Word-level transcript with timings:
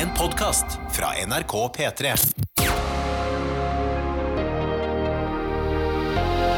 En 0.00 0.08
podkast 0.18 0.64
fra 0.92 1.06
NRK 1.26 1.52
P3. 1.76 2.12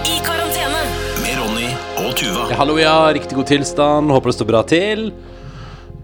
I 0.07 0.17
karantene. 0.27 0.83
Med 1.23 1.35
Ronny 1.39 1.69
og 2.05 2.15
Tuva. 2.19 2.47
Ja, 2.51 2.57
Hallo, 2.61 2.77
ja. 2.81 2.95
Riktig 3.15 3.37
god 3.39 3.49
tilstand. 3.51 4.13
Håper 4.13 4.33
det 4.33 4.37
står 4.39 4.51
bra 4.51 4.63
til. 4.69 5.11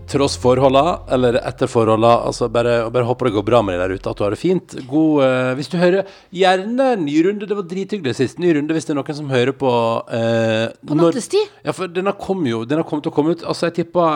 Tross 0.06 0.36
forholda, 0.38 1.00
eller 1.16 1.40
etter 1.42 1.66
forholda. 1.70 2.12
Altså 2.28 2.46
bare, 2.52 2.76
bare 2.94 3.08
håper 3.08 3.26
det 3.28 3.34
går 3.40 3.46
bra 3.48 3.60
med 3.66 3.74
deg 3.74 3.82
der 3.82 3.96
ute, 3.98 4.10
at 4.12 4.20
du 4.20 4.22
har 4.24 4.36
det 4.36 4.38
fint. 4.40 4.76
God 4.86 5.24
eh, 5.26 5.50
Hvis 5.58 5.72
du 5.72 5.76
hører 5.82 6.06
Gjerne 6.30 6.92
ny 7.02 7.16
runde. 7.26 7.48
Det 7.50 7.58
var 7.58 7.66
drithyggelig 7.66 8.14
sist. 8.20 8.38
Ny 8.42 8.54
runde 8.56 8.76
hvis 8.76 8.86
det 8.86 8.94
er 8.94 9.00
noen 9.00 9.18
som 9.18 9.32
hører 9.34 9.56
på 9.58 9.72
eh, 10.14 10.68
På 10.86 10.94
når- 10.94 11.10
nattestid? 11.10 11.50
Ja, 11.66 11.74
for 11.74 11.90
denne 11.90 12.14
kom 12.22 12.46
jo 12.46 12.62
Den 12.64 12.80
har 12.80 12.86
kommet 12.88 13.08
til 13.08 13.12
å 13.12 13.16
komme 13.18 13.34
ut 13.34 13.42
Altså, 13.42 13.66
jeg 13.68 13.80
tippa 13.82 14.06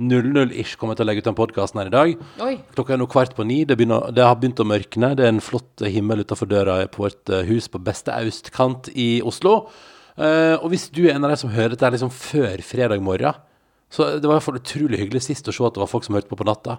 23.00-ish 0.00 0.74
kommer 0.78 0.94
jeg 0.94 1.00
til 1.00 1.04
å 1.04 1.08
legge 1.08 1.22
ut 1.22 1.28
den 1.28 1.36
podkasten 1.38 1.80
her 1.80 1.90
i 1.90 1.94
dag. 1.94 2.14
Oi. 2.42 2.54
Klokka 2.74 2.96
er 2.96 3.00
nå 3.00 3.06
kvart 3.10 3.36
på 3.36 3.46
ni. 3.46 3.60
Det, 3.68 3.76
begynner, 3.78 4.08
det 4.14 4.24
har 4.26 4.34
begynt 4.40 4.62
å 4.62 4.66
mørkne. 4.66 5.12
Det 5.14 5.26
er 5.26 5.34
en 5.34 5.44
flott 5.44 5.84
himmel 5.86 6.24
utafor 6.24 6.50
døra 6.50 6.80
på 6.90 7.04
vårt 7.04 7.30
eh, 7.30 7.46
hus 7.46 7.70
på 7.70 7.82
beste 7.84 8.14
austkant 8.14 8.90
i 8.90 9.22
Oslo. 9.26 9.68
Uh, 10.14 10.54
og 10.60 10.68
hvis 10.70 10.88
du 10.94 11.00
er 11.08 11.16
en 11.16 11.24
av 11.26 11.32
de 11.32 11.38
som 11.40 11.50
hører 11.50 11.72
dette 11.72 11.88
liksom 11.90 12.10
før 12.14 12.60
fredag 12.62 13.00
morgen, 13.02 13.38
så 13.90 14.12
det 14.18 14.26
var 14.26 14.36
i 14.36 14.38
hvert 14.38 14.46
fall 14.46 14.60
utrolig 14.60 15.00
hyggelig 15.00 15.24
sist 15.26 15.50
å 15.50 15.54
se 15.54 15.64
at 15.66 15.74
det 15.74 15.82
var 15.82 15.90
folk 15.90 16.06
som 16.06 16.14
hørte 16.14 16.30
på 16.30 16.38
på 16.38 16.46
natta. 16.46 16.76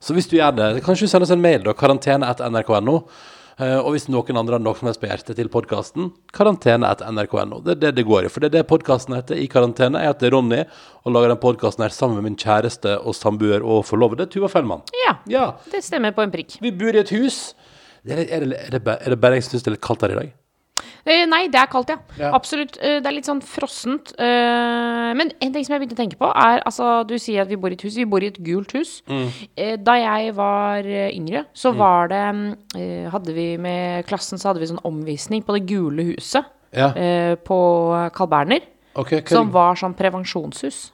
Så 0.00 0.16
hvis 0.16 0.28
du 0.30 0.38
gjør 0.38 0.54
det, 0.56 0.68
kanskje 0.86 1.04
du 1.04 1.12
sender 1.12 1.28
oss 1.28 1.34
en 1.34 1.44
mail, 1.44 1.60
da. 1.66 1.74
Karantene 1.76 2.28
etter 2.28 2.48
Eh, 2.48 3.36
og 3.58 3.88
hvis 3.94 4.04
noen 4.12 4.36
andre 4.38 4.54
har 4.54 4.62
noe 4.62 4.76
som 4.78 4.86
helst 4.86 5.00
på 5.02 5.08
hjertet 5.10 5.34
til 5.38 5.48
podkasten, 5.50 6.12
karantene.nrk.no. 6.36 7.58
Det 7.66 7.72
er 7.74 7.80
det 7.86 7.90
det 7.98 8.04
går 8.06 8.28
i. 8.28 8.30
For 8.30 8.44
det 8.44 8.52
er 8.52 8.56
det 8.60 8.68
podkasten 8.70 9.16
heter 9.16 9.40
i 9.40 9.48
karantene. 9.50 10.02
Jeg 10.04 10.12
heter 10.14 10.34
Ronny 10.36 10.60
og 11.02 11.14
lager 11.14 11.32
den 11.34 11.40
podkasten 11.42 11.82
her 11.86 11.94
sammen 11.94 12.20
med 12.20 12.28
min 12.28 12.38
kjæreste 12.38 12.98
og 13.02 13.16
samboer 13.18 13.64
og 13.66 13.82
forlovede 13.88 14.28
Tuva 14.30 14.50
Fellmann. 14.52 14.84
Ja, 15.06 15.16
Ja. 15.26 15.46
det 15.72 15.82
stemmer 15.84 16.14
på 16.14 16.22
en 16.22 16.30
prikk. 16.34 16.58
Vi 16.62 16.70
bor 16.70 16.94
i 16.94 17.02
et 17.02 17.10
hus. 17.10 17.54
Det 18.06 18.14
er, 18.14 18.22
det, 18.22 18.30
er, 18.30 18.78
det, 18.78 18.82
er 19.02 19.10
det 19.10 19.20
bare 19.20 19.34
jeg 19.40 19.44
som 19.48 19.56
syns 19.56 19.66
det 19.66 19.72
er 19.72 19.76
litt 19.76 19.84
kaldt 19.84 20.06
her 20.06 20.14
i 20.14 20.20
dag? 20.22 20.30
Eh, 21.08 21.24
nei, 21.30 21.46
det 21.48 21.56
er 21.62 21.68
kaldt, 21.72 21.88
ja. 21.94 21.96
Ja. 22.20 22.30
Absolutt. 22.36 22.76
Eh, 22.84 22.98
det 23.00 23.08
er 23.08 23.14
litt 23.16 23.28
sånn 23.28 23.40
frossent. 23.44 24.12
Eh, 24.20 25.12
men 25.16 25.30
en 25.40 25.52
ting 25.54 25.64
som 25.64 25.74
jeg 25.74 25.80
begynte 25.82 25.96
å 25.96 26.02
tenke 26.02 26.18
på, 26.20 26.28
er 26.36 26.60
altså 26.68 27.06
Du 27.08 27.14
sier 27.18 27.42
at 27.46 27.48
vi 27.48 27.56
bor 27.56 27.72
i 27.72 27.78
et 27.78 27.84
hus. 27.86 27.96
Vi 27.96 28.04
bor 28.04 28.22
i 28.22 28.28
et 28.28 28.38
gult 28.44 28.74
hus. 28.76 28.98
Eh, 29.56 29.76
da 29.80 29.94
jeg 29.96 30.34
var 30.36 30.84
yngre, 30.84 31.46
så 31.54 31.72
var 31.76 32.08
det 32.12 32.18
Hadde 33.12 33.32
vi 33.34 33.56
med 33.56 34.04
klassen 34.06 34.38
så 34.38 34.50
hadde 34.50 34.60
vi 34.60 34.66
sånn 34.68 34.82
omvisning 34.84 35.42
på 35.46 35.54
det 35.56 35.66
gule 35.70 36.04
huset 36.12 36.44
Ja. 36.76 36.92
på 37.36 37.58
Carl 38.12 38.28
Berner. 38.28 38.60
Okay, 38.94 39.22
Som 39.26 39.50
var 39.52 39.74
sånn 39.76 39.94
prevensjonshus. 39.94 40.90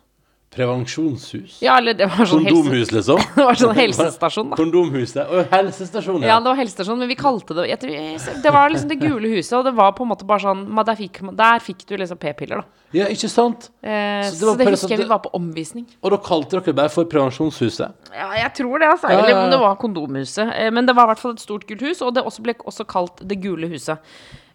Prevensjonshus? 0.55 1.59
Ja, 1.65 1.77
eller 1.79 1.95
det 1.99 2.07
var 2.11 2.29
sånn 2.29 2.45
helse... 2.47 2.95
Liksom? 2.95 3.21
Det 3.37 3.45
var 3.49 3.59
sånn 3.59 3.75
helsestasjon, 3.83 4.51
da. 4.53 4.59
Kondomhuset. 4.59 5.23
Og 5.29 5.51
helsestasjon, 5.53 6.23
Ja, 6.27 6.39
det 6.41 6.51
var 6.53 6.59
helsestasjon, 6.61 6.99
men 7.03 7.11
vi 7.11 7.17
kalte 7.19 7.57
det 7.59 7.79
tror, 7.83 8.43
Det 8.45 8.53
var 8.55 8.71
liksom 8.73 8.89
det 8.93 8.99
gule 9.03 9.33
huset, 9.35 9.53
og 9.59 9.65
det 9.69 9.75
var 9.77 9.93
på 9.99 10.07
en 10.07 10.13
måte 10.13 10.27
bare 10.29 10.45
sånn 10.47 10.65
Der 10.87 10.99
fikk, 10.99 11.21
der 11.37 11.63
fikk 11.65 11.85
du 11.89 11.97
liksom 12.01 12.21
p-piller, 12.23 12.63
da. 12.63 12.81
Ja, 12.95 13.09
ikke 13.11 13.27
sant? 13.33 13.71
Eh, 13.83 14.23
Så 14.31 14.39
det 14.39 14.39
så 14.39 14.55
det 14.59 14.69
husker 14.69 14.87
sånn- 14.87 14.91
jeg 14.95 15.03
vi 15.03 15.09
var 15.11 15.19
på 15.25 15.33
omvisning. 15.35 15.87
Og 16.01 16.13
da 16.15 16.19
kalte 16.23 16.61
dere 16.61 16.77
bare 16.79 16.93
for 16.95 17.05
Prevensjonshuset? 17.11 17.91
Ja, 18.15 18.29
jeg 18.39 18.53
tror 18.61 18.79
det, 18.79 18.87
altså. 18.95 19.11
Ja, 19.11 19.19
ja, 19.19 19.25
Eller 19.25 19.41
om 19.43 19.51
det 19.51 19.59
var 19.65 19.75
kondomhuset. 19.83 20.53
Eh, 20.55 20.71
men 20.71 20.87
det 20.87 20.95
var 20.95 21.09
i 21.09 21.15
hvert 21.15 21.19
fall 21.25 21.35
et 21.35 21.43
stort 21.43 21.67
gult 21.67 21.83
hus, 21.83 22.01
og 22.07 22.15
det 22.15 22.23
også 22.23 22.43
ble 22.47 22.55
også 22.63 22.87
kalt 22.87 23.25
Det 23.27 23.41
gule 23.43 23.67
huset. 23.73 23.99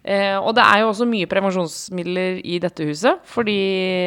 Eh, 0.04 0.36
og 0.40 0.54
det 0.56 0.64
er 0.64 0.80
jo 0.80 0.88
også 0.94 1.04
mye 1.08 1.28
prevensjonsmidler 1.28 2.38
i 2.48 2.58
dette 2.62 2.86
huset, 2.88 3.20
fordi 3.28 3.58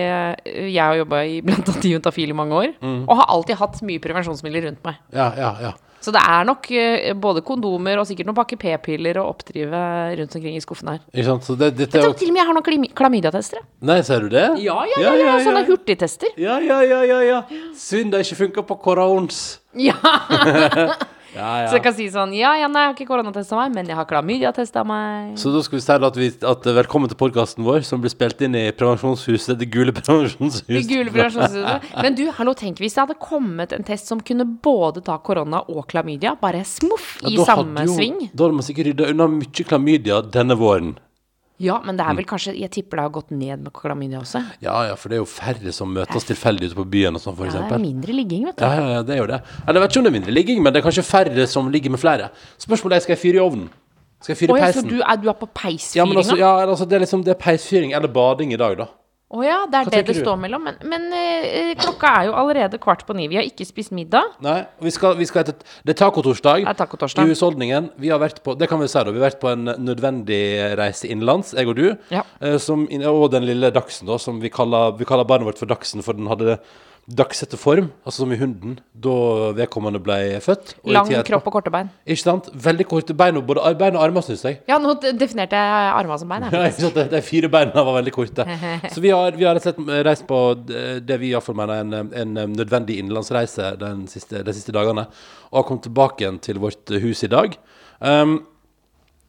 eh, 0.02 0.68
jeg 0.74 0.82
har 0.82 0.98
jobba 1.04 1.20
blant 1.46 1.70
annet 1.70 1.86
i 1.86 1.92
Juntafil 1.94 2.34
i 2.34 2.38
mange 2.38 2.54
år, 2.64 2.72
Mm. 2.82 3.04
og 3.08 3.18
har 3.20 3.30
alltid 3.30 3.60
hatt 3.62 3.82
mye 3.86 4.02
prevensjonsmidler 4.02 4.66
rundt 4.72 4.84
meg. 4.88 4.96
Ja, 5.14 5.32
ja, 5.38 5.52
ja. 5.62 5.74
Så 6.04 6.12
det 6.12 6.20
er 6.20 6.44
nok 6.44 6.66
eh, 6.76 7.14
både 7.16 7.40
kondomer 7.48 7.96
og 8.02 8.08
sikkert 8.10 8.28
noen 8.28 8.36
pakke 8.36 8.58
p-piller 8.60 9.22
å 9.22 9.28
oppdrive 9.32 9.80
rundt 10.20 10.34
omkring 10.36 10.58
i 10.58 10.60
skuffen 10.66 10.90
her. 10.92 11.00
Ikke 11.14 11.28
sant? 11.30 11.46
Så 11.48 11.56
det, 11.56 11.70
dette 11.78 11.96
Jeg 11.96 12.04
tror 12.04 12.18
til 12.20 12.28
og 12.28 12.34
med 12.36 12.42
jeg 12.42 12.50
har 12.50 12.58
noen 12.58 12.90
klamydiatester. 13.00 13.62
Nei, 13.88 14.02
ser 14.04 14.26
du 14.26 14.34
det? 14.34 14.44
Ja, 14.66 14.82
ja, 14.90 15.00
ja, 15.00 15.14
ja, 15.22 15.38
sånne 15.46 15.64
hurtigtester. 15.70 16.34
Ja, 16.36 16.58
ja, 16.60 16.82
ja, 16.84 17.00
ja, 17.08 17.22
ja. 17.24 17.40
Synd 17.80 18.12
det 18.12 18.26
ikke 18.26 18.42
funka 18.42 18.66
på 18.68 18.82
korons. 18.84 19.44
Ja. 19.80 19.96
Ja, 21.36 21.68
Så 21.70 21.78
jeg 21.80 21.84
kan 21.86 21.96
si 21.98 22.06
sånn 22.14 22.34
Ja, 22.38 22.52
ja, 22.60 22.68
nei, 22.70 22.84
jeg 22.84 22.92
har 22.92 22.96
ikke 22.98 23.08
koronatesta 23.10 23.58
meg, 23.58 23.74
men 23.74 23.88
jeg 23.90 23.98
har 23.98 24.06
klamydia-testa 24.10 24.84
meg. 24.86 25.34
Så 25.42 25.52
da 25.54 25.62
skal 25.66 25.80
vi 25.80 25.84
si 25.86 25.92
at, 25.96 26.20
vi, 26.20 26.28
at 26.54 26.68
velkommen 26.78 27.10
til 27.10 27.18
podkasten 27.18 27.66
vår, 27.66 27.82
som 27.88 28.02
blir 28.04 28.14
spilt 28.14 28.42
inn 28.46 28.58
i 28.60 28.66
Prevensjonshuset, 28.78 29.58
det 29.60 29.70
gule 29.74 29.94
prevensjonshuset. 29.96 30.68
Det 30.70 30.84
gule 30.90 31.10
prevensjonshuset. 31.14 31.90
Men 32.06 32.18
du, 32.20 32.28
hallo, 32.38 32.54
tenk 32.58 32.82
hvis 32.84 32.94
det 32.98 33.06
hadde 33.06 33.18
kommet 33.22 33.74
en 33.74 33.84
test 33.88 34.12
som 34.12 34.22
kunne 34.22 34.46
både 34.46 35.02
ta 35.06 35.18
korona 35.26 35.64
og 35.70 35.88
klamydia, 35.90 36.36
bare 36.42 36.62
smuff, 36.68 37.16
i 37.26 37.36
ja, 37.38 37.48
samme 37.50 37.88
jo- 37.88 37.98
sving. 37.98 38.20
Da 38.34 38.46
hadde 38.46 38.60
man 38.60 38.68
sikkert 38.70 38.92
rydda 38.94 39.10
unna 39.14 39.28
mye 39.40 39.66
klamydia 39.68 40.22
denne 40.34 40.58
våren. 40.60 40.94
Ja, 41.64 41.78
men 41.86 41.96
det 41.98 42.04
er 42.06 42.12
Mm. 42.12 42.18
vel 42.20 42.26
kanskje 42.28 42.54
Jeg 42.60 42.72
tipper 42.76 42.98
det 43.00 43.04
har 43.06 43.10
gått 43.16 43.32
ned 43.32 43.64
med 43.64 43.72
klamydia 43.74 44.20
også. 44.20 44.42
Ja, 44.62 44.76
ja, 44.90 44.96
for 45.00 45.10
det 45.10 45.16
er 45.16 45.22
jo 45.24 45.30
færre 45.30 45.72
som 45.74 45.94
møtes 45.96 46.26
tilfeldig 46.28 46.70
ute 46.72 46.76
på 46.76 46.86
byen 46.90 47.16
og 47.16 47.22
sånn, 47.24 47.36
for 47.38 47.46
Ja, 47.48 47.62
det 47.64 47.72
er 47.72 47.80
mindre 47.80 48.14
ligging, 48.14 48.46
vet 48.46 48.58
du. 48.58 48.66
Ja, 48.66 48.74
ja, 48.76 48.88
ja, 48.98 49.02
det 49.08 49.16
er 49.16 49.22
jo 49.22 49.28
det. 49.32 49.40
Eller 49.68 49.80
jeg 49.80 49.84
vet 49.88 49.92
ikke 49.96 49.98
om 49.98 50.04
det 50.04 50.12
er 50.14 50.20
mindre 50.20 50.34
ligging, 50.36 50.62
men 50.64 50.74
det 50.74 50.84
er 50.84 50.90
kanskje 50.90 51.06
færre 51.08 51.48
som 51.48 51.70
ligger 51.72 51.90
med 51.92 52.00
flere. 52.04 52.30
Spørsmålet 52.60 52.96
er 52.98 53.00
skal 53.08 53.16
jeg 53.16 53.22
fyre 53.24 53.40
i 53.40 53.46
ovnen. 53.48 53.70
Skal 54.22 54.36
jeg 54.36 54.40
fyre 54.48 54.58
i 54.58 54.60
ja, 54.60 54.72
så 54.72 54.82
du 54.88 55.00
er, 55.02 55.16
du 55.18 55.30
er 55.30 55.34
på 55.40 55.48
Ja, 55.48 55.62
peisfyringa? 55.62 56.08
men 56.08 56.18
altså, 56.18 56.38
ja, 56.38 56.52
altså, 56.68 56.86
det 56.90 56.94
er 56.96 57.00
liksom 57.06 57.24
det 57.24 57.32
er 57.36 57.40
peisfyring 57.40 57.94
eller 57.94 58.08
bading 58.08 58.54
i 58.54 58.58
dag, 58.58 58.78
da. 58.78 58.86
Å 59.34 59.42
ja, 59.42 59.64
det 59.66 59.80
er 59.80 59.88
Hva 59.88 59.94
det 59.96 60.04
det 60.12 60.16
står 60.20 60.38
mellom. 60.38 60.68
Men, 60.68 60.76
men 60.92 61.06
eh, 61.18 61.72
klokka 61.80 62.12
er 62.20 62.28
jo 62.28 62.36
allerede 62.38 62.78
kvart 62.82 63.02
på 63.08 63.16
ni. 63.18 63.26
Vi 63.32 63.40
har 63.40 63.48
ikke 63.48 63.66
spist 63.66 63.94
middag. 63.96 64.36
Nei, 64.46 64.60
vi 64.84 64.94
skal, 64.94 65.16
vi 65.18 65.26
skal 65.26 65.42
etter 65.42 65.58
Det 65.82 65.96
er 65.96 66.00
tacotorsdag. 66.04 66.68
Er. 66.70 67.26
I 67.26 67.34
husholdningen. 67.34 67.90
Vi 67.98 68.12
har 68.14 68.22
vært 68.22 68.44
på 68.46 68.54
Det 68.60 68.70
kan 68.70 68.82
vi 68.84 68.92
si, 68.92 69.00
da. 69.00 69.10
Vi 69.10 69.18
har 69.18 69.32
vært 69.32 69.42
på 69.42 69.50
en 69.50 69.74
nødvendig 69.82 70.42
reise 70.78 71.10
innenlands, 71.10 71.56
jeg 71.58 71.72
og 71.72 71.80
du. 71.82 71.86
Ja. 72.14 72.22
Eh, 72.46 72.60
Som, 72.62 72.86
og 73.10 73.26
den 73.34 73.50
lille 73.50 73.74
Dagsen, 73.74 74.06
da, 74.12 74.20
som 74.22 74.38
vi 74.44 74.54
kaller, 74.54 74.94
vi 75.00 75.10
kaller 75.10 75.26
barnet 75.26 75.50
vårt 75.50 75.62
for 75.62 75.72
Dagsen, 75.72 76.06
for 76.06 76.14
den 76.14 76.30
hadde 76.30 76.60
dagsette 77.04 77.58
form, 77.60 77.90
altså 78.08 78.22
som 78.24 78.32
i 78.32 78.38
hunden, 78.40 78.78
da 78.96 79.12
vedkommende 79.58 80.00
ble 80.00 80.40
født. 80.40 80.76
og 80.86 80.88
i 80.90 80.94
Lang 80.96 81.08
tida 81.10 81.18
etterpå. 81.20 81.28
kropp 81.34 81.48
og 81.50 81.54
korte 81.58 81.72
bein. 81.74 81.90
Ikke 82.08 82.22
sant? 82.24 82.48
Veldig 82.56 82.86
korte 82.88 83.14
bein, 83.20 83.36
og 83.38 83.44
både 83.50 83.60
ar- 83.60 83.76
bein 83.76 83.98
og 83.98 84.04
armer, 84.06 84.24
syns 84.24 84.44
jeg. 84.48 84.62
Ja, 84.72 84.78
nå 84.80 84.94
de- 85.02 85.12
definerte 85.20 85.52
jeg 85.60 85.92
armene 85.98 86.20
som 86.22 86.30
bein. 86.32 86.44
Ja, 86.48 86.50
her. 86.62 86.70
ikke 86.72 86.86
sant? 86.86 86.96
De, 86.96 87.04
de 87.12 87.22
fire 87.22 87.50
beina 87.52 87.84
var 87.84 87.98
veldig 88.00 88.14
korte. 88.16 88.46
Så 88.96 89.02
vi 89.04 89.12
har, 89.12 89.32
vi 89.36 89.44
har 89.44 89.56
rett 89.60 89.68
og 89.68 89.76
slett 89.84 90.06
reist 90.08 90.26
på 90.32 90.40
det 90.64 90.86
det 91.06 91.20
vi 91.20 91.34
iallfall 91.34 91.56
mener 91.60 91.76
er 91.76 91.84
en, 92.24 92.34
en 92.40 92.56
nødvendig 92.56 92.96
innenlandsreise 93.02 93.74
den 93.84 94.08
siste, 94.08 94.40
de 94.48 94.54
siste 94.56 94.72
dagene, 94.72 95.04
og 95.52 95.60
har 95.60 95.68
kommet 95.68 95.84
tilbake 95.90 96.24
igjen 96.24 96.40
til 96.40 96.60
vårt 96.64 96.88
hus 97.04 97.24
i 97.28 97.32
dag. 97.36 97.58
Um, 98.00 98.46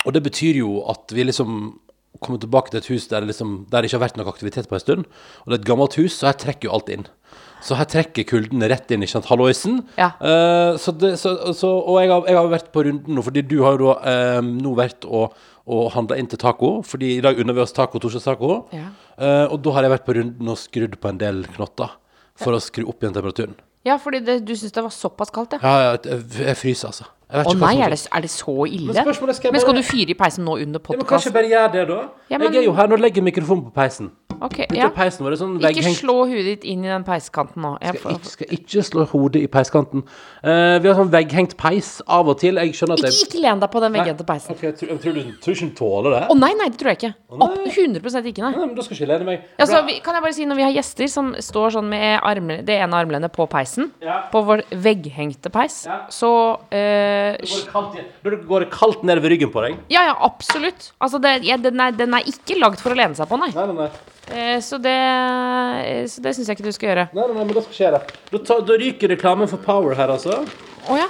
og 0.07 0.13
det 0.15 0.23
betyr 0.23 0.61
jo 0.63 0.85
at 0.93 1.11
vi 1.17 1.25
liksom 1.27 1.81
kommer 2.23 2.39
tilbake 2.41 2.71
til 2.71 2.79
et 2.79 2.87
hus 2.93 3.09
der 3.11 3.21
det, 3.25 3.33
liksom, 3.33 3.67
der 3.69 3.83
det 3.83 3.89
ikke 3.91 3.99
har 3.99 4.05
vært 4.07 4.17
noe 4.21 4.31
aktivitet 4.31 4.69
på 4.71 4.77
en 4.79 4.81
stund. 4.85 5.05
Og 5.43 5.51
det 5.51 5.59
er 5.59 5.63
et 5.65 5.69
gammelt 5.69 5.97
hus, 5.99 6.15
så 6.21 6.31
her 6.31 6.37
trekker 6.39 6.69
jo 6.71 6.75
alt 6.77 6.89
inn. 6.95 7.03
Så 7.65 7.79
her 7.79 7.89
trekker 7.89 8.27
kulden 8.29 8.61
rett 8.69 8.93
inn, 8.93 9.05
ikke 9.07 9.15
sant, 9.17 9.29
halloisen. 9.31 9.79
Ja. 9.97 10.11
Eh, 10.21 10.77
så 10.81 10.93
det, 11.01 11.15
så, 11.21 11.33
så, 11.57 11.71
og 11.81 11.97
jeg 12.03 12.13
har, 12.13 12.29
jeg 12.29 12.37
har 12.37 12.51
vært 12.53 12.71
på 12.75 12.85
runden 12.85 13.17
nå, 13.17 13.25
fordi 13.25 13.45
du 13.49 13.57
har 13.65 13.79
jo 13.79 13.89
da 13.89 13.95
eh, 14.13 14.41
nå 14.45 14.75
vært 14.77 15.07
og, 15.09 15.33
og 15.65 15.87
handla 15.97 16.19
inn 16.21 16.29
til 16.29 16.41
taco. 16.43 16.75
Fordi 16.85 17.15
i 17.17 17.23
dag 17.25 17.41
unner 17.41 17.57
vi 17.57 17.65
oss 17.65 17.73
taco, 17.77 18.03
torsdagstaco. 18.03 18.59
Ja. 18.77 18.91
Eh, 19.17 19.47
og 19.49 19.63
da 19.65 19.77
har 19.79 19.89
jeg 19.89 19.95
vært 19.97 20.09
på 20.09 20.19
runden 20.21 20.53
og 20.53 20.61
skrudd 20.61 20.99
på 21.01 21.13
en 21.13 21.23
del 21.23 21.45
knotter. 21.57 21.97
For 22.41 22.57
å 22.57 22.61
skru 22.61 22.85
opp 22.91 23.01
igjen 23.01 23.15
temperaturen. 23.17 23.57
Ja, 23.87 23.99
fordi 24.01 24.21
det, 24.25 24.39
du 24.49 24.55
syns 24.57 24.73
det 24.75 24.83
var 24.85 24.93
såpass 24.93 25.33
kaldt, 25.33 25.57
ja. 25.57 25.61
Ja, 25.63 25.91
ja, 25.93 25.97
jeg, 26.09 26.25
jeg 26.41 26.57
fryser, 26.59 26.91
altså. 26.93 27.09
Å 27.35 27.43
ikke 27.51 27.61
nei, 27.61 27.75
er 27.83 27.95
det, 27.95 28.01
er 28.15 28.25
det 28.25 28.31
så 28.31 28.55
ille? 28.69 28.93
Men 28.93 29.15
skal 29.15 29.27
bare... 29.27 29.53
Men 29.57 29.65
skal 29.65 29.79
du 29.79 29.83
fyre 29.83 30.15
i 30.15 30.19
peisen 30.19 30.45
nå 30.47 30.59
under 30.63 30.93
ja, 30.95 30.99
men 31.01 31.09
Kanskje 31.09 31.33
bare 31.35 31.51
gjør 31.51 31.73
det, 31.73 31.87
da? 31.91 32.01
Ja, 32.31 32.39
men- 32.39 32.53
Jeg 32.53 32.63
er 32.63 32.69
jo 32.69 32.75
her, 32.79 32.91
nå 32.91 32.99
legger 33.01 33.23
jeg 33.23 33.29
mikrofonen 33.33 33.65
på 33.69 33.75
peisen. 33.75 34.13
Okay, 34.43 34.67
ja. 34.75 34.89
peisen 34.93 35.25
var 35.25 35.35
sånn 35.39 35.57
Ikke 35.63 35.93
slå 35.95 36.17
hodet 36.27 36.45
ditt 36.45 36.65
inn 36.69 36.85
i 36.85 36.91
den 36.91 37.05
peiskanten 37.07 37.63
nå. 37.65 37.75
Jeg, 37.83 38.01
skal 38.01 38.17
ikke, 38.17 38.31
skal 38.33 38.55
ikke 38.57 38.85
slå 38.89 39.05
hodet 39.13 39.43
i 39.45 39.51
peiskanten. 39.51 40.05
Uh, 40.43 40.77
vi 40.83 40.91
har 40.91 40.99
sånn 40.99 41.13
vegghengt 41.13 41.55
peis 41.61 41.97
av 42.11 42.29
og 42.33 42.41
til. 42.43 42.59
Jeg 42.61 42.75
skjønner 42.77 42.99
at 42.99 43.05
ikke, 43.05 43.13
jeg 43.15 43.29
ikke 43.29 43.43
len 43.45 43.63
deg 43.63 43.73
på 43.75 43.83
den 43.85 43.95
vegghendte 43.97 44.27
peisen. 44.29 44.57
Okay, 44.57 44.75
tror, 44.79 44.99
tror, 45.03 45.17
du, 45.17 45.33
tror 45.45 45.57
ikke 45.57 45.69
hun 45.69 45.75
tåler 45.79 46.17
det. 46.17 46.23
Å 46.35 46.39
nei, 46.39 46.51
nei, 46.59 46.69
det 46.73 46.81
tror 46.83 46.93
jeg 46.93 47.01
ikke. 47.01 47.13
Opp, 47.35 47.57
100 47.65 48.03
ikke, 48.31 48.45
nei. 48.45 48.53
Nei, 48.55 48.67
men 48.67 48.75
da 48.77 48.87
skal 48.87 48.99
ikke 48.99 49.11
lene 49.11 49.29
meg. 49.29 49.47
Ja, 49.61 49.69
så 49.71 49.81
vi, 49.87 49.99
kan 50.05 50.19
jeg 50.19 50.27
bare 50.27 50.37
si 50.37 50.49
Når 50.49 50.61
vi 50.61 50.67
har 50.67 50.75
gjester 50.75 51.11
som 51.11 51.33
står 51.43 51.79
sånn 51.79 51.89
med 51.91 52.19
armle, 52.23 52.61
det 52.67 52.79
ene 52.85 53.01
armlenet 53.01 53.33
på 53.35 53.47
peisen, 53.51 53.91
Ja. 54.05 54.25
på 54.33 54.45
vår 54.45 54.65
vegghengte 54.71 55.51
peis, 55.55 55.85
Ja. 55.89 56.05
så 56.13 56.31
eh, 56.71 57.24
Da 58.25 58.35
går 58.49 58.65
det 58.67 58.71
kaldt, 58.75 59.03
nedover 59.07 59.29
ryggen 59.35 59.51
på 59.55 59.63
deg. 59.67 59.79
Ja, 59.93 60.03
ja, 60.11 60.15
absolutt. 60.27 60.91
Altså, 61.03 61.21
det, 61.25 61.33
ja, 61.49 61.57
den, 61.61 61.81
er, 61.81 61.91
den 61.97 62.15
er 62.19 62.23
ikke 62.31 62.59
lagd 62.61 62.81
for 62.83 62.95
å 62.95 62.99
lene 62.99 63.15
seg 63.19 63.29
på, 63.31 63.39
nei. 63.41 63.51
Nei, 63.57 63.67
nei, 63.71 63.77
nei. 63.85 63.91
Eh, 64.35 64.59
så 64.65 64.79
det, 64.81 64.95
eh, 64.95 66.07
så 66.09 66.23
det 66.25 66.33
syns 66.37 66.49
jeg 66.49 66.57
ikke 66.57 66.65
du 66.71 66.73
skal 66.73 66.89
gjøre. 66.93 67.07
nei, 67.13 67.27
nei, 67.29 67.35
nei 67.37 67.45
men 67.45 67.55
da 67.59 67.63
skal 67.67 67.77
skje 67.77 67.91
det. 67.97 68.03
Da, 68.33 68.39
ta, 68.49 68.55
da 68.65 68.75
ryker 68.81 69.13
reklamen 69.13 69.51
for 69.51 69.61
Power 69.65 69.95
her, 69.99 70.09
altså. 70.17 70.43
Å 70.89 70.97
ja. 71.01 71.09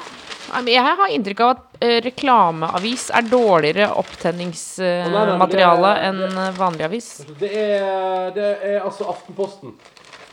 Jeg 0.69 0.83
har 0.85 1.09
inntrykk 1.11 1.41
av 1.41 1.49
at 1.55 1.63
eh, 1.83 1.99
reklameavis 2.05 3.07
er 3.17 3.25
dårligere 3.27 3.87
opptenningsmateriale 3.99 5.93
er- 5.97 6.03
enn 6.11 6.21
vanlig 6.59 6.85
avis. 6.87 7.09
Det 7.41 7.49
er, 7.51 8.31
det 8.37 8.51
er 8.63 8.81
altså 8.85 9.09
Aftenposten. 9.11 9.73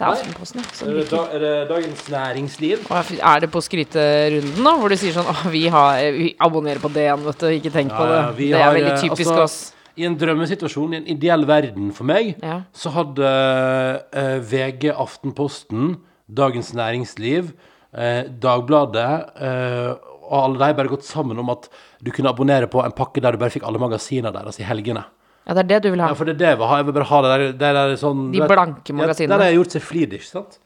Det 0.01 0.07
er 0.07 0.15
Aftenposten, 0.17 0.63
Er 0.81 0.95
det, 0.97 1.03
da, 1.11 1.17
er 1.29 1.43
det 1.43 1.49
Dagens 1.69 2.07
Næringsliv? 2.09 2.87
Er 2.89 3.43
det 3.43 3.49
på 3.53 3.61
skryterunden, 3.61 4.63
da? 4.65 4.71
Hvor 4.81 4.89
du 4.89 4.97
sier 4.97 5.13
sånn 5.13 5.29
Å, 5.29 5.35
vi, 5.53 5.67
har, 5.69 5.99
vi 6.15 6.31
abonnerer 6.41 6.81
på 6.81 6.89
DN, 6.89 7.21
vet 7.27 7.43
du. 7.43 7.45
Ikke 7.59 7.73
tenk 7.75 7.93
på 7.93 8.07
det. 8.09 8.17
Det 8.39 8.47
er 8.49 8.63
har, 8.65 8.73
veldig 8.79 8.95
eh, 8.95 9.03
typisk 9.03 9.29
altså, 9.29 9.43
oss. 9.45 9.59
I 10.01 10.07
en 10.07 10.15
drømmesituasjon, 10.17 10.95
i 10.95 10.99
en 11.03 11.09
ideell 11.13 11.45
verden 11.45 11.91
for 11.93 12.09
meg, 12.09 12.33
Ja. 12.41 12.63
så 12.73 12.89
hadde 12.95 13.29
eh, 13.29 14.39
VG, 14.49 14.89
Aftenposten, 14.89 15.99
Dagens 16.25 16.73
Næringsliv, 16.73 17.53
eh, 17.93 18.23
Dagbladet 18.41 19.09
eh, 19.37 19.91
og 20.31 20.37
alle 20.47 20.63
de 20.63 20.79
bare 20.79 20.93
gått 20.95 21.05
sammen 21.05 21.37
om 21.43 21.53
at 21.53 21.69
du 22.01 22.09
kunne 22.15 22.31
abonnere 22.31 22.71
på 22.71 22.81
en 22.81 22.95
pakke 22.95 23.21
der 23.21 23.35
du 23.35 23.41
bare 23.41 23.53
fikk 23.53 23.67
alle 23.69 23.83
magasinene 23.83 24.33
deres 24.33 24.57
i 24.63 24.65
helgene. 24.65 25.03
Ja, 25.47 25.53
det 25.57 25.63
er 25.63 25.69
det 25.71 25.79
du 25.83 25.89
vil 25.91 26.01
ha. 26.03 26.07
Ja, 26.11 26.13
for 26.13 26.25
det 26.29 26.35
er 26.35 26.39
det 26.43 26.49
jeg 26.51 26.57
vil 26.61 26.67
ha. 26.69 26.75
Jeg 26.77 26.85
vil 26.85 26.93
bare 26.93 27.09
ha 27.09 27.21
det 27.25 27.31
der, 27.31 27.45
det 27.51 27.71
der 27.77 27.95
sånn 27.97 28.31
De 28.31 28.39
vet- 28.43 28.51
blanke 28.51 28.93
magasinene. 28.93 29.31
Ja, 29.31 29.37
der 29.37 29.43
har 29.43 29.51
jeg 29.51 29.57
gjort 29.61 29.71
seg 29.77 29.81
flid, 29.81 30.13
ikke 30.19 30.29
sant? 30.29 30.59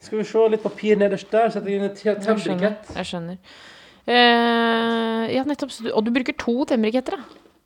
Skal 0.00 0.18
vi 0.18 0.24
se 0.24 0.44
litt 0.48 0.62
papir 0.62 0.96
nederst 0.96 1.30
der, 1.30 1.50
setter 1.50 1.68
inn 1.74 1.82
en 1.84 1.94
tennbrikett. 1.94 2.94
Jeg 2.96 3.04
skjønner. 3.10 3.36
Uh, 4.08 5.26
ja, 5.34 5.42
nettopp. 5.44 5.70
du- 5.82 5.92
Og 5.92 6.04
du 6.04 6.10
bruker 6.10 6.36
to 6.36 6.64
tennbriketter, 6.64 7.16
da. 7.16 7.22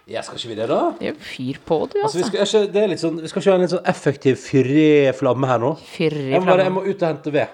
Ja, 0.06 0.20
skal 0.20 0.36
ikke 0.36 0.48
vi 0.48 0.54
det, 0.58 0.68
da? 0.68 0.80
Det 0.98 1.06
er 1.08 1.12
jo 1.14 1.20
fyr 1.20 1.58
på, 1.64 1.78
du, 1.90 1.98
Altså, 2.02 2.18
vi 2.18 2.22
altså. 2.24 2.26
skal, 2.28 2.40
er 2.40 2.44
ikke, 2.66 2.72
det 2.74 2.82
er 2.82 2.88
litt 2.88 3.00
sånn, 3.00 3.20
vi 3.22 3.28
skal 3.28 3.40
ikke 3.40 3.50
ha 3.50 3.54
en 3.54 3.60
litt 3.64 3.70
sånn 3.72 3.86
effektiv, 3.88 4.36
fyrig 4.36 5.14
flamme 5.16 5.46
her 5.48 5.58
nå. 5.62 5.70
Fyr 5.80 6.12
i 6.12 6.30
Jeg 6.34 6.40
må, 6.42 6.46
bare, 6.50 6.64
jeg 6.66 6.72
må 6.74 6.82
ut 6.84 7.02
og 7.02 7.08
hente 7.08 7.32
ved. 7.32 7.48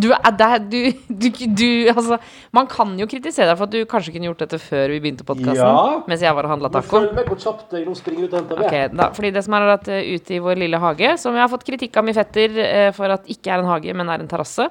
Du 0.00 0.08
du, 0.70 0.78
du, 1.08 1.28
du 1.58 1.88
Altså, 1.90 2.16
man 2.56 2.68
kan 2.70 2.92
jo 2.98 3.06
kritisere 3.10 3.50
deg 3.50 3.58
for 3.58 3.66
at 3.68 3.74
du 3.74 3.80
kanskje 3.90 4.14
kunne 4.14 4.28
gjort 4.30 4.44
dette 4.44 4.60
før 4.62 4.94
vi 4.94 5.00
begynte 5.02 5.26
podkasten. 5.26 5.60
Ja. 5.60 6.00
Mens 6.08 6.22
jeg 6.24 6.36
var 6.36 6.46
og 6.48 6.54
handla 6.54 6.70
taco. 6.72 6.94
Følg 6.94 7.14
med 7.18 7.28
hvor 7.28 7.40
kjapt 7.42 7.74
jeg 7.76 7.86
nå 7.88 7.96
springer 7.98 8.28
ut 8.28 8.34
og 8.36 8.38
henter 8.40 8.62
ved. 8.62 8.96
Da, 9.00 9.10
fordi 9.16 9.32
det 9.34 9.44
som 9.46 9.56
er 9.58 9.68
at 9.74 9.90
eh, 9.92 10.12
ute 10.14 10.36
i 10.36 10.40
vår 10.42 10.62
lille 10.62 10.80
hage, 10.80 11.12
som 11.20 11.36
jeg 11.36 11.44
har 11.44 11.52
fått 11.52 11.66
kritikk 11.68 11.98
av 12.00 12.06
min 12.06 12.16
fetter 12.16 12.60
eh, 12.64 12.90
for 12.96 13.12
at 13.16 13.28
ikke 13.34 13.52
er 13.52 13.64
en 13.64 13.70
hage, 13.72 13.96
men 13.96 14.12
er 14.12 14.24
en 14.24 14.30
terrasse, 14.30 14.68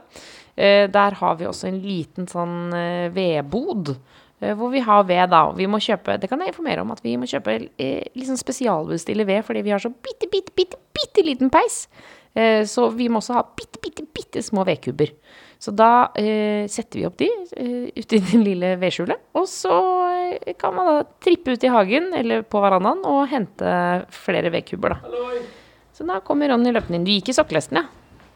eh, 0.56 0.86
der 0.92 1.20
har 1.20 1.38
vi 1.40 1.50
også 1.50 1.70
en 1.70 1.82
liten 1.84 2.30
sånn 2.32 2.58
eh, 2.78 3.10
vedbod. 3.16 3.94
eh, 4.42 4.56
hvor 4.56 4.72
vi 4.74 4.80
har 4.86 5.04
ved, 5.10 5.26
da. 5.34 5.44
Vi 5.56 5.68
må 5.68 5.82
kjøpe 5.84 6.18
Det 6.20 6.30
kan 6.32 6.40
jeg 6.42 6.54
informere 6.54 6.86
om 6.86 6.96
at 6.96 7.04
vi 7.04 7.18
må 7.20 7.28
kjøpe 7.30 7.60
eh, 7.78 8.08
liksom 8.16 8.40
spesialbestille 8.40 9.28
ved 9.28 9.44
fordi 9.46 9.66
vi 9.68 9.76
har 9.76 9.84
så 9.84 9.92
bitte, 9.92 10.32
bitte, 10.32 10.56
bitte, 10.56 10.80
bitte 10.96 11.28
liten 11.28 11.52
peis. 11.54 11.84
Eh, 12.38 12.66
så 12.66 12.90
vi 12.94 13.10
må 13.10 13.22
også 13.22 13.38
ha 13.40 13.44
bitte, 13.58 13.80
bitte, 13.82 14.06
bitte 14.16 14.44
små 14.46 14.66
vedkubber. 14.68 15.14
Så 15.60 15.74
da 15.76 16.10
eh, 16.16 16.70
setter 16.72 17.02
vi 17.02 17.06
opp 17.08 17.18
de 17.20 17.28
eh, 17.28 17.88
ute 17.98 18.16
i 18.20 18.24
den 18.24 18.46
lille 18.46 18.76
vedskjulet. 18.80 19.20
Og 19.36 19.48
så 19.50 19.76
kan 20.60 20.76
man 20.76 20.92
da 20.92 20.98
trippe 21.24 21.56
ut 21.56 21.64
i 21.66 21.72
hagen 21.74 22.14
eller 22.16 22.46
på 22.48 22.62
verandaen 22.64 23.02
og 23.08 23.26
hente 23.32 23.72
flere 24.14 24.54
vedkubber, 24.54 24.96
da. 24.96 25.02
Halloi. 25.08 25.42
Så 25.96 26.06
da 26.08 26.22
kommer 26.24 26.48
Ronny 26.54 26.72
løpende 26.72 27.02
inn. 27.02 27.08
Du 27.08 27.12
gikk 27.12 27.34
i 27.34 27.36
sokkelesten, 27.36 27.82
ja? 27.82 27.90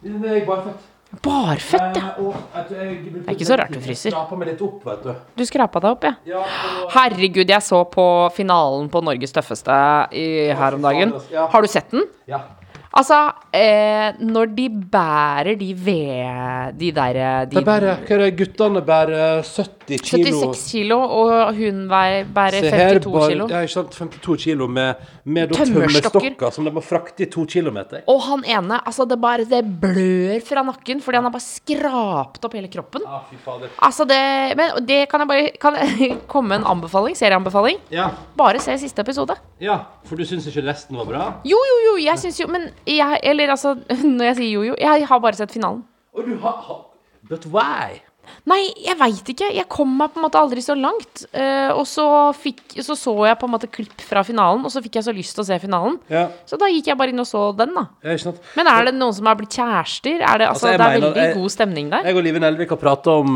Det 0.04 0.34
er 0.34 0.44
barføtt. 0.48 0.90
Barføtt, 1.24 2.00
ja. 2.00 2.10
Jeg 2.18 2.98
Det 3.14 3.22
er 3.22 3.36
ikke 3.36 3.48
så 3.48 3.58
rart 3.62 3.72
du 3.72 3.80
fryser. 3.80 4.12
Skrapa 4.12 4.36
meg 4.40 4.50
litt 4.50 4.64
opp, 4.66 4.82
vet 4.84 5.06
du. 5.06 5.12
Du 5.38 5.44
skrapa 5.46 5.80
deg 5.84 5.94
opp, 5.94 6.08
ja. 6.10 6.42
Herregud, 6.92 7.46
jeg 7.46 7.64
så 7.64 7.84
på 7.88 8.08
finalen 8.36 8.90
på 8.92 9.04
Norges 9.06 9.32
tøffeste 9.32 9.78
i, 10.18 10.26
her 10.58 10.76
om 10.76 10.84
dagen. 10.84 11.14
Ja. 11.32 11.46
Har 11.54 11.64
du 11.64 11.72
sett 11.72 11.94
den? 11.94 12.10
ja. 12.28 12.42
Altså, 12.94 13.20
eh, 13.58 14.14
når 14.22 14.52
de 14.54 14.68
bærer 14.94 15.56
de 15.58 15.72
ved... 15.86 16.74
De 16.78 16.92
der 16.94 17.18
eh, 17.18 17.48
de 17.50 17.64
bærer, 17.66 17.88
er 17.90 18.04
hva 18.06 18.16
er 18.16 18.22
det, 18.22 18.38
guttene 18.38 18.84
bærer? 18.86 19.42
70 19.42 19.83
kilo. 19.88 20.40
76 20.40 20.72
kilo, 20.72 20.98
og 21.00 21.56
hun 21.56 21.88
vei- 21.90 22.24
bærer 22.26 22.64
her, 22.70 23.00
52 23.00 23.12
bare- 23.14 23.30
kilo. 23.30 23.48
Ja, 23.50 23.62
ikke 23.62 23.74
sant, 23.74 23.92
52 23.92 24.38
kilo 24.44 24.68
med, 24.68 24.96
med 25.26 25.50
Tømmerstokker. 25.54 26.52
som 26.52 26.66
de 26.66 26.72
må 26.72 26.82
frakte 26.82 27.22
i 27.24 27.26
to 27.26 27.46
kilometer. 27.46 28.02
Og 28.08 28.22
han 28.22 28.44
ene, 28.46 28.80
altså 28.86 29.06
det 29.08 29.20
bare 29.22 29.46
Det 29.46 29.64
blør 29.82 30.40
fra 30.46 30.64
nakken 30.64 31.02
fordi 31.02 31.16
han 31.18 31.24
har 31.24 31.32
bare 31.32 31.42
skrapt 31.42 32.46
opp 32.46 32.54
hele 32.54 32.68
kroppen. 32.68 33.02
Ah, 33.08 33.22
fy 33.30 33.36
fader. 33.44 33.70
Altså 33.82 34.06
det 34.08 34.56
Men 34.58 34.86
det 34.86 35.10
kan 35.10 35.20
jeg 35.20 35.28
bare 35.28 35.50
Kan 35.60 35.74
jeg 35.76 36.18
komme 36.28 36.56
en 36.56 36.64
anbefaling? 36.64 37.16
Serieanbefaling? 37.16 37.78
Ja, 37.92 38.10
Bare 38.38 38.60
se 38.60 38.78
siste 38.78 39.00
episode. 39.02 39.36
ja, 39.60 39.80
for 40.06 40.16
du 40.16 40.24
syns 40.26 40.48
ikke 40.48 40.64
resten 40.68 40.96
var 40.98 41.06
bra? 41.06 41.34
Jo, 41.46 41.58
jo, 41.58 41.78
jo, 41.92 41.98
jeg 42.04 42.18
syns 42.20 42.40
jo 42.40 42.48
Men 42.48 42.70
jeg 42.88 43.20
Eller 43.24 43.50
altså, 43.50 43.76
når 44.04 44.24
jeg 44.26 44.36
sier 44.36 44.52
jo, 44.52 44.64
jo 44.64 44.76
Jeg 44.80 45.06
har 45.08 45.20
bare 45.20 45.34
sett 45.36 45.52
finalen. 45.52 45.84
Og 46.16 46.26
du 46.26 46.38
har 46.38 46.58
ha, 46.68 46.76
But 47.30 47.46
why? 47.48 48.02
Nei, 48.50 48.62
jeg 48.84 48.98
veit 49.00 49.30
ikke. 49.34 49.50
Jeg 49.56 49.68
kom 49.72 49.92
meg 49.98 50.12
på 50.14 50.20
en 50.20 50.26
måte 50.26 50.40
aldri 50.40 50.62
så 50.64 50.76
langt. 50.76 51.26
Uh, 51.36 51.72
og 51.78 51.86
så, 51.88 52.06
fikk, 52.36 52.62
så 52.84 52.96
så 53.00 53.14
jeg 53.28 53.40
på 53.40 53.48
en 53.48 53.54
måte 53.56 53.70
klipp 53.72 54.02
fra 54.04 54.24
finalen, 54.28 54.64
og 54.66 54.72
så 54.74 54.82
fikk 54.84 55.00
jeg 55.00 55.08
så 55.08 55.14
lyst 55.16 55.36
til 55.38 55.44
å 55.46 55.48
se 55.48 55.60
finalen. 55.64 56.00
Ja, 56.12 56.28
Så 56.50 56.58
da 56.60 56.68
gikk 56.72 56.88
jeg 56.92 56.98
bare 57.00 57.14
inn 57.14 57.20
og 57.24 57.28
så 57.30 57.46
den, 57.56 57.74
da. 57.76 57.88
ja? 58.04 58.34
Men 58.58 58.68
er 58.68 58.90
det 58.90 58.96
noen 58.98 59.14
som 59.16 59.26
har 59.32 59.36
blitt 59.40 59.56
kjærester? 59.56 60.20
Er 60.22 60.44
det, 60.44 60.48
altså, 60.50 60.68
Altså, 60.68 60.68
det 60.68 60.74
er 60.74 60.80
mener- 60.84 61.08
veldig 61.08 61.24
jeg- 61.28 61.36
god 61.42 61.52
stemning 61.52 61.90
der. 61.90 62.04
Jeg 62.04 62.16
og 62.16 62.24
Live 62.24 62.40
Nelvik 62.40 62.70
har 62.70 62.78
prata 62.78 63.12
om, 63.20 63.36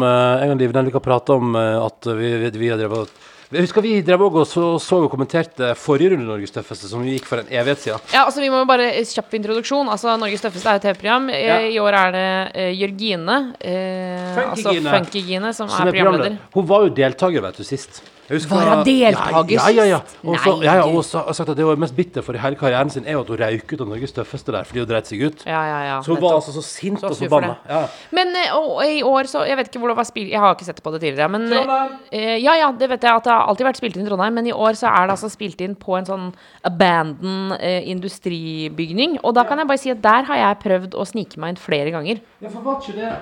pratet 1.08 1.30
om 1.36 1.56
eh, 1.56 1.86
at 1.86 2.08
vi, 2.18 2.32
vi, 2.38 2.50
vi 2.60 2.70
har 2.70 2.78
drevet 2.78 3.10
jeg 3.52 3.64
husker 3.64 3.84
vi 3.86 3.94
drev 4.04 4.26
også 4.28 4.42
og 4.42 4.48
så, 4.52 4.64
så 4.84 4.98
og 5.06 5.12
kommenterte 5.14 5.70
forrige 5.80 6.12
runde 6.14 6.26
Norges 6.28 6.52
tøffeste, 6.52 6.90
som 6.92 7.04
vi 7.06 7.14
gikk 7.16 7.30
for 7.30 7.40
en 7.40 7.48
evighet 7.48 7.80
siden. 7.86 8.02
Ja, 8.12 8.26
altså 8.26 8.42
Vi 8.44 8.50
må 8.52 8.60
jo 8.64 8.68
bare 8.68 8.90
Kjapp 9.08 9.38
introduksjon. 9.40 9.88
Altså 9.94 10.18
Norges 10.20 10.44
tøffeste 10.44 10.74
er 10.74 10.82
et 10.82 10.88
TV-program. 10.90 11.30
Eh, 11.32 11.46
Ja. 11.48 11.60
I 11.64 11.80
år 11.80 11.96
er 12.02 12.12
det 12.18 12.28
uh, 12.58 12.74
Jørgine. 12.76 13.38
Eh, 13.62 14.44
altså 14.50 14.74
Funkygine. 14.76 15.54
Som, 15.54 15.70
Som 15.72 15.88
er 15.88 15.92
programleder. 15.94 16.36
programleder. 16.36 16.38
Hun 16.54 16.68
var 16.68 16.84
jo 16.88 16.94
deltaker, 17.00 17.42
vet 17.48 17.58
du, 17.62 17.64
sist. 17.64 18.02
Husker 18.28 18.56
Var 18.56 18.70
hun 18.74 18.84
deltaker 18.84 19.48
sist? 19.48 19.56
ja, 19.56 19.70
ja, 19.72 19.86
ja. 19.88 20.00
Og 20.24 20.36
så, 20.44 20.54
Nei, 20.58 20.66
ja, 20.66 20.74
ja, 20.82 20.86
og 20.88 21.06
så 21.08 21.22
har 21.24 21.36
sagt 21.38 21.52
at 21.54 21.60
det 21.60 21.68
var 21.68 21.80
mest 21.80 21.96
bitter 21.96 22.26
for 22.26 22.36
i 22.36 22.42
hele 22.42 22.60
karrieren 22.60 22.92
sin, 22.92 23.06
er 23.08 23.16
jo 23.16 23.22
at 23.24 23.32
hun 23.32 23.40
røyk 23.40 23.72
ut 23.72 23.84
av 23.86 23.92
Norges 23.94 24.16
tøffeste 24.16 24.52
der 24.56 24.68
fordi 24.68 24.84
hun 24.84 24.90
dreit 24.90 25.08
seg 25.08 25.24
ut. 25.24 25.46
Ja, 25.48 25.62
ja, 25.70 25.78
ja. 25.86 25.98
Så 26.04 26.16
hun 26.16 26.22
var 26.24 26.36
altså 26.36 26.56
så 26.56 26.64
sint 26.66 27.00
Så 27.00 27.12
og 27.12 27.16
så 27.16 27.30
banna. 27.32 27.56
Ja. 27.70 27.86
Men 28.16 28.36
eh, 28.36 28.52
og, 28.58 28.82
i 28.84 29.00
år 29.08 29.30
så 29.32 29.46
Jeg 29.48 29.58
vet 29.60 29.72
ikke 29.72 29.80
hvor 29.84 29.94
det 29.94 29.98
var 30.00 30.08
spilt 30.10 30.32
Jeg 30.34 30.44
har 30.44 30.56
ikke 30.56 30.68
sett 30.68 30.84
på 30.84 30.92
det 30.96 31.02
tidligere, 31.06 31.30
men 31.32 31.48
eh, 31.54 31.72
eh, 32.12 32.36
Ja, 32.44 32.58
ja, 32.60 32.72
det 32.76 32.92
vet 32.92 33.08
jeg 33.08 33.22
at 33.22 33.28
det 33.28 33.34
har 33.34 33.48
alltid 33.48 33.70
vært 33.70 33.80
spilt 33.80 33.98
inn 33.98 34.06
i 34.06 34.10
Trondheim, 34.10 34.36
men 34.40 34.52
i 34.52 34.56
år 34.56 34.76
så 34.80 34.92
er 34.92 35.08
det 35.08 35.16
altså 35.16 35.32
spilt 35.32 35.64
inn 35.64 35.78
på 35.80 35.96
en 35.98 36.10
sånn 36.10 36.28
abandon 36.68 37.56
eh, 37.62 37.88
industribygning. 37.92 39.18
Og 39.24 39.36
da 39.38 39.48
kan 39.48 39.62
jeg 39.62 39.72
bare 39.72 39.84
si 39.86 39.94
at 39.94 40.04
der 40.04 40.28
har 40.28 40.44
jeg 40.44 40.62
prøvd 40.66 41.00
å 41.00 41.08
snike 41.08 41.40
meg 41.40 41.56
inn 41.56 41.64
flere 41.64 41.96
ganger. 41.96 42.22
ja, 42.44 42.52
for 42.52 42.62
var 42.66 42.82
ikke 42.84 43.00
det 43.00 43.16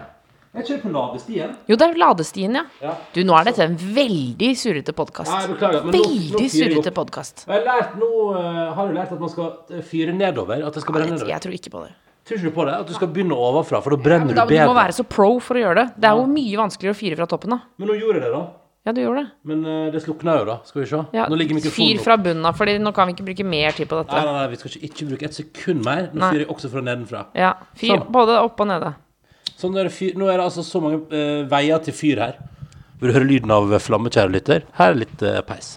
Er 0.56 0.64
kjører 0.64 0.82
på 0.86 0.92
ladestien? 0.94 1.50
Jo, 1.68 1.76
det 1.76 1.84
er 1.84 1.98
Ladestien, 2.00 2.54
ja. 2.56 2.62
Ja. 2.80 2.94
Du, 3.12 3.20
nå 3.28 3.36
er 3.36 3.50
dette 3.50 3.66
en 3.66 3.76
veldig 3.76 4.52
surrete 4.56 4.94
podkast. 4.96 5.34
Ja, 5.34 5.50
beklager, 5.52 5.84
nå- 5.84 5.92
Veldig 5.92 6.46
jeg 6.46 6.54
surrete 6.54 6.94
podkast. 6.96 7.44
Jeg 7.50 7.66
nå 8.00 8.10
eh, 8.40 8.62
har 8.78 8.88
jeg 8.88 8.96
lært 8.96 9.12
at 9.12 9.20
man 9.20 9.34
skal 9.34 9.52
eh, 9.76 9.84
fyre 9.84 10.16
nedover. 10.16 10.64
At 10.64 10.78
det 10.78 10.86
skal 10.86 10.96
brenne 10.96 11.12
nedover. 11.18 11.34
Jeg 11.34 11.44
tror 11.44 11.58
ikke 11.60 11.74
på 11.76 11.84
det. 11.84 11.92
Tror 12.26 12.40
ikke 12.40 12.48
du 12.50 12.56
på 12.56 12.66
det? 12.70 12.78
At 12.80 12.88
du 12.88 12.96
skal 12.96 13.12
begynne 13.12 13.36
overfra, 13.38 13.84
for 13.84 13.94
da 13.94 14.00
brenner 14.02 14.32
Da, 14.34 14.46
du 14.48 14.56
du 14.56 14.62
må 14.66 14.78
være 14.80 14.96
så 14.96 15.04
pro 15.04 15.34
for 15.44 15.60
å 15.60 15.66
gjøre 15.66 15.82
det. 15.82 15.88
Det 16.00 16.10
er 16.10 16.22
jo 16.24 16.30
mye 16.32 16.62
vanskeligere 16.64 16.96
å 16.96 17.02
fyre 17.04 17.20
fra 17.20 17.28
toppen, 17.36 17.58
da. 17.58 17.60
Men 17.76 17.92
nå 17.92 18.00
gjorde 18.00 18.22
jeg 18.22 18.26
det, 18.26 18.32
da. 18.40 18.46
Ja, 18.86 18.94
du 18.94 19.02
gjorde 19.02 19.22
det. 19.26 19.30
Men 19.50 19.62
uh, 19.66 19.92
det 19.92 20.02
slukna 20.06 20.40
jo, 20.40 20.46
da. 20.48 20.56
Skal 20.64 20.86
vi 20.86 20.88
se. 20.90 21.04
Ja, 21.18 21.28
Nå 21.30 21.38
ligger 21.42 21.58
mikrofonen 21.58 21.98
fyr 21.98 22.04
fra 22.06 22.16
bunnen 22.22 22.46
av, 22.48 22.56
for 22.56 22.70
nå 22.70 22.92
kan 22.96 23.10
vi 23.10 23.16
ikke 23.18 23.28
bruke 23.28 23.46
mer 23.46 23.76
tid 23.76 23.90
på 23.92 23.98
dette. 24.00 24.14
nei, 24.24 24.36
nei, 24.40 24.44
vi 24.52 24.60
skal 24.62 24.72
ikke, 24.72 24.90
ikke 24.90 25.08
bruke 25.12 25.28
et 25.28 25.38
sekund 25.38 25.86
mer. 25.86 26.08
Nå 26.14 26.30
fyrer 26.32 26.46
jeg 26.46 26.52
også 26.56 26.72
fra 26.72 26.84
nedenfra. 26.86 27.24
Ja, 27.36 27.56
Fyr 27.76 27.98
Sånn. 27.98 28.06
både 28.14 28.38
opp 28.46 28.62
og 28.62 28.70
nede. 28.70 28.96
Sånn 29.56 29.78
er 29.80 29.88
det 29.88 29.94
fyr, 29.96 30.18
nå 30.20 30.28
er 30.28 30.38
det 30.42 30.46
altså 30.50 30.64
så 30.68 30.82
mange 30.84 31.00
eh, 31.16 31.46
veier 31.52 31.80
til 31.86 31.96
fyr 31.96 32.20
her. 32.26 32.40
Vil 33.00 33.12
du 33.12 33.16
høre 33.16 33.28
lyden 33.30 33.52
av 33.56 33.72
flamme, 33.84 34.12
kjære 34.12 34.34
lytter? 34.34 34.66
Her 34.80 34.92
er 34.94 35.00
litt 35.06 35.24
eh, 35.24 35.40
peis. 35.48 35.76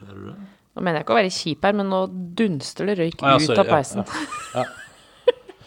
Nå 0.00 0.82
mener 0.84 1.00
jeg 1.00 1.04
ikke 1.04 1.14
å 1.14 1.18
være 1.18 1.32
kjip 1.34 1.66
her, 1.66 1.74
men 1.80 1.90
nå 1.92 2.00
dunster 2.38 2.88
det 2.88 2.96
røyk 3.00 3.22
Ah, 3.24 3.34
ja, 3.34 3.40
ut 3.40 3.46
sorry, 3.48 3.58
av 3.60 3.66
ja, 3.66 3.74
peisen. 3.74 4.04
ja, 4.54 4.64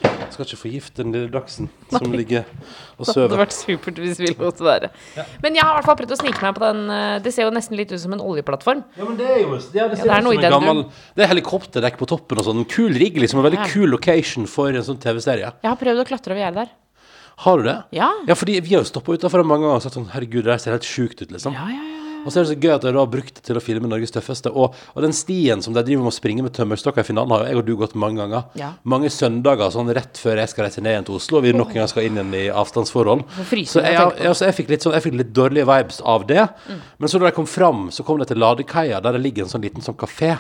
Jeg 0.04 0.34
skal 0.36 0.46
ikke 0.48 0.58
forgifte 0.64 1.04
den 1.04 1.12
lille 1.14 1.30
dachsen 1.30 1.68
som 1.94 2.12
ligger 2.12 2.44
og 2.98 3.06
Det 3.06 3.14
hadde 3.22 3.38
vært 3.38 3.54
supert 3.54 4.00
hvis 4.02 4.18
vi 4.20 4.32
lot 4.40 4.60
være. 4.66 4.90
Men 5.44 5.54
jeg 5.60 5.62
har 5.64 5.76
i 5.76 5.78
hvert 5.78 5.86
fall 5.86 5.98
prøvd 6.00 6.16
å 6.16 6.18
snike 6.24 6.42
meg 6.42 6.56
på 6.58 6.64
den. 6.64 6.82
eh, 6.90 7.20
Det 7.24 7.34
ser 7.36 7.46
jo 7.46 7.52
nesten 7.54 7.78
litt 7.78 7.92
ut 7.94 8.02
som 8.02 8.16
en 8.18 8.24
oljeplattform. 8.24 8.82
Ja, 8.98 9.06
men 9.06 9.18
det 9.20 9.28
er 9.30 9.40
jo 9.44 9.52
ja, 9.54 9.88
det 9.92 10.00
ser 10.00 10.10
det 10.10 10.16
er 10.16 10.26
ut 10.26 10.26
som 10.26 10.32
en 10.34 10.56
gammel 10.58 10.84
Det 11.16 11.24
er 11.28 11.30
helikopterdekk 11.36 12.00
på 12.02 12.08
toppen 12.10 12.42
og 12.42 12.48
sånn. 12.50 12.64
En 12.64 12.66
kul 12.66 12.98
rigg, 12.98 13.20
liksom. 13.22 13.40
En 13.44 13.46
veldig 13.46 13.62
Ja. 13.62 13.70
kul 13.70 13.90
location 13.94 14.48
for 14.48 14.70
en 14.74 14.82
sånn 14.84 14.98
TV-serie. 15.00 15.54
Jeg 15.62 15.70
har 15.70 15.78
prøvd 15.78 16.02
å 16.02 16.08
klatre 16.10 16.32
over 16.34 16.42
gjerdet 16.42 16.56
der. 16.66 16.70
Har 17.38 17.58
du 17.58 17.64
det? 17.64 17.84
Ja. 17.92 18.12
Ja, 18.28 18.34
fordi 18.36 18.60
vi 18.62 18.74
har 18.76 18.84
jo 18.84 18.90
stoppa 18.90 19.14
utafor 19.14 19.44
mange 19.46 19.66
ganger 19.66 19.76
og 19.78 19.82
sagt 19.86 19.96
sånn 19.96 20.10
Herregud, 20.14 20.44
det 20.46 20.52
der 20.54 20.58
ser 20.58 20.72
helt 20.72 20.84
sjukt 20.86 21.22
ut, 21.22 21.32
liksom. 21.32 21.54
Ja, 21.54 21.68
ja, 21.70 21.82
ja. 21.82 21.93
Og 22.24 22.32
så 22.32 22.40
er 22.40 22.46
det 22.46 22.52
så 22.54 22.58
gøy 22.60 22.74
at 22.76 22.86
de 22.86 22.94
har 22.96 23.10
brukt 23.12 23.36
det 23.38 23.44
til 23.46 23.60
å 23.60 23.64
filme 23.64 23.90
Norges 23.92 24.14
tøffeste. 24.16 24.52
Og, 24.52 24.76
og 24.94 25.06
den 25.06 25.16
stien 25.16 25.64
som 25.64 25.76
de 25.76 25.84
driver 25.84 26.06
med 26.06 26.14
å 26.14 26.16
springe 26.16 26.46
med 26.46 26.56
tømmerstokker 26.56 27.04
i 27.04 27.08
finalen, 27.08 27.34
har 27.36 27.44
jo 27.44 27.52
jeg 27.52 27.60
og 27.62 27.68
du 27.68 27.74
gått 27.80 27.96
mange 28.00 28.22
ganger. 28.24 28.48
Ja. 28.60 28.74
Mange 28.90 29.12
søndager 29.14 29.74
sånn 29.74 29.92
rett 29.96 30.20
før 30.22 30.42
jeg 30.42 30.52
skal 30.52 30.68
reise 30.68 30.84
ned 30.84 30.96
igjen 30.96 31.08
til 31.10 31.20
Oslo, 31.20 31.40
og 31.40 31.48
vi 31.48 31.54
nok 31.56 31.74
en 31.74 31.82
gang 31.82 31.92
skal 31.92 32.08
inn 32.08 32.20
igjen 32.20 32.36
i 32.40 32.46
avstandsforhold. 32.64 33.26
Så 33.70 33.84
jeg 33.84 33.98
jeg, 33.98 34.34
jeg, 34.34 34.58
fikk 34.60 34.74
litt 34.74 34.86
sånn, 34.86 34.98
fik 35.04 35.20
litt 35.20 35.34
dårlige 35.36 35.68
vibes 35.70 36.02
av 36.16 36.28
det. 36.30 36.48
Men 36.98 37.12
så 37.12 37.22
da 37.22 37.30
jeg 37.30 37.38
kom 37.38 37.50
fram, 37.50 37.88
så 37.94 38.06
kom 38.08 38.22
det 38.22 38.32
til 38.32 38.42
ladekaia, 38.44 39.02
der 39.04 39.18
det 39.18 39.24
ligger 39.24 39.46
en 39.46 39.54
sånn 39.54 39.66
liten 39.66 39.86
sånn 39.86 40.00
kafé. 40.00 40.36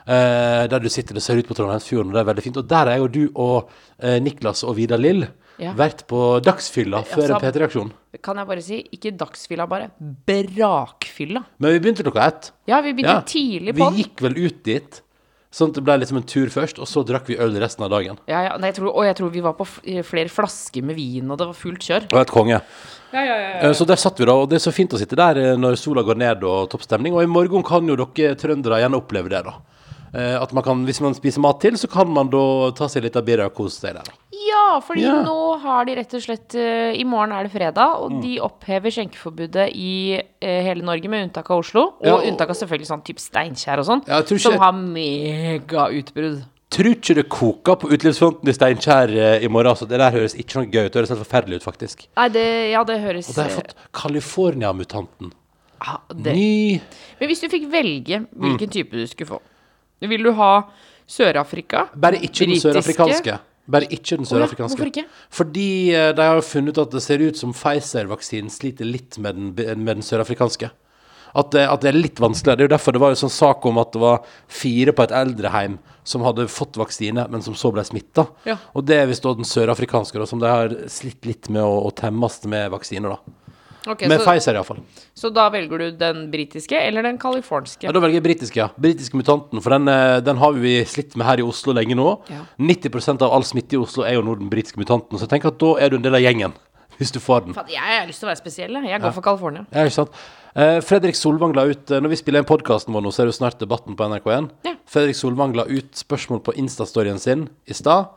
Uh, 0.00 0.64
der 0.66 0.80
du 0.80 0.88
sitter 0.90 1.18
og 1.18 1.22
ser 1.22 1.38
ut 1.38 1.46
på 1.46 1.54
Trondheimsfjorden, 1.54 2.08
og 2.10 2.16
det 2.16 2.22
er 2.22 2.28
veldig 2.30 2.42
fint. 2.42 2.58
Og 2.58 2.66
der 2.66 2.88
er 2.90 3.02
jo 3.02 3.10
du 3.12 3.20
og 3.28 3.68
uh, 3.68 4.16
Niklas 4.24 4.64
og 4.66 4.78
Vidar 4.80 4.98
Lill 4.98 5.26
Ja. 5.60 5.74
vært 5.76 6.06
på 6.08 6.40
dagsfylla 6.42 7.02
før 7.04 7.22
Altså- 7.28 7.36
en 7.36 7.52
P3-aksjon. 7.52 7.92
Kan 8.22 8.36
jeg 8.40 8.46
bare 8.48 8.62
si, 8.62 8.78
ikke 8.96 9.12
dagsfylla 9.16 9.68
bare, 9.68 9.90
brakfylla. 10.00 11.44
Men 11.58 11.72
vi 11.74 11.80
begynte 11.84 12.02
klokka 12.06 12.26
ett. 12.26 12.50
Ja, 12.66 12.80
vi 12.80 12.92
begynte 12.94 13.14
Ja. 13.14 13.20
tidlig 13.22 13.74
på 13.76 13.90
den. 13.90 13.98
gikk 14.02 14.20
vel 14.20 14.36
ut 14.46 14.62
dit, 14.64 15.00
sånn 15.52 15.68
at 15.68 15.74
det 15.74 15.84
ble 15.84 15.98
liksom 15.98 16.16
en 16.16 16.22
tur 16.22 16.46
først, 16.48 16.78
og 16.78 16.86
så 16.86 17.04
drakk 17.04 17.26
vi 17.26 17.36
øl 17.36 17.52
resten 17.60 17.84
av 17.84 17.90
dagen. 17.90 18.18
Ja, 18.26 18.42
ja, 18.44 18.56
nei, 18.56 18.68
jeg 18.72 18.76
tror, 18.76 18.94
og 18.94 19.04
jeg 19.04 19.16
tror 19.16 19.30
vi 19.30 19.40
var 19.40 19.52
på 19.54 19.66
flere 20.04 20.28
flasker 20.28 20.82
med 20.82 20.96
vin, 20.96 21.30
og 21.30 21.38
det 21.38 21.46
var 21.46 21.54
fullt 21.54 21.80
kjør. 21.80 22.12
Og 22.12 22.20
et 22.20 22.28
konge. 22.28 22.60
Eh, 23.12 23.72
Så 23.72 23.84
der 23.86 23.96
satt 23.96 24.16
vi 24.18 24.24
da, 24.24 24.32
og 24.32 24.48
det 24.48 24.56
er 24.56 24.70
så 24.70 24.72
fint 24.72 24.90
å 24.92 24.98
sitte 24.98 25.16
der 25.16 25.36
eh, 25.38 25.56
når 25.56 25.76
sola 25.76 26.02
går 26.02 26.16
ned 26.16 26.42
og 26.44 26.70
toppstemning. 26.70 27.12
Og 27.14 27.22
i 27.22 27.26
morgen 27.26 27.62
kan 27.64 27.86
jo 27.86 27.96
dere 27.96 28.34
trøndere 28.36 28.78
gjerne 28.80 28.96
oppleve 29.02 29.28
det, 29.28 29.44
da. 29.44 29.54
Eh, 30.14 30.40
At 30.40 30.52
man 30.52 30.62
kan, 30.64 30.86
hvis 30.86 31.00
man 31.00 31.14
spiser 31.14 31.40
mat 31.40 31.60
til, 31.60 31.72
så 31.72 31.88
kan 31.90 32.08
man 32.08 32.28
da 32.30 32.70
ta 32.72 32.86
seg 32.86 33.02
litt 33.04 33.16
av 33.16 33.24
birra 33.24 33.46
og 33.46 33.54
kose 33.54 33.80
seg 33.80 33.94
der. 33.94 34.02
da. 34.04 34.12
Ja, 34.30 34.80
fordi 34.86 35.02
Ja. 35.02 35.22
nå 35.26 35.58
har 35.60 35.84
de 35.84 35.94
rett 35.96 36.12
og 36.14 36.22
slett 36.22 36.54
eh, 36.54 36.92
I 36.94 37.02
morgen 37.04 37.32
er 37.32 37.42
det 37.48 37.50
fredag, 37.52 37.96
og 38.00 38.20
de 38.22 38.36
opphever 38.40 38.90
skjenkeforbudet 38.94 39.70
i 39.74 40.20
eh, 40.40 40.62
hele 40.62 40.82
Norge, 40.86 41.08
med 41.10 41.26
unntak 41.28 41.50
av 41.50 41.58
Oslo. 41.64 41.82
Og 41.98 42.06
Ja, 42.06 42.14
og- 42.14 42.24
unntak 42.28 42.48
av 42.50 42.54
selvfølgelig 42.56 42.86
sånn 42.92 43.02
type 43.04 43.18
Steinkjer 43.18 43.78
og 43.78 43.86
sånn, 43.86 44.04
jeg 44.06 44.24
ikke- 44.24 44.38
som 44.40 44.58
har 44.58 44.72
megautbrudd. 44.72 46.44
Tror 46.70 46.94
ikke 46.94 47.14
det 47.16 47.28
koker 47.28 47.74
på 47.76 47.88
utelivsfronten 47.90 48.48
i 48.48 48.52
Steinkjer 48.52 49.10
eh, 49.18 49.44
i 49.44 49.48
morgen. 49.48 49.72
Altså. 49.72 49.88
det 49.88 49.98
der 49.98 50.12
høres 50.12 50.36
ikke 50.38 50.54
noe 50.62 50.70
gøy 50.70 50.86
ut. 50.86 50.92
Det 50.92 51.00
høres 51.00 51.08
helt 51.08 51.26
forferdelig 51.26 51.56
ut, 51.56 51.64
faktisk. 51.64 52.06
Nei, 52.16 52.28
det, 52.28 52.70
ja, 52.70 52.84
det 52.84 53.00
høres 53.02 53.28
Og 53.30 53.34
det 53.34 53.50
har 53.50 53.60
fått 53.60 53.74
California-mutanten. 53.92 55.32
ja, 55.84 55.96
det. 56.14 56.34
Ny 56.36 56.80
Men 57.18 57.28
hvis 57.28 57.40
du 57.40 57.48
fikk 57.48 57.68
velge 57.72 58.26
hvilken 58.38 58.70
type 58.70 58.92
du 58.92 59.06
skulle 59.06 59.26
få 59.26 59.40
Vil 60.00 60.22
du 60.22 60.32
ha 60.32 60.62
Sør-Afrika? 61.08 61.88
Bare 61.98 62.14
ikke 62.22 62.46
den 62.46 62.60
sørafrikanske. 62.60 63.40
Bare 63.70 63.88
ikke 63.88 64.18
den 64.18 64.26
ja, 64.26 64.32
sørafrikanske. 64.32 64.76
hvorfor 64.76 64.90
ikke? 64.90 65.06
Fordi 65.30 65.70
eh, 65.94 66.10
de 66.16 66.28
har 66.32 66.44
funnet 66.46 66.74
ut 66.74 66.84
at 66.84 66.94
det 66.96 67.02
ser 67.04 67.22
ut 67.22 67.38
som 67.38 67.54
Pfizer-vaksinen 67.56 68.52
sliter 68.52 68.88
litt 68.88 69.18
med 69.22 69.38
den, 69.38 69.52
med 69.54 70.00
den 70.00 70.06
sørafrikanske. 70.06 70.72
At 71.30 71.52
det, 71.54 71.62
at 71.70 71.84
det 71.84 71.92
er 71.92 71.98
litt 71.98 72.18
vanskeligere. 72.18 72.58
Det 72.58 72.64
er 72.64 72.68
jo 72.68 72.74
derfor 72.74 72.96
det 72.96 73.02
var 73.04 73.14
en 73.14 73.20
sånn 73.20 73.32
sak 73.32 73.66
om 73.70 73.78
at 73.78 73.92
det 73.94 74.02
var 74.02 74.24
fire 74.50 74.94
på 74.96 75.06
et 75.06 75.14
eldreheim 75.14 75.78
som 76.02 76.24
hadde 76.26 76.48
fått 76.50 76.78
vaksine, 76.80 77.26
men 77.30 77.44
som 77.44 77.54
så 77.54 77.70
ble 77.74 77.84
smitta. 77.86 78.24
Ja. 78.48 78.56
Og 78.74 78.86
det 78.88 78.98
er 78.98 79.10
visst 79.10 79.26
den 79.28 79.46
sørafrikanske, 79.46 80.18
da, 80.18 80.26
som 80.26 80.42
de 80.42 80.50
har 80.50 80.74
slitt 80.90 81.28
litt 81.28 81.50
med 81.52 81.62
å, 81.62 81.84
å 81.86 81.92
temmes 81.94 82.40
med 82.50 82.72
vaksiner. 82.74 83.14
da. 83.14 83.49
Ok, 83.86 84.02
Med 84.08 84.20
så, 84.20 84.26
Pfizer, 84.26 84.54
iallfall. 84.58 84.80
så 85.16 85.30
da 85.32 85.48
velger 85.50 85.78
du 85.78 85.90
den 85.96 86.26
britiske 86.30 86.76
eller 86.76 87.02
den 87.06 87.16
californske? 87.18 87.86
Ja, 87.88 87.92
da 87.96 88.00
velger 88.02 88.18
jeg 88.20 88.26
britiske, 88.26 88.56
ja. 88.60 88.68
Britiske 88.76 89.16
mutanten. 89.16 89.62
For 89.62 89.70
den, 89.70 89.88
eh, 89.88 90.20
den 90.20 90.36
har 90.36 90.52
vi 90.52 90.84
slitt 90.84 91.16
med 91.16 91.26
her 91.26 91.40
i 91.40 91.46
Oslo 91.46 91.72
lenge 91.72 91.96
nå. 91.96 92.08
Ja. 92.28 92.42
90% 92.58 93.22
av 93.22 93.32
all 93.32 93.42
smitte 93.48 93.78
i 93.78 93.80
Oslo 93.80 94.04
er 94.04 94.18
jo 94.18 94.22
nå 94.26 94.34
den 94.38 94.50
britiske 94.50 94.76
mutanten. 94.76 95.16
Så 95.16 95.24
jeg 95.24 95.32
tenker 95.40 95.48
at 95.54 95.58
da 95.58 95.74
er 95.80 95.88
du 95.90 95.96
en 95.96 96.02
del 96.02 96.14
av 96.14 96.20
gjengen. 96.20 96.52
Hvis 97.00 97.12
du 97.12 97.20
får 97.20 97.46
den. 97.46 97.54
Jeg 97.72 97.80
har 97.80 98.06
lyst 98.06 98.20
til 98.20 98.28
å 98.28 98.32
være 98.34 98.42
spesiell. 98.42 98.74
jeg. 98.76 98.90
Jeg 98.90 99.00
går 99.00 99.14
for 99.16 99.22
California. 99.24 99.64
Ja, 99.72 99.86
ikke 99.88 99.96
sant? 100.02 100.10
Eh, 100.54 100.80
Fredrik 100.84 101.14
Solvang 101.16 101.54
la 101.54 101.62
ut 101.70 101.90
eh, 101.94 102.00
Når 102.02 102.10
vi 102.10 102.16
spiller 102.18 102.42
inn 102.42 102.44
podkasten 102.48 102.92
vår 102.92 103.04
nå, 103.06 103.12
så 103.14 103.22
er 103.22 103.28
det 103.28 103.32
jo 103.36 103.38
snart 103.38 103.60
Debatten 103.62 103.96
på 103.96 104.04
NRK1. 104.04 104.50
Ja. 104.66 104.74
Fredrik 104.90 105.16
Solvang 105.16 105.54
la 105.56 105.64
ut 105.64 105.94
spørsmål 105.96 106.42
på 106.44 106.52
Insta-storyen 106.60 107.18
sin 107.22 107.48
i 107.70 107.72
stad. 107.72 108.10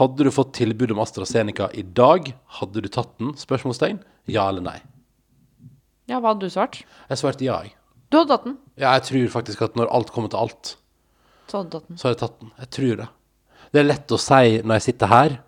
Hadde 0.00 0.24
du 0.26 0.32
fått 0.34 0.54
tilbud 0.58 0.90
om 0.90 0.98
AstraZeneca 1.04 1.68
i 1.78 1.84
dag, 1.86 2.32
hadde 2.58 2.82
du 2.82 2.88
tatt 2.90 3.12
den? 3.20 3.36
Spørsmålstegn. 3.38 4.00
Ja 4.26 4.48
eller 4.50 4.64
nei? 4.64 4.80
Ja, 6.08 6.20
hva 6.20 6.32
hadde 6.34 6.46
du 6.46 6.50
svart? 6.52 6.82
Jeg 7.10 7.18
svarte 7.18 7.44
ja, 7.44 7.60
jeg. 7.64 7.72
Du 8.10 8.18
hadde 8.20 8.30
tatt 8.30 8.44
den. 8.46 8.56
Ja, 8.78 8.92
jeg 8.94 9.02
tror 9.08 9.28
faktisk 9.40 9.62
at 9.66 9.74
når 9.78 9.90
alt 9.90 10.12
kommer 10.14 10.30
til 10.30 10.38
alt, 10.38 10.76
Så 11.50 11.58
hadde 11.58 11.70
du 11.70 11.78
tatt 11.78 11.88
den. 11.88 11.96
så 11.98 12.08
hadde 12.08 12.14
jeg 12.16 12.20
tatt 12.22 12.40
den. 12.40 12.52
Jeg 12.58 12.70
tror 12.76 12.96
det. 13.02 13.08
Det 13.72 13.80
er 13.80 13.88
lett 13.90 14.14
å 14.14 14.18
si 14.22 14.62
når 14.62 14.74
jeg 14.80 14.82
sitter 14.92 15.06
her, 15.06 15.38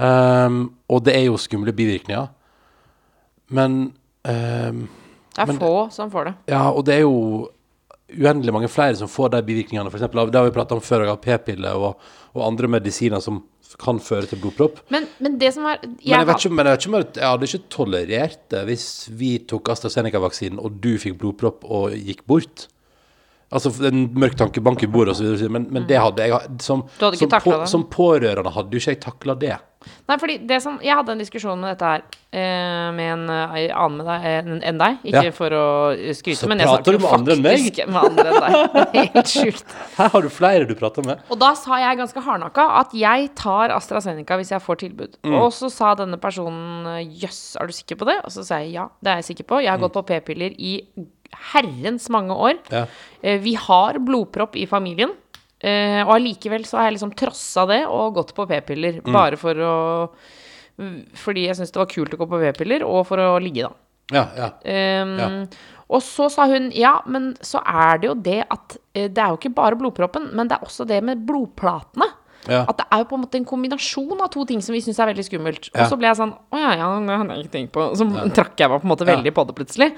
Ehm, 0.00 0.70
og 0.88 1.02
det 1.04 1.12
er 1.14 1.26
jo 1.26 1.34
skumle 1.36 1.72
bivirkninger. 1.76 2.28
Men 3.50 3.74
um, 4.24 4.78
Det 5.36 5.38
er 5.42 5.46
Men- 5.46 5.58
få 5.58 5.92
som 5.92 6.10
får 6.10 6.24
det. 6.24 6.34
Ja, 6.48 6.70
og 6.70 6.84
det 6.86 6.94
er 6.94 7.00
jo 7.00 7.50
uendelig 8.18 8.52
mange 8.52 8.68
flere 8.68 8.96
som 8.96 9.06
får 9.08 9.30
de 9.32 9.42
bivirkningene. 9.42 9.90
For 9.90 9.98
eksempel, 9.98 10.30
det 10.30 10.34
har 10.40 10.48
vi 10.48 10.56
pratet 10.56 10.72
om 10.72 10.80
før, 10.80 11.04
av 11.12 11.20
p-piller 11.20 11.76
og, 11.76 12.00
og 12.34 12.46
andre 12.46 12.68
medisiner 12.68 13.20
som 13.20 13.42
kan 13.80 14.00
føre 14.02 14.26
til 14.30 14.40
blodpropp. 14.42 14.80
Men, 14.90 15.06
men 15.22 15.38
det 15.40 15.52
som 15.54 15.68
er 15.70 15.78
Men 15.84 15.96
jeg, 16.02 16.26
vet 16.26 16.44
ikke, 16.44 16.54
men 16.54 16.66
jeg, 16.66 16.76
vet 16.76 16.86
ikke 16.86 16.96
jeg, 16.98 17.08
jeg 17.20 17.28
hadde 17.28 17.48
ikke 17.50 17.62
tolerert 17.76 18.42
det 18.50 18.64
hvis 18.70 18.86
vi 19.20 19.30
tok 19.50 19.70
AstraZeneca-vaksinen, 19.76 20.58
og 20.58 20.80
du 20.82 20.94
fikk 21.00 21.18
blodpropp 21.20 21.66
og 21.68 21.94
gikk 21.94 22.24
bort. 22.30 22.66
Altså 23.50 23.72
en 23.88 24.04
mørk 24.14 24.36
tankebank 24.38 24.84
i 24.86 24.90
bordet 24.90 25.16
osv. 25.16 25.48
Men, 25.50 25.66
men 25.74 25.88
det 25.88 25.98
hadde 25.98 26.26
jeg 26.28 26.60
som, 26.62 26.84
hadde 27.00 27.18
som, 27.18 27.32
på, 27.42 27.56
som 27.66 27.82
pårørende 27.90 28.52
hadde 28.54 28.76
jo 28.76 28.82
ikke 28.82 28.94
jeg 28.94 29.02
takla 29.02 29.34
det. 29.38 29.56
Nei, 29.80 30.16
fordi 30.20 30.34
det 30.44 30.58
som 30.60 30.74
Jeg 30.84 30.92
hadde 30.92 31.14
en 31.14 31.20
diskusjon 31.22 31.60
med 31.60 31.70
dette 31.72 31.88
her 31.88 32.02
eh, 32.36 32.88
med 32.92 33.06
en 33.14 33.22
eh, 33.32 33.70
annen 33.72 33.96
med 33.96 34.08
deg 34.10 34.26
enn 34.28 34.58
enn 34.70 34.80
deg. 34.80 34.98
Ikke 35.08 35.22
Ja. 35.24 35.32
for 35.32 35.56
å 35.56 35.62
eh, 35.94 36.12
skryte, 36.16 36.50
men 36.50 36.60
jeg 36.60 36.68
snakker 36.68 36.98
faktisk 37.00 37.80
med 37.88 38.00
andre 38.02 38.26
enn 38.28 38.44
deg. 38.44 38.98
Helt 39.14 39.32
sjukt. 39.32 39.76
Her 39.98 40.12
har 40.12 40.26
du 40.26 40.28
flere 40.34 40.68
du 40.68 40.74
prater 40.78 41.06
med. 41.06 41.22
Og 41.32 41.40
da 41.40 41.54
sa 41.58 41.80
jeg 41.80 42.00
ganske 42.02 42.24
hardnakka 42.26 42.66
at 42.82 42.92
jeg 42.96 43.30
tar 43.40 43.72
AstraZeneca 43.74 44.36
hvis 44.40 44.52
jeg 44.52 44.64
får 44.66 44.82
tilbud. 44.84 45.16
Mm. 45.24 45.38
Og 45.40 45.48
så 45.56 45.72
sa 45.72 45.94
denne 45.98 46.20
personen 46.20 47.00
jøss, 47.22 47.56
er 47.56 47.70
du 47.70 47.74
sikker 47.74 47.98
på 48.02 48.10
det? 48.10 48.20
Og 48.26 48.34
så 48.36 48.44
sa 48.46 48.60
jeg 48.60 48.76
ja, 48.76 48.90
det 49.00 49.14
er 49.14 49.24
jeg 49.24 49.32
sikker 49.32 49.48
på. 49.54 49.62
Jeg 49.64 49.72
har 49.72 49.80
gått 49.80 49.96
på 49.96 50.04
p-piller 50.12 50.54
i 50.60 50.76
herrens 51.52 52.08
mange 52.10 52.34
år. 52.36 52.58
Ja. 52.70 52.86
Eh, 53.22 53.38
Vi 53.40 53.54
har 53.54 53.98
blodpropp 53.98 54.56
i 54.56 54.66
familien. 54.66 55.10
eh, 55.60 56.02
Og 56.06 56.14
allikevel 56.16 56.64
så 56.64 56.78
har 56.78 56.84
jeg 56.90 56.98
liksom 56.98 57.14
trossa 57.14 57.66
det 57.68 57.86
og 57.86 58.14
gått 58.14 58.34
på 58.34 58.46
p-piller. 58.48 59.00
Mm. 59.04 59.12
Bare 59.12 59.36
for 59.36 59.54
å 59.54 59.74
Fordi 61.14 61.42
jeg 61.46 61.56
syntes 61.58 61.72
det 61.74 61.76
var 61.82 61.90
kult 61.92 62.14
å 62.14 62.16
gå 62.16 62.26
på 62.30 62.38
p-piller, 62.40 62.82
og 62.88 63.02
for 63.06 63.18
å 63.20 63.34
ligge, 63.42 63.66
da. 63.68 63.72
Ja, 64.16 64.22
ja. 64.36 65.02
Um, 65.02 65.18
Ja. 65.18 65.46
Og 65.90 66.00
så 66.06 66.28
sa 66.30 66.46
hun 66.46 66.70
ja, 66.70 67.00
men 67.10 67.34
så 67.42 67.58
er 67.66 67.98
det 67.98 68.06
jo 68.06 68.14
det 68.14 68.44
at 68.48 68.76
eh, 68.94 69.08
det 69.10 69.18
er 69.18 69.32
jo 69.32 69.36
ikke 69.40 69.54
bare 69.56 69.74
blodproppen, 69.76 70.28
men 70.38 70.46
det 70.46 70.56
er 70.56 70.64
også 70.64 70.86
det 70.86 71.02
med 71.02 71.26
blodplatene. 71.26 72.06
Ja. 72.48 72.62
At 72.64 72.78
det 72.78 72.86
er 72.88 73.02
jo 73.02 73.08
på 73.10 73.16
en 73.18 73.22
måte 73.24 73.36
en 73.36 73.46
kombinasjon 73.48 74.20
av 74.22 74.30
to 74.32 74.46
ting 74.48 74.62
som 74.64 74.72
vi 74.72 74.80
syns 74.84 75.00
er 75.02 75.10
veldig 75.10 75.26
skummelt. 75.26 75.68
Ja. 75.74 75.84
Og 75.84 75.92
så 75.92 75.98
ble 76.00 76.08
jeg 76.08 76.18
sånn 76.20 76.32
Å 76.32 76.60
ja, 76.62 76.70
ja, 76.80 76.86
det 77.04 77.18
hadde 77.20 77.36
jeg 77.36 77.44
ikke 77.44 77.54
tenkt 77.56 77.74
på. 77.74 77.84
Så 77.98 78.06
trakk 78.36 78.62
jeg 78.62 78.72
meg 78.72 78.80
på 78.80 78.88
en 78.88 78.92
måte 78.94 79.08
veldig 79.08 79.34
på 79.36 79.44
det 79.48 79.56
plutselig. 79.58 79.90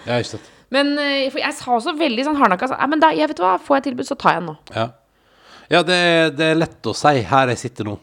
Men 0.74 0.92
eh, 0.98 1.28
for 1.30 1.42
jeg 1.42 1.56
sa 1.58 1.76
også 1.76 1.94
veldig 2.00 2.26
sånn 2.26 2.40
hardnakka 2.40 2.72
ja, 2.72 2.88
men 2.90 3.02
da, 3.02 3.12
jeg 3.14 3.30
vet 3.30 3.42
hva, 3.44 3.54
får 3.62 3.78
jeg 3.78 3.86
tilbud, 3.90 4.08
så 4.08 4.18
tar 4.18 4.36
jeg 4.36 4.42
den 4.42 4.50
nå. 4.50 4.56
Ja, 4.74 4.86
ja 5.70 5.82
det, 5.86 6.02
det 6.38 6.50
er 6.50 6.58
lett 6.58 6.90
å 6.90 6.96
si 6.96 7.22
her 7.30 7.52
jeg 7.52 7.62
sitter 7.62 7.92
nå. 7.92 7.98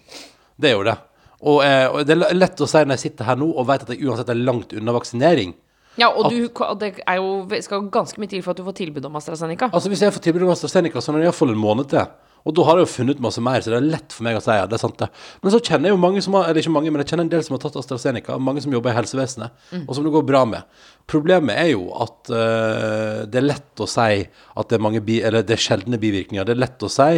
Det 0.60 0.72
er 0.72 0.77
jo 0.77 0.86
det. 0.88 0.96
Og, 1.39 1.63
eh, 1.63 1.88
og 1.88 2.03
det 2.08 2.15
er 2.15 2.38
lett 2.38 2.62
å 2.62 2.67
si 2.67 2.84
når 2.84 2.98
jeg 2.98 3.05
sitter 3.08 3.27
her 3.31 3.39
nå 3.39 3.50
og 3.50 3.67
vet 3.67 3.84
at 3.86 3.91
jeg 3.93 4.05
uansett 4.08 4.31
er 4.31 4.39
langt 4.39 4.75
unna 4.75 4.96
vaksinering. 4.96 5.55
Ja, 6.00 6.13
og, 6.13 6.31
du, 6.31 6.48
det 6.79 6.93
er 7.03 7.19
jo, 7.19 7.43
skal 7.60 7.81
jo 7.81 7.91
ganske 7.91 8.22
mye 8.22 8.31
til 8.31 8.43
for 8.46 8.53
at 8.53 8.60
du 8.60 8.63
får 8.67 8.77
tilbud 8.77 9.08
om 9.10 9.17
AstraZeneca. 9.19 9.67
Altså 9.74 9.91
Hvis 9.91 10.03
jeg 10.05 10.15
får 10.15 10.24
tilbud 10.24 10.46
om 10.46 10.53
AstraZeneca, 10.53 11.01
så 11.03 11.12
er 11.12 11.19
det 11.19 11.27
iallfall 11.27 11.51
en 11.51 11.60
måned 11.60 11.89
til. 11.91 12.05
Og 12.50 12.56
da 12.58 12.63
har 12.65 12.79
jeg 12.79 12.88
jo 12.88 12.94
funnet 12.96 13.20
masse 13.22 13.41
mer, 13.46 13.62
så 13.62 13.70
det 13.70 13.77
er 13.77 13.89
lett 13.91 14.13
for 14.15 14.25
meg 14.25 14.39
å 14.39 14.41
si 14.41 14.56
ja, 14.58 14.65
det 14.65 14.79
er 14.79 14.82
sant 14.82 14.98
det. 14.98 15.10
Men 15.44 15.53
så 15.53 15.60
kjenner 15.62 15.89
jeg 15.89 15.94
jo 15.94 16.01
mange 16.01 16.24
som 16.25 16.38
har, 16.39 16.48
eller 16.50 16.63
ikke 16.63 16.74
mange, 16.74 16.94
men 16.94 17.03
jeg 17.03 17.12
kjenner 17.12 17.27
en 17.27 17.34
del 17.36 17.44
som 17.46 17.56
har 17.56 17.62
tatt 17.62 17.77
AstraZeneca, 17.77 18.39
mange 18.41 18.63
som 18.65 18.74
jobber 18.74 18.89
i 18.89 18.98
helsevesenet, 18.98 19.68
og 19.84 19.91
som 19.94 20.08
det 20.08 20.13
går 20.15 20.25
bra 20.25 20.41
med. 20.50 20.79
Problemet 21.10 21.53
er 21.62 21.70
jo 21.75 21.91
at 22.06 22.32
uh, 22.34 23.20
det 23.29 23.41
er 23.41 23.46
lett 23.46 23.84
å 23.86 23.89
si 23.89 24.24
at 24.25 24.72
det 24.72 24.79
er 24.79 24.84
mange 24.88 25.03
bi, 25.06 25.20
eller 25.25 25.46
det 25.46 25.60
er 25.60 25.63
sjeldne 25.70 26.01
bivirkninger. 26.01 26.48
Det 26.48 26.56
er 26.56 26.63
lett 26.65 26.86
å 26.86 26.89
si, 26.89 27.12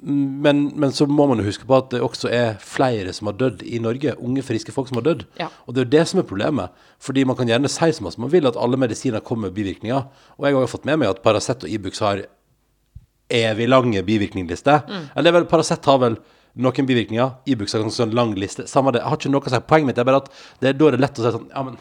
men, 0.00 0.62
men 0.80 0.92
så 0.96 1.04
må 1.04 1.26
man 1.28 1.42
jo 1.42 1.44
huske 1.50 1.66
på 1.68 1.76
at 1.76 1.90
det 1.92 2.00
også 2.00 2.30
er 2.32 2.54
flere 2.64 3.12
som 3.12 3.28
har 3.28 3.36
dødd 3.36 3.60
i 3.68 3.80
Norge. 3.84 4.14
Unge, 4.24 4.44
friske 4.46 4.72
folk 4.72 4.88
som 4.88 4.96
har 5.02 5.04
dødd. 5.10 5.26
Ja. 5.40 5.50
Og 5.66 5.76
det 5.76 5.82
er 5.82 5.88
jo 5.88 5.94
det 5.98 6.04
som 6.08 6.22
er 6.22 6.28
problemet. 6.28 6.84
Fordi 7.04 7.26
man 7.28 7.36
kan 7.36 7.50
gjerne 7.50 7.68
si 7.68 7.90
masse 8.00 8.20
man 8.20 8.32
vil 8.32 8.48
at 8.48 8.56
alle 8.56 8.80
medisiner 8.80 9.20
kommer 9.20 9.50
med 9.50 9.58
bivirkninger. 9.58 10.06
Og 10.38 10.46
jeg 10.46 10.56
har 10.56 10.64
jo 10.64 10.72
fått 10.72 10.88
med 10.88 11.02
meg 11.02 11.12
at 11.12 11.20
Paracet 11.24 11.68
og 11.68 11.72
Ibux 11.72 12.00
har 12.00 12.24
evig 13.30 13.68
lange 13.70 14.02
bivirkningslister. 14.06 14.82
Eller 15.14 15.30
er 15.30 15.36
vel 15.40 15.48
Paracet 15.50 15.84
har 15.88 15.98
vel 16.02 16.16
noen 16.60 16.86
bivirkninger. 16.88 17.30
Ibux 17.46 17.72
har 17.76 17.84
en 17.86 17.92
sånn 17.94 18.10
lang 18.16 18.32
liste. 18.34 18.64
Samme 18.66 18.90
det. 18.92 19.00
Jeg 19.04 19.08
har 19.12 19.18
ikke 19.20 19.30
noe 19.30 19.46
å 19.46 19.52
si. 19.52 19.60
Poenget 19.70 19.86
mitt 19.92 20.00
er 20.02 20.06
bare 20.08 20.18
at 20.24 20.30
det, 20.60 20.72
da 20.80 20.88
er 20.88 20.96
det 20.96 21.00
lett 21.04 21.20
å 21.20 21.22
si 21.22 21.30
sånn 21.36 21.44
Ja, 21.54 21.62
men 21.62 21.76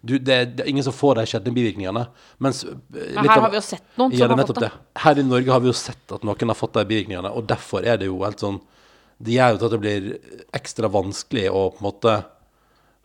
du, 0.00 0.14
det, 0.18 0.38
det 0.56 0.64
er 0.64 0.70
ingen 0.72 0.86
som 0.86 0.96
får 0.96 1.20
de 1.20 1.26
sjeldne 1.28 1.52
bivirkningene. 1.54 2.06
Mens 2.40 2.62
eh, 2.64 2.72
Men 3.18 3.28
her 3.28 3.36
av- 3.36 3.42
har 3.46 3.52
vi 3.52 3.60
jo 3.60 3.64
sett 3.68 3.84
noen 4.00 4.16
ja, 4.16 4.24
som 4.24 4.32
er 4.38 4.42
har 4.42 4.48
fått 4.48 4.62
det. 4.64 4.70
det. 4.72 5.00
Her 5.04 5.20
i 5.20 5.26
Norge 5.28 5.52
har 5.52 5.60
vi 5.64 5.68
jo 5.68 5.76
sett 5.76 6.16
at 6.16 6.24
noen 6.24 6.54
har 6.54 6.58
fått 6.58 6.78
de 6.80 6.86
bivirkningene, 6.88 7.30
og 7.36 7.44
derfor 7.52 7.84
er 7.84 8.00
det 8.00 8.08
jo 8.08 8.22
helt 8.24 8.40
sånn 8.40 8.62
Det 9.24 9.36
gjør 9.36 9.52
jo 9.60 9.66
at 9.68 9.74
det 9.76 9.78
blir 9.84 10.06
ekstra 10.56 10.88
vanskelig 10.90 11.44
å 11.52 11.66
på 11.76 11.78
en 11.84 11.86
måte 11.86 12.14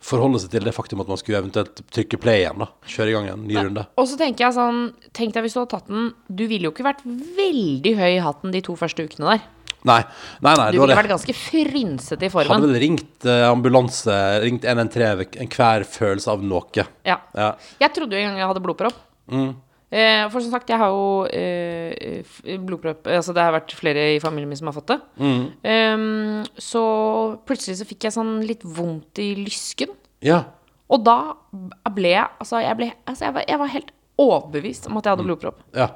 forholde 0.00 0.40
seg 0.42 0.52
til 0.54 0.64
det 0.64 0.72
faktum 0.74 1.02
at 1.04 1.10
man 1.10 1.18
skulle 1.20 1.40
eventuelt 1.42 1.82
trykke 1.92 2.18
play 2.20 2.42
igjen, 2.42 2.60
da. 2.62 2.70
Kjøre 2.88 3.12
i 3.12 3.14
gang 3.16 3.30
en 3.34 3.46
ny 3.48 3.56
runde. 3.58 3.86
Og 4.00 4.08
så 4.08 4.18
tenker 4.20 4.46
jeg 4.46 4.56
sånn 4.56 4.82
Tenk 5.16 5.34
deg 5.36 5.44
hvis 5.44 5.56
du 5.56 5.60
hadde 5.60 5.72
tatt 5.74 5.90
den 5.90 6.10
Du 6.28 6.44
ville 6.48 6.68
jo 6.68 6.72
ikke 6.74 6.86
vært 6.86 7.02
veldig 7.04 7.92
høy 7.98 8.10
i 8.14 8.22
hatten 8.24 8.54
de 8.54 8.62
to 8.64 8.76
første 8.80 9.04
ukene 9.04 9.34
der. 9.34 9.48
Nei, 9.88 10.00
nei, 10.44 10.52
nei. 10.60 10.66
Du 10.74 10.80
ville 10.82 10.96
vært 10.96 11.08
ganske 11.08 11.34
frynsete 11.36 12.26
i 12.28 12.32
formen. 12.32 12.52
hadde 12.52 12.68
vel 12.68 12.82
ringt 12.82 13.24
eh, 13.24 13.46
ambulanse, 13.48 14.16
ringt 14.44 14.66
113 14.68 15.16
ved 15.22 15.38
enhver 15.40 15.86
følelse 15.88 16.34
av 16.34 16.44
noe. 16.44 16.68
Ja. 16.76 17.16
Ja. 17.32 17.54
Jeg 17.80 17.94
trodde 17.96 18.16
jo 18.16 18.20
en 18.20 18.32
gang 18.34 18.42
jeg 18.42 18.50
hadde 18.50 18.64
blodpropp. 18.64 18.98
Mm. 19.32 19.54
Eh, 19.90 20.28
for 20.30 20.38
som 20.40 20.52
sagt, 20.54 20.68
jeg 20.70 20.78
har 20.78 20.86
jo 20.94 21.24
eh, 21.34 22.22
blodpropp 22.62 23.08
Altså 23.10 23.32
det 23.34 23.42
har 23.42 23.50
vært 23.56 23.72
flere 23.74 24.04
i 24.14 24.20
familien 24.22 24.48
min 24.48 24.56
som 24.60 24.68
har 24.70 24.76
fått 24.76 24.92
det. 24.92 25.00
Mm. 25.18 25.40
Ehm, 25.66 26.44
så 26.62 26.82
plutselig 27.48 27.80
så 27.80 27.86
fikk 27.88 28.06
jeg 28.06 28.14
sånn 28.14 28.36
litt 28.46 28.62
vondt 28.62 29.18
i 29.18 29.32
lysken. 29.40 29.90
Ja. 30.22 30.44
Og 30.90 31.02
da 31.06 31.16
ble 31.90 32.14
jeg 32.14 32.28
Altså, 32.38 32.60
jeg 32.62 32.76
ble 32.78 32.92
altså, 33.06 33.24
jeg, 33.26 33.34
var, 33.34 33.44
jeg 33.48 33.58
var 33.58 33.74
helt 33.74 33.90
overbevist 34.20 34.86
om 34.86 34.96
at 35.00 35.04
jeg 35.08 35.16
hadde 35.16 35.24
Mm. 35.26 35.30
blodpropp. 35.32 35.60
ja. 35.74 35.88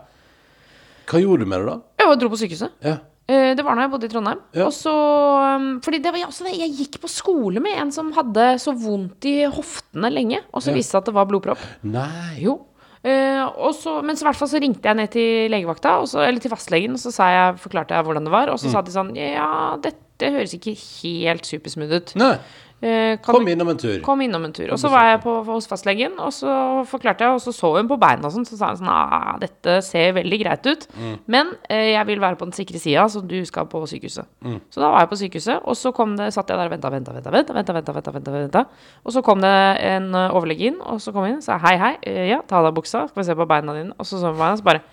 Hva 1.06 1.20
gjorde 1.20 1.44
du 1.44 1.46
med 1.50 1.60
det, 1.60 1.66
da? 1.68 1.80
Jeg 2.00 2.18
dro 2.18 2.28
på 2.32 2.38
sykehuset. 2.40 2.70
Ja. 2.82 2.96
Eh, 3.28 3.54
Det 3.54 3.62
var 3.64 3.76
da 3.76 3.82
jeg 3.84 3.90
bodde 3.92 4.06
i 4.06 4.08
Trondheim. 4.08 4.40
Ja. 4.56 4.70
Så 4.72 4.90
um, 4.90 5.80
Fordi 5.84 5.98
det 6.02 6.10
var 6.10 6.18
jeg 6.18 6.28
også. 6.28 6.46
Jeg 6.50 6.70
gikk 6.78 6.98
på 7.02 7.08
skole 7.12 7.60
med 7.60 7.76
en 7.78 7.92
som 7.92 8.10
hadde 8.16 8.58
så 8.58 8.72
vondt 8.74 9.24
i 9.28 9.44
hoftene 9.44 10.10
lenge, 10.10 10.40
og 10.52 10.62
så 10.64 10.70
Ja. 10.72 10.74
viste 10.80 10.92
det 10.96 11.02
at 11.02 11.04
det 11.10 11.14
var 11.14 11.26
blodpropp. 11.26 11.58
Nei. 11.84 12.40
Jo. 12.40 12.58
Eh, 13.04 13.42
og 13.60 13.74
så, 13.76 13.98
men 14.00 14.16
så 14.16 14.24
i 14.24 14.28
hvert 14.30 14.38
fall 14.40 14.48
så 14.48 14.60
ringte 14.62 14.88
jeg 14.88 14.96
ned 14.96 15.10
til 15.12 15.52
legevakta, 15.52 15.98
og 16.00 16.08
så, 16.08 16.22
eller 16.24 16.40
til 16.40 16.52
fastlegen, 16.52 16.96
og 16.96 17.02
så 17.02 17.12
sa 17.12 17.28
jeg, 17.32 17.58
forklarte 17.60 17.96
jeg 17.96 18.06
hvordan 18.06 18.24
det 18.24 18.32
var, 18.32 18.52
og 18.52 18.60
så 18.62 18.72
sa 18.72 18.80
de 18.84 18.94
sånn 18.94 19.12
Ja, 19.18 19.76
dette 19.84 20.30
høres 20.32 20.54
ikke 20.56 20.72
helt 20.78 21.48
supersmooth 21.48 21.98
ut. 22.00 22.14
Nei. 22.20 22.36
Eh, 22.82 23.16
Kom 23.22 23.46
innom 23.48 23.68
en 23.70 23.78
tur. 23.80 24.00
Kom 24.04 24.20
innom 24.20 24.44
en 24.44 24.52
tur. 24.52 24.66
Og 24.74 24.78
så 24.80 24.90
var 24.92 25.06
jeg 25.08 25.20
på, 25.22 25.32
hos 25.46 25.66
fastlegen, 25.70 26.18
og 26.20 26.32
så 26.36 26.50
forklarte 26.90 27.24
jeg, 27.24 27.36
og 27.36 27.40
så 27.40 27.52
så 27.54 27.70
hun 27.78 27.88
på 27.88 27.96
beina 28.00 28.26
og 28.28 28.34
sånn, 28.34 28.44
så 28.44 28.58
sa 28.58 28.72
hun 28.72 28.80
sånn 28.82 28.90
ah, 28.92 29.36
dette 29.40 29.78
ser 29.86 30.12
veldig 30.18 30.38
greit 30.42 30.66
ut, 30.68 30.84
men 31.30 31.54
eh, 31.70 31.94
jeg 31.94 32.04
vil 32.10 32.20
være 32.20 32.36
på 32.36 32.44
den 32.48 32.56
sikre 32.56 32.78
sida, 32.82 33.06
så 33.08 33.22
du 33.24 33.38
skal 33.48 33.68
på 33.70 33.80
sykehuset. 33.88 34.26
Så 34.74 34.82
da 34.82 34.90
var 34.92 35.04
jeg 35.06 35.10
på 35.14 35.20
sykehuset, 35.22 35.62
og 35.64 35.78
så 35.80 35.94
kom 35.96 36.16
det, 36.18 36.28
satt 36.34 36.50
jeg 36.52 36.58
der 36.60 36.68
og 36.68 36.74
venta, 36.74 36.90
venta, 36.92 37.14
venta, 37.14 37.30
venta, 37.32 37.54
venta, 37.56 37.72
venta, 37.78 37.94
venta, 37.94 38.12
venta, 38.18 38.34
venta. 38.42 38.64
Og 39.04 39.16
så 39.16 39.22
kom 39.24 39.40
det 39.40 39.54
en 39.80 40.10
eh, 40.14 40.34
overlege 40.36 40.68
inn, 40.72 40.82
og 40.82 41.00
så 41.00 41.14
kom 41.14 41.24
inn 41.30 41.38
og 41.40 41.46
sa 41.46 41.56
hei, 41.64 41.76
hei, 41.80 41.94
eh, 42.02 42.26
ja, 42.34 42.42
ta 42.44 42.58
av 42.60 42.68
deg 42.68 42.76
buksa, 42.82 43.06
skal 43.08 43.22
vi 43.22 43.28
se 43.30 43.38
på 43.38 43.48
beina 43.48 43.78
dine, 43.78 43.94
og 43.96 44.04
så 44.04 44.18
så 44.18 44.28
hun 44.28 44.36
på 44.36 44.42
beina, 44.44 44.58
og 44.58 44.60
så 44.60 44.68
bare 44.68 44.84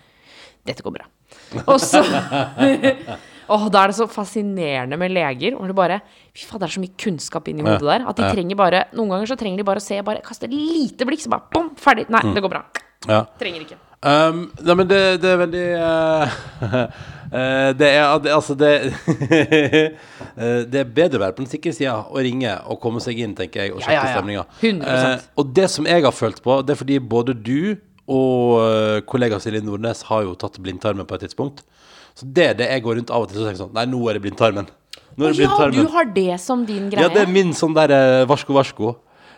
dette 0.64 0.86
går 0.86 0.96
bra. 0.96 1.10
Og 1.66 1.76
så 1.82 2.00
Åh, 3.48 3.68
da 3.72 3.82
er 3.84 3.92
det 3.92 3.96
så 3.98 4.06
fascinerende 4.10 4.98
med 4.98 5.10
leger. 5.10 5.56
Hvor 5.58 5.66
det 5.66 5.76
bare 5.76 6.00
Fy 6.34 6.46
faen, 6.48 6.60
det 6.62 6.68
er 6.68 6.74
så 6.76 6.80
mye 6.80 6.96
kunnskap 6.98 7.48
inni 7.48 7.62
hodet 7.66 7.82
der. 7.88 8.06
At 8.08 8.16
de 8.16 8.28
trenger 8.32 8.56
bare 8.56 8.84
Noen 8.94 9.10
ganger 9.10 9.26
så 9.32 9.36
trenger 9.40 9.58
de 9.58 9.64
bare 9.68 9.82
å 9.82 9.84
se, 9.84 9.98
bare 10.02 10.22
kaste 10.24 10.44
et 10.48 10.54
lite 10.54 11.04
blikk, 11.08 11.20
så 11.24 11.28
bare 11.34 11.48
bom, 11.52 11.70
ferdig. 11.76 12.08
Nei, 12.08 12.22
Mm. 12.22 12.34
det 12.34 12.42
går 12.42 12.50
bra. 12.54 12.62
Ja. 13.08 13.24
Trenger 13.40 13.60
ikke. 13.66 13.78
Um, 14.02 14.50
nei, 14.66 14.74
men 14.74 14.88
det, 14.90 15.20
det 15.22 15.28
er 15.30 15.36
veldig 15.38 15.66
uh, 15.78 16.32
uh, 16.66 17.70
Det 17.78 17.86
er 17.86 18.18
det- 18.18 18.32
altså 18.34 18.56
det 18.58 18.70
uh, 18.90 20.64
Det 20.72 20.80
er 20.80 20.88
bedre 20.90 21.20
å 21.20 21.22
være 21.22 21.36
på 21.36 21.44
den 21.44 21.50
sikre 21.52 21.72
sida 21.76 21.94
og 22.08 22.18
ringe 22.24 22.50
og 22.66 22.80
komme 22.82 22.98
seg 23.04 23.20
inn, 23.22 23.34
tenker 23.38 23.62
jeg, 23.66 23.74
og 23.76 23.80
sjekke 23.84 23.94
ja, 23.94 24.08
ja. 24.08 24.16
stemninga. 24.16 24.44
100%. 24.60 25.28
og 25.38 25.52
det 25.54 25.68
som 25.70 25.86
jeg 25.86 26.02
har 26.02 26.12
følt 26.16 26.42
på, 26.42 26.58
det 26.66 26.74
er 26.74 26.80
fordi 26.82 26.98
både 26.98 27.34
du 27.38 27.76
og 28.10 29.06
kollega 29.06 29.38
Silje 29.40 29.62
Nordnes 29.62 30.02
har 30.08 30.24
jo 30.26 30.34
tatt 30.34 30.58
blindtarmen 30.62 31.06
på 31.06 31.14
et 31.14 31.22
tidspunkt. 31.28 31.62
Så 32.18 32.26
det 32.32 32.44
er 32.50 32.54
det 32.58 32.68
jeg 32.70 32.82
går 32.84 32.98
rundt 33.00 33.10
av 33.10 33.22
og 33.24 33.30
til 33.30 33.40
og 33.42 33.46
tenker 33.48 33.62
sånn 33.64 33.72
Nei, 33.76 33.86
nå 33.88 34.02
er 34.10 34.18
det 34.18 34.22
blindtarmen. 34.26 34.66
Nå 35.16 35.26
er 35.28 35.32
det 35.32 35.38
Ja, 35.38 35.48
blindtarmen. 35.48 35.78
du 35.86 35.92
har 35.92 36.04
det 36.16 36.40
som 36.40 36.66
din 36.68 36.90
greie. 36.92 37.02
Ja, 37.06 37.08
det 37.12 37.22
er 37.26 37.32
min 37.32 37.52
sånn 37.56 37.74
der 37.76 37.90
eh, 37.96 38.24
varsko, 38.28 38.52
varsko. 38.56 38.94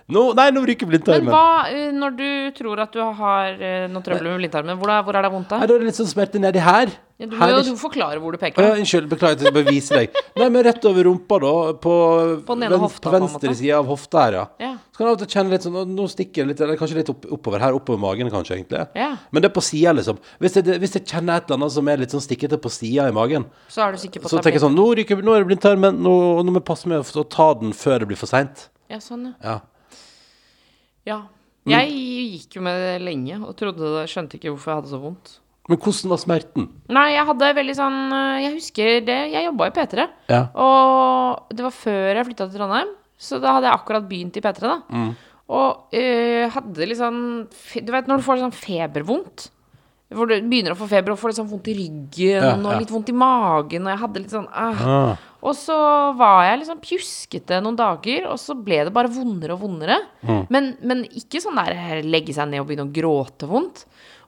Nå, 0.06 0.34
nei, 0.36 0.50
nå 0.52 0.60
ryker 0.68 0.84
Men 0.84 0.90
blindtarmen. 0.98 1.30
hva 1.32 1.70
eh, 1.72 1.90
når 1.96 2.16
du 2.18 2.26
tror 2.58 2.82
at 2.82 2.92
du 2.92 3.00
har 3.00 3.54
eh, 3.56 3.86
noe 3.88 4.02
trøbbel 4.04 4.26
med 4.34 4.42
blindtarmen? 4.42 4.76
Hvor, 4.76 4.90
er- 4.92 5.02
hvor 5.06 5.16
er 5.16 5.22
det 5.24 5.30
vondt, 5.32 5.50
Nei, 5.54 5.60
da? 5.62 5.66
da 5.70 5.74
er 5.74 5.78
det 5.80 5.86
litt 5.88 5.96
sånn 5.96 6.10
smerte 6.10 6.42
nedi 6.42 6.60
her. 6.60 6.92
Ja, 7.18 7.26
du 7.30 7.36
må 7.36 7.40
Her 7.40 7.54
jo 7.54 7.62
du 7.70 7.78
forklare 7.80 8.20
hvor 8.20 8.34
du 8.34 8.36
Å 8.36 8.42
peker. 8.42 8.60
Ja, 8.60 8.74
da. 8.74 8.82
unnskyld, 8.82 9.08
beklager 9.08 9.38
at 9.38 9.46
jeg 9.48 9.54
bare 9.54 9.70
viser 9.70 10.02
deg. 10.02 10.18
Nei, 10.36 10.48
men 10.50 10.64
rett 10.66 10.84
over 10.90 11.04
rumpa, 11.08 11.38
da. 11.40 11.54
På, 11.80 11.94
På 12.44 12.54
den 12.58 12.66
ene 12.68 12.76
hofta, 12.82 13.08
på 13.08 13.14
på 13.14 13.16
en 13.16 13.24
venstre 13.24 13.54
side 13.56 13.78
av 13.78 13.86
hofta 13.88 14.26
her, 14.26 14.32
ja. 14.42 14.44
Ja. 14.60 14.74
Så 14.94 15.00
kan 15.00 15.08
du 15.08 15.10
av 15.10 15.16
og 15.16 15.22
til 15.24 15.30
kjenne 15.34 15.50
litt 15.50 15.64
sånn 15.66 15.94
Nå 15.96 16.04
stikker 16.06 16.44
det 16.44 16.52
litt, 16.52 16.60
eller 16.62 16.76
kanskje 16.78 17.00
litt 17.00 17.08
opp, 17.10 17.24
oppover 17.34 17.58
her. 17.64 17.74
Oppover 17.74 17.98
magen, 17.98 18.28
kanskje, 18.30 18.60
egentlig. 18.60 18.84
Ja. 18.94 19.08
Men 19.34 19.42
det 19.42 19.48
er 19.48 19.54
på 19.56 19.64
sida, 19.66 19.90
liksom. 19.98 20.20
Hvis 20.38 20.54
jeg, 20.60 20.76
hvis 20.78 20.94
jeg 20.94 21.02
kjenner 21.10 21.40
et 21.40 21.48
eller 21.48 21.58
annet 21.58 21.74
som 21.74 21.90
er 21.90 21.98
litt 21.98 22.14
sånn 22.14 22.22
stikkete 22.22 22.60
på 22.62 22.70
sida 22.70 23.08
i 23.10 23.16
magen, 23.16 23.48
Så 23.74 23.82
er 23.82 23.96
du 23.96 23.98
sikker 23.98 24.22
på 24.22 24.30
så 24.30 24.38
det 24.38 24.46
tenker 24.46 24.60
jeg 24.60 24.66
sånn 24.68 24.78
Nå, 24.78 24.86
ryker, 25.00 25.18
nå 25.26 25.34
er 25.34 25.42
det 25.42 25.50
blindtarmen, 25.50 25.98
nå, 25.98 26.14
nå 26.46 26.54
må 26.54 26.62
jeg 26.62 26.68
passe 26.70 26.86
med 26.86 27.02
å 27.02 27.26
ta 27.26 27.48
den 27.58 27.74
før 27.74 28.04
det 28.04 28.12
blir 28.12 28.22
for 28.22 28.30
seint. 28.30 28.68
Ja, 28.92 29.02
sånn, 29.02 29.32
ja. 29.42 29.58
Ja. 31.10 31.20
Mm. 31.66 31.74
Jeg 31.74 31.94
gikk 32.38 32.58
jo 32.60 32.62
med 32.62 32.78
det 32.78 32.96
lenge 33.02 33.42
og 33.42 33.54
trodde 33.58 33.96
det, 33.96 34.06
skjønte 34.12 34.38
ikke 34.38 34.52
hvorfor 34.52 34.70
jeg 34.76 34.82
hadde 34.84 34.94
så 34.94 35.02
vondt. 35.02 35.38
Men 35.72 35.80
hvordan 35.80 36.12
var 36.12 36.20
smerten? 36.20 36.66
Nei, 36.92 37.06
jeg 37.16 37.24
hadde 37.24 37.54
veldig 37.56 37.74
sånn 37.78 37.94
øh, 38.12 38.40
Jeg 38.42 38.50
husker 38.58 38.98
det 39.06 39.14
Jeg 39.32 39.46
jobba 39.46 39.70
i 39.70 39.72
P3. 39.72 40.04
Ja. 40.28 40.42
Og 40.60 41.54
det 41.56 41.64
var 41.64 41.72
før 41.72 42.10
jeg 42.12 42.26
flytta 42.28 42.46
til 42.50 42.60
Trondheim. 42.60 42.90
Så 43.24 43.40
da 43.42 43.56
hadde 43.56 43.70
jeg 43.70 43.78
akkurat 43.78 44.06
begynt 44.10 44.38
i 44.38 44.44
P3, 44.44 44.68
da. 44.68 44.78
Mm. 44.92 45.10
Og 45.54 45.96
øh, 45.96 46.44
hadde 46.54 46.86
litt 46.88 46.96
sånn 46.96 47.18
Du 47.84 47.90
vet 47.92 48.06
når 48.08 48.22
du 48.22 48.24
får 48.24 48.40
sånn 48.40 48.56
febervondt? 48.56 49.50
Hvor 50.14 50.28
du 50.30 50.34
begynner 50.36 50.72
å 50.72 50.78
få 50.78 50.86
feber 50.88 51.12
og 51.12 51.20
får 51.20 51.32
litt 51.32 51.38
sånn 51.40 51.50
vondt 51.50 51.68
i 51.72 51.76
ryggen 51.76 52.44
Ja, 52.44 52.54
og 52.56 52.80
litt 52.80 52.92
vondt 52.92 53.10
i 53.10 53.16
magen. 53.16 53.86
Og 53.86 53.92
jeg 53.92 54.02
hadde 54.04 54.22
litt 54.22 54.34
sånn 54.34 54.48
øh. 54.48 54.84
Ah. 54.84 55.30
Og 55.44 55.52
så 55.58 55.76
var 56.16 56.46
jeg 56.46 56.62
liksom 56.62 56.78
pjuskete 56.80 57.58
noen 57.60 57.76
dager, 57.76 58.30
og 58.32 58.38
så 58.40 58.54
ble 58.56 58.78
det 58.86 58.92
bare 58.96 59.10
vondere 59.12 59.52
og 59.52 59.66
vondere. 59.66 59.98
Mm. 60.24 60.38
Men, 60.54 60.70
men 60.80 61.02
ikke 61.20 61.42
sånn 61.44 61.58
der 61.60 62.00
legge 62.06 62.32
seg 62.32 62.48
ned 62.48 62.62
og 62.62 62.70
begynne 62.70 62.86
å 62.86 62.94
gråte 62.94 63.48
vondt. 63.50 63.82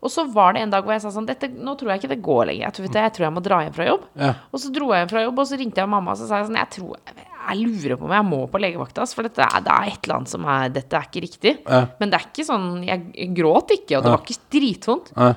Og 0.05 0.13
så 0.13 0.27
var 0.29 0.53
det 0.53 0.67
en 0.67 0.75
dag 0.75 0.85
hvor 0.85 0.93
jeg 0.93 1.03
sa 1.07 1.11
sånn 1.15 1.25
Dette, 1.29 1.49
Nå 1.49 1.73
tror 1.81 1.95
jeg 1.95 2.03
ikke 2.03 2.13
det 2.13 2.25
går 2.25 2.43
lenger. 2.51 2.67
Jeg 2.67 2.77
tror, 2.77 2.87
vet 2.87 2.93
du, 2.93 3.01
jeg 3.01 3.15
tror 3.17 3.27
jeg 3.27 3.37
må 3.39 3.43
dra 3.47 3.63
hjem 3.65 3.79
fra 3.79 3.89
jobb. 3.89 4.05
Ja. 4.21 4.35
Og 4.53 4.63
så 4.63 4.73
dro 4.77 4.91
jeg 4.93 5.03
hjem 5.03 5.15
fra 5.15 5.25
jobb, 5.25 5.41
og 5.41 5.49
så 5.49 5.61
ringte 5.63 5.83
jeg 5.83 5.93
mamma 5.95 6.13
og 6.13 6.21
så 6.21 6.29
sa 6.29 6.43
jeg 6.43 6.51
sånn 6.51 6.61
Jeg 6.61 6.73
tror 6.77 6.99
Jeg 7.01 7.17
lurer 7.55 7.97
på 8.01 8.05
om 8.09 8.13
jeg 8.17 8.25
må 8.27 8.41
på 8.51 8.59
legevakta, 8.59 9.07
for 9.15 9.23
dette 9.23 9.39
er, 9.47 9.61
det 9.63 9.71
er 9.71 9.91
et 9.93 10.01
eller 10.09 10.17
annet 10.17 10.29
som 10.33 10.45
er 10.51 10.69
Dette 10.75 10.97
er 10.99 11.07
ikke 11.07 11.23
riktig. 11.23 11.53
Ja. 11.69 11.85
Men 12.01 12.11
det 12.11 12.19
er 12.19 12.27
ikke 12.27 12.45
sånn 12.49 12.67
Jeg 12.87 13.29
gråt 13.37 13.71
ikke, 13.77 13.99
og 13.99 14.03
det 14.03 14.11
var 14.11 14.25
ikke 14.25 14.41
dritvondt. 14.57 15.13
Ja. 15.17 15.29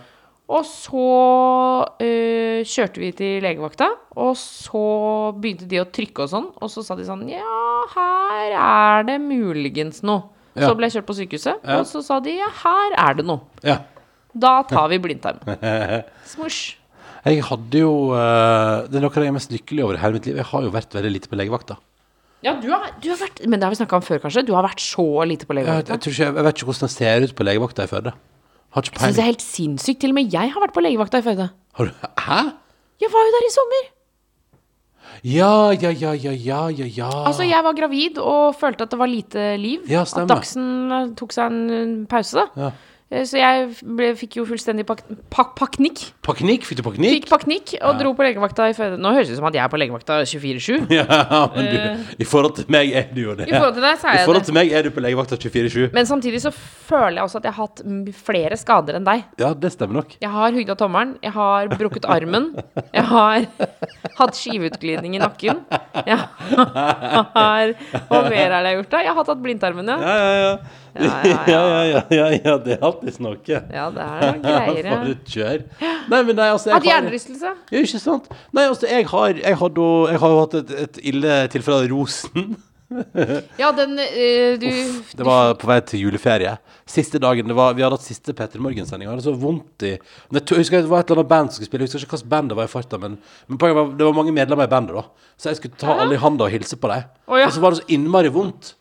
Og 0.49 0.65
så 0.65 1.05
øh, 2.01 2.63
kjørte 2.65 3.03
vi 3.03 3.11
til 3.13 3.43
legevakta, 3.45 3.91
og 4.17 4.33
så 4.39 4.81
begynte 5.37 5.67
de 5.69 5.77
å 5.83 5.85
trykke 5.93 6.25
og 6.25 6.31
sånn, 6.31 6.47
og 6.57 6.71
så 6.73 6.81
sa 6.85 6.97
de 6.97 7.05
sånn 7.05 7.27
Ja, 7.29 7.61
her 7.93 8.55
er 8.57 9.05
det 9.05 9.19
muligens 9.21 10.01
noe. 10.01 10.25
Ja. 10.57 10.65
Så 10.67 10.73
ble 10.75 10.89
jeg 10.89 10.97
kjørt 10.97 11.07
på 11.11 11.15
sykehuset, 11.19 11.61
Ja. 11.61 11.77
og 11.79 11.85
så 11.87 12.01
sa 12.03 12.17
de 12.25 12.33
ja, 12.39 12.49
her 12.63 12.97
er 12.97 13.19
det 13.21 13.27
noe. 13.29 13.45
ja. 13.63 13.77
Da 14.39 14.59
tar 14.69 14.87
vi 14.91 14.99
blindtarmen. 15.01 15.57
Smosj. 16.29 16.75
Jeg 17.25 17.41
hadde 17.47 17.79
jo 17.81 18.13
eh, 18.15 18.85
Det 18.87 18.99
er 18.99 19.01
noe 19.03 19.09
av 19.09 19.15
det 19.17 19.23
jeg 19.25 19.31
er 19.33 19.35
mest 19.35 19.51
lykkelig 19.51 19.83
over 19.83 19.97
i 19.97 20.01
hele 20.03 20.15
mitt 20.19 20.27
liv. 20.29 20.37
Jeg 20.37 20.45
har 20.51 20.61
jo 20.67 20.69
vært 20.71 20.93
veldig 20.95 21.11
lite 21.15 21.31
på 21.31 21.39
legevakta. 21.39 21.75
Ja, 22.45 22.53
du 22.55 22.69
har, 22.71 22.85
du 23.03 23.09
har 23.11 23.19
vært 23.19 23.41
Men 23.43 23.59
det 23.59 23.67
har 23.67 23.73
vi 23.73 23.79
snakka 23.81 23.97
om 23.99 24.03
før, 24.05 24.21
kanskje? 24.23 24.45
Du 24.47 24.53
har 24.55 24.63
vært 24.63 24.79
så 24.83 25.05
lite 25.27 25.47
på 25.49 25.57
legevakta. 25.57 25.97
jeg, 25.97 26.05
jeg, 26.07 26.15
jeg, 26.21 26.35
jeg 26.39 26.45
vet 26.47 26.57
ikke 26.59 26.69
hvordan 26.69 26.87
det 26.87 26.95
ser 26.95 27.27
ut 27.27 27.35
på 27.35 27.47
legevakta 27.47 27.87
i 27.87 27.91
Førde. 27.91 28.13
Har 28.75 28.85
ikke 28.85 29.01
syns 29.01 29.17
det 29.17 29.23
er 29.23 29.31
helt 29.31 29.43
sinnssykt. 29.43 30.01
Til 30.03 30.13
og 30.13 30.19
med 30.19 30.35
jeg 30.35 30.51
har 30.53 30.63
vært 30.63 30.75
på 30.75 30.83
legevakta 30.85 31.19
i 31.19 31.25
Førde. 31.25 31.49
Har 31.79 31.89
du, 31.89 32.09
hæ? 32.29 32.41
Jeg 32.99 33.11
var 33.13 33.25
jo 33.27 33.33
der 33.35 33.47
i 33.47 33.53
sommer. 33.55 33.87
Ja, 35.25 35.71
ja, 35.73 35.89
ja, 35.89 36.13
ja, 36.13 36.31
ja, 36.31 36.59
ja, 36.69 36.85
ja. 36.95 37.09
Altså, 37.27 37.43
jeg 37.43 37.63
var 37.65 37.75
gravid 37.75 38.19
og 38.21 38.55
følte 38.59 38.85
at 38.85 38.93
det 38.93 38.99
var 39.01 39.09
lite 39.11 39.45
liv. 39.59 39.83
Ja, 39.89 40.05
at 40.05 40.11
stemmer. 40.13 40.31
Dagsen 40.31 40.67
eh, 40.95 41.09
tok 41.19 41.33
seg 41.35 41.51
en 41.51 41.95
pause. 42.11 42.45
Ja. 42.55 42.71
Eh, 43.11 43.23
Så 43.25 43.39
jeg 43.39 43.71
ble, 43.81 44.11
fikk 44.13 44.35
jo 44.37 44.43
fullstendig 44.45 44.83
pak 44.85 44.99
pak 45.33 45.55
paknikk. 45.57 46.01
Paknikk? 46.25 46.65
Fikk 46.69 46.77
du 46.77 46.83
paknikk? 46.85 47.15
Fikk 47.23 47.29
paknikk 47.31 47.71
og 47.81 47.97
dro 47.97 48.11
på 48.13 48.21
legevakta 48.25 48.67
i 48.69 48.75
Førde. 48.77 48.99
Nå 49.01 49.09
høres 49.15 49.31
det 49.31 49.33
ut 49.33 49.39
som 49.41 49.47
at 49.49 49.55
jeg 49.57 49.63
er 49.63 49.71
på 49.73 49.79
legevakta 49.81 50.19
24-7. 50.29 50.85
Ja, 50.99 51.47
men 51.55 51.69
du, 51.73 52.03
i 52.21 52.27
forhold 52.27 52.55
til 52.59 52.67
meg 52.69 52.91
er 52.93 53.07
du 53.13 53.21
jo 53.23 53.33
det. 53.39 53.47
I 53.49 53.55
forhold 53.55 53.73
til 53.79 53.85
deg 53.87 53.97
så 54.01 54.11
er 54.11 54.19
I 54.21 54.25
forhold 54.27 54.43
det. 54.43 54.49
til 54.51 54.57
meg 54.59 54.73
er 54.77 54.85
du 54.85 54.91
på 54.93 55.01
legevakta 55.01 55.39
24-7. 55.41 55.87
Men 55.97 56.05
samtidig 56.09 56.41
så 56.45 56.51
føler 56.53 57.17
jeg 57.17 57.25
også 57.25 57.41
at 57.41 57.47
jeg 57.49 57.55
har 57.57 57.69
hatt 57.69 57.81
flere 58.19 58.59
skader 58.61 58.99
enn 58.99 59.07
deg. 59.09 59.25
Ja, 59.41 59.51
det 59.57 59.71
stemmer 59.73 60.01
nok. 60.03 60.13
Jeg 60.21 60.29
har 60.35 60.53
hugd 60.59 60.69
av 60.75 60.77
tommelen, 60.83 61.15
jeg 61.25 61.33
har 61.33 61.71
brukket 61.73 62.05
armen, 62.09 62.51
jeg 62.93 63.05
har 63.09 63.47
hatt 64.19 64.37
skiveutglidning 64.37 65.17
i 65.17 65.23
nakken. 65.23 65.63
Jeg 66.05 66.19
har 66.19 67.73
Hva 68.09 68.21
mer 68.29 68.53
er 68.53 68.53
det 68.53 68.59
jeg 68.59 68.69
har 68.69 68.77
gjort, 68.79 68.91
da? 68.93 69.01
Jeg 69.05 69.17
har 69.17 69.27
tatt 69.31 69.41
blindtarmen, 69.43 69.89
ja. 69.89 69.97
Ja, 69.97 70.15
ja, 70.19 70.37
ja. 70.45 70.53
Ja, 70.95 71.09
ja, 71.31 71.41
Ja, 71.49 71.81
ja. 71.85 72.01
ja, 72.09 72.29
ja, 72.37 72.55
det 72.63 72.77
er 72.77 72.85
alltid 72.85 73.19
noe. 73.23 73.37
Ja, 73.47 73.89
det 73.93 74.05
er 74.05 74.23
noen 74.29 74.41
greier, 74.47 74.89
ja. 74.89 75.01
Kjør. 75.35 75.67
Nei, 76.09 76.21
men 76.23 76.39
nei, 76.39 76.49
altså 76.53 76.73
hjernerystelse. 76.77 77.53
Ja, 77.71 77.83
ikke 77.83 78.01
sant? 78.01 78.31
Nei, 78.55 78.65
altså, 78.69 78.89
jeg 78.89 79.09
har, 79.11 79.35
jeg 79.37 79.61
har, 79.61 79.75
da, 79.75 79.91
jeg 80.13 80.23
har 80.23 80.39
hatt 80.39 80.57
et, 80.63 80.73
et 80.87 81.03
ille 81.13 81.37
tilfelle 81.53 81.85
av 81.85 81.93
rosen. 81.93 82.57
Ja, 83.59 83.69
den 83.77 83.99
eh, 84.01 84.57
du 84.57 84.65
Det 85.13 85.25
var 85.25 85.53
på 85.61 85.67
vei 85.69 85.77
til 85.85 86.07
juleferie. 86.07 86.55
Siste 86.89 87.19
dagen, 87.21 87.45
det 87.51 87.53
var, 87.57 87.75
Vi 87.77 87.83
hadde 87.85 87.99
hatt 87.99 88.05
siste 88.05 88.33
Peter 88.33 88.61
Morgen-sending. 88.65 89.05
Jeg 89.05 89.13
hadde 89.13 89.25
så 89.27 89.35
vondt 89.37 89.85
i 89.85 89.91
men 90.31 90.39
jeg, 90.39 90.57
husker 90.57 90.81
Det 90.81 90.89
var 90.89 91.03
et 91.03 91.11
eller 91.11 91.21
annet 91.21 91.29
band 91.29 91.51
som 91.51 91.59
skulle 91.59 91.69
spille. 91.69 91.85
Jeg 91.85 91.93
husker 91.93 92.07
ikke 92.07 92.17
hvilket 92.17 92.31
band 92.33 92.49
det 92.49 92.57
var 92.57 92.69
i 92.69 92.73
farta, 92.73 92.97
men, 93.01 93.19
men 93.47 93.61
var, 93.61 93.93
det 93.93 94.07
var 94.07 94.17
mange 94.17 94.33
medlemmer 94.33 94.65
i 94.65 94.73
bandet. 94.73 94.97
da 94.97 95.05
Så 95.37 95.51
jeg 95.51 95.61
skulle 95.61 95.77
ta 95.77 95.99
alle 96.01 96.17
i 96.17 96.21
handa 96.23 96.47
og 96.47 96.53
hilse 96.55 96.79
på 96.81 96.89
dem. 96.89 97.05
Oh, 97.27 97.37
ja. 97.37 97.45
Og 97.45 97.53
så 97.53 97.61
var 97.61 97.75
det 97.75 97.83
så 97.83 97.89
innmari 97.93 98.33
vondt. 98.33 98.73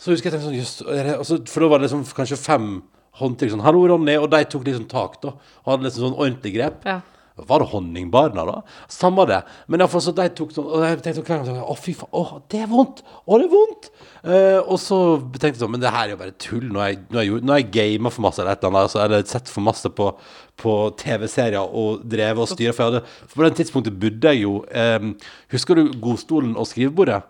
Så 0.00 0.14
husker 0.14 0.30
jeg 0.30 0.38
tenkte 0.38 0.48
sånn 0.48 0.56
just, 0.58 0.80
er 0.88 1.04
det- 1.10 1.18
og 1.20 1.26
så- 1.28 1.42
For 1.46 1.60
da 1.60 1.68
var 1.68 1.78
det 1.78 1.90
liksom 1.90 2.04
kanskje 2.16 2.38
fem 2.40 2.82
håndtrykk 3.20 3.50
sånn 3.52 3.62
'Hallo, 3.62 3.86
Ronny', 3.86 4.16
og 4.22 4.30
de 4.30 4.44
tok 4.44 4.64
liksom 4.64 4.88
tak, 4.88 5.20
da. 5.20 5.28
Og 5.66 5.66
hadde 5.74 5.84
liksom 5.84 6.08
sånn 6.12 6.18
ordentlig 6.18 6.54
grep. 6.56 6.84
Ja. 6.86 7.00
Var 7.40 7.58
det 7.60 7.68
Honningbarna, 7.70 8.44
da? 8.44 8.62
Samme 8.88 9.24
det. 9.26 9.42
Men 9.66 9.80
iallfall 9.80 10.00
så 10.02 10.14
de 10.14 10.28
tok 10.28 10.50
sånn 10.52 10.66
Og 10.66 10.82
jeg 10.82 11.00
tenkte 11.02 11.22
hver 11.24 11.38
gang 11.38 11.46
sånn, 11.46 11.62
Å, 11.70 11.74
fy 11.78 11.94
faen. 11.94 12.10
Å, 12.12 12.42
det 12.50 12.60
er 12.60 12.66
vondt. 12.66 13.00
Å, 13.26 13.38
det 13.38 13.46
er 13.46 13.54
vondt. 13.54 13.90
Uh, 14.22 14.60
og 14.70 14.76
så 14.78 15.18
tenkte 15.38 15.56
jeg 15.56 15.62
sånn 15.62 15.70
Men 15.70 15.80
det 15.80 15.90
her 15.90 16.04
er 16.08 16.10
jo 16.10 16.16
bare 16.16 16.32
tull. 16.38 16.68
Nå 16.68 16.78
har 16.80 16.88
jeg, 16.90 16.98
jeg, 17.10 17.28
gjort- 17.30 17.46
jeg 17.56 17.70
gama 17.98 18.10
for 18.10 18.20
masse 18.22 18.38
eller 18.40 18.52
et 18.52 18.62
eller 18.62 18.70
annet. 18.76 18.90
Altså, 18.90 19.00
eller 19.04 19.22
sett 19.22 19.48
for 19.48 19.60
masse 19.62 19.88
på, 19.88 20.14
på 20.58 20.96
TV-serier 20.98 21.64
og 21.74 22.02
drevet 22.06 22.38
og 22.44 22.48
styra 22.48 22.74
For, 22.74 22.84
jeg 22.84 22.92
hadde, 22.92 23.06
for 23.26 23.42
på 23.42 23.48
det 23.48 23.56
tidspunktet 23.56 23.98
bodde 23.98 24.20
jeg 24.34 24.42
jo 24.42 24.64
um, 24.74 25.16
Husker 25.50 25.74
du 25.76 25.88
godstolen 25.98 26.56
og 26.58 26.66
skrivebordet? 26.66 27.22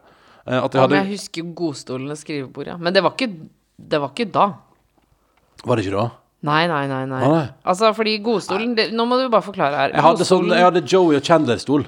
Eh, 0.47 0.57
at 0.57 0.73
jeg 0.75 0.83
hadde 0.83 1.01
jeg 1.03 1.13
husker 1.15 1.53
godstolen 1.57 2.11
og 2.15 2.19
skrivebordet. 2.21 2.79
Men 2.81 2.97
det 2.97 3.03
var 3.05 3.15
ikke, 3.17 3.31
det 3.77 4.01
var 4.01 4.15
ikke 4.15 4.29
da. 4.33 4.49
Var 5.65 5.77
det 5.77 5.87
ikke 5.87 5.97
da? 5.99 6.09
Nei, 6.49 6.63
nei, 6.71 6.85
nei. 6.89 7.05
nei. 7.05 7.21
Ah, 7.21 7.33
nei. 7.35 7.47
Altså, 7.69 7.91
fordi 7.97 8.15
godstolen 8.25 8.73
det, 8.79 8.87
Nå 8.97 9.05
må 9.09 9.19
du 9.21 9.27
bare 9.29 9.45
forklare 9.45 9.77
her. 9.77 9.97
Jeg 9.97 10.05
hadde, 10.07 10.27
sånn, 10.29 10.49
jeg 10.49 10.65
hadde 10.65 10.85
Joey 10.89 11.19
og 11.19 11.27
Chandler-stol. 11.27 11.85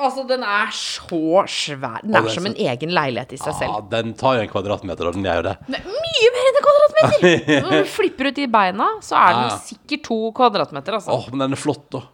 Altså, 0.00 0.22
den 0.28 0.44
er 0.46 0.70
så 0.72 1.42
svær. 1.50 1.98
Den 2.06 2.14
er 2.16 2.28
er 2.30 2.32
som 2.32 2.46
en 2.48 2.54
egen 2.56 2.94
leilighet 2.96 3.34
i 3.36 3.40
seg 3.40 3.50
Ja, 3.52 3.56
selv. 3.58 3.90
den 3.92 4.14
tar 4.16 4.38
jo 4.38 4.46
en 4.46 4.52
kvadratmeter, 4.52 5.10
og 5.10 5.18
den 5.18 5.26
gjør 5.26 5.42
jo 5.42 5.48
det. 5.50 5.56
Mye 5.74 6.30
mer 6.36 6.48
enn 6.50 6.60
en 6.60 6.64
kvadratmeter! 6.68 7.50
Når 7.66 7.74
du 7.74 7.90
flipper 7.96 8.30
ut 8.30 8.38
de 8.38 8.46
beina, 8.54 8.86
så 9.04 9.18
er 9.18 9.36
den 9.36 9.52
sikkert 9.66 10.06
to 10.06 10.18
kvadratmeter, 10.38 10.96
altså. 11.00 11.18
Åh, 11.18 11.28
men 11.34 11.44
den 11.44 11.58
er 11.58 11.60
flott, 11.60 11.84
da. 11.92 12.04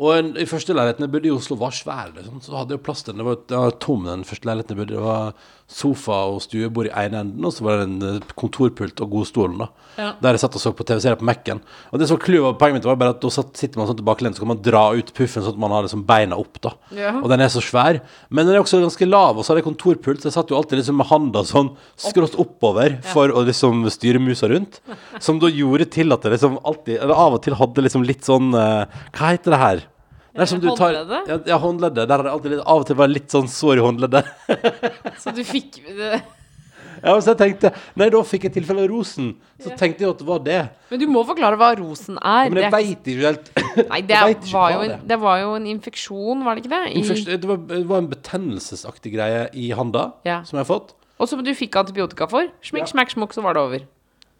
Og 0.00 0.14
en, 0.16 0.30
i 0.40 0.48
første 0.48 0.72
leiligheten 0.74 1.04
jeg 1.04 1.12
bodde 1.12 1.28
i 1.28 1.34
Oslo, 1.34 1.56
var 1.60 1.74
svær. 1.76 2.12
Liksom. 2.16 2.40
Så 2.44 2.56
hadde 2.56 2.76
jeg 2.76 2.84
plass 2.86 3.04
til 3.04 3.14
den. 3.14 3.26
Det 3.48 3.58
var 3.58 3.74
tom, 3.82 4.06
den 4.08 4.24
første 4.24 4.48
leiligheten 4.48 4.76
jeg 4.76 4.80
bodde 4.80 4.94
i. 4.94 4.96
Det 4.96 5.04
var 5.04 5.34
sofa 5.72 6.18
og 6.30 6.42
stuebord 6.44 6.88
i 6.88 6.94
ene 7.04 7.22
enden, 7.24 7.46
og 7.48 7.54
så 7.54 7.66
var 7.66 7.80
det 7.80 7.86
en 7.88 8.08
eh, 8.08 8.34
kontorpult 8.38 9.00
og 9.04 9.16
godstolen, 9.16 9.62
da. 9.64 9.70
Der 9.92 10.32
jeg 10.32 10.40
satt 10.40 10.56
og 10.56 10.62
så 10.62 10.72
på 10.72 10.86
TV-serier 10.88 11.18
på 11.20 11.26
Mac-en. 11.28 11.60
Og 11.92 12.00
det 12.00 12.06
som 12.08 12.16
var 12.16 12.24
clouet, 12.24 12.58
poenget 12.60 12.78
mitt 12.78 12.88
var 12.88 12.98
bare 13.00 13.12
at 13.12 13.20
da 13.20 13.30
sitter 13.32 13.76
man 13.76 13.90
sånn 13.90 13.98
tilbakelent, 13.98 14.38
så 14.38 14.44
kan 14.44 14.52
man 14.54 14.62
dra 14.64 14.84
ut 14.96 15.12
puffen 15.16 15.44
sånn 15.44 15.52
at 15.52 15.60
man 15.60 15.74
har 15.74 15.84
liksom 15.84 16.06
beina 16.08 16.38
opp, 16.40 16.60
da. 16.64 16.74
Ja. 16.96 17.12
Og 17.20 17.28
den 17.32 17.44
er 17.44 17.52
så 17.52 17.60
svær. 17.64 18.00
Men 18.32 18.48
den 18.48 18.56
er 18.56 18.64
også 18.64 18.80
ganske 18.80 19.08
lav, 19.08 19.36
og 19.36 19.44
så 19.44 19.52
hadde 19.52 19.62
jeg 19.62 19.68
kontorpult, 19.68 20.22
så 20.22 20.30
jeg 20.30 20.36
satt 20.38 20.52
jo 20.52 20.58
alltid 20.60 20.80
liksom 20.80 21.00
med 21.02 21.10
handa 21.12 21.44
sånn 21.48 21.72
skrått 22.00 22.38
oppover 22.40 22.98
for 23.12 23.32
å 23.32 23.44
liksom 23.48 23.84
styre 23.92 24.22
musa 24.22 24.48
rundt. 24.52 24.80
Som 25.20 25.42
da 25.42 25.52
gjorde 25.52 25.90
til 25.92 26.14
at 26.16 26.24
jeg 26.24 26.38
liksom 26.38 26.60
alltid, 26.62 26.98
eller 26.98 27.24
av 27.26 27.36
og 27.36 27.44
til 27.44 27.58
hadde 27.60 27.84
liksom 27.84 28.06
litt 28.08 28.24
sånn 28.26 28.52
eh, 28.56 29.00
Hva 29.12 29.34
heter 29.34 29.54
det 29.54 29.60
her? 29.60 29.88
Det 30.32 30.40
er 30.40 30.48
som 30.48 30.60
du 30.62 30.68
tar, 30.72 30.94
Håndleddet? 30.94 31.26
ja, 31.28 31.36
ja, 31.52 31.56
håndleddet. 31.60 32.06
Der 32.08 32.18
er 32.18 32.22
det 32.24 32.30
alltid 32.32 32.50
litt, 32.54 32.62
av 32.64 32.78
og 32.80 32.86
til 32.88 32.96
bare 32.96 33.12
litt 33.12 33.28
sånn 33.34 33.48
sår 33.52 33.80
i 33.80 33.82
håndleddet. 33.84 34.30
Så 35.22 35.34
du 35.36 35.42
fikk 35.44 35.82
det. 35.88 36.22
Ja, 37.02 37.16
så 37.18 37.32
jeg 37.32 37.38
tenkte 37.40 37.70
Nei, 37.98 38.06
da 38.14 38.20
fikk 38.22 38.44
jeg 38.46 38.52
tilfelle 38.54 38.84
rosen. 38.86 39.32
Så 39.58 39.72
tenkte 39.74 40.04
jeg 40.04 40.12
at 40.12 40.20
det 40.20 40.26
var 40.28 40.42
det. 40.44 40.58
Men 40.92 41.00
du 41.00 41.06
må 41.10 41.24
forklare 41.26 41.56
hva 41.58 41.72
rosen 41.80 42.14
er. 42.20 42.46
Men 42.52 42.60
jeg 42.62 42.70
veit 42.70 43.08
ikke 43.10 43.24
helt 43.26 43.48
Nei, 43.90 43.98
det 44.06 44.20
var, 44.52 44.68
jo 44.76 44.84
det 44.84 44.92
en, 44.92 45.02
det 45.10 45.18
var 45.18 45.40
jo 45.40 45.48
en 45.56 45.66
infeksjon, 45.72 46.44
var 46.46 46.54
det 46.54 46.62
ikke 46.62 46.70
det? 46.76 46.82
I, 46.94 47.02
det, 47.32 47.48
var, 47.48 47.58
det 47.72 47.80
var 47.90 48.04
en 48.04 48.10
betennelsesaktig 48.12 49.16
greie 49.16 49.48
i 49.58 49.72
handa 49.74 50.12
Ja. 50.28 50.42
som 50.46 50.60
jeg 50.60 50.62
har 50.62 50.70
fått. 50.70 50.94
og 51.18 51.30
som 51.32 51.42
du 51.42 51.50
fikk 51.58 51.80
antibiotika 51.82 52.28
for. 52.30 52.46
Smikk, 52.62 52.84
Ja. 52.86 52.92
smakk, 52.94 53.10
smukk, 53.16 53.34
så 53.34 53.42
var 53.42 53.58
det 53.58 53.64
over. 53.66 53.84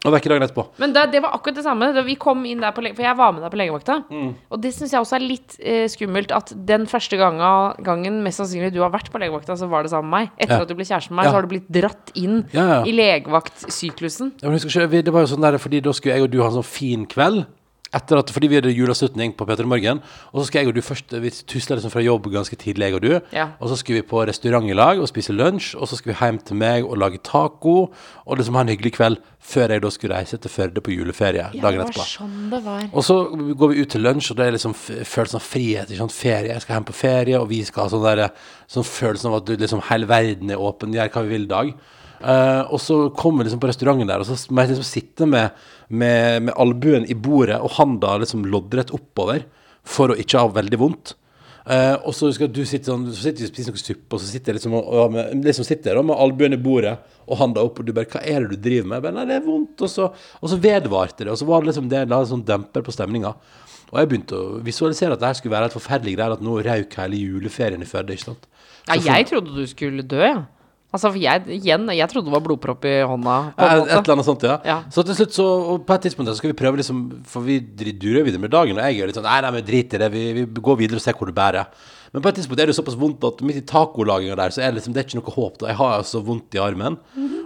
Og 0.02 0.10
det 0.10 0.16
er 0.16 0.20
ikke 0.22 0.30
dagen 0.32 0.42
etterpå. 0.48 0.64
Men 0.82 0.92
det, 0.96 1.02
det 1.12 1.20
var 1.22 1.34
akkurat 1.36 1.54
det 1.60 1.62
samme. 1.62 1.92
Da 1.94 2.02
vi 2.02 2.16
kom 2.18 2.40
inn 2.48 2.58
der 2.64 2.72
på 2.74 2.82
lege, 2.82 2.96
For 2.98 3.06
jeg 3.06 3.14
var 3.20 3.30
med 3.36 3.44
deg 3.44 3.52
på 3.54 3.58
legevakta. 3.60 3.98
Mm. 4.10 4.32
Og 4.50 4.60
det 4.64 4.72
syns 4.74 4.90
jeg 4.96 5.00
også 5.04 5.14
er 5.18 5.22
litt 5.22 5.54
eh, 5.62 5.84
skummelt. 5.92 6.34
At 6.34 6.50
den 6.66 6.88
første 6.90 7.16
gangen, 7.20 7.76
gangen 7.86 8.18
mest 8.24 8.42
sannsynlig 8.42 8.72
du 8.74 8.80
har 8.82 8.90
vært 8.90 9.12
på 9.14 9.20
legevakta, 9.22 9.54
så 9.60 9.68
var 9.70 9.86
det 9.86 9.92
sammen 9.94 10.10
med 10.10 10.26
meg. 10.26 10.32
Etter 10.42 10.56
Ja. 10.58 10.66
at 10.66 10.72
du 10.72 10.74
ble 10.74 10.88
kjæreste 10.88 11.14
med 11.14 11.20
meg, 11.20 11.26
Ja. 11.26 11.30
så 11.30 11.38
har 11.38 11.46
du 11.46 11.52
blitt 11.54 11.70
dratt 11.70 12.10
inn 12.18 12.42
Ja, 12.52 12.66
ja. 12.66 12.80
i 12.82 12.92
legevaktsyklusen. 12.98 14.32
Ja, 14.42 14.48
men 14.50 14.58
husker 14.58 14.88
det 14.90 15.12
var 15.12 15.22
jo 15.22 15.30
sånn 15.36 15.42
der, 15.46 15.58
fordi 15.62 15.80
da 15.82 15.92
skulle 15.92 16.16
jeg 16.16 16.26
og 16.26 16.30
du 16.32 16.40
ha 16.42 16.48
en 16.50 16.58
sånn 16.58 16.66
fin 16.66 17.06
kveld. 17.06 17.46
Etter 17.92 18.16
at, 18.22 18.30
fordi 18.32 18.48
vi 18.48 18.56
hadde 18.56 18.70
juleavslutning 18.72 19.34
på 19.36 19.44
Peter 19.44 19.66
Morgen. 19.68 19.98
Og 20.32 20.40
så 20.40 20.46
skal 20.48 20.62
jeg 20.62 20.70
og 20.70 20.76
du 20.78 20.80
først 20.80 21.12
Vi 21.20 21.30
tusla 21.30 21.76
liksom 21.76 21.92
fra 21.92 22.00
jobb 22.00 22.30
ganske 22.32 22.56
tidlig, 22.56 22.86
jeg 22.88 22.96
og 22.96 23.02
du. 23.04 23.10
Ja. 23.36 23.50
Og 23.60 23.68
så 23.68 23.76
skulle 23.76 24.00
vi 24.00 24.08
på 24.08 24.22
restaurant 24.24 24.70
i 24.70 24.72
lag 24.76 25.02
og 25.02 25.10
spise 25.10 25.36
lunsj. 25.36 25.74
Og 25.76 25.90
så 25.90 25.98
skulle 25.98 26.16
vi 26.16 26.24
hjem 26.24 26.40
til 26.40 26.56
meg 26.56 26.88
og 26.88 26.96
lage 27.02 27.20
taco. 27.20 27.92
Og 28.24 28.40
liksom 28.40 28.56
ha 28.56 28.64
en 28.64 28.72
hyggelig 28.72 28.94
kveld 28.96 29.20
før 29.42 29.74
jeg 29.74 29.82
da 29.84 29.90
skulle 29.92 30.16
reise 30.16 30.38
til 30.40 30.50
Førde 30.52 30.80
på 30.80 30.94
juleferie 30.94 31.48
Ja, 31.52 31.62
dagen 31.66 31.84
etterpå. 31.84 32.08
sånn 32.16 32.50
det 32.52 32.64
var. 32.64 32.84
Og 32.92 33.04
så 33.04 33.16
går 33.28 33.72
vi 33.72 33.82
ut 33.82 33.90
til 33.92 34.04
lunsj, 34.06 34.32
og 34.32 34.38
det 34.38 34.46
er 34.46 34.56
liksom 34.56 34.74
følelsen 34.78 35.40
av 35.40 35.44
frihet. 35.44 35.90
Ikke 35.90 36.04
sant? 36.06 36.16
Ferie. 36.16 36.52
Jeg 36.54 36.64
skal 36.64 36.78
hjem 36.78 36.88
på 36.88 36.96
ferie, 36.96 37.40
og 37.40 37.48
vi 37.52 37.64
skal 37.68 37.84
ha 37.84 37.92
sånn 37.92 38.06
der, 38.06 38.28
sånn 38.70 38.88
følelsen 38.88 39.32
av 39.32 39.42
at 39.42 39.50
du, 39.50 39.56
liksom, 39.60 39.84
hele 39.90 40.08
verden 40.08 40.52
er 40.54 40.62
åpen, 40.62 40.94
gjør 40.96 41.12
hva 41.12 41.26
vi 41.26 41.36
vil 41.36 41.50
i 41.50 41.56
dag. 41.58 41.74
Uh, 42.22 42.62
og 42.70 42.78
så 42.78 42.96
kommer 43.18 43.42
vi 43.42 43.48
liksom 43.48 43.60
på 43.62 43.66
restauranten 43.66 44.06
der, 44.06 44.22
og 44.22 44.28
så 44.28 44.36
må 44.54 44.62
jeg 44.62 44.76
liksom 44.76 44.86
sitte 44.86 45.26
med, 45.26 45.56
med, 45.92 46.48
med 46.48 46.56
albuen 46.60 47.04
i 47.10 47.16
bordet 47.16 47.60
og 47.60 47.76
handa 47.76 48.16
liksom 48.22 48.46
loddrett 48.48 48.92
oppover 48.96 49.44
for 49.84 50.12
å 50.12 50.18
ikke 50.18 50.40
ha 50.40 50.52
veldig 50.56 50.80
vondt. 50.80 51.16
Uh, 51.62 51.94
og 52.08 52.14
så 52.18 52.26
skal 52.34 52.48
du 52.50 52.64
sitte 52.66 52.90
sånn, 52.90 53.04
så 53.14 53.28
sitter 53.28 53.44
du 53.44 53.46
og 53.46 53.52
spiser 53.52 53.74
noe 53.74 53.78
suppe, 53.78 54.08
og 54.16 54.18
så 54.18 54.26
sitter 54.26 54.50
jeg 54.50 54.58
liksom, 54.58 54.72
og, 54.74 54.86
og 54.98 55.12
med, 55.14 55.44
liksom 55.46 55.66
sitter 55.66 55.94
da 55.94 56.02
med 56.02 56.18
albuen 56.18 56.56
i 56.56 56.58
bordet 56.58 56.96
og 57.22 57.38
handa 57.38 57.62
opp, 57.62 57.78
og 57.78 57.86
du 57.86 57.92
bare 57.94 58.10
'Hva 58.10 58.22
er 58.26 58.42
det 58.42 58.56
du 58.56 58.64
driver 58.64 58.88
med?' 58.88 58.96
Jeg 58.98 59.04
bare, 59.04 59.14
'Nei, 59.14 59.26
det 59.30 59.36
er 59.36 59.46
vondt.' 59.46 59.84
Og 59.86 59.90
så, 59.90 60.08
og 60.42 60.50
så 60.50 60.58
vedvarte 60.58 61.22
det, 61.22 61.30
og 61.30 61.38
så 61.38 61.46
var 61.46 61.62
det 61.62 61.70
liksom 61.70 61.88
det 61.92 62.08
la 62.10 62.18
en 62.18 62.32
sånn 62.32 62.46
demper 62.48 62.82
på 62.82 62.94
stemninga. 62.96 63.34
Og 63.92 64.00
jeg 64.00 64.08
begynte 64.08 64.34
å 64.40 64.58
visualisere 64.64 65.14
at 65.14 65.20
det 65.20 65.28
her 65.28 65.38
skulle 65.38 65.54
være 65.54 65.70
et 65.70 65.76
forferdelig 65.76 66.16
greie, 66.16 66.32
at 66.32 66.42
nå 66.42 66.58
røyk 66.66 66.98
hele 66.98 67.20
juleferien 67.20 67.82
i 67.84 67.86
Førde, 67.86 68.16
ikke 68.16 68.32
sant. 68.32 68.46
Ja, 68.88 68.96
Så 68.96 69.06
jeg 69.06 69.26
trodde 69.30 69.54
du 69.54 69.66
skulle 69.70 70.02
dø, 70.02 70.18
ja. 70.18 70.42
Altså, 70.92 71.08
for 71.08 71.16
jeg, 71.16 71.40
igjen, 71.56 71.86
jeg 71.96 72.08
trodde 72.12 72.28
det 72.28 72.34
var 72.34 72.42
blodpropp 72.44 72.84
i 72.84 72.98
hånda. 73.08 73.36
På 73.56 73.64
Ja, 73.64 73.76
en 73.78 73.86
Et 73.86 73.92
eller 73.96 74.12
annet 74.12 74.26
sånt, 74.28 74.42
ja. 74.44 74.58
Ja. 74.68 74.78
Så 74.92 75.04
til 75.08 75.16
slutt, 75.16 75.32
så 75.32 75.46
på 75.80 75.94
et 75.96 76.04
tidspunkt 76.04 76.28
så 76.28 76.36
skal 76.36 76.52
vi 76.52 76.58
prøve 76.58 76.76
liksom 76.82 76.98
For 77.24 77.40
vi 77.46 77.58
durer 77.64 78.26
videre 78.26 78.42
med 78.42 78.52
dagen, 78.52 78.76
og 78.76 78.84
jeg 78.84 79.00
er 79.00 79.08
litt 79.08 79.16
sånn 79.16 79.24
Nei, 79.24 79.40
nei, 79.40 79.52
men 79.56 79.64
drit 79.64 79.96
i 79.96 80.00
det, 80.02 80.10
vi, 80.12 80.24
vi 80.36 80.44
går 80.44 80.76
videre 80.82 81.00
og 81.00 81.04
ser 81.04 81.16
hvor 81.16 81.30
det 81.30 81.36
bærer. 81.38 81.70
Men 82.12 82.20
på 82.20 82.28
et 82.28 82.36
tidspunkt 82.36 82.60
er 82.60 82.68
det 82.68 82.76
såpass 82.76 82.98
vondt 83.00 83.24
at 83.24 83.40
midt 83.40 83.62
i 83.62 83.64
tacolaginga 83.64 84.36
der, 84.36 84.52
så 84.52 84.60
er 84.60 84.68
det 84.68 84.82
liksom 84.82 84.92
Det 84.92 85.00
er 85.00 85.06
ikke 85.08 85.20
noe 85.22 85.36
håp. 85.36 85.54
da 85.62 85.70
Jeg 85.70 85.78
har 85.80 85.94
altså 86.02 86.20
vondt 86.26 86.58
i 86.58 86.60
armen. 86.60 86.98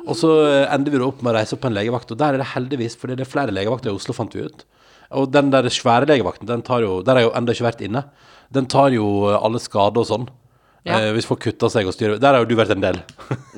Og 0.06 0.16
så 0.18 0.32
eh, 0.42 0.74
ender 0.74 0.90
vi 0.90 1.04
opp 1.06 1.22
med 1.22 1.30
å 1.30 1.36
reise 1.38 1.54
opp 1.54 1.62
på 1.62 1.70
en 1.70 1.76
legevakt, 1.76 2.10
og 2.10 2.18
der 2.18 2.34
er 2.34 2.42
det 2.42 2.50
heldigvis, 2.56 2.98
fordi 2.98 3.14
det 3.14 3.28
er 3.28 3.30
flere 3.30 3.54
legevakter 3.54 3.92
i 3.92 3.94
Oslo, 3.94 4.16
fant 4.16 4.34
vi 4.34 4.42
ut. 4.42 4.66
Og 5.14 5.30
den 5.30 5.52
der 5.54 5.68
svære 5.70 6.08
legevakten, 6.10 6.48
den 6.50 6.66
tar 6.66 6.82
jo 6.82 6.98
Der 7.06 7.14
har 7.14 7.22
jeg 7.22 7.30
jo 7.30 7.36
ennå 7.38 7.54
ikke 7.54 7.68
vært 7.68 7.84
inne. 7.86 8.02
Den 8.50 8.66
tar 8.66 8.90
jo 8.90 9.06
eh, 9.30 9.38
alle 9.38 9.62
skader 9.62 10.02
og 10.02 10.10
sånn. 10.10 10.26
Ja. 10.86 11.00
Eh, 11.02 11.08
hvis 11.16 11.26
folk 11.26 11.40
kutter 11.42 11.72
seg 11.72 11.88
og 11.90 11.94
styrer 11.96 12.20
Der 12.22 12.36
har 12.36 12.44
jo 12.44 12.46
du 12.46 12.54
vært 12.58 12.70
en 12.76 12.84
del. 12.84 13.00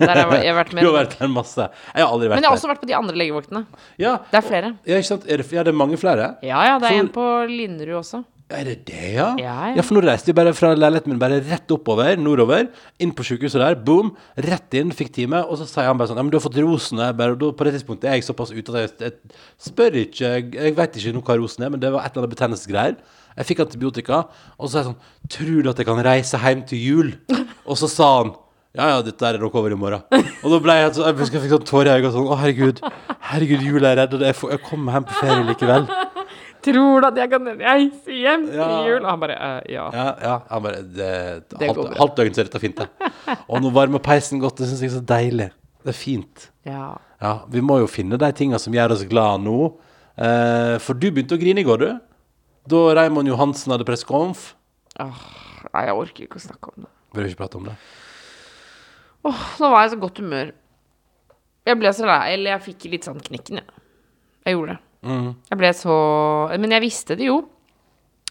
Der 0.00 0.14
har 0.14 0.32
jeg, 0.40 0.54
vært 0.56 0.72
med. 0.72 0.82
du 0.84 0.88
har 0.88 0.96
vært 1.02 1.18
der 1.18 1.28
masse. 1.32 1.68
Jeg 1.92 2.00
har 2.00 2.08
aldri 2.08 2.30
vært 2.32 2.40
Men 2.40 2.46
jeg 2.46 2.50
har 2.54 2.56
også 2.56 2.70
vært 2.72 2.80
på 2.86 2.88
de 2.88 2.96
andre 2.96 3.20
legevaktene. 3.20 3.62
Ja, 4.00 4.16
Det 4.32 4.40
er 4.40 4.48
flere. 4.48 4.72
ja, 4.88 4.96
ikke 5.02 5.10
sant? 5.12 5.28
Er 5.28 5.42
det, 5.42 5.46
ja, 5.52 5.62
det 5.66 5.74
er 5.74 5.78
mange 5.84 6.00
flere? 6.00 6.34
Ja, 6.42 6.64
ja, 6.72 6.78
det 6.80 6.88
er 6.88 6.96
For- 6.96 7.04
en 7.04 7.14
på 7.20 7.28
Linderud 7.52 8.00
også. 8.00 8.24
Er 8.48 8.64
det 8.64 8.86
det, 8.88 9.10
ja? 9.12 9.26
Ja, 9.36 9.54
ja. 9.76 9.82
for 9.84 9.98
nå 9.98 10.00
reiste 10.06 10.30
vi 10.30 10.32
bare 10.38 10.54
fra 10.56 10.70
leiligheten 10.72 11.12
min 11.12 11.18
bare 11.20 11.36
rett 11.44 11.68
oppover, 11.74 12.14
nordover, 12.16 12.70
inn 12.98 13.10
på 13.12 13.26
sykehuset 13.28 13.60
der, 13.60 13.74
boom, 13.76 14.14
rett 14.40 14.72
inn, 14.80 14.88
fikk 14.96 15.10
time, 15.18 15.42
og 15.44 15.58
så 15.60 15.66
sier 15.68 15.84
han 15.84 15.98
bare 16.00 16.08
sånn, 16.08 16.16
ja, 16.16 16.24
men 16.24 16.32
du 16.32 16.38
har 16.38 16.46
fått 16.46 16.56
rosen, 16.64 16.96
jeg 17.04 17.16
bare, 17.18 17.36
da, 17.36 17.50
på 17.52 17.66
det 17.68 17.74
tidspunktet 17.76 18.08
er 18.08 18.16
jeg 18.16 18.24
såpass 18.24 18.54
ute 18.56 18.72
at 18.72 19.04
jeg, 19.04 19.12
jeg 19.12 19.68
spør 19.68 19.98
ikke, 20.00 20.30
jeg, 20.32 20.48
jeg 20.56 20.76
vet 20.80 20.96
ikke 20.96 21.12
noe 21.18 21.26
hva 21.28 21.36
rosen 21.42 21.66
er, 21.68 21.74
men 21.76 21.82
det 21.84 21.92
var 21.92 22.06
et 22.08 22.16
eller 22.16 22.24
annet 22.24 22.32
betennelsesgreier. 22.38 22.96
Jeg 23.38 23.46
fikk 23.52 23.60
antibiotika, 23.64 24.24
og 24.58 24.66
så 24.66 24.72
sa 24.72 24.80
jeg 24.82 24.88
sånn, 24.90 25.00
tror 25.30 25.62
du 25.62 25.70
at 25.70 25.78
jeg 25.78 25.86
kan 25.86 26.00
reise 26.04 26.40
hjem 26.42 26.64
til 26.66 26.80
jul? 26.82 27.10
Og 27.68 27.78
så 27.78 27.86
sa 27.92 28.08
han, 28.18 28.32
ja, 28.76 28.88
ja, 28.92 28.98
dette 29.06 29.24
er 29.28 29.38
nok 29.40 29.54
over 29.58 29.72
i 29.74 29.78
morgen. 29.78 30.02
Og 30.42 30.50
da 30.52 30.58
ble 30.64 30.74
jeg, 30.80 30.90
så, 30.98 31.06
jeg, 31.08 31.16
jeg 31.32 31.42
fikk 31.44 31.54
sånn 31.54 31.66
tårer 31.70 31.92
i 31.92 32.00
øynene 32.02 32.12
sånn, 32.14 32.26
å 32.28 32.36
herregud, 32.40 32.82
herregud, 33.30 33.62
jul 33.64 33.86
er 33.88 33.96
redd, 34.02 34.16
jeg, 34.26 34.36
får- 34.38 34.52
jeg 34.56 34.62
kommer 34.66 34.98
hjem 34.98 35.06
på 35.08 35.16
ferie 35.22 35.46
likevel. 35.48 35.86
Tror 36.66 37.00
du 37.00 37.06
at 37.06 37.18
jeg 37.22 37.30
kan 37.30 37.46
reise 37.60 38.16
hjem 38.18 38.48
til 38.50 38.58
Ja. 38.58 38.68
jul? 38.88 38.98
Og 39.04 39.06
han 39.12 39.20
bare 39.22 39.36
eh, 39.38 39.72
ja. 39.76 39.84
Ja, 39.94 40.06
ja, 40.26 40.32
han 40.50 40.62
bare 40.64 40.80
det, 40.82 41.10
Det 41.54 41.68
halvt, 41.70 41.94
halvt 42.02 42.16
døgn 42.18 42.34
så 42.34 42.42
er 42.42 42.48
dette 42.50 42.60
fint, 42.64 42.82
det. 42.82 43.36
Og 43.46 43.62
nå 43.62 43.70
varmer 43.72 44.02
peisen 44.02 44.42
godt, 44.42 44.58
det 44.58 44.66
syns 44.72 44.82
jeg 44.82 44.90
er 44.90 44.96
så 44.98 45.04
deilig. 45.06 45.46
Det 45.86 45.94
er 45.94 45.98
fint. 46.00 46.48
ja. 46.66 46.96
Ja, 47.22 47.32
vi 47.50 47.58
må 47.66 47.80
jo 47.80 47.86
finne 47.90 48.14
de 48.18 48.28
tinga 48.38 48.58
som 48.62 48.70
gjør 48.74 48.92
oss 48.94 49.00
glad 49.10 49.40
nå. 49.42 49.54
Eh, 50.18 50.76
for 50.82 50.94
du 50.94 51.08
begynte 51.10 51.34
å 51.34 51.40
grine 51.40 51.62
i 51.62 51.66
går, 51.66 51.80
du. 51.82 51.88
Da 52.68 52.80
Raymond 52.98 53.30
Johansen 53.30 53.72
hadde 53.72 53.86
pressekonf. 53.88 54.52
Åh, 55.00 55.20
nei, 55.72 55.84
jeg 55.86 55.96
orker 55.96 56.24
ikke 56.26 56.40
å 56.40 56.42
snakke 56.42 56.72
om 56.72 56.84
det. 56.84 56.90
Vil 57.14 57.24
du 57.24 57.30
ikke 57.30 57.42
prate 57.44 57.60
om 57.60 57.68
det? 57.68 57.76
Åh, 59.28 59.44
nå 59.60 59.70
var 59.72 59.84
jeg 59.84 59.90
i 59.90 59.92
så 59.94 60.00
godt 60.02 60.20
humør. 60.22 60.50
Jeg 61.68 61.78
ble 61.80 61.92
så 61.94 62.08
lei, 62.08 62.18
eller 62.34 62.54
jeg 62.54 62.64
fikk 62.70 62.88
litt 62.92 63.08
sånn 63.08 63.22
knekken, 63.22 63.60
jeg. 63.62 63.84
Jeg 64.48 64.56
gjorde 64.56 64.74
det. 64.74 64.82
Mm. 65.08 65.28
Jeg 65.46 65.58
ble 65.60 65.68
så 65.78 65.94
Men 66.58 66.72
jeg 66.74 66.82
visste 66.82 67.14
det 67.18 67.28
jo. 67.28 67.36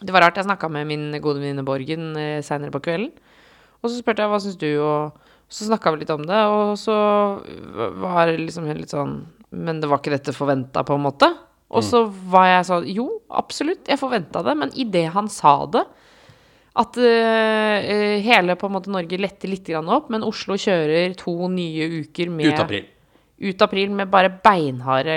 Det 0.02 0.14
var 0.14 0.26
rart. 0.26 0.38
Jeg 0.38 0.48
snakka 0.48 0.70
med 0.70 0.90
min 0.90 1.08
gode 1.24 1.40
venninne 1.42 1.66
Borgen 1.66 2.12
eh, 2.20 2.44
seinere 2.46 2.74
på 2.74 2.82
kvelden. 2.86 3.14
Og 3.82 3.90
så 3.90 3.98
spurte 4.02 4.26
jeg 4.26 4.32
hva 4.32 4.40
syns 4.42 4.60
du, 4.60 4.70
og 4.82 5.18
så 5.48 5.70
snakka 5.70 5.94
vi 5.94 6.02
litt 6.02 6.14
om 6.14 6.26
det, 6.28 6.40
og 6.52 6.74
så 6.82 6.96
var 8.02 8.28
det 8.28 8.40
liksom 8.42 8.66
helt 8.68 8.82
litt 8.82 8.92
sånn 8.92 9.20
Men 9.54 9.78
det 9.80 9.88
var 9.88 10.02
ikke 10.02 10.12
dette 10.12 10.34
forventa, 10.36 10.84
på 10.84 10.98
en 10.98 11.06
måte? 11.06 11.30
Og 11.68 11.84
så 11.84 12.04
var 12.32 12.46
jeg 12.48 12.68
sånn 12.70 12.86
Jo, 12.88 13.08
absolutt, 13.28 13.88
jeg 13.90 14.00
forventa 14.00 14.44
det, 14.46 14.54
men 14.56 14.72
idet 14.80 15.10
han 15.16 15.28
sa 15.32 15.60
det 15.72 15.84
at 16.78 16.98
eh, 17.02 18.20
hele 18.22 18.54
på 18.60 18.68
en 18.70 18.76
måte 18.76 18.92
Norge 18.94 19.18
letter 19.18 19.50
litt 19.50 19.66
grann 19.66 19.90
opp, 19.90 20.12
men 20.14 20.26
Oslo 20.26 20.58
kjører 20.62 21.16
to 21.18 21.50
nye 21.50 21.88
uker 22.04 22.30
med 22.30 22.54
Ut 22.54 22.62
april. 22.62 22.86
ut 23.50 23.64
april 23.66 23.96
med 23.98 24.12
bare 24.14 24.30
beinharde 24.30 25.16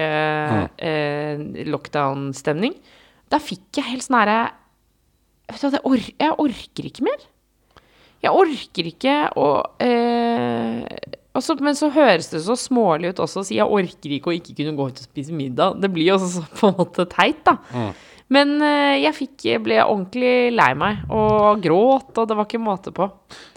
uh, 0.80 1.42
lockdown-stemning. 1.68 2.72
Da 3.28 3.40
fikk 3.44 3.76
jeg 3.80 3.90
helt 3.90 4.06
sånn 4.06 4.18
herre 4.22 4.40
jeg, 5.50 5.82
or 5.84 6.00
Jeg 6.00 6.36
orker 6.38 6.88
ikke 6.88 7.04
mer. 7.04 7.28
Jeg 8.20 8.36
orker 8.36 8.88
ikke 8.90 9.14
å 9.40 9.46
eh, 9.80 10.84
og 11.40 11.46
så- 11.46 11.56
Men 11.60 11.74
så 11.78 11.88
høres 11.90 12.28
det 12.30 12.42
så 12.44 12.54
smålig 12.58 13.14
ut 13.14 13.24
også 13.24 13.40
å 13.40 13.46
si 13.48 13.56
jeg 13.56 13.66
orker 13.66 14.12
ikke 14.18 14.30
å 14.30 14.36
ikke 14.36 14.54
kunne 14.60 14.76
gå 14.76 14.86
ut 14.92 15.00
og 15.00 15.08
spise 15.08 15.32
middag. 15.32 15.80
Det 15.80 15.90
blir 15.92 16.10
jo 16.12 16.18
også 16.20 16.30
så 16.36 16.46
på 16.60 16.68
en 16.70 16.78
måte 16.84 17.08
teit, 17.08 17.40
da. 17.48 17.56
Men 18.30 18.60
eh, 18.62 19.00
jeg 19.02 19.14
fikk, 19.16 19.44
ble 19.64 19.80
ordentlig 19.82 20.52
lei 20.54 20.68
meg 20.78 21.00
og 21.10 21.58
gråt, 21.64 22.12
og 22.14 22.28
det 22.30 22.36
var 22.38 22.46
ikke 22.46 22.60
måte 22.62 22.92
på. 22.94 23.08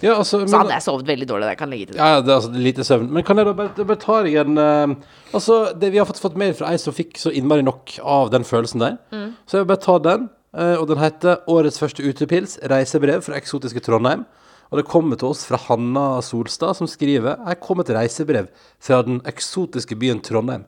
Ja, 0.02 0.16
altså, 0.16 0.40
Så 0.50 0.58
hadde 0.58 0.74
jeg 0.74 0.82
sovet 0.82 1.06
veldig 1.12 1.28
dårlig. 1.30 1.50
Jeg 1.52 1.60
kan 1.60 1.70
legge 1.70 1.86
til 1.92 1.94
det. 1.94 2.02
Ja, 2.02 2.22
det 2.26 2.32
er 2.34 2.40
altså 2.40 2.54
lite 2.58 2.82
søvn. 2.88 3.10
Men 3.14 3.24
kan 3.28 3.38
jeg 3.38 3.46
da 3.46 3.54
bare, 3.54 3.86
bare 3.86 4.02
ta 4.02 4.24
deg 4.26 4.40
en 4.42 4.58
uh, 4.58 4.96
Altså, 5.34 5.60
det, 5.78 5.92
vi 5.94 6.00
har 6.02 6.06
fått, 6.10 6.22
fått 6.24 6.36
mail 6.42 6.54
fra 6.58 6.72
ei 6.74 6.78
som 6.82 6.94
fikk 6.94 7.18
så 7.22 7.30
innmari 7.34 7.62
nok 7.66 8.00
av 8.02 8.32
den 8.34 8.44
følelsen 8.46 8.82
der. 8.82 8.98
Så 9.46 9.60
jeg 9.60 9.68
vil 9.68 9.76
bare 9.76 9.86
ta 9.86 10.00
den. 10.10 10.30
Uh, 10.58 10.76
og 10.82 10.88
den 10.90 10.98
heter 11.02 11.38
'Årets 11.48 11.78
første 11.82 12.02
utepils. 12.06 12.58
Reisebrev 12.70 13.22
fra 13.26 13.38
eksotiske 13.38 13.82
Trondheim'. 13.86 14.26
Og 14.74 14.80
det 14.80 14.90
kommer 14.90 15.20
til 15.22 15.30
oss 15.30 15.44
fra 15.46 15.60
Hanna 15.68 16.18
Solstad, 16.26 16.74
som 16.74 16.88
skriver 16.90 17.38
Jeg 17.38 17.60
kommer 17.62 17.86
et 17.86 17.94
reisebrev 17.94 18.48
fra 18.82 19.04
den 19.06 19.20
eksotiske 19.30 19.94
byen 20.02 20.18
Trondheim'. 20.26 20.66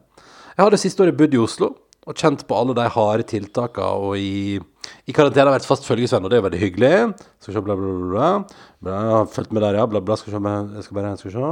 Jeg 0.54 0.62
har 0.62 0.70
det 0.70 0.80
siste 0.80 1.02
året 1.02 1.18
bodd 1.18 1.34
i 1.34 1.42
Oslo 1.42 1.72
og 2.06 2.14
kjent 2.14 2.46
på 2.46 2.54
alle 2.54 2.76
de 2.78 2.86
harde 2.86 3.26
tiltakene 3.26 4.06
og 4.06 4.14
i, 4.22 4.62
i 5.06 5.14
karantene 5.16 5.50
har 5.50 5.56
vært 5.58 5.68
fast 5.68 5.86
følgesvenn, 5.88 6.26
og 6.26 6.32
det 6.34 6.40
er 6.40 6.46
veldig 6.46 6.62
hyggelig. 6.62 6.92
Skal 7.44 7.58
se, 7.58 7.64
bla, 7.66 7.76
bla, 7.78 7.92
bla, 8.12 8.30
bla. 8.82 9.00
har 9.12 9.28
fulgt 9.32 9.54
med 9.56 9.66
der, 9.66 9.80
ja. 9.80 9.88
Bla, 9.90 10.02
bla. 10.06 10.18
Skal 10.20 10.34
se, 10.36 10.42
jeg 10.78 10.86
skal 10.86 10.98
bare 10.98 11.16
skal 11.22 11.34
se. 11.36 11.50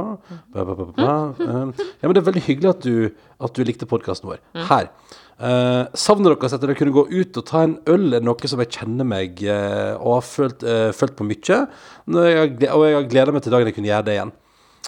Bla, 0.54 0.64
bla, 0.64 0.74
bla, 0.74 0.86
bla, 0.86 0.94
bla. 0.98 1.16
Um, 1.38 1.74
Ja, 1.78 2.08
men 2.08 2.16
det 2.16 2.22
er 2.22 2.30
veldig 2.30 2.44
hyggelig 2.48 2.70
at 2.72 2.86
du, 2.86 3.26
at 3.46 3.54
du 3.54 3.66
likte 3.66 3.88
podkasten 3.90 4.30
vår. 4.30 4.42
Her. 4.70 4.90
Uh, 5.34 5.90
savner 5.98 6.34
dere 6.34 6.46
at 6.46 6.62
dere 6.62 6.76
kunne 6.78 6.94
gå 6.94 7.08
ut 7.10 7.40
og 7.40 7.46
ta 7.48 7.64
en 7.66 7.78
øl, 7.90 8.12
er 8.14 8.22
noe 8.22 8.50
som 8.50 8.60
jeg 8.62 8.70
kjenner 8.76 9.08
meg 9.08 9.42
uh, 9.42 9.98
og 9.98 10.20
har 10.20 10.26
følt, 10.28 10.62
uh, 10.62 10.90
følt 10.94 11.16
på 11.18 11.26
mye. 11.26 11.60
Jeg, 12.06 12.56
og 12.70 12.86
jeg 12.86 12.98
har 12.98 13.10
gleda 13.10 13.34
meg 13.34 13.46
til 13.46 13.54
dagen 13.54 13.70
jeg 13.70 13.78
kunne 13.78 13.90
gjøre 13.90 14.08
det 14.08 14.18
igjen. 14.18 14.34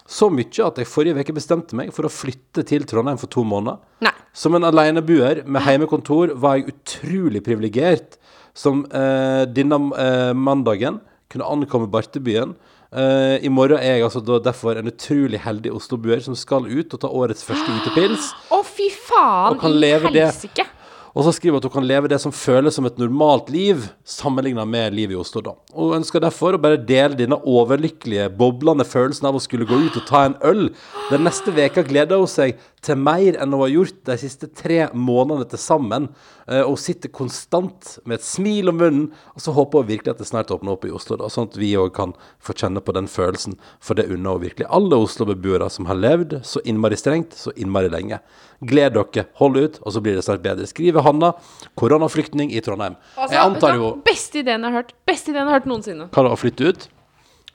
Så 0.07 0.29
mye 0.31 0.67
at 0.69 0.79
jeg 0.79 0.87
forrige 0.87 1.19
uke 1.19 1.35
bestemte 1.35 1.75
meg 1.79 1.91
for 1.95 2.07
å 2.07 2.13
flytte 2.13 2.63
til 2.69 2.87
Trondheim 2.87 3.19
for 3.19 3.31
to 3.33 3.43
måneder. 3.47 3.81
Nei. 4.07 4.15
Som 4.37 4.55
en 4.55 4.67
alenebuer 4.69 5.43
med 5.49 5.65
heimekontor 5.67 6.37
var 6.39 6.61
jeg 6.61 6.75
utrolig 6.75 7.43
privilegert 7.43 8.19
som 8.57 8.85
eh, 8.89 9.43
denne 9.53 9.79
eh, 10.01 10.33
mandagen 10.37 11.01
kunne 11.33 11.49
ankomme 11.53 11.91
Bartebyen. 11.93 12.55
Eh, 12.97 13.43
I 13.45 13.51
morgen 13.53 13.81
er 13.83 13.99
jeg 13.99 14.07
altså 14.07 14.23
da 14.25 14.39
derfor 14.47 14.79
en 14.81 14.89
utrolig 14.89 15.41
heldig 15.45 15.75
Oslo-buer 15.77 16.23
som 16.25 16.37
skal 16.39 16.69
ut 16.71 16.95
og 16.97 17.03
ta 17.03 17.11
årets 17.11 17.45
første 17.45 17.77
utepils. 17.83 18.31
Å, 18.55 18.63
fy 18.65 18.89
faen 18.95 19.57
Og 19.57 19.61
kan 19.65 19.75
i 19.77 19.83
leve 19.89 20.15
det. 20.15 20.29
helsike! 20.31 20.69
Og 21.17 21.25
så 21.25 21.33
skriver 21.33 21.57
hun 21.57 21.63
at 21.63 21.67
hun 21.71 21.73
kan 21.79 21.87
leve 21.89 22.09
det 22.13 22.19
som 22.21 22.33
føles 22.37 22.77
som 22.77 22.85
et 22.85 22.99
normalt 23.01 23.47
liv, 23.49 23.87
sammenlignet 24.05 24.69
med 24.69 24.93
livet 24.93 25.17
i 25.17 25.21
Oslo, 25.23 25.41
da. 25.47 25.55
Og 25.73 25.87
hun 25.89 26.03
ønsker 26.03 26.21
derfor 26.21 26.59
å 26.59 26.61
bare 26.61 26.77
dele 26.77 27.17
denne 27.17 27.39
overlykkelige, 27.41 28.27
boblende 28.37 28.85
følelsen 28.85 29.25
av 29.31 29.39
å 29.39 29.41
skulle 29.41 29.65
gå 29.65 29.79
ut 29.87 29.97
og 29.97 30.05
ta 30.11 30.27
en 30.29 30.37
øl. 30.45 30.67
Den 31.09 31.25
neste 31.25 31.55
veka 31.57 31.87
gleder 31.89 32.21
hun 32.21 32.29
seg 32.29 32.61
til 32.87 32.99
mer 33.03 33.35
enn 33.43 33.51
hun 33.53 33.65
har 33.65 33.73
gjort 33.73 33.97
de 34.07 34.15
siste 34.21 34.47
tre 34.55 34.85
månedene 34.95 35.49
til 35.51 35.59
sammen. 35.59 36.07
Eh, 36.47 36.61
Og 36.63 36.77
hun 36.77 36.81
sitter 36.81 37.11
konstant 37.11 37.97
med 38.07 38.21
et 38.21 38.25
smil 38.27 38.71
om 38.71 38.79
munnen, 38.79 39.09
og 39.35 39.43
så 39.43 39.53
håper 39.57 39.83
hun 39.83 39.89
virkelig 39.91 40.13
at 40.15 40.23
det 40.23 40.29
snart 40.29 40.53
åpner 40.55 40.77
opp 40.77 40.87
i 40.87 40.93
Oslo, 40.95 41.17
da, 41.19 41.27
sånn 41.33 41.49
at 41.51 41.57
vi 41.59 41.73
òg 41.77 41.91
kan 41.97 42.15
få 42.39 42.55
kjenne 42.55 42.81
på 42.87 42.95
den 42.95 43.09
følelsen. 43.11 43.59
For 43.83 43.99
det 43.99 44.07
unner 44.15 44.37
hun 44.39 44.45
virkelig 44.47 44.69
alle 44.71 44.97
Oslo-beboere 45.03 45.69
som 45.75 45.91
har 45.91 45.99
levd 45.99 46.39
så 46.47 46.63
innmari 46.65 46.97
strengt, 46.97 47.35
så 47.35 47.51
innmari 47.59 47.91
lenge. 47.91 48.21
Gled 48.63 48.95
dere, 48.97 49.27
hold 49.43 49.57
ut, 49.59 49.81
og 49.83 49.93
så 49.93 50.01
blir 50.01 50.15
det 50.17 50.25
snart 50.25 50.45
bedre. 50.47 50.67
Skriver 50.71 51.03
Hanna, 51.05 51.35
koronaflyktning 51.77 52.55
i 52.55 52.63
Trondheim. 52.65 52.95
Altså, 53.19 53.35
Jeg 53.35 53.43
antar 53.51 53.75
jo? 53.77 53.91
Beste 54.07 54.39
ideen 54.41 54.63
jeg 54.63 54.71
har 54.73 54.83
hørt. 54.85 54.95
Beste 55.07 55.31
ideen 55.35 55.43
jeg 55.45 55.51
har 55.53 55.59
hørt 55.61 55.71
noensinne. 55.75 56.09
Hva 56.15 56.23
da, 56.29 56.33
å 56.33 56.39
flytte 56.41 56.71
ut? 56.71 56.89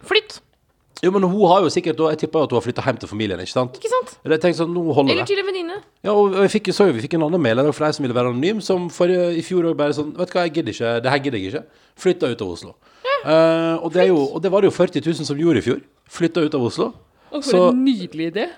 Flytt. 0.04 0.42
Jo, 1.02 1.10
men 1.12 1.24
hun 1.26 1.48
har 1.50 1.62
jo 1.66 1.70
sikkert 1.74 1.98
Jeg 2.12 2.18
tipper 2.22 2.40
jo 2.40 2.44
at 2.46 2.52
hun 2.54 2.60
har 2.60 2.66
flytta 2.66 2.84
hjem 2.86 2.98
til 3.02 3.10
familien, 3.10 3.40
ikke 3.42 3.52
sant? 3.56 3.78
Ikke 3.80 3.90
sant? 3.90 4.12
Jeg 4.24 4.40
tenkte 4.44 4.60
sånn, 4.62 4.74
nå 4.76 4.84
holder 4.94 5.12
Eller 5.16 5.26
det. 5.26 5.32
til 5.34 5.40
en 5.42 5.48
venninne. 5.50 5.78
Ja, 6.06 6.14
og 6.14 6.36
jeg 6.44 6.52
fikk, 6.54 6.70
så 6.78 6.86
jo, 6.88 6.94
vi 6.94 7.02
fikk 7.08 7.16
en 7.18 7.24
annen 7.26 7.42
mail 7.42 7.56
der 7.58 7.72
fra 7.74 7.88
ei 7.90 7.96
som 7.98 8.04
ville 8.06 8.14
være 8.18 8.30
anonym, 8.34 8.62
som 8.62 8.90
forrige, 8.94 9.32
i 9.38 9.42
fjor 9.42 9.66
òg 9.72 9.78
bare 9.80 9.94
sånn 9.98 10.14
Vet 10.18 10.30
du 10.30 10.38
hva, 10.38 10.44
jeg 10.46 10.54
gidder 10.60 10.72
ikke. 10.76 10.92
Det 11.02 11.12
her 11.12 11.24
gidder 11.26 11.40
jeg 11.42 11.54
ikke. 11.54 11.64
Flytta 12.06 12.30
ut 12.32 12.42
av 12.46 12.52
Oslo. 12.54 12.76
Eh, 13.26 13.76
og, 13.82 13.92
det 13.94 14.02
er 14.04 14.08
jo, 14.10 14.18
og 14.34 14.42
det 14.42 14.52
var 14.52 14.62
det 14.62 14.70
jo 14.72 14.78
40 14.78 15.02
000 15.06 15.26
som 15.26 15.38
gjorde 15.38 15.58
i 15.62 15.66
fjor. 15.66 15.82
Flytta 16.10 16.42
ut 16.46 16.56
av 16.58 16.64
Oslo. 16.70 16.94
Og 17.32 17.44
Så- 17.44 17.52
for 17.52 17.70
en 17.72 17.84
nydelig 17.86 18.34
idé. 18.34 18.50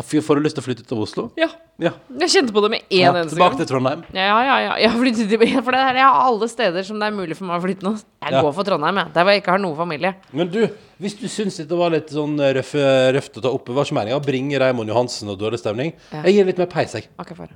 Får 0.00 0.36
du 0.36 0.42
lyst 0.44 0.54
til 0.58 0.62
å 0.62 0.64
flytte 0.66 0.84
ut 0.84 0.92
av 0.92 0.98
Oslo? 1.02 1.22
Ja. 1.40 1.48
Ja. 1.80 1.90
Jeg 2.20 2.28
kjente 2.34 2.52
på 2.52 2.60
det 2.60 2.68
med 2.74 2.82
én 2.92 3.00
ja 3.00 3.10
eneste 3.14 3.32
tilbake 3.32 3.54
gang. 3.54 3.60
til 3.62 3.68
Trondheim. 3.70 4.02
Ja, 4.12 4.26
ja, 4.44 4.56
ja. 4.60 4.74
Jeg 4.82 4.90
har 4.92 4.98
flyttet 5.00 5.30
til 5.32 5.62
For 5.64 5.72
det 5.72 5.80
her, 5.80 5.94
jeg 5.96 6.04
har 6.04 6.18
alle 6.28 6.48
steder 6.52 6.84
som 6.84 7.00
det 7.00 7.08
er 7.08 7.16
mulig 7.16 7.36
for 7.38 7.48
meg 7.48 7.56
å 7.56 7.64
flytte 7.64 7.86
nå. 7.88 7.92
Jeg 7.96 8.32
Ja. 8.36 8.42
går 8.44 8.52
for 8.58 8.68
Trondheim, 8.68 9.00
jeg. 9.00 9.12
Der 9.16 9.24
hvor 9.24 9.32
jeg 9.32 9.40
ikke 9.42 9.54
har 9.56 9.62
noen 9.64 9.76
familie. 9.80 10.12
Men 10.36 10.52
du, 10.52 10.60
hvis 11.00 11.16
du 11.18 11.26
syns 11.32 11.56
dette 11.62 11.78
var 11.80 11.90
litt 11.96 12.12
sånn 12.12 12.36
røff, 12.38 12.74
røft 13.16 13.40
å 13.40 13.44
ta 13.46 13.48
opp, 13.56 13.68
var 13.72 13.88
ikke 13.88 13.96
meninga 13.96 14.20
å 14.20 14.24
bringe 14.24 14.60
Raymond 14.60 14.92
Johansen 14.92 15.32
og 15.32 15.38
dårlig 15.40 15.58
stemning. 15.64 15.94
Ja. 16.12 16.22
Jeg 16.28 16.34
gir 16.36 16.50
litt 16.52 16.58
mer 16.60 16.68
peis, 16.76 16.92
jeg. 17.00 17.08
Okay, 17.18 17.34
for. 17.34 17.48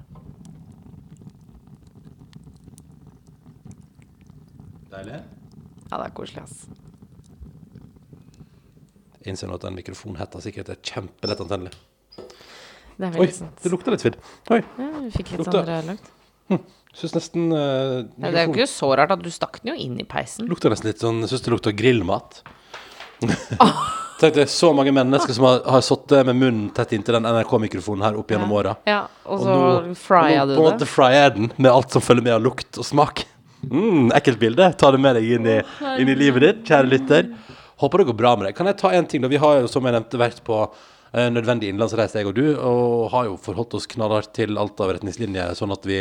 Deilig. 4.94 5.20
Ja, 5.90 5.98
det 6.00 6.04
er 6.08 6.14
koselig, 6.16 6.42
ass. 6.48 6.64
Innser 9.28 9.48
nå 9.48 9.56
at 9.60 9.64
den 9.68 9.76
mikrofonhetta 9.78 10.40
sikkert 10.44 10.72
er 10.72 10.80
kjempelett 10.84 11.40
antennelig. 11.44 11.76
Det 12.94 13.08
er 13.10 13.20
Oi, 13.20 13.28
sant. 13.34 13.56
det 13.62 13.72
lukter 13.72 13.94
litt 13.94 14.04
svidd. 14.04 14.18
Oi, 14.54 14.60
Ja, 14.78 14.88
vi 15.00 15.10
fikk 15.14 15.32
litt 15.34 15.42
Lukter. 15.42 15.64
sånn 15.64 15.70
rødløkt. 15.72 16.70
syns 16.94 17.14
nesten 17.16 17.48
uh, 17.50 18.04
Ja, 18.22 18.30
det 18.30 18.38
er 18.38 18.46
jo 18.46 18.54
ikke 18.54 18.70
så 18.70 18.92
rart 18.94 19.10
at 19.16 19.22
du 19.24 19.30
stakk 19.34 19.60
den 19.62 19.74
jo 19.74 19.80
inn 19.86 19.98
i 19.98 20.06
peisen. 20.06 20.46
Lukter 20.50 20.70
nesten 20.70 20.92
litt 20.92 21.02
sånn 21.02 21.24
Syns 21.26 21.42
det 21.42 21.54
lukter 21.54 21.74
grillmat. 21.74 22.42
Tenk 24.20 24.36
er 24.38 24.46
så 24.50 24.70
mange 24.76 24.92
mennesker 24.94 25.34
som 25.34 25.44
har, 25.48 25.62
har 25.66 25.82
sittet 25.82 26.22
med 26.28 26.38
munnen 26.38 26.68
tett 26.74 26.92
inntil 26.94 27.16
den 27.18 27.26
NRK-mikrofonen 27.26 28.04
her 28.06 28.18
opp 28.20 28.30
gjennom 28.30 28.52
åra. 28.54 28.76
Ja, 28.86 29.00
og 29.26 29.42
så 29.42 29.56
frya 29.98 30.44
du 30.46 30.54
På 30.54 30.62
en 30.68 30.70
måte 30.70 30.88
fryer 30.88 31.16
jeg 31.18 31.34
den 31.34 31.50
med 31.56 31.70
alt 31.72 31.94
som 31.94 32.04
følger 32.04 32.28
med 32.28 32.36
av 32.36 32.44
lukt 32.44 32.78
og 32.78 32.86
smak. 32.86 33.24
Mm, 33.64 34.12
ekkelt 34.14 34.38
bilde. 34.38 34.70
Ta 34.78 34.92
det 34.94 35.00
med 35.02 35.18
deg 35.18 35.30
inn 35.38 35.48
i, 35.50 35.58
inn 35.98 36.12
i 36.12 36.16
livet 36.18 36.46
ditt, 36.46 36.62
kjære 36.68 36.90
lytter. 36.92 37.30
Håper 37.82 38.00
det 38.02 38.08
går 38.12 38.18
bra 38.22 38.34
med 38.38 38.48
deg. 38.48 38.56
Kan 38.58 38.70
jeg 38.70 38.78
ta 38.80 38.92
en 38.94 39.08
ting, 39.10 39.24
da? 39.24 39.30
Vi 39.32 39.40
har 39.42 39.64
jo, 39.64 39.70
som 39.72 39.84
jeg 39.88 39.96
nevnte, 39.96 40.20
vært 40.20 40.44
på 40.46 40.60
eh, 40.62 40.84
nødvendig 41.14 41.70
innenlandsreise, 41.70 42.18
jeg 42.20 42.30
og 42.30 42.36
du, 42.36 42.46
og 42.58 43.10
har 43.14 43.28
jo 43.28 43.36
forholdt 43.40 43.76
oss 43.78 43.90
knallhardt 43.90 44.32
til 44.34 44.58
alt 44.58 44.80
av 44.82 44.96
retningslinjer, 44.96 45.54
sånn 45.58 45.74
at 45.74 45.86
vi 45.86 46.00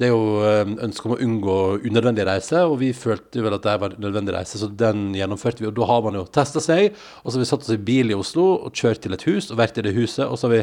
det 0.00 0.06
er 0.08 0.14
jo 0.14 0.40
ønsket 0.40 0.84
ønske 0.86 1.08
om 1.08 1.12
å 1.14 1.20
unngå 1.20 1.56
unødvendig 1.84 2.24
reise, 2.24 2.62
og 2.64 2.78
vi 2.80 2.94
følte 2.96 3.42
vel 3.44 3.58
at 3.58 3.66
det 3.66 3.74
var 3.82 3.92
en 3.92 4.00
nødvendig 4.00 4.32
reise, 4.34 4.56
så 4.58 4.70
den 4.82 5.10
gjennomførte 5.16 5.60
vi. 5.60 5.68
Og 5.68 5.76
da 5.76 5.88
har 5.90 6.00
man 6.06 6.16
jo 6.16 6.24
testa 6.32 6.62
seg, 6.64 6.96
og 7.20 7.28
så 7.28 7.36
har 7.36 7.42
vi 7.44 7.50
satt 7.50 7.66
oss 7.66 7.74
i 7.74 7.82
bil 7.90 8.12
i 8.12 8.16
Oslo 8.16 8.46
og 8.54 8.72
kjørt 8.78 9.02
til 9.04 9.12
et 9.16 9.26
hus, 9.28 9.50
og 9.52 9.60
vært 9.60 9.80
i 9.80 9.84
det 9.84 9.92
huset, 9.96 10.24
og 10.24 10.40
så 10.40 10.48
har 10.48 10.54
vi 10.54 10.62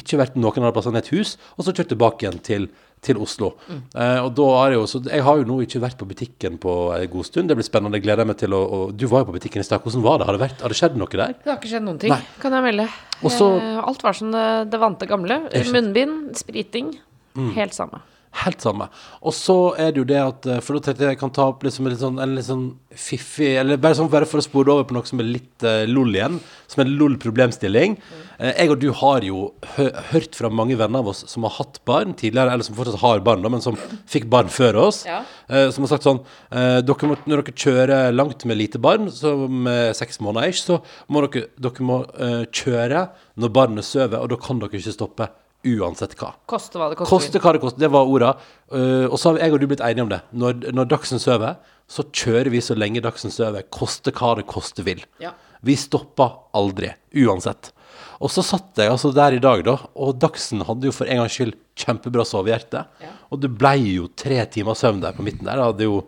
ikke 0.00 0.22
vært 0.22 0.38
noen 0.40 0.62
andre 0.62 0.72
plasser 0.72 0.92
enn 0.92 1.02
et 1.02 1.12
hus, 1.12 1.36
og 1.58 1.66
så 1.66 1.76
kjørt 1.76 1.92
tilbake 1.92 2.24
igjen 2.24 2.40
til, 2.48 2.66
til 3.02 3.18
Oslo. 3.18 3.48
Eh, 3.68 4.18
og 4.22 4.30
da 4.38 4.44
har 4.60 4.70
jeg 4.70 4.78
jo, 4.78 4.84
så 4.86 5.00
jeg 5.08 5.24
har 5.26 5.40
jo 5.40 5.46
nå 5.48 5.56
ikke 5.64 5.80
vært 5.82 5.98
på 5.98 6.06
butikken 6.06 6.58
på 6.62 6.74
en 6.94 7.08
god 7.10 7.26
stund. 7.26 7.50
Det 7.50 7.56
blir 7.58 7.66
spennende. 7.66 7.98
Jeg 7.98 8.04
gleder 8.06 8.28
meg 8.28 8.38
til 8.38 8.54
å 8.54 8.60
og 8.62 8.92
Du 8.96 9.08
var 9.10 9.24
jo 9.24 9.32
på 9.32 9.34
butikken 9.40 9.64
i 9.64 9.66
stad. 9.66 9.82
Hvordan 9.82 10.04
var 10.06 10.20
det? 10.22 10.28
Har 10.28 10.38
det, 10.38 10.42
vært, 10.44 10.62
har 10.62 10.68
det 10.70 10.78
skjedd 10.78 10.96
noe 11.00 11.10
der? 11.10 11.34
Det 11.34 11.50
har 11.50 11.58
ikke 11.58 11.72
skjedd 11.72 11.86
noen 11.88 11.98
ting, 11.98 12.14
Nei. 12.14 12.20
kan 12.38 12.54
jeg 12.54 12.62
melde. 12.68 12.86
Og 13.22 13.30
så- 13.34 13.56
eh, 13.58 13.82
alt 13.82 14.02
var 14.06 14.12
som 14.14 14.30
det, 14.30 14.46
det 14.70 14.78
vante 14.80 15.06
gamle. 15.10 15.40
Munnbind, 15.72 16.36
spriting. 16.38 16.94
Mm. 17.34 17.52
Helt 17.56 17.74
samme. 17.74 18.00
Helt 18.32 18.64
samme. 18.64 18.86
Og 19.20 19.34
så 19.36 19.54
er 19.76 19.92
det 19.92 20.00
jo 20.00 20.06
det 20.08 20.16
at 20.16 20.46
eh, 20.48 20.60
For 20.64 20.78
da 20.78 20.86
tenkte 20.86 21.10
jeg 21.10 21.18
kan 21.20 21.32
ta 21.36 21.44
opp 21.50 21.66
liksom 21.66 21.84
en 21.84 21.92
litt 21.92 22.00
sånn, 22.00 22.16
en 22.22 22.32
litt 22.32 22.46
sånn 22.46 22.64
fiffig 22.96 23.50
Eller 23.60 23.80
bare 23.80 23.98
sånn 23.98 24.08
bare 24.12 24.28
for 24.28 24.40
å 24.40 24.44
spore 24.44 24.72
over 24.72 24.86
på 24.88 24.96
noe 24.96 25.08
som 25.08 25.20
er 25.20 25.28
litt 25.28 25.66
uh, 25.66 25.84
lol 25.88 26.16
igjen. 26.16 26.38
Som 26.70 26.80
er 26.82 26.88
en 26.88 26.94
lol-problemstilling. 26.96 27.98
Eh, 28.38 28.54
jeg 28.56 28.72
og 28.72 28.80
du 28.80 28.88
har 29.02 29.26
jo 29.26 29.42
hø 29.74 29.90
hørt 30.12 30.38
fra 30.38 30.48
mange 30.52 30.78
venner 30.80 31.04
av 31.04 31.10
oss 31.12 31.22
som 31.28 31.44
har 31.44 31.52
hatt 31.58 31.82
barn 31.88 32.16
tidligere, 32.16 32.54
eller 32.54 32.64
som 32.66 32.76
fortsatt 32.78 33.02
har 33.02 33.20
barn, 33.24 33.44
da, 33.44 33.52
men 33.52 33.64
som 33.64 33.76
fikk 34.08 34.30
barn 34.32 34.48
før 34.52 34.80
oss. 34.86 35.02
Ja. 35.08 35.20
eh, 35.52 35.68
som 35.74 35.84
har 35.84 35.92
sagt 35.92 36.08
sånn 36.08 36.22
eh, 36.22 36.80
dere 36.84 37.10
må, 37.10 37.18
Når 37.28 37.44
dere 37.44 37.56
kjører 37.64 38.16
langt 38.16 38.46
med 38.48 38.60
lite 38.60 38.80
barn, 38.82 39.10
som 39.12 39.68
er 39.68 39.92
seks 39.98 40.22
måneder 40.24 40.52
ish, 40.52 40.64
så 40.64 40.80
må 41.12 41.26
dere, 41.26 41.50
dere 41.60 41.86
må, 41.86 42.02
eh, 42.16 42.42
kjøre 42.48 43.06
når 43.36 43.54
barnet 43.60 43.88
sover, 43.88 44.20
og 44.22 44.32
da 44.32 44.40
kan 44.40 44.62
dere 44.62 44.80
ikke 44.80 44.96
stoppe 44.96 45.28
uansett 45.66 46.16
hva. 46.18 46.32
Koste 46.50 46.80
hva 46.80 46.88
det 46.90 46.98
koster. 46.98 47.10
Koste 47.12 47.42
hva 47.42 47.52
det 47.54 47.62
koster, 47.62 47.82
det 47.84 47.92
var 47.92 48.08
orda. 48.10 48.32
Uh, 48.72 49.06
og 49.06 49.18
så 49.20 49.32
har 49.32 49.44
jeg 49.44 49.54
og 49.54 49.62
du 49.62 49.68
blitt 49.70 49.84
enige 49.84 50.06
om 50.06 50.10
det. 50.10 50.22
Når, 50.34 50.66
når 50.74 50.90
Dagsen 50.90 51.22
sover, 51.22 51.60
så 51.90 52.06
kjører 52.08 52.50
vi 52.52 52.62
så 52.64 52.76
lenge 52.78 53.02
Dagsen 53.04 53.34
sover. 53.34 53.66
Koste 53.74 54.14
hva 54.16 54.34
det 54.38 54.48
koste 54.50 54.84
vil. 54.86 55.04
Ja. 55.22 55.34
Vi 55.62 55.76
stopper 55.78 56.40
aldri, 56.58 56.90
uansett. 57.22 57.70
Og 58.22 58.30
så 58.30 58.44
satt 58.46 58.78
jeg 58.78 58.90
altså 58.90 59.10
der 59.14 59.36
i 59.36 59.42
dag, 59.42 59.64
da, 59.66 59.76
og 59.98 60.18
Dagsen 60.22 60.62
hadde 60.66 60.88
jo 60.88 60.94
for 60.94 61.10
en 61.10 61.22
gangs 61.22 61.36
skyld 61.36 61.56
kjempebra 61.78 62.24
sovehjerte. 62.26 62.84
Ja. 63.02 63.14
Og 63.34 63.42
det 63.42 63.50
ble 63.58 63.74
jo 63.82 64.10
tre 64.18 64.40
timer 64.50 64.78
søvn 64.78 65.02
der 65.02 65.16
på 65.16 65.24
midten 65.26 65.48
der. 65.48 65.58
Det 65.58 65.70
hadde 65.72 65.88
jo 65.88 66.02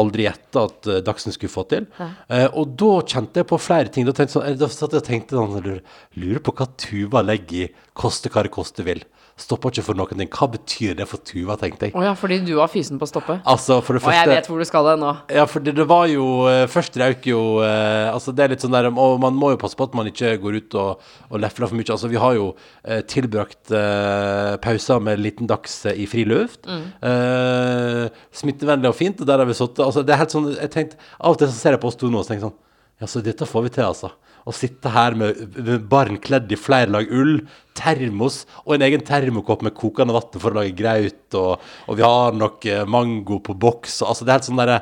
aldri 0.00 0.26
gjetta 0.26 0.64
at 0.68 0.88
uh, 0.90 1.00
Dagsen 1.04 1.34
skulle 1.34 1.52
få 1.52 1.64
til. 1.70 1.88
Uh, 1.98 2.48
og 2.50 2.74
da 2.80 2.92
kjente 3.14 3.42
jeg 3.42 3.50
på 3.50 3.60
flere 3.62 3.92
ting. 3.92 4.06
Da, 4.08 4.14
tenkte, 4.16 4.36
sånn, 4.36 4.46
eh, 4.50 4.58
da 4.60 4.68
satt 4.72 4.96
jeg 4.96 5.04
og 5.04 5.08
tenkte 5.08 5.38
sånn, 5.38 5.58
lurer, 5.64 5.82
lurer 6.20 6.44
på 6.44 6.54
hva 6.58 6.68
Tuva 6.80 7.24
legger 7.24 7.68
i 7.68 7.72
'koste 7.94 8.32
hva 8.32 8.44
det 8.46 8.54
koste 8.54 8.86
vil'. 8.86 9.04
Stoppa 9.34 9.66
ikke 9.72 9.82
for 9.82 9.98
noen 9.98 10.20
ting. 10.20 10.28
Hva 10.30 10.46
betyr 10.52 10.92
det 11.00 11.08
for 11.10 11.18
Tuva, 11.26 11.56
tenkte 11.58 11.88
jeg. 11.88 11.94
Å 11.98 12.02
ja, 12.06 12.12
fordi 12.14 12.36
du 12.46 12.52
var 12.54 12.68
fysen 12.70 13.00
på 13.00 13.08
stoppet. 13.10 13.40
Altså, 13.50 13.80
for 13.82 13.98
det 13.98 14.04
Og 14.06 14.14
jeg 14.14 14.28
vet 14.30 14.46
hvor 14.46 14.60
du 14.62 14.66
skal 14.68 14.86
hen 14.92 15.02
nå. 15.02 15.10
Ja, 15.34 15.42
for 15.50 15.64
det, 15.64 15.74
det 15.74 15.86
var 15.90 16.04
jo 16.06 16.26
eh, 16.46 16.66
Først 16.70 16.94
røyk 17.00 17.26
jo 17.26 17.40
eh, 17.66 18.12
Altså, 18.12 18.30
det 18.30 18.44
er 18.44 18.52
litt 18.54 18.62
sånn 18.62 18.76
der 18.76 18.86
Og 18.92 19.16
man 19.22 19.34
må 19.34 19.50
jo 19.50 19.58
passe 19.58 19.74
på 19.74 19.88
at 19.88 19.96
man 19.98 20.06
ikke 20.06 20.36
går 20.38 20.60
ut 20.60 20.76
og, 20.78 21.02
og 21.34 21.42
lefler 21.42 21.66
for 21.66 21.80
mye. 21.80 21.88
Altså, 21.96 22.12
vi 22.12 22.20
har 22.22 22.36
jo 22.38 22.46
eh, 22.86 23.02
tilbrakt 23.10 23.74
eh, 23.74 24.54
pauser 24.62 25.02
med 25.02 25.18
liten 25.24 25.50
dags 25.50 25.80
eh, 25.90 25.98
i 25.98 26.06
fri 26.10 26.22
luft. 26.30 26.70
Eh, 26.70 28.06
smittevennlig 28.38 28.92
og 28.92 28.98
fint, 28.98 29.18
og 29.18 29.26
der 29.32 29.42
har 29.42 29.50
vi 29.50 29.56
sittet 29.58 29.82
Altså, 29.84 30.06
det 30.06 30.14
er 30.14 30.22
helt 30.22 30.34
sånn 30.34 30.52
Jeg 30.54 30.70
tenkte 30.74 31.00
Av 31.18 31.34
og 31.34 31.40
til 31.42 31.50
så 31.50 31.58
ser 31.58 31.74
jeg 31.76 31.82
på 31.82 31.90
oss 31.90 31.98
to 31.98 32.10
nå 32.12 32.22
og 32.22 32.28
tenker 32.30 32.46
sånn 32.48 32.56
Ja, 33.02 33.10
så 33.10 33.22
dette 33.24 33.50
får 33.50 33.66
vi 33.66 33.74
til, 33.74 33.88
altså. 33.90 34.14
Å 34.44 34.52
sitte 34.52 34.90
her 34.92 35.14
med, 35.16 35.38
med 35.56 35.86
barn 35.88 36.18
kledd 36.20 36.50
i 36.52 36.58
flere 36.60 36.90
lag 36.92 37.08
ull, 37.08 37.38
termos 37.78 38.42
og 38.66 38.74
en 38.76 38.84
egen 38.86 39.00
termokopp 39.06 39.64
med 39.64 39.74
kokende 39.78 40.12
vann 40.14 40.36
for 40.36 40.52
å 40.52 40.58
lage 40.60 40.76
graut, 40.78 41.36
og, 41.40 41.64
og 41.88 41.96
vi 41.98 42.04
har 42.04 42.36
noe 42.36 42.78
mango 42.86 43.40
på 43.40 43.56
boks. 43.56 44.02
og- 44.02 44.12
Altså, 44.12 44.24
det 44.24 44.32
er 44.34 44.38
helt 44.40 44.50
sånn 44.50 44.60
derre 44.60 44.80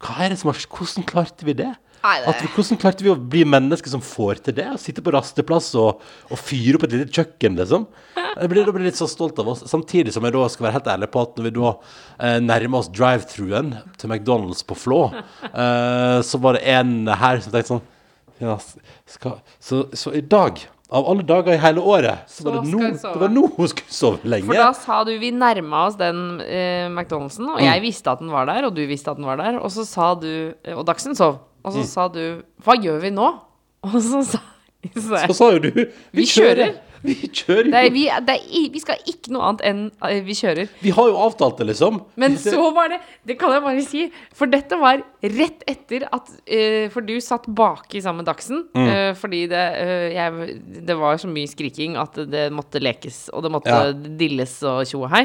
Hva 0.00 0.14
er 0.24 0.28
det 0.32 0.38
som 0.40 0.48
har 0.52 0.60
Hvordan 0.62 1.04
klarte 1.10 1.44
vi 1.44 1.52
det? 1.58 1.72
At 2.30 2.38
vi, 2.40 2.48
hvordan 2.54 2.78
klarte 2.80 3.04
vi 3.04 3.10
å 3.12 3.18
bli 3.18 3.42
mennesker 3.44 3.90
som 3.92 4.00
får 4.00 4.38
til 4.46 4.54
det? 4.56 4.64
Å 4.72 4.78
sitte 4.80 5.02
på 5.04 5.12
rasteplass 5.12 5.74
og, 5.76 6.00
og 6.30 6.38
fyre 6.40 6.78
opp 6.78 6.86
et 6.86 6.94
lite 6.94 7.12
kjøkken, 7.12 7.58
liksom. 7.60 7.84
Jeg 8.16 8.48
blir, 8.48 8.62
jeg 8.64 8.72
blir 8.72 8.86
litt 8.86 8.96
så 8.96 9.04
stolt 9.10 9.36
av 9.42 9.50
oss. 9.52 9.66
Samtidig 9.68 10.14
som 10.14 10.24
jeg 10.24 10.32
da 10.32 10.46
skal 10.48 10.64
være 10.64 10.78
helt 10.78 10.88
ærlig 10.94 11.10
på 11.12 11.20
at 11.26 11.36
når 11.36 11.44
vi 11.50 11.52
da 11.58 11.72
eh, 12.24 12.38
nærmer 12.40 12.80
oss 12.80 12.88
drive-thruen 12.88 13.74
til 14.00 14.08
McDonald's 14.08 14.64
på 14.64 14.78
Flå, 14.80 15.02
eh, 15.52 16.18
så 16.24 16.40
var 16.40 16.56
det 16.56 16.64
en 16.72 16.94
her 17.12 17.42
som 17.44 17.52
tenkte 17.52 17.74
sånn 17.74 17.84
ja, 18.40 18.56
skal, 19.08 19.40
så, 19.62 19.84
så 19.96 20.12
i 20.16 20.22
dag, 20.24 20.60
av 20.90 21.06
alle 21.12 21.22
dager 21.26 21.54
i 21.54 21.60
hele 21.62 21.82
året, 21.86 22.24
så 22.30 22.46
var 22.46 22.56
det 22.58 22.72
nå, 22.72 22.80
det 23.04 23.20
var 23.20 23.30
nå 23.30 23.44
hun 23.56 23.68
skulle 23.70 23.94
sove 23.94 24.30
lenge. 24.32 24.48
For 24.48 24.58
da 24.58 24.70
sa 24.74 25.02
du 25.06 25.12
vi 25.22 25.30
nærma 25.34 25.84
oss 25.86 25.98
den 26.00 26.40
eh, 26.42 26.88
McDonald'sen, 26.90 27.46
og 27.52 27.62
jeg 27.62 27.84
visste 27.84 28.10
at 28.10 28.24
den 28.24 28.32
var 28.34 28.48
der, 28.50 28.66
og 28.66 28.74
du 28.74 28.82
visste 28.90 29.12
at 29.12 29.20
den 29.20 29.28
var 29.28 29.38
der, 29.38 29.60
og 29.60 29.70
så 29.74 29.86
sa 29.86 30.14
du 30.18 30.30
eh, 30.50 30.74
Og 30.74 30.82
Dagsen 30.88 31.14
sov. 31.18 31.38
Og 31.60 31.74
så 31.76 31.84
sa 31.84 32.06
du 32.08 32.40
Hva 32.64 32.72
gjør 32.80 33.02
vi 33.02 33.10
nå? 33.12 33.26
Og 33.84 33.98
så 34.00 34.22
sa 34.24 34.38
så 34.96 35.18
Så 35.28 35.34
sa 35.36 35.50
jo 35.52 35.58
du 35.60 35.68
Vi, 35.76 35.84
Vi 36.16 36.24
kjører. 36.24 36.72
Vi 37.06 37.14
kjører 37.32 37.68
jo. 37.68 37.72
det 37.72 37.80
er, 37.80 37.90
vi, 37.94 38.02
det 38.26 38.34
er, 38.36 38.66
vi 38.74 38.80
skal 38.82 38.98
ikke 39.08 39.32
noe 39.32 39.46
annet 39.48 39.62
enn 39.70 39.78
eh, 40.04 40.18
vi 40.26 40.34
kjører. 40.36 40.68
Vi 40.82 40.92
har 40.96 41.08
jo 41.08 41.16
avtalt 41.24 41.60
det, 41.60 41.70
liksom. 41.70 42.00
Men 42.20 42.36
så 42.40 42.66
var 42.76 42.90
det 42.92 42.98
Det 43.26 43.38
kan 43.40 43.54
jeg 43.54 43.64
bare 43.64 43.84
si. 43.86 44.02
For 44.36 44.50
dette 44.52 44.76
var 44.80 45.00
rett 45.24 45.64
etter 45.70 46.04
at 46.12 46.28
uh, 46.28 46.86
For 46.92 47.06
du 47.06 47.14
satt 47.24 47.48
baki 47.48 48.02
sammen 48.04 48.22
med 48.24 48.28
Dagsen. 48.28 48.66
Mm. 48.76 48.86
Uh, 48.90 49.10
fordi 49.16 49.42
det, 49.50 49.64
uh, 49.80 50.06
jeg, 50.12 50.54
det 50.90 50.96
var 51.00 51.16
så 51.20 51.30
mye 51.30 51.48
skriking 51.50 51.96
at 52.00 52.20
det 52.30 52.48
måtte 52.52 52.82
lekes, 52.82 53.28
og 53.32 53.44
det 53.46 53.54
måtte 53.56 53.70
Ja. 53.70 53.92
Mm. 53.94 54.16
dilles 54.20 54.58
og 54.66 54.82
tjo 54.88 55.04
og 55.06 55.12
hei. 55.14 55.24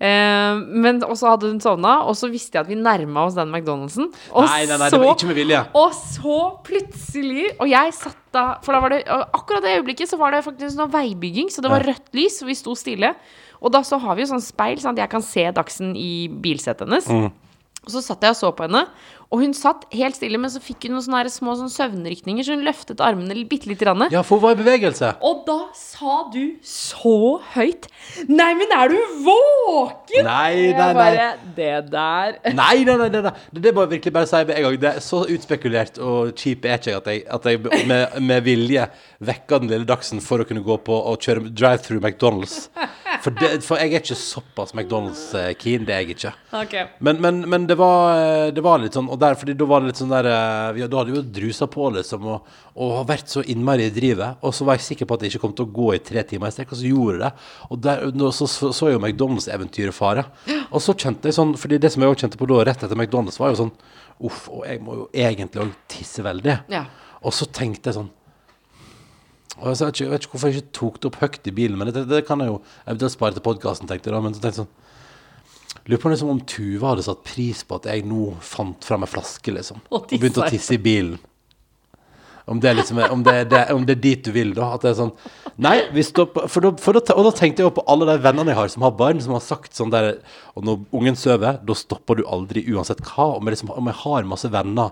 Eh, 0.00 0.60
men 0.80 1.02
og 1.04 1.12
så 1.20 1.34
hadde 1.34 1.50
hun 1.50 1.58
sovna, 1.60 1.98
og 2.08 2.16
så 2.16 2.30
visste 2.32 2.56
jeg 2.56 2.64
at 2.64 2.70
vi 2.70 2.78
nærma 2.80 3.26
oss 3.28 3.36
den 3.36 3.50
McDonald'sen. 3.52 4.08
Og 4.32 4.46
Nei, 4.46 4.62
nei, 4.64 4.78
nei, 4.80 4.88
det 4.88 5.00
var 5.02 5.12
ikke 5.12 5.28
med 5.28 5.36
vilje. 5.36 5.60
og 5.76 5.92
så 5.92 6.38
plutselig 6.64 7.50
Og 7.60 7.68
jeg 7.68 7.92
satt 7.98 8.16
da 8.32 8.44
For 8.64 8.72
da 8.72 8.80
var 8.80 8.94
det 8.94 9.00
Akkurat 9.10 9.64
det 9.66 9.74
øyeblikket 9.80 10.08
så 10.08 10.16
var 10.20 10.32
det 10.32 10.44
faktisk 10.46 10.78
noe 10.78 10.88
veibygging, 10.92 11.50
så 11.52 11.60
det 11.60 11.72
var 11.72 11.84
rødt 11.84 12.08
lys, 12.16 12.40
og 12.40 12.48
vi 12.48 12.56
sto 12.56 12.74
stille. 12.78 13.12
Og 13.60 13.72
da 13.74 13.82
så 13.84 13.98
har 14.00 14.16
vi 14.16 14.24
jo 14.24 14.30
sånn 14.32 14.44
speil, 14.44 14.80
sånn 14.80 14.96
at 14.96 15.04
jeg 15.04 15.12
kan 15.12 15.24
se 15.26 15.44
Dagsen 15.52 15.92
i 15.98 16.28
bilsetet 16.32 16.86
hennes. 16.88 17.08
Mm. 17.10 17.28
Og 17.80 17.92
så 17.92 18.00
satt 18.04 18.24
jeg 18.24 18.32
og 18.34 18.38
så 18.38 18.50
på 18.56 18.66
henne, 18.66 18.86
og 19.30 19.44
hun 19.44 19.52
satt 19.54 19.84
helt 19.94 20.16
stille, 20.18 20.38
men 20.42 20.50
så 20.50 20.58
fikk 20.62 20.88
hun 20.88 20.96
noen 20.96 21.04
sånne 21.06 21.30
små 21.30 21.54
sånn 21.58 21.70
søvnrykninger, 21.70 22.42
så 22.42 22.56
hun 22.56 22.64
løftet 22.66 23.02
armene 23.04 23.36
bitte 23.46 23.68
lite 23.70 23.84
grann. 23.86 24.08
Ja, 24.10 24.24
for 24.26 24.40
hun 24.40 24.48
var 24.48 24.56
i 24.56 24.58
bevegelse. 24.58 25.12
Og 25.26 25.44
da 25.46 25.58
sa 25.76 26.24
du 26.32 26.56
så 26.66 27.38
høyt 27.54 27.86
Nei, 28.26 28.48
men 28.58 28.72
er 28.74 28.90
du 28.90 28.96
våken? 29.22 30.26
Nei, 30.26 30.54
nei, 30.56 30.64
Jeg 30.66 30.74
nei. 30.74 30.94
bare 30.98 31.28
Det 31.56 31.70
der 31.92 32.38
Nei, 32.60 32.82
nei, 32.88 32.96
nei, 32.96 33.08
nei, 33.12 33.22
nei. 33.28 33.32
Det, 33.52 33.62
det 33.68 33.74
må 33.76 33.84
jeg 33.86 33.92
virkelig 33.94 34.14
bare 34.16 34.30
si 34.30 34.40
med 34.48 34.56
en 34.56 34.66
gang. 34.66 34.78
Det 34.82 34.90
er 34.90 35.04
så 35.04 35.22
utspekulert 35.30 36.00
og 36.02 36.32
kjip 36.38 36.66
er 36.66 36.80
ikke 36.80 36.90
jeg 36.90 36.98
at 37.00 37.10
jeg, 37.12 37.22
at 37.38 37.48
jeg 37.52 37.86
med, 37.90 38.18
med 38.26 38.44
vilje 38.46 38.88
vekka 39.30 39.60
den 39.62 39.70
lille 39.70 39.86
Dagsen 39.88 40.22
for 40.24 40.42
å 40.42 40.48
kunne 40.48 40.64
gå 40.66 40.78
på 40.86 40.96
og 40.96 41.20
kjøre 41.22 41.52
drive-through 41.52 42.02
McDonald's. 42.02 42.66
For, 43.20 43.34
det, 43.36 43.60
for 43.66 43.80
jeg 43.80 43.92
er 43.92 44.00
ikke 44.02 44.16
såpass 44.16 44.72
McDonald's-keen. 44.74 45.84
Det 45.86 45.94
er 45.94 46.04
jeg 46.04 46.14
ikke. 46.16 46.32
Ok. 46.56 46.74
Men, 47.04 47.20
men, 47.20 47.42
men 47.52 47.66
det, 47.68 47.76
var, 47.80 48.50
det 48.56 48.64
var 48.64 48.80
litt 48.82 48.96
sånn 48.96 49.10
der, 49.20 49.36
fordi 49.38 49.54
da 49.58 49.66
var 49.68 49.82
det 49.82 49.90
litt 49.90 50.00
sånn 50.00 50.12
der 50.12 50.28
eh, 50.30 50.66
vi, 50.76 50.84
Da 50.90 51.00
hadde 51.00 51.12
vi 51.12 51.18
jo 51.18 51.24
drusa 51.38 51.68
på, 51.70 51.88
liksom, 51.94 52.26
og, 52.32 52.52
og 52.74 52.94
har 52.98 53.08
vært 53.08 53.32
så 53.32 53.44
innmari 53.52 53.86
i 53.88 53.94
drivet. 53.94 54.40
Og 54.46 54.54
så 54.56 54.66
var 54.66 54.78
jeg 54.78 54.86
sikker 54.88 55.08
på 55.08 55.16
at 55.16 55.24
det 55.24 55.30
ikke 55.30 55.42
kom 55.44 55.56
til 55.56 55.68
å 55.68 55.74
gå 55.80 55.88
i 55.96 56.02
tre 56.10 56.24
timer 56.26 56.50
i 56.50 56.56
strekk, 56.56 56.74
og 56.74 56.80
så 56.80 56.90
gjorde 56.90 57.22
det. 57.24 57.32
Og 57.68 57.82
der, 57.86 58.06
så, 58.36 58.48
så, 58.50 58.70
så 58.76 58.92
jo 58.92 59.00
McDonald's-eventyret 59.02 59.96
fare. 59.96 60.26
Og 60.70 60.84
så 60.84 60.96
kjente 60.96 61.30
jeg 61.30 61.36
sånn 61.36 61.56
Fordi 61.58 61.80
det 61.82 61.90
som 61.92 62.02
jeg 62.02 62.12
også 62.12 62.24
kjente 62.24 62.38
på 62.40 62.48
da, 62.50 62.62
rett 62.68 62.86
etter 62.86 62.98
McDonald's, 62.98 63.40
var 63.40 63.52
jo 63.54 63.64
sånn 63.64 63.74
Uff, 64.20 64.48
og 64.52 64.66
jeg 64.68 64.82
må 64.84 64.98
jo 64.98 65.04
egentlig 65.16 65.62
òg 65.62 65.76
tisse 65.88 66.24
veldig. 66.24 66.58
Ja. 66.72 66.84
Og 67.24 67.32
så 67.32 67.46
tenkte 67.48 67.88
jeg 67.88 68.02
sånn 68.02 68.10
og 69.60 69.66
jeg, 69.68 69.76
vet 69.76 69.88
ikke, 69.92 70.04
jeg 70.04 70.10
vet 70.12 70.24
ikke 70.24 70.32
hvorfor 70.32 70.48
jeg 70.48 70.60
ikke 70.62 70.76
tok 70.76 70.94
det 70.96 71.08
opp 71.10 71.16
høyt 71.20 71.48
i 71.50 71.52
bilen, 71.52 71.76
men 71.76 71.90
det, 71.92 72.06
det 72.08 72.22
kan 72.24 72.40
jeg 72.40 72.48
jo 72.48 72.60
Jeg 72.86 73.10
spare 73.12 73.36
til 73.36 73.44
podkasten, 73.44 73.88
tenkte 73.90 74.08
jeg 74.08 74.14
da. 74.14 74.22
Men 74.24 74.32
så 74.36 74.40
tenkte 74.40 74.62
jeg 74.62 74.64
sånn 74.64 74.76
Lurer 75.88 76.02
på 76.02 76.12
liksom 76.12 76.30
om 76.34 76.40
Tuva 76.44 76.92
hadde 76.92 77.06
satt 77.06 77.24
pris 77.24 77.62
på 77.64 77.80
at 77.80 77.88
jeg 77.90 78.04
nå 78.08 78.34
fant 78.44 78.84
fram 78.84 79.06
ei 79.06 79.10
flaske, 79.10 79.52
liksom. 79.54 79.80
Og 79.90 80.02
Og 80.02 80.14
begynte 80.14 80.42
å 80.44 80.50
tisse 80.52 80.76
i 80.76 80.80
bilen. 80.82 81.18
Om 82.50 82.58
det, 82.60 82.72
liksom, 82.74 82.98
om, 83.12 83.20
det, 83.22 83.44
det, 83.52 83.60
om 83.70 83.84
det 83.86 83.94
er 83.94 84.00
dit 84.02 84.24
du 84.26 84.32
vil, 84.34 84.50
da. 84.56 84.72
At 84.74 84.82
det 84.82 84.90
er 84.90 84.96
sånn 84.98 85.12
Nei, 85.60 85.76
vi 85.94 86.02
stopper 86.02 86.48
for 86.50 86.64
da, 86.64 86.72
for 86.82 86.96
da, 86.96 87.02
Og 87.14 87.28
da 87.28 87.32
tenkte 87.36 87.62
jeg 87.62 87.68
jo 87.68 87.74
på 87.76 87.84
alle 87.92 88.08
de 88.08 88.16
vennene 88.24 88.50
jeg 88.50 88.58
har 88.58 88.72
som 88.72 88.86
har 88.86 88.96
barn, 88.98 89.20
som 89.22 89.36
har 89.36 89.44
sagt 89.44 89.76
sånn 89.76 89.92
der 89.92 90.08
Og 90.56 90.66
når 90.66 90.80
ungen 90.98 91.18
sover, 91.20 91.60
da 91.62 91.76
stopper 91.78 92.18
du 92.18 92.24
aldri 92.26 92.64
uansett 92.72 93.04
hva. 93.04 93.36
Om 93.36 93.46
jeg, 93.46 93.54
liksom, 93.54 93.70
om 93.76 93.92
jeg 93.92 94.00
har 94.02 94.28
masse 94.32 94.50
venner 94.50 94.90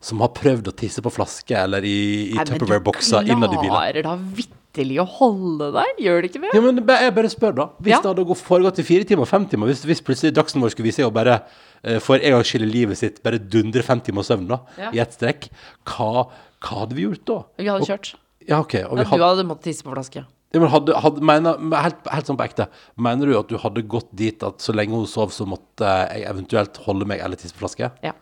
som 0.00 0.22
har 0.24 0.30
prøvd 0.36 0.70
å 0.70 0.76
tisse 0.76 1.02
på 1.04 1.12
flaske 1.12 1.56
eller 1.56 1.84
i, 1.84 2.30
i 2.30 2.38
men 2.38 2.46
Tupperware-bokser 2.48 3.26
innad 3.28 3.52
i 3.52 3.58
bilen. 3.58 3.68
Du 3.68 3.74
klarer 3.74 4.06
da 4.06 4.14
vitterlig 4.16 4.59
å 4.74 5.06
holde 5.06 5.72
deg, 5.74 5.98
gjør 5.98 6.22
det 6.22 6.30
ikke 6.30 6.40
det? 6.44 6.50
Ja, 6.54 6.60
men 6.60 6.76
jeg 6.86 7.14
bare 7.14 7.28
spør, 7.32 7.54
da. 7.54 7.66
Hvis 7.82 7.90
Ja. 7.90 8.00
det 8.00 8.16
hadde 8.16 8.36
foregått 8.38 8.78
i 8.78 8.82
fire 8.86 9.04
timer, 9.04 9.26
fem 9.26 9.46
timer, 9.46 9.66
hvis, 9.66 9.84
hvis 9.84 10.00
plutselig 10.00 10.32
Dagsen 10.34 10.60
vår 10.62 10.70
skulle 10.70 10.86
vise 10.86 11.02
seg 11.02 11.06
å 11.10 11.12
bare 11.12 11.42
eh, 11.82 11.98
for 11.98 12.16
en 12.16 12.30
gangs 12.36 12.46
skyld 12.46 12.62
i 12.68 12.72
livet 12.72 12.96
sitt 12.98 13.22
bare 13.22 13.38
dundre 13.38 13.82
fem 13.82 14.00
timer 14.00 14.22
søvn 14.22 14.46
da, 14.48 14.60
Ja. 14.78 14.90
i 14.92 14.98
ett 14.98 15.12
strekk, 15.12 15.48
hva, 15.84 16.28
hva 16.62 16.80
hadde 16.86 16.94
vi 16.94 17.02
gjort 17.08 17.24
da? 17.24 17.42
Vi 17.58 17.66
hadde 17.66 17.82
Og- 17.82 17.88
kjørt. 17.88 18.14
Ja, 18.48 18.60
ok. 18.60 18.74
Og 18.90 18.96
vi 18.98 19.04
hadde, 19.04 19.18
du 19.18 19.24
hadde 19.24 19.44
måttet 19.48 19.62
tisse 19.64 19.82
på 19.82 19.92
flaske. 19.92 20.24
ja, 20.52 20.58
men 20.60 20.68
hadde, 20.68 20.94
hadde, 20.94 21.20
mener, 21.20 21.56
helt, 21.82 22.06
helt 22.10 22.26
sånn 22.26 22.36
på 22.36 22.44
ekte, 22.48 22.68
mener 22.96 23.26
du 23.26 23.38
at 23.38 23.48
du 23.48 23.56
hadde 23.58 23.82
gått 23.86 24.08
dit 24.14 24.42
at 24.42 24.58
så 24.58 24.72
lenge 24.74 24.90
hun 24.90 25.06
sov, 25.06 25.30
så 25.30 25.46
måtte 25.46 25.86
jeg 26.10 26.24
eventuelt 26.26 26.76
holde 26.86 27.06
meg 27.06 27.20
eller 27.20 27.36
tisse 27.36 27.52
på 27.54 27.60
flaske? 27.68 27.90
Ja. 28.02 28.12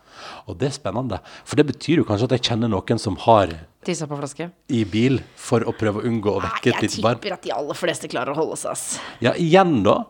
Og 0.48 0.58
det 0.58 0.68
er 0.68 0.72
spennende. 0.80 1.20
For 1.44 1.56
det 1.56 1.66
betyr 1.68 1.96
jo 1.98 2.04
kanskje 2.04 2.24
at 2.24 2.30
jeg 2.30 2.42
kjenner 2.42 2.68
noen 2.68 2.98
som 2.98 3.16
har 3.16 3.48
Tissa 3.88 4.04
på 4.10 4.18
flaske. 4.20 4.50
i 4.68 4.82
bil 4.84 5.18
for 5.40 5.64
å 5.64 5.72
prøve 5.76 6.02
å 6.02 6.06
unngå 6.08 6.34
å 6.36 6.42
vekke 6.44 6.74
et 6.74 6.82
litt 6.84 6.92
lite 6.98 7.02
barn. 7.06 7.18
tipper 7.22 7.38
at 7.38 7.42
de 7.46 7.52
aller 7.56 7.78
fleste 7.78 8.10
klarer 8.12 8.34
å 8.34 8.38
holde 8.42 8.58
seg, 8.60 8.70
ass. 8.76 9.00
Ja, 9.24 9.32
igjen 9.40 9.82
da 9.86 10.04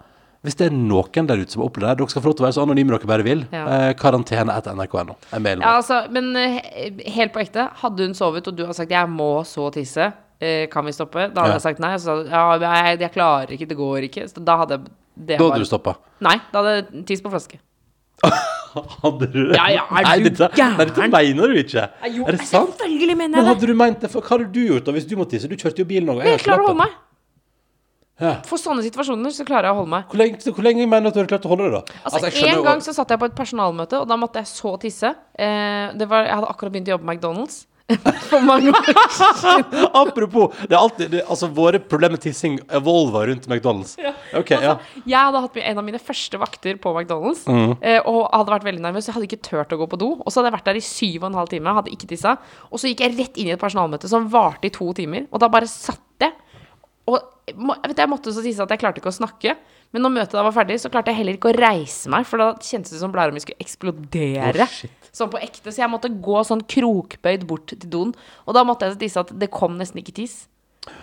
Hvis 0.46 0.54
det 0.54 0.68
er 0.68 0.74
noen 0.74 1.26
der 1.26 1.40
ute 1.42 1.50
som 1.50 1.62
har 1.64 1.68
opplevd 1.70 1.96
det 1.96 1.98
Dere 1.98 2.10
skal 2.12 2.22
få 2.22 2.28
lov 2.30 2.36
til 2.38 2.44
å 2.44 2.46
være 2.46 2.54
så 2.54 2.62
anonyme 2.62 2.92
dere 2.94 3.08
bare 3.10 3.24
vil 3.26 3.40
Ja. 3.50 3.64
eh, 3.74 3.94
Karantene 3.98 4.54
etter 4.54 4.74
nrk.no 4.78 5.16
Jeg 5.32 5.58
Ja, 5.58 5.72
altså, 5.80 5.98
men 6.14 6.28
eh, 6.36 6.60
helt 7.10 7.32
på 7.34 7.40
ekte, 7.42 7.68
hadde 7.82 8.06
hun 8.06 8.14
sovet, 8.14 8.46
og 8.46 8.54
du 8.56 8.64
har 8.66 8.72
sagt 8.72 8.90
'jeg 8.90 9.08
må 9.10 9.42
så 9.44 9.66
tisse', 9.74 10.12
eh, 10.40 10.66
kan 10.70 10.84
vi 10.84 10.92
stoppe? 10.92 11.32
Da 11.34 11.42
hadde 11.42 11.50
Ja. 11.50 11.58
jeg 11.58 11.62
sagt 11.62 11.80
nei. 11.80 11.94
Og 11.94 12.00
så 12.00 12.28
sa 12.28 12.58
ja, 12.58 12.84
jeg, 12.86 13.00
jeg 13.00 13.12
klarer 13.12 13.48
ikke, 13.50 13.68
det 13.68 13.76
går 13.76 14.00
ikke. 14.08 14.24
Så 14.30 14.44
da 14.44 14.56
hadde 14.58 14.70
jeg 14.78 14.80
det 15.26 15.38
Da 15.38 15.44
hadde 15.44 15.50
bare... 15.50 15.58
du 15.58 15.64
stoppet 15.64 15.96
Nei, 16.20 16.40
da 16.52 16.62
hadde 16.62 16.74
jeg 16.94 17.06
tiss 17.06 17.20
på 17.20 17.30
flaske. 17.30 17.58
Hadde 19.02 19.26
du 19.33 19.40
Ja, 19.57 19.64
ja, 19.72 19.83
er 19.90 20.04
nei, 20.04 20.14
du 20.22 20.28
dette, 20.28 20.48
nei, 20.59 20.85
dette 20.85 20.94
gæren? 21.00 21.12
mener 21.14 21.52
du 21.52 21.59
ikke 21.62 21.85
Jo, 22.12 22.26
Er 22.28 22.37
det 22.37 22.46
sant? 22.46 22.74
Selvfølgelig 22.76 23.16
mener 23.16 23.33
Men 23.33 23.38
jeg 23.38 23.44
det. 23.44 23.50
hadde 23.54 23.66
du 23.70 23.74
ment 23.81 24.00
det, 24.04 24.11
for 24.12 24.20
hva 24.22 24.37
hadde 24.37 24.48
du 24.54 24.61
gjort 24.66 24.85
da 24.88 24.94
Hvis 24.96 25.07
du 25.09 25.14
måtte 25.18 25.37
tisse, 25.37 25.48
du 25.50 25.57
kjørte 25.57 25.83
jo 25.83 25.88
bilen 25.88 26.11
òg. 26.12 26.20
Men 26.22 26.35
jeg 26.37 26.44
klarer 26.44 26.64
å 26.66 26.70
holde 26.72 26.83
meg. 26.83 26.96
Ja. 28.18 28.33
For 28.50 28.59
sånne 28.59 28.83
situasjoner 28.83 29.31
så 29.35 29.44
klarer 29.46 29.68
jeg 29.70 29.76
å 29.76 29.78
holde 29.78 29.92
meg. 29.94 30.07
Hvor 30.11 30.18
lenge, 30.18 30.40
hvor 30.50 30.66
lenge 30.66 30.87
mener 30.90 31.07
du 31.07 31.09
at 31.12 31.14
du 31.14 31.20
har 31.22 31.28
klart 31.31 31.44
å 31.46 31.52
holde 31.52 31.68
det 31.68 31.74
da? 31.78 31.98
Altså, 32.02 32.22
jeg 32.35 32.57
En 32.57 32.64
gang 32.66 32.81
så 32.83 32.94
satt 32.96 33.12
jeg 33.14 33.20
på 33.22 33.28
et 33.31 33.37
personalmøte, 33.38 34.00
og 34.02 34.09
da 34.11 34.16
måtte 34.18 34.42
jeg 34.42 34.50
så 34.50 34.72
tisse. 34.83 35.12
Eh, 35.38 35.92
det 35.94 36.09
var, 36.11 36.26
jeg 36.26 36.35
hadde 36.35 36.48
akkurat 36.50 36.74
begynt 36.74 36.90
å 36.90 36.96
jobbe 36.96 37.07
på 37.07 37.12
McDonald's. 37.14 37.61
For 38.29 38.44
mange 38.44 38.68
år 38.68 38.88
siden. 39.16 39.87
Apropos, 40.03 40.53
det 40.61 40.74
er 40.74 40.81
alltid 40.81 41.12
det, 41.14 41.22
Altså, 41.24 41.48
våre 41.57 41.81
problemer 41.81 42.18
med 42.18 42.24
tissing 42.24 42.59
evolver 42.68 43.31
rundt 43.31 43.48
McDonald's 43.48 43.94
Ok, 44.37 44.53
ja 44.53 44.74
Jeg 45.07 45.16
hadde 45.16 45.40
hatt 45.46 45.57
en 45.62 45.81
av 45.81 45.87
mine 45.87 46.01
første 46.03 46.40
vakter 46.40 46.77
på 46.83 46.92
McDonald's 46.92 47.46
mm. 47.48 47.79
eh, 47.81 48.01
og 48.03 48.27
hadde 48.35 48.53
vært 48.53 48.66
veldig 48.68 48.85
nervøs. 48.85 49.09
Jeg 49.09 49.16
hadde 49.16 49.29
ikke 49.31 49.40
turt 49.48 49.72
å 49.72 49.81
gå 49.81 49.88
på 49.88 50.01
do. 50.01 50.11
Og 50.18 50.29
så 50.29 50.40
hadde 50.40 50.51
jeg 50.51 50.57
vært 50.59 50.68
der 50.68 50.81
i 50.81 50.85
syv 50.85 51.22
og 51.22 51.31
en 51.31 51.40
halv 51.40 51.53
time, 51.53 51.74
hadde 51.79 51.94
ikke 51.94 52.11
tissa. 52.11 52.37
Og 52.68 52.83
så 52.83 52.90
gikk 52.90 53.07
jeg 53.07 53.16
rett 53.16 53.40
inn 53.40 53.51
i 53.51 53.57
et 53.57 53.62
personalmøte 53.62 54.11
som 54.11 54.29
varte 54.33 54.68
i 54.68 54.74
to 54.74 54.90
timer. 54.96 55.24
Og 55.33 55.42
da 55.42 55.48
bare 55.53 55.70
satt 55.70 56.27
jeg. 56.27 56.37
Og 57.09 57.16
jeg 57.48 57.57
vet, 57.57 58.01
jeg 58.03 58.12
måtte 58.12 58.35
så 58.37 58.44
tisse 58.44 58.64
at 58.64 58.72
jeg 58.74 58.83
klarte 58.83 59.01
ikke 59.01 59.12
å 59.12 59.18
snakke. 59.18 59.57
Men 59.92 60.05
når 60.05 60.12
møtet 60.18 60.37
da 60.37 60.42
var 60.44 60.53
ferdig, 60.53 60.77
så 60.83 60.90
klarte 60.92 61.09
jeg 61.14 61.22
heller 61.22 61.38
ikke 61.38 61.48
å 61.48 61.57
reise 61.57 62.11
meg, 62.12 62.27
for 62.29 62.37
da 62.42 62.51
kjentes 62.61 62.92
det 62.92 63.01
som 63.01 63.12
blæra 63.14 63.32
mi 63.32 63.41
skulle 63.41 63.57
eksplodere. 63.64 64.66
Oh, 64.68 65.09
sånn 65.16 65.30
på 65.32 65.41
ekte. 65.41 65.72
Så 65.72 65.80
jeg 65.80 65.89
måtte 65.93 66.11
gå 66.12 66.43
sånn 66.45 66.61
krokbøyd 66.68 67.47
bort 67.49 67.70
til 67.72 67.89
doen. 67.89 68.12
Og 68.45 68.55
da 68.59 68.64
måtte 68.68 68.84
jeg 68.91 68.99
tisse 69.01 69.22
at 69.24 69.32
det 69.32 69.49
kom 69.55 69.78
nesten 69.80 70.03
ikke 70.03 70.12
tiss. 70.20 70.43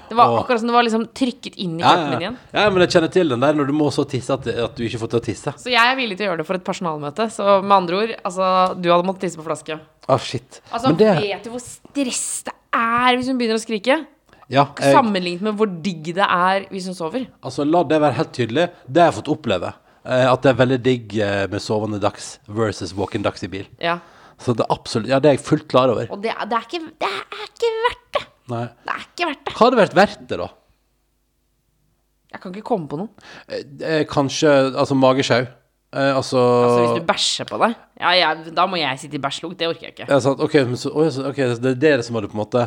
Det 0.09 0.15
var 0.17 0.31
Åh. 0.31 0.39
akkurat 0.41 0.61
som 0.61 0.69
det 0.69 0.73
var 0.73 0.85
liksom 0.85 1.03
trykket 1.13 1.57
inn 1.61 1.75
i 1.77 1.83
Ja, 1.83 1.91
kroppen 1.91 2.09
min 2.15 2.21
igjen. 2.23 2.37
ja, 2.55 2.69
men 2.73 2.81
jeg 2.85 2.89
kjenner 2.95 3.11
til 3.13 3.29
den 3.29 3.43
der 3.43 3.53
når 3.57 3.67
du 3.69 3.73
må 3.77 3.89
så 3.93 4.05
tisse 4.09 4.33
at, 4.33 4.47
at 4.47 4.77
du 4.77 4.81
ikke 4.85 5.01
får 5.01 5.11
til 5.11 5.19
å 5.19 5.25
tisse. 5.27 5.53
Så 5.61 5.69
jeg 5.73 5.81
er 5.91 5.97
villig 5.99 6.17
til 6.17 6.25
å 6.25 6.29
gjøre 6.31 6.41
det 6.41 6.47
for 6.47 6.57
et 6.57 6.63
personalmøte. 6.65 7.27
Så 7.33 7.59
med 7.61 7.75
andre 7.75 7.99
ord, 7.99 8.13
altså, 8.25 8.47
du 8.81 8.89
hadde 8.89 9.05
måttet 9.05 9.27
tisse 9.27 9.37
på 9.41 9.45
flaske. 9.45 9.77
Ah, 10.07 10.17
shit. 10.21 10.61
Altså, 10.71 10.89
men 10.93 10.97
det 11.01 11.11
vet 11.21 11.45
du 11.45 11.51
hvor 11.53 11.61
stress 11.65 12.23
det 12.47 12.53
er 12.77 13.17
hvis 13.17 13.29
hun 13.29 13.37
begynner 13.41 13.59
å 13.59 13.65
skrike? 13.65 13.99
Ja, 14.51 14.67
jeg, 14.77 14.93
Sammenlignet 14.93 15.41
med 15.47 15.55
hvor 15.57 15.69
digg 15.85 16.11
det 16.13 16.25
er 16.25 16.67
hvis 16.69 16.85
hun 16.89 16.97
sover. 16.97 17.25
altså, 17.41 17.65
la 17.65 17.81
det 17.83 17.97
være 18.01 18.17
helt 18.19 18.33
tydelig. 18.35 18.67
Det 18.85 19.01
har 19.01 19.09
jeg 19.09 19.17
fått 19.21 19.31
oppleve. 19.33 19.71
Eh, 20.05 20.25
at 20.29 20.43
det 20.45 20.51
er 20.51 20.59
veldig 20.59 20.77
digg 20.85 21.15
eh, 21.17 21.45
med 21.49 21.63
sovende 21.63 21.97
dags 22.01 22.35
versus 22.45 22.93
walking 22.93 23.23
dags 23.25 23.41
i 23.43 23.49
bil. 23.49 23.65
Ja. 23.81 23.97
Så 24.37 24.53
det 24.53 24.65
er 24.67 24.73
absolutt 24.75 25.09
Ja, 25.09 25.17
det 25.23 25.31
er 25.31 25.37
jeg 25.37 25.45
fullt 25.47 25.67
klar 25.71 25.89
over. 25.89 26.05
Og 26.11 26.21
det, 26.21 26.35
det, 26.51 26.59
er 26.59 26.67
ikke, 26.67 26.91
det 27.01 27.09
er 27.09 27.47
ikke 27.47 27.71
verdt 27.87 28.05
det. 28.19 28.23
Nei. 28.53 28.65
Det 28.85 28.93
er 28.93 29.03
ikke 29.07 29.29
verdt 29.31 29.43
det. 29.47 29.55
Hva 29.55 29.65
hadde 29.65 29.81
vært 29.81 29.97
verdt 29.97 30.25
det, 30.29 30.39
da? 30.43 30.49
Jeg 32.35 32.41
kan 32.43 32.51
ikke 32.53 32.67
komme 32.67 32.89
på 32.91 32.99
noe. 32.99 33.29
Eh, 33.47 33.63
eh, 33.81 34.01
kanskje 34.11 34.51
Altså 34.75 34.97
magesjau. 34.99 35.45
Eh, 35.95 36.11
altså, 36.17 36.35
Altså 36.43 36.79
Hvis 36.81 36.97
du 36.99 37.05
bæsjer 37.07 37.47
på 37.47 37.57
deg, 37.61 37.75
ja, 38.01 38.09
ja, 38.19 38.29
da 38.51 38.65
må 38.67 38.75
jeg 38.75 38.99
sitte 38.99 39.15
i 39.15 39.21
bæsjlukt. 39.23 39.55
Det 39.61 39.69
orker 39.69 39.85
jeg 39.87 39.93
ikke. 39.95 40.07
ja, 40.11 40.17
sant, 40.19 40.41
ok, 40.43 40.55
men 40.67 40.75
så, 40.75 40.89
oi, 40.91 41.05
så, 41.15 41.23
ok, 41.29 41.37
det 41.63 41.71
er 41.71 42.01
det 42.01 42.03
som 42.03 42.17
hadde 42.19 42.27
på 42.27 42.35
en 42.35 42.41
måte 42.41 42.65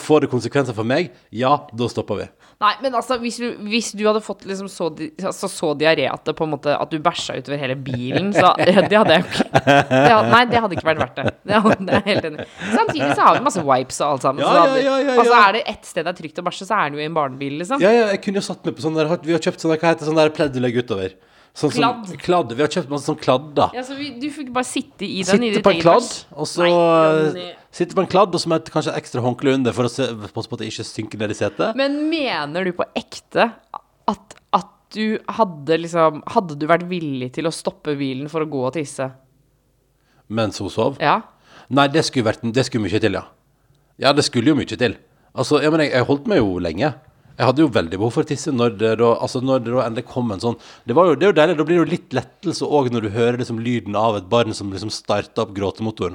Får 0.00 0.24
det 0.24 0.30
konsekvenser 0.32 0.72
for 0.76 0.88
meg? 0.88 1.10
Ja, 1.34 1.50
da 1.76 1.88
stopper 1.92 2.22
vi. 2.22 2.28
Nei, 2.64 2.70
men 2.80 2.94
altså, 2.96 3.18
hvis 3.20 3.36
du, 3.42 3.50
hvis 3.68 3.90
du 3.92 4.00
hadde 4.08 4.22
fått 4.24 4.46
liksom 4.48 4.70
så, 4.72 4.86
di- 4.96 5.10
altså, 5.20 5.50
så 5.52 5.74
diaré 5.76 6.06
at, 6.08 6.22
det 6.24 6.32
på 6.38 6.46
en 6.46 6.54
måte, 6.54 6.72
at 6.72 6.88
du 6.94 6.96
bæsja 7.04 7.36
utover 7.36 7.60
hele 7.60 7.76
bilen, 7.76 8.30
så 8.32 8.54
det 8.62 8.72
hadde 8.78 8.94
jeg 8.94 9.26
jo 9.26 9.28
ikke 9.28 9.48
det 9.52 10.14
hadde, 10.14 10.30
Nei, 10.32 10.40
det 10.54 10.62
hadde 10.64 10.78
ikke 10.78 10.88
vært 10.88 11.02
verdt 11.04 11.20
det. 11.20 11.34
Det, 11.44 11.60
hadde, 11.66 11.78
det 11.84 11.98
er 11.98 12.00
jeg 12.00 12.08
helt 12.14 12.28
enig. 12.30 12.46
i. 12.48 12.70
Samtidig 12.78 13.10
så 13.18 13.26
har 13.28 13.36
vi 13.36 13.44
masse 13.50 13.66
wipes 13.68 14.00
og 14.00 14.14
alt 14.14 14.24
sammen. 14.30 14.40
Ja, 14.46 14.48
så 14.48 14.56
ja, 14.56 14.64
hadde, 14.64 14.80
ja, 14.86 14.96
ja, 15.04 15.18
Altså, 15.18 15.34
ja. 15.36 15.42
er 15.50 15.58
det 15.58 15.62
ett 15.74 15.90
sted 15.92 16.06
det 16.08 16.14
er 16.14 16.20
trygt 16.22 16.40
å 16.40 16.46
bæsje, 16.48 16.70
så 16.70 16.78
er 16.80 16.88
det 16.94 17.02
jo 17.02 17.04
i 17.04 17.10
en 17.10 17.20
barnebil, 17.20 17.58
liksom. 17.60 17.84
Ja, 17.84 17.92
ja, 17.92 18.08
jeg 18.14 18.22
kunne 18.24 18.40
jo 18.40 18.46
satt 18.48 18.64
meg 18.64 18.78
på 18.78 18.86
sånn 18.86 18.96
der 18.96 19.12
Vi 19.28 19.36
har 19.36 19.44
kjøpt 19.50 19.60
sånn 19.60 19.74
der, 19.74 19.82
hva 19.84 19.92
heter 19.92 20.06
det, 20.06 20.08
sånn 20.14 20.22
der 20.22 20.32
pledd 20.40 20.56
du 20.56 20.62
legger 20.64 20.86
utover? 20.88 21.12
Sånn 21.54 21.70
som- 21.70 21.78
Kladd. 21.78 22.18
kladd. 22.18 22.52
Vi 22.52 22.62
har 22.64 22.68
kjøpt 22.68 22.88
masse 22.90 23.06
sånn 23.06 23.18
kladder. 23.20 23.70
Ja, 23.76 23.82
så 23.86 23.94
vi, 23.96 24.08
du 24.18 24.26
fikk 24.28 24.48
bare 24.52 24.66
sitte 24.66 25.06
i 25.06 25.22
den 25.22 25.42
i 25.44 25.52
Sitte 25.52 25.54
ditt 25.54 25.62
på 25.62 25.70
en 25.70 25.76
eget 25.76 25.84
kladd, 25.86 26.24
og 26.34 26.46
så 26.50 26.64
Nei, 26.66 27.54
Sitte 27.70 27.94
på 27.94 28.02
en 28.02 28.10
kladd, 28.10 28.34
og 28.34 28.40
så 28.42 28.48
med 28.50 28.60
et, 28.62 28.70
kanskje 28.74 28.94
ekstra 28.98 29.22
håndkle 29.22 29.54
under 29.54 29.72
for 29.72 29.84
å 29.86 29.90
se, 29.90 30.02
passe 30.34 30.48
på 30.50 30.54
at 30.58 30.58
det 30.64 30.68
ikke 30.72 30.84
synker 30.86 31.18
ned 31.22 31.30
i 31.30 31.34
setet. 31.38 31.76
Men 31.78 32.10
mener 32.10 32.64
du 32.66 32.72
på 32.72 32.84
ekte 32.98 33.52
at, 34.08 34.34
at 34.52 34.66
du 34.94 35.18
hadde 35.28 35.78
liksom 35.82 36.22
Hadde 36.26 36.58
du 36.58 36.66
vært 36.66 36.88
villig 36.88 37.32
til 37.34 37.44
å 37.46 37.52
stoppe 37.54 37.96
bilen 37.98 38.28
for 38.30 38.42
å 38.44 38.50
gå 38.50 38.66
og 38.66 38.74
tisse? 38.74 39.12
Mens 40.28 40.58
hun 40.58 40.70
sov. 40.70 40.98
Ja? 41.00 41.20
Nei, 41.70 41.86
det 41.88 42.04
skulle, 42.04 42.26
vært, 42.32 42.42
det 42.52 42.66
skulle 42.66 42.84
mye 42.88 43.00
til, 43.00 43.12
ja. 43.12 43.24
Ja, 43.98 44.12
det 44.12 44.24
skulle 44.26 44.50
jo 44.50 44.56
mye 44.58 44.66
til. 44.78 44.96
Altså, 45.34 45.60
jeg, 45.62 45.70
men 45.70 45.80
jeg, 45.86 45.92
jeg 45.92 46.06
holdt 46.08 46.26
meg 46.30 46.38
jo 46.38 46.58
lenge. 46.58 46.94
Jeg 47.34 47.48
hadde 47.48 47.64
jo 47.64 47.70
veldig 47.74 47.98
behov 47.98 48.12
for 48.14 48.22
å 48.22 48.28
tisse 48.28 48.52
når 48.54 48.76
det 48.78 48.90
da, 49.00 49.08
altså 49.24 49.40
når 49.42 49.62
det 49.64 49.72
da 49.74 49.84
endelig 49.88 50.04
kom 50.06 50.28
en 50.30 50.42
sånn 50.42 50.56
Det, 50.86 50.94
var 50.94 51.08
jo, 51.08 51.16
det 51.18 51.26
er 51.26 51.32
jo 51.32 51.36
deilig, 51.40 51.56
da 51.58 51.64
blir 51.66 51.80
det 51.80 51.82
jo 51.82 51.90
litt 51.90 52.14
lettelse 52.14 52.68
òg 52.78 52.90
når 52.94 53.06
du 53.06 53.08
hører 53.14 53.38
liksom 53.40 53.58
lyden 53.64 53.96
av 53.98 54.18
et 54.20 54.28
barn 54.30 54.54
som 54.54 54.70
liksom 54.70 54.92
starter 54.94 55.42
opp 55.42 55.50
gråtemotoren. 55.56 56.14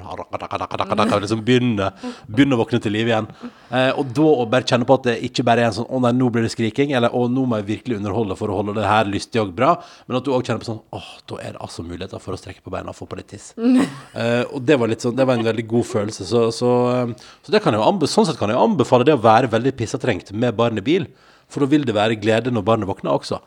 Liksom 1.19 1.41
begynner, 1.43 1.97
begynner 2.29 2.55
å 2.55 2.61
våkne 2.61 2.79
til 2.83 2.95
live 2.95 3.11
igjen. 3.11 3.27
Eh, 3.67 3.89
og 3.99 4.13
da 4.15 4.27
å 4.31 4.45
bare 4.49 4.67
kjenne 4.69 4.87
på 4.87 4.95
at 4.95 5.09
det 5.09 5.17
ikke 5.27 5.43
bare 5.45 5.65
er 5.65 5.69
en 5.69 5.75
sånn 5.75 5.89
Å 5.89 5.99
nei, 6.05 6.13
nå 6.15 6.29
blir 6.33 6.45
det 6.45 6.53
skriking, 6.53 6.93
eller 6.95 7.13
å, 7.15 7.25
nå 7.31 7.43
må 7.49 7.59
jeg 7.59 7.67
virkelig 7.67 7.99
underholde 7.99 8.37
for 8.39 8.53
å 8.53 8.61
holde 8.61 8.77
det 8.79 8.87
her 8.87 9.09
lystig 9.09 9.43
og 9.43 9.51
bra. 9.57 9.73
Men 10.07 10.21
at 10.21 10.25
du 10.27 10.31
òg 10.31 10.47
kjenner 10.47 10.63
på 10.63 10.69
sånn 10.69 10.81
'Å, 10.95 11.03
da 11.33 11.41
er 11.43 11.57
det 11.57 11.63
altså 11.67 11.83
muligheter 11.83 12.23
for 12.23 12.37
å 12.37 12.39
strekke 12.39 12.63
på 12.63 12.71
beina 12.73 12.93
og 12.93 12.97
få 12.97 13.09
på 13.09 13.19
litt 13.19 13.31
tiss. 13.35 13.51
Eh, 14.19 14.43
og 14.55 14.63
det 14.65 14.75
var 14.79 14.89
litt 14.89 15.03
sånn 15.03 15.15
Det 15.15 15.25
var 15.27 15.37
en 15.37 15.45
veldig 15.45 15.63
god 15.69 15.85
følelse. 15.85 16.25
Så, 16.25 16.39
så, 16.55 16.69
så, 17.09 17.27
så 17.45 17.53
det 17.53 17.61
kan 17.63 17.75
jeg 17.75 17.81
jo 17.81 17.87
anbefale, 17.87 18.11
sånn 18.11 18.27
sett 18.29 18.39
kan 18.39 18.51
jeg 18.51 18.59
anbefale 18.59 19.05
det 19.07 19.15
å 19.15 19.21
være 19.21 19.51
veldig 19.51 19.73
pissetrengt 19.77 20.31
med 20.33 20.57
barn 20.57 20.79
i 20.81 20.83
bil. 20.83 21.08
For 21.49 21.65
da 21.65 21.69
vil 21.71 21.87
det 21.87 21.97
være 21.97 22.19
glede 22.21 22.53
når 22.53 22.65
barnet 22.67 22.89
våkner 22.89 23.15
også. 23.15 23.39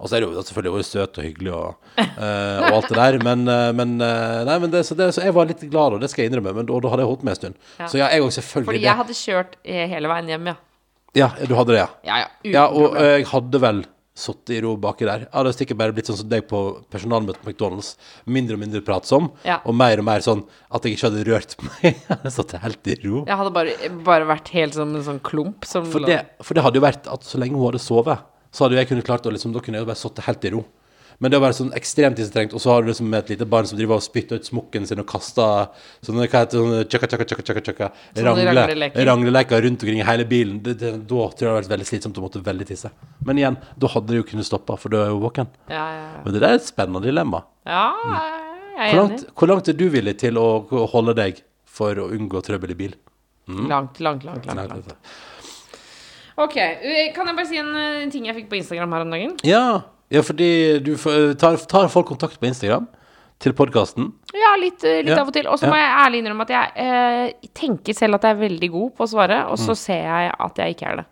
Og 0.00 0.08
så 0.08 0.16
er 0.16 0.22
det 0.22 0.30
jo 0.30 0.42
selvfølgelig 0.48 0.80
også 0.80 0.90
søt 0.94 1.18
og 1.20 1.26
hyggelig 1.26 1.50
og, 1.52 1.90
uh, 1.98 2.06
og 2.24 2.76
alt 2.78 2.88
det 2.88 2.96
der, 2.96 3.18
men, 3.20 3.42
eh, 3.52 3.66
men, 3.76 3.90
eh, 4.00 4.38
nei, 4.48 4.54
men 4.62 4.72
det, 4.72 4.80
så, 4.88 4.96
det, 4.96 5.10
så 5.12 5.26
jeg 5.26 5.34
var 5.36 5.50
litt 5.50 5.60
glad, 5.66 5.98
og 5.98 6.00
det 6.00 6.08
skal 6.08 6.24
jeg 6.24 6.30
innrømme, 6.30 6.54
men 6.56 6.68
da, 6.70 6.78
da 6.80 6.92
hadde 6.94 7.04
jeg 7.04 7.10
holdt 7.10 7.26
meg 7.28 7.34
en 7.34 7.40
stund. 7.40 7.58
Ja. 7.76 7.88
Så 7.92 8.00
ja, 8.00 8.08
jeg 8.08 8.24
òg 8.24 8.32
selvfølgelig 8.38 8.70
Fordi 8.70 8.80
jeg 8.86 9.00
hadde 9.02 9.16
kjørt 9.18 9.58
hele 9.92 10.12
veien 10.14 10.32
hjem, 10.32 10.48
ja. 10.52 10.56
Ja, 11.18 11.28
du 11.44 11.52
hadde 11.58 11.74
det, 11.74 11.82
ja. 11.82 11.88
Ja, 12.08 12.22
ja. 12.22 12.30
Ja, 12.54 12.64
og 12.72 12.96
jeg 12.96 13.28
hadde 13.28 13.60
vel 13.66 13.82
sittet 14.20 14.52
i 14.56 14.60
ro 14.64 14.74
baki 14.80 15.06
der. 15.08 15.24
Jeg 15.26 15.32
hadde 15.34 15.52
sikkert 15.56 15.78
bare 15.80 15.94
blitt 15.96 16.10
sånn 16.10 16.18
som 16.20 16.28
deg 16.30 16.44
på 16.50 16.60
personalmøte 16.92 17.40
på 17.42 17.50
McDonald's. 17.50 17.94
Mindre 18.30 18.58
og 18.58 18.62
mindre 18.62 18.82
pratsom, 18.86 19.30
Ja. 19.48 19.58
og 19.64 19.74
mer 19.80 19.98
og 20.02 20.06
mer 20.10 20.20
sånn 20.24 20.44
at 20.70 20.84
jeg 20.84 20.96
ikke 20.98 21.08
hadde 21.10 21.24
rørt 21.30 21.56
meg. 21.64 21.80
Jeg 22.00 22.08
hadde 22.12 22.32
satt 22.34 22.52
helt 22.62 22.90
i 22.92 22.98
ro. 23.06 23.24
Jeg 23.26 23.36
hadde 23.40 23.52
bare, 23.56 23.74
bare 24.06 24.28
vært 24.28 24.52
helt 24.54 24.76
som 24.76 24.92
en 24.94 25.06
sånn 25.06 25.20
klump 25.24 25.64
som 25.68 25.86
For 25.90 26.04
det, 26.06 26.20
for 26.44 26.54
det 26.58 26.62
hadde 26.66 26.78
jo 26.80 26.84
vært 26.84 27.08
at 27.10 27.24
så 27.26 27.40
lenge 27.40 27.56
hun 27.58 27.66
hadde 27.72 27.80
sovet, 27.82 28.20
så 28.52 28.64
hadde 28.66 28.76
jeg 28.80 28.88
kunnet 28.90 29.06
klart 29.06 29.26
å 29.26 29.32
liksom, 29.32 29.52
Da 29.54 29.60
kunne 29.62 29.78
jeg 29.78 29.86
bare 29.86 29.98
sittet 30.00 30.24
helt 30.26 30.44
i 30.44 30.50
ro. 30.56 30.64
Men 31.20 31.28
det 31.32 31.36
å 31.36 31.42
være 31.42 31.52
sånn 31.52 31.72
ekstremt 31.76 32.16
tissetrengt, 32.16 32.54
og 32.56 32.62
så 32.64 32.70
har 32.72 32.82
du 32.82 32.88
liksom 32.88 33.12
et 33.18 33.28
lite 33.28 33.44
barn 33.44 33.66
som 33.68 33.76
driver 33.76 33.98
og 34.00 34.04
spytter 34.04 34.38
ut 34.40 34.46
smokken 34.48 34.86
sin 34.88 35.02
og 35.02 35.06
kaster 35.10 35.66
sånne 36.06 36.24
hva 36.24 36.40
heter 36.46 36.56
sånne 36.62 36.78
tjaka, 36.88 37.10
tjaka, 37.12 37.26
tjaka, 37.28 37.44
tjaka, 37.44 37.62
tjaka, 37.66 37.88
rangle, 38.24 38.64
rangleleker. 39.04 39.60
rundt 39.66 39.84
omkring 39.84 40.00
i 40.00 40.06
hele 40.08 40.24
bilen. 40.30 40.62
Det, 40.64 40.78
det, 40.80 40.92
da 41.04 41.04
tror 41.04 41.28
jeg 41.28 41.36
det 41.44 41.50
hadde 41.50 41.58
vært 41.60 41.74
veldig 41.74 41.88
slitsomt 41.90 42.16
å 42.22 42.24
måtte 42.24 42.40
veldig 42.46 42.68
tisse. 42.72 42.88
Men 43.28 43.36
igjen, 43.42 43.58
da 43.76 43.92
hadde 43.92 44.14
det 44.14 44.22
jo 44.22 44.26
kunnet 44.32 44.48
stoppa, 44.48 44.78
for 44.80 44.88
du 44.88 44.96
er 45.02 45.12
jo 45.12 45.20
våken. 45.26 45.52
Ja, 45.68 45.84
ja, 45.92 46.08
ja. 46.16 46.24
Men 46.24 46.32
det 46.38 46.40
der 46.40 46.54
er 46.56 46.62
et 46.62 46.68
spennende 46.72 47.04
dilemma. 47.04 47.44
ja 47.68 47.84
jeg 48.80 48.88
er 48.88 48.94
Hvor 48.96 49.04
enig. 49.04 49.10
langt, 49.20 49.26
hvor 49.36 49.48
langt 49.52 49.68
er 49.68 49.76
du 49.76 49.86
villig 49.92 50.16
til 50.24 50.38
å 50.40 50.46
holde 50.94 51.12
deg 51.18 51.42
for 51.68 52.00
å 52.00 52.08
unngå 52.16 52.40
trøbbel 52.46 52.72
i 52.72 52.78
bil? 52.78 52.94
Langt, 53.50 54.00
langt, 54.00 54.24
langt. 54.24 54.46
langt, 54.48 54.72
langt. 54.72 54.94
Ok, 56.40 56.56
eh, 56.56 57.12
Kan 57.12 57.26
jeg 57.28 57.36
bare 57.36 57.48
si 57.50 57.58
en 57.60 57.74
eh, 57.76 58.08
ting 58.08 58.24
jeg 58.24 58.36
fikk 58.38 58.48
på 58.48 58.56
Instagram 58.60 58.94
her 58.96 59.04
om 59.04 59.10
dagen? 59.12 59.34
Ja, 59.44 59.82
ja 60.10 60.22
fordi 60.26 60.50
du 60.84 60.94
får- 60.96 61.34
tar, 61.38 61.56
tar 61.70 61.88
folk 61.88 62.06
kontakt 62.10 62.38
på 62.40 62.46
Instagram 62.50 62.88
til 63.40 63.52
podkasten. 63.56 64.10
Ja, 64.36 64.50
litt, 64.60 64.82
eh, 64.84 64.98
litt 65.02 65.14
Ja, 65.14 65.20
av 65.22 65.28
og 65.28 65.32
til. 65.32 65.46
Og 65.48 65.56
så 65.58 65.64
ja. 65.64 65.70
må 65.72 65.76
jeg 65.80 65.90
ærlig 66.04 66.18
innrømme 66.22 66.44
at 66.44 66.50
jeg 66.52 66.72
eh, 66.76 67.48
tenker 67.56 67.94
selv 67.96 68.14
at 68.18 68.22
jeg 68.28 68.36
er 68.36 68.40
veldig 68.48 68.70
god 68.74 68.90
på 68.98 69.04
å 69.06 69.08
svare, 69.08 69.38
og 69.48 69.56
Mm. 69.58 69.64
så 69.66 69.76
ser 69.76 70.02
jeg 70.04 70.32
at 70.38 70.56
jeg 70.60 70.74
ikke 70.76 70.86
er 70.92 70.96
det. 70.96 71.06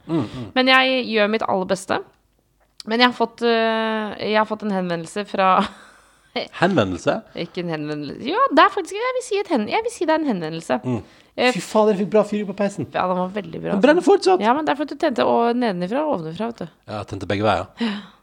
Men 0.54 0.66
jeg 0.66 1.06
gjør 1.08 1.30
mitt 1.30 1.42
aller 1.48 1.64
beste. 1.66 1.98
Men 2.86 3.00
jeg 3.00 3.08
har 3.08 3.16
fått, 3.26 3.42
eh, 3.42 4.28
jeg 4.28 4.36
har 4.36 4.44
fått 4.46 4.62
en 4.62 4.70
henvendelse 4.76 5.24
fra 5.26 5.48
Henvendelse. 6.60 7.22
Ikke 7.34 7.64
en 7.64 7.70
henvendelse 7.72 8.22
Ja, 8.28 8.38
det 8.54 8.62
er 8.62 8.68
faktisk 8.70 8.94
Jeg 8.94 9.14
vil 9.16 9.24
si, 9.26 9.38
et 9.40 9.48
hen, 9.48 9.64
jeg 9.68 9.82
vil 9.82 9.90
si 9.90 10.04
det 10.06 10.14
er 10.14 10.20
en 10.20 10.28
henvendelse. 10.28 11.02
Eh, 11.36 11.52
Fy 11.52 11.60
fader, 11.64 11.94
jeg 11.94 12.04
fikk 12.06 12.10
bra 12.12 12.22
fyr 12.28 12.44
på 12.46 12.54
peisen. 12.58 12.86
Ja, 12.92 13.06
den 13.08 13.16
var 13.16 13.28
veldig 13.34 13.60
bra. 13.62 13.72
Den 13.72 13.80
brenner 13.82 14.02
fortsatt. 14.04 14.40
Ja, 14.44 14.52
men 14.54 14.64
det 14.66 14.72
er 14.74 14.78
fordi 14.84 14.94
du 14.94 15.00
tente 15.02 15.24
og 15.26 15.56
nedenifra 15.56 16.04
og 16.04 16.18
ovenifra, 16.20 16.46
vet 16.52 16.56
du. 16.58 16.68
Ja, 16.86 16.98
jeg 17.00 17.06
tente 17.14 17.26
begge 17.30 17.42
veier. 17.46 17.66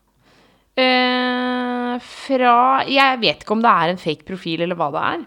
Eh, 0.76 1.94
fra 2.04 2.56
Jeg 2.92 3.20
vet 3.22 3.44
ikke 3.46 3.56
om 3.56 3.62
det 3.64 3.72
er 3.72 3.94
en 3.94 4.02
fake 4.02 4.28
profil 4.28 4.66
eller 4.66 4.76
hva 4.80 4.90
det 4.92 5.04
er. 5.10 5.26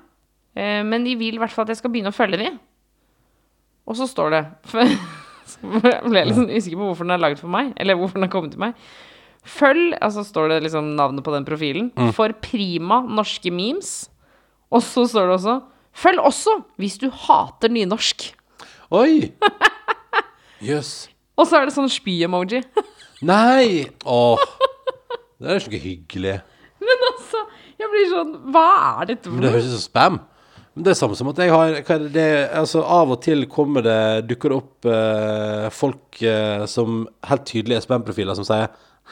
Eh, 0.59 0.82
men 0.84 1.07
de 1.07 1.14
vil 1.16 1.38
i 1.38 1.40
hvert 1.40 1.55
fall 1.55 1.64
at 1.64 1.72
jeg 1.72 1.80
skal 1.80 1.92
begynne 1.94 2.12
å 2.12 2.16
følge 2.16 2.40
dem. 2.42 2.59
Og 3.88 3.96
så 3.96 4.09
står 4.11 4.34
det 4.34 4.42
for, 4.68 4.84
Så 5.49 5.64
ble 5.64 6.20
jeg 6.20 6.28
litt 6.28 6.36
sånn 6.36 6.51
usikker 6.53 6.76
på 6.76 6.90
hvorfor 6.90 7.09
den 7.09 7.16
er 7.16 7.22
laget 7.24 7.40
for 7.40 7.53
meg. 7.53 7.72
Eller 7.80 7.96
hvorfor 7.96 8.20
den 8.20 8.28
har 8.28 8.32
kommet 8.34 8.53
til 8.53 8.61
meg. 8.61 8.76
Følg, 9.49 9.94
altså 10.05 10.20
står 10.26 10.51
det 10.53 10.59
liksom 10.66 10.90
navnet 10.99 11.24
på 11.24 11.32
den 11.32 11.46
profilen, 11.46 11.86
for 12.12 12.34
prima 12.44 12.99
norske 13.07 13.49
memes. 13.55 14.11
Og 14.68 14.82
så 14.84 15.07
står 15.09 15.30
det 15.30 15.36
også 15.38 15.55
Følg 15.99 16.20
også 16.20 16.53
hvis 16.78 16.99
du 17.01 17.09
hater 17.24 17.72
nynorsk. 17.72 18.28
Oi! 18.94 19.32
Jøss. 20.68 21.09
Og 21.38 21.49
så 21.49 21.59
er 21.59 21.66
det 21.66 21.74
sånn 21.74 21.90
spy-emoji. 21.90 22.61
Nei! 23.26 23.88
Åh. 24.05 24.44
Det 25.39 25.53
er 25.53 25.61
ikke 25.62 25.78
hyggelig. 25.82 26.34
Men 26.82 27.05
altså, 27.12 27.45
jeg 27.78 27.91
blir 27.93 28.11
sånn 28.11 28.34
Hva 28.55 28.66
er 29.03 29.09
dette 29.12 29.30
Men 29.30 29.39
for 29.39 29.43
det 29.43 29.49
noe? 29.49 29.55
høres 29.57 29.68
ut 29.70 29.74
som 29.76 29.84
spam. 29.84 30.18
Men 30.74 30.86
det 30.86 30.93
er 30.93 30.99
samme 30.99 31.16
som 31.18 31.30
at 31.32 31.41
jeg 31.43 31.51
har 31.51 31.72
hva 31.78 31.95
er 31.97 32.03
det, 32.05 32.11
det, 32.14 32.26
altså 32.55 32.82
Av 32.86 33.11
og 33.14 33.20
til 33.24 33.47
kommer 33.51 33.82
det 33.82 33.99
dukker 34.30 34.53
det 34.55 34.59
opp 34.61 34.89
eh, 34.95 35.64
folk 35.74 36.20
eh, 36.22 36.62
som 36.70 37.01
helt 37.26 37.47
tydelig 37.51 37.78
er 37.80 37.82
spam-profiler, 37.86 38.39
som 38.39 38.47
sier 38.47 38.68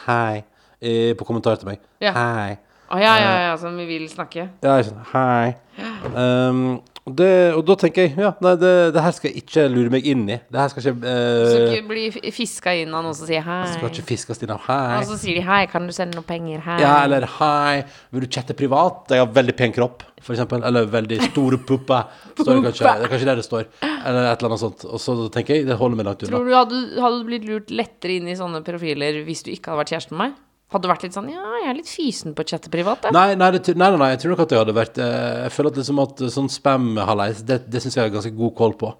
hei 0.07 0.45
eh, 0.79 1.11
på 1.19 1.27
kommentar 1.27 1.59
til 1.59 1.73
meg. 1.73 1.83
Ja. 2.05 2.13
Hei. 2.15 2.53
Å 2.87 3.01
ja, 3.03 3.15
ja, 3.19 3.33
ja, 3.49 3.55
som 3.59 3.75
vi 3.81 3.87
vil 3.89 4.05
snakke. 4.11 4.45
Ja, 4.63 4.77
jeg 4.77 4.85
er 4.85 4.91
sånn 4.93 5.07
Hei. 5.11 5.57
Um, 6.15 6.61
det, 7.07 7.55
og 7.55 7.61
da 7.63 7.77
tenker 7.79 8.03
jeg 8.03 8.17
ja, 8.19 8.33
nei, 8.43 8.57
det, 8.59 8.71
det 8.97 9.03
her 9.05 9.13
skal 9.15 9.31
jeg 9.31 9.45
ikke 9.45 9.67
lure 9.71 9.93
meg 9.95 10.07
inn 10.11 10.25
i. 10.27 10.41
Det 10.51 10.59
her 10.59 10.73
skal 10.73 10.83
ikke 10.83 10.95
Så 11.07 11.61
uh, 11.61 11.67
ikke 11.77 11.85
bli 11.87 12.33
fiska 12.35 12.73
inn 12.81 12.91
av 12.91 13.05
noen 13.07 13.15
som 13.15 13.29
sier 13.29 13.45
hei. 13.47 13.61
Skal 13.77 13.93
ikke 13.93 14.07
fiskes 14.09 14.43
inn 14.43 14.51
av 14.51 14.65
hei. 14.67 14.97
Og 14.99 15.13
så 15.13 15.19
sier 15.21 15.39
de 15.39 15.45
hei, 15.47 15.61
kan 15.71 15.87
du 15.87 15.95
sende 15.95 16.19
noen 16.19 16.27
penger? 16.27 16.65
Hei. 16.65 16.81
Ja, 16.83 16.97
eller 17.05 17.29
hei, 17.37 17.85
vil 18.11 18.27
du 18.27 18.29
chatte 18.35 18.57
privat? 18.59 19.05
Jeg 19.15 19.23
har 19.23 19.31
veldig 19.39 19.55
pen 19.55 19.77
kropp, 19.77 20.03
for 20.19 20.35
eksempel. 20.35 20.67
Eller 20.67 20.91
veldig 20.91 21.21
store 21.29 21.61
pupper. 21.69 22.11
Står 22.33 22.51
det 22.51 22.65
kanskje. 22.73 22.89
Det 22.89 23.07
er 23.07 23.15
kanskje 23.15 23.31
der 23.31 23.39
det 23.39 23.47
står. 23.47 23.69
Eller 23.87 24.27
et 24.33 24.43
eller 24.43 24.51
annet 24.51 24.65
sånt. 24.65 24.89
Og 24.91 25.05
så 25.07 25.17
tenker 25.37 25.61
jeg 25.61 25.69
det 25.71 25.79
holder 25.79 26.03
meg 26.03 26.11
langt 26.11 26.27
unna. 26.27 26.35
Tror 26.35 26.51
du 26.51 26.57
hadde, 26.59 26.83
hadde 27.07 27.23
du 27.23 27.31
blitt 27.31 27.47
lurt 27.47 27.71
lettere 27.71 28.19
inn 28.19 28.35
i 28.35 28.35
sånne 28.39 28.65
profiler 28.67 29.23
hvis 29.29 29.47
du 29.47 29.53
ikke 29.55 29.71
hadde 29.71 29.85
vært 29.85 29.95
kjæreste 29.95 30.17
med 30.17 30.25
meg? 30.25 30.37
Hadde 30.75 30.91
vært 30.91 31.07
litt 31.07 31.15
sånn 31.15 31.31
Ja, 31.31 31.45
jeg 31.63 31.71
er 31.71 31.79
litt 31.79 31.91
fysen 31.91 32.35
på 32.35 32.43
å 32.43 32.51
chatte 32.51 32.71
privat, 32.73 33.07
jeg. 33.07 33.15
Nei, 33.15 33.39
nei, 33.39 33.53
det, 33.55 33.63
nei, 33.79 33.91
nei, 33.95 34.01
nei, 34.03 34.13
jeg 34.15 34.25
tror 34.25 34.35
nok 34.35 34.45
at 34.47 34.55
jeg 34.55 34.63
hadde 34.65 34.77
vært 34.77 35.01
eh, 35.03 35.41
Jeg 35.45 35.55
føler 35.55 35.73
at 35.73 35.81
liksom 35.83 36.03
at 36.03 36.23
sånn 36.35 36.53
spam 36.53 36.93
halleis, 36.99 37.43
det, 37.47 37.63
det 37.71 37.83
syns 37.85 37.99
jeg 37.99 38.07
har 38.07 38.15
ganske 38.15 38.35
god 38.35 38.57
koll 38.59 38.79
på. 38.81 38.95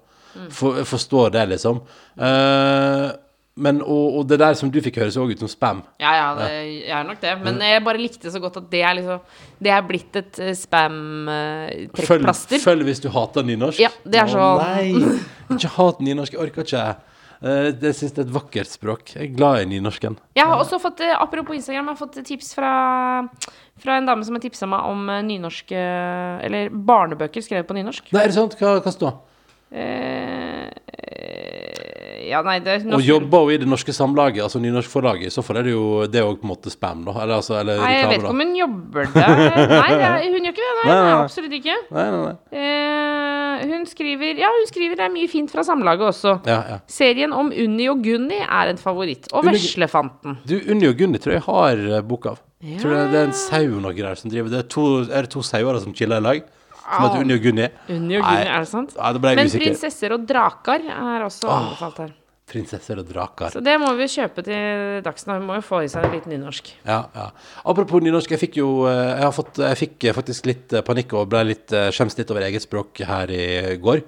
For, 0.53 0.77
jeg 0.79 0.87
forstår 0.87 1.31
det, 1.33 1.47
liksom. 1.55 1.79
Uh, 2.13 3.09
men 3.57 3.79
og, 3.81 4.19
og 4.19 4.27
det 4.29 4.37
der 4.37 4.53
som 4.57 4.69
du 4.69 4.77
fikk 4.85 4.99
høre, 5.01 5.09
så 5.13 5.21
også 5.23 5.33
ut 5.33 5.39
som 5.41 5.49
spam. 5.49 5.79
Ja, 6.01 6.11
ja, 6.13 6.25
det, 6.37 6.49
jeg 6.85 6.93
er 6.93 7.03
nok 7.07 7.21
det. 7.23 7.31
Men 7.41 7.57
jeg 7.65 7.83
bare 7.87 8.01
likte 8.01 8.31
så 8.33 8.39
godt 8.43 8.57
at 8.61 8.67
det 8.69 8.81
er 8.85 8.93
liksom 8.99 9.19
Det 9.65 9.71
er 9.73 9.81
blitt 9.87 10.15
et 10.19 10.39
eh, 10.45 10.53
spam-trekkplaster. 10.57 12.59
følg 12.61 12.85
hvis 12.85 13.01
du 13.01 13.09
hater 13.13 13.43
nynorsk. 13.47 13.79
Ja, 13.81 13.89
det 14.05 14.17
er 14.21 14.27
sånn 14.29 14.45
Å, 14.45 14.61
Nei, 14.61 15.17
ikke 15.57 15.71
hat 15.79 15.97
nynorsk. 16.05 16.31
Jeg 16.37 16.43
orker 16.45 16.61
ikke. 16.67 16.83
Eh, 17.41 17.71
Det 17.77 17.91
syns 17.95 18.13
jeg 18.15 18.23
er 18.23 18.27
et 18.27 18.33
vakkert 18.33 18.67
språk. 18.71 19.13
Jeg 19.15 19.29
er 19.29 19.35
glad 19.37 19.61
i 19.61 19.65
nynorsken. 19.69 20.17
Jeg 20.35 20.45
har 20.45 20.57
også 20.57 20.79
fått, 20.81 21.01
eh, 21.01 21.13
apropos 21.21 21.53
Instagram, 21.55 21.85
jeg 21.91 21.95
har 21.97 22.07
fått 22.07 22.25
tips 22.25 22.53
fra, 22.57 22.71
fra 23.79 23.97
en 23.97 24.05
dame 24.09 24.23
som 24.25 24.33
har 24.35 24.41
tipsa 24.41 24.65
meg 24.67 24.81
om 24.89 25.05
nynorsk 25.05 25.27
nynorske 25.27 25.77
Eller 26.43 26.69
barnebøker 26.69 27.41
skrevet 27.45 27.67
på 27.67 27.75
nynorsk. 27.77 28.11
Nei, 28.11 28.23
er 28.23 28.27
det 28.27 28.33
sant? 28.39 28.55
Hva, 28.57 28.79
hva 28.81 28.91
står 28.93 29.11
det? 29.11 29.23
eh, 29.77 30.69
ja, 32.29 32.41
nei, 32.45 32.57
det 32.63 32.73
er 32.75 32.95
Og 32.97 33.01
jobber 33.05 33.45
hun 33.47 33.53
i 33.53 33.57
det 33.61 33.67
norske 33.69 33.93
samlaget, 33.95 34.43
altså 34.45 34.59
nynorskforlaget, 34.63 35.31
så 35.33 35.43
får 35.45 35.61
det 35.63 35.71
jo 35.73 35.83
Det 36.11 36.21
òg 36.23 36.39
på 36.41 36.47
en 36.47 36.51
måte 36.53 36.71
spam, 36.73 37.05
da. 37.07 37.15
Eller, 37.23 37.35
altså, 37.39 37.55
eller 37.59 37.79
Nei, 37.81 37.93
jeg 37.97 38.07
vet 38.11 38.17
ikke 38.21 38.31
om 38.33 38.41
hun 38.43 38.55
jobber 38.59 39.09
der. 39.13 39.35
Nei, 39.71 39.89
det 39.93 40.07
er, 40.07 40.17
hun 40.35 40.47
gjør 40.47 40.55
ikke 40.55 40.65
det. 40.65 40.73
Nei, 40.77 40.85
Nei, 40.85 40.93
nei, 40.93 41.01
nei, 41.01 41.13
nei. 41.13 41.23
absolutt 41.23 41.55
ikke. 41.59 41.77
Nei, 41.97 42.07
nei, 42.13 42.21
nei. 42.27 42.35
Eh, 42.61 43.65
hun 43.71 43.85
skriver 43.89 44.41
Ja, 44.43 44.49
hun 44.53 44.67
skriver 44.69 44.99
det 44.99 45.05
er 45.07 45.13
mye 45.13 45.29
fint 45.31 45.51
fra 45.53 45.63
Samlaget 45.65 46.07
også. 46.11 46.35
Ja, 46.49 46.59
ja. 46.73 46.77
Serien 46.91 47.33
om 47.33 47.49
Unni 47.53 47.87
og 47.91 48.03
Gunni 48.05 48.41
er 48.43 48.73
en 48.73 48.77
favoritt. 48.81 49.29
Og 49.33 49.43
Unni- 49.45 49.55
Veslefanten. 49.57 50.37
Du, 50.47 50.57
Unni 50.71 50.89
og 50.91 50.97
Gunni 50.99 51.21
tror 51.23 51.37
jeg 51.37 51.45
har 51.47 51.81
eh, 51.97 52.03
bok 52.05 52.29
av. 52.33 52.43
Ja. 52.61 52.77
Tror 52.81 52.93
det, 52.95 53.01
det 53.13 53.19
er 53.21 53.27
en 53.29 53.35
sau 53.37 53.65
noe 53.81 53.93
greier 53.93 54.17
som 54.17 54.31
driver 54.33 54.49
Det 54.49 54.63
er 54.63 54.69
to, 54.73 54.83
er 55.05 55.27
det 55.27 55.29
to 55.29 55.43
sauer 55.45 55.77
som 55.83 55.93
chiller 55.93 56.17
i 56.23 56.25
lag? 56.25 56.45
Som 56.87 57.03
heter 57.03 57.25
Unni 57.25 57.35
og 57.35 57.43
Gunni? 57.43 57.67
Unni 57.91 58.15
og 58.19 58.23
Gunni, 58.23 58.45
er 58.47 58.63
det 58.63 58.69
sant? 58.71 58.95
Ja, 58.95 59.11
det 59.11 59.19
ble 59.23 59.33
jeg 59.33 59.41
Men 59.41 59.51
usikker. 59.51 59.65
prinsesser 59.67 60.15
og 60.15 60.23
drakar 60.29 60.87
er 60.87 61.27
også 61.27 61.51
anbefalt 61.51 61.99
her. 62.05 62.15
Prinsesser 62.47 62.95
og 63.01 63.09
draker. 63.09 63.51
Så 63.51 63.59
det 63.59 63.73
må 63.75 63.89
vi 63.97 64.05
kjøpe 64.07 64.39
til 64.47 65.01
Dagsnytt. 65.03 65.41
Må 65.43 65.57
jo 65.57 65.63
få 65.67 65.81
i 65.83 65.89
seg 65.91 66.05
litt 66.13 66.29
nynorsk. 66.31 66.69
Ja, 66.87 67.01
ja. 67.11 67.25
Apropos 67.67 67.99
nynorsk, 68.05 68.31
jeg 68.31 68.39
fikk 68.39 68.61
jo 68.61 68.69
eh, 68.87 69.01
Jeg, 69.17 69.25
har 69.25 69.33
fått, 69.35 69.59
jeg 69.59 69.79
fikk 69.81 70.05
eh, 70.07 70.15
faktisk 70.15 70.47
litt 70.47 70.71
eh, 70.71 70.85
panikk 70.87 71.11
og 71.19 71.27
ble 71.33 71.41
litt 71.49 71.75
skjemt 71.91 72.15
litt 72.15 72.31
over 72.31 72.45
eget 72.47 72.63
språk 72.63 73.03
her 73.03 73.33
i 73.35 73.75
går. 73.83 73.99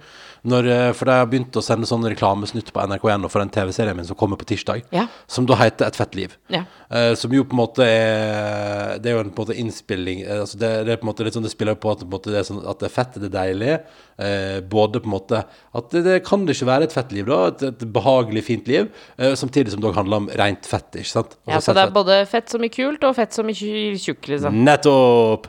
Når, 0.46 0.68
eh, 0.72 0.92
for 0.94 1.06
da 1.06 1.18
jeg 1.20 1.30
begynte 1.34 1.60
å 1.60 1.64
sende 1.66 1.88
sånn 1.90 2.06
reklamesnutt 2.08 2.72
på 2.72 2.80
NRK1 2.88 3.30
for 3.30 3.40
den 3.44 3.50
TV-serien 3.50 3.96
min 3.98 4.06
som 4.06 4.16
kommer 4.16 4.38
på 4.40 4.46
tirsdag, 4.48 4.84
Ja. 4.92 5.08
som 5.28 5.46
da 5.46 5.56
heter 5.56 5.88
Et 5.88 5.96
fett 5.96 6.16
liv. 6.16 6.38
Ja. 6.50 6.64
Uh, 6.90 7.14
som 7.16 7.32
jo 7.32 7.44
på 7.44 7.54
en 7.54 7.60
måte 7.60 7.84
er 7.86 8.98
Det 9.00 9.12
er 9.12 9.14
jo 9.18 9.20
en 9.22 9.30
på 9.30 9.44
en 9.44 9.46
måte 9.46 9.58
innspilling 9.62 10.24
eh, 10.26 10.40
altså 10.42 10.58
det, 10.58 10.70
det 10.88 10.94
er 10.96 10.98
på 10.98 11.06
en 11.06 11.12
måte 11.12 11.24
litt 11.28 11.36
sånn 11.38 11.44
Det 11.46 11.52
spiller 11.54 11.76
på 11.78 11.92
at, 11.94 12.02
på 12.10 12.18
det, 12.26 12.34
er 12.40 12.48
sånn, 12.48 12.64
at 12.66 12.80
det 12.82 12.88
er 12.90 12.94
fett, 12.96 13.14
det 13.22 13.30
er 13.30 13.36
deilig. 13.36 13.76
Uh, 14.20 14.60
både 14.68 15.00
på 15.00 15.06
en 15.08 15.14
måte 15.14 15.44
At 15.76 15.92
det, 15.94 16.02
det 16.08 16.16
kan 16.26 16.46
det 16.48 16.56
ikke 16.58 16.68
være 16.72 16.88
et 16.90 16.96
fett 16.96 17.12
liv, 17.16 17.28
da. 17.30 17.38
Et, 17.52 17.62
et 17.70 17.86
behagelig, 17.94 18.44
fint 18.48 18.68
liv. 18.68 18.90
Uh, 19.22 19.36
samtidig 19.38 19.72
som 19.72 19.80
det 19.84 19.90
også 19.92 20.00
handler 20.02 20.24
om 20.24 20.30
rent 20.42 20.66
fett, 20.68 20.90
ikke 20.98 21.12
sant? 21.14 21.38
ja, 21.48 21.56
Altså 21.60 21.72
så 21.72 21.76
det 21.78 21.84
fett- 21.84 21.92
er 21.92 21.98
både 22.00 22.18
fett 22.34 22.50
som 22.56 22.64
i 22.66 22.72
kult, 22.74 23.04
og 23.08 23.16
fett 23.16 23.34
som 23.38 23.50
i 23.50 23.54
tju- 23.54 24.00
tjukk, 24.02 24.28
liksom. 24.34 24.58
Nettopp! 24.66 25.48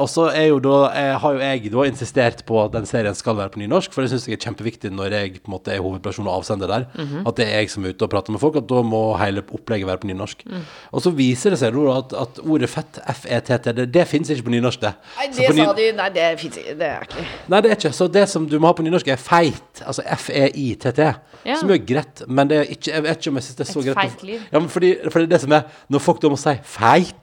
Og 0.00 0.08
så 0.10 0.26
er 0.32 0.48
jo 0.50 0.58
da 0.64 0.78
eh, 0.96 1.12
har 1.22 1.36
jo 1.36 1.40
jeg 1.44 1.70
da 1.72 1.84
insistert 1.88 2.42
på 2.48 2.58
at 2.64 2.72
den 2.74 2.86
serien 2.88 3.14
skal 3.14 3.36
være 3.38 3.52
på 3.54 3.60
nynorsk, 3.62 3.92
for 3.94 4.02
jeg 4.06 4.14
syns 4.14 4.19
jeg 4.28 4.36
er 4.38 4.44
kjempeviktig 4.46 4.92
når 4.94 5.16
jeg 5.16 5.32
på 5.40 5.50
en 5.50 5.54
måte 5.56 5.72
er 5.74 5.82
hovedperson 5.82 6.28
og 6.28 6.38
avsender 6.40 6.70
der. 6.70 6.86
Mhm. 6.94 7.26
At 7.26 7.36
det 7.36 7.46
er 7.48 7.58
jeg 7.60 7.70
som 7.72 7.84
er 7.84 7.94
ute 7.94 8.06
og 8.06 8.12
prater 8.12 8.32
med 8.32 8.40
folk, 8.40 8.56
at 8.56 8.68
da 8.70 8.82
må 8.86 9.02
hele 9.20 9.42
opplegget 9.42 9.88
være 9.88 9.98
på 9.98 10.06
nynorsk. 10.10 10.44
Mm. 10.46 10.62
Og 10.92 11.02
så 11.02 11.10
viser 11.10 11.50
det 11.50 11.58
seg 11.58 11.74
da 11.74 11.96
at, 11.98 12.14
at 12.22 12.38
ordet 12.44 12.70
fett, 12.70 13.00
F-E-T-T, 13.10 13.74
det, 13.76 13.88
det 13.94 14.06
fins 14.08 14.30
ikke 14.30 14.46
på 14.48 14.54
nynorsk, 14.54 14.80
det. 14.84 14.92
Nei, 15.18 15.26
det 15.34 15.48
sa 15.56 15.72
de 15.76 15.88
Nei, 15.98 16.08
det 16.14 16.28
fins 16.40 16.60
ikke. 16.60 16.76
Det 16.78 16.86
er 16.86 17.08
ikke 17.08 17.26
Nei, 17.50 17.60
det 17.60 17.70
er 17.72 17.76
ikke. 17.76 17.92
Så 17.96 18.08
det 18.12 18.28
som 18.30 18.46
du 18.48 18.58
må 18.60 18.70
ha 18.70 18.76
på 18.78 18.86
nynorsk, 18.86 19.08
er 19.10 19.20
feit. 19.20 19.82
Altså 19.82 20.04
F-E-I-T-T. 20.16 21.10
Ja. 21.46 21.56
Som 21.56 21.70
er 21.72 21.80
greit, 21.80 22.20
men 22.28 22.50
det 22.50 22.56
er 22.58 22.66
ikke 22.68 22.90
Jeg 22.92 23.02
vet 23.02 23.16
ikke 23.22 23.30
om 23.32 23.38
jeg 23.38 23.44
syns 23.46 23.56
det 23.56 23.64
er 23.64 23.70
så 23.72 23.80
Et 23.80 23.86
greit. 23.88 24.10
feit 24.12 24.24
liv. 24.28 24.40
Ja, 24.52 24.60
men 24.60 24.68
fordi, 24.68 24.90
fordi 25.08 25.24
det 25.30 25.40
det 25.40 25.46
som 25.48 25.56
er 25.56 25.62
Når 25.88 26.04
folk 26.04 26.22
da 26.22 26.30
må 26.32 26.38
si 26.40 26.54
feit, 26.68 27.16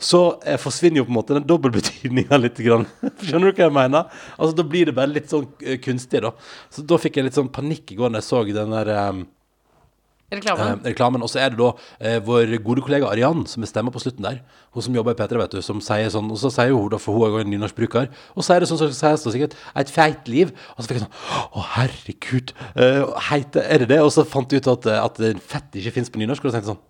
så 0.00 0.20
eh, 0.48 0.56
forsvinner 0.60 1.02
jo 1.02 1.06
på 1.08 1.12
en 1.12 1.18
måte 1.18 1.36
den 1.36 1.46
dobbeltbetydninga 1.48 2.38
litt. 2.44 2.60
Grann. 2.64 2.86
Skjønner 3.22 3.50
du 3.52 3.58
hva 3.60 3.66
jeg 3.68 3.76
mener? 3.76 4.22
Altså 4.36 4.56
Da 4.58 4.64
blir 4.66 4.88
det 4.90 4.96
bare 4.96 5.12
litt 5.12 5.28
sånn 5.32 5.46
uh, 5.48 5.76
kunstig, 5.84 6.24
da. 6.24 6.32
Så 6.72 6.84
da 6.88 6.98
fikk 7.00 7.20
jeg 7.20 7.28
litt 7.28 7.36
sånn 7.38 7.52
panikk 7.52 7.92
i 7.94 8.00
går 8.00 8.12
når 8.12 8.24
jeg 8.24 8.28
så 8.30 8.42
den 8.48 8.74
der 8.74 8.90
um, 9.10 9.28
Reklamen. 10.30 10.66
eh, 10.78 10.90
reklamen. 10.92 11.22
Og 11.26 11.30
så 11.32 11.40
er 11.42 11.50
det 11.50 11.58
da 11.58 11.70
eh, 11.98 12.18
vår 12.22 12.52
gode 12.62 12.84
kollega 12.86 13.08
Arian 13.10 13.42
som 13.50 13.64
bestemmer 13.64 13.90
på 13.90 13.98
slutten 14.02 14.22
der. 14.22 14.36
Hun 14.74 14.84
som 14.86 14.94
jobber 14.94 15.16
i 15.16 15.18
P3, 15.18 15.40
vet 15.40 15.56
du, 15.56 15.62
som 15.66 15.80
sier 15.82 16.06
sånn 16.14 16.30
Og 16.30 16.38
så 16.38 16.52
sier 16.54 16.70
hun, 16.70 16.86
da, 16.92 17.00
for 17.02 17.18
hun 17.18 17.26
er 17.26 17.32
jo 17.34 17.40
en 17.42 17.50
nynorskbruker, 17.50 18.06
og 18.36 18.46
så 18.46 18.54
er 18.54 18.62
det 18.62 18.68
sånn 18.70 18.78
som 18.78 18.92
sies 18.94 19.26
da 19.26 19.32
sikkert 19.34 19.56
et 19.82 19.90
feit 19.90 20.30
liv. 20.30 20.52
Og 20.76 20.84
så 20.84 20.92
fikk 20.92 21.00
jeg 21.00 21.06
sånn 21.08 21.50
Å, 21.50 21.64
herregud. 21.74 22.54
eh, 22.76 23.02
heite, 23.30 23.64
er 23.66 23.82
det 23.82 23.90
det? 23.96 24.00
Og 24.06 24.12
så 24.14 24.22
fant 24.28 24.54
jeg 24.54 24.62
ut 24.62 24.70
at, 24.76 24.86
eh, 24.86 25.02
at 25.02 25.18
fett 25.42 25.80
ikke 25.82 25.96
fins 25.98 26.12
på 26.14 26.22
nynorsk, 26.22 26.46
og 26.46 26.52
så 26.52 26.60
tenkte 26.60 26.70
jeg 26.70 26.76
sånn 26.76 26.86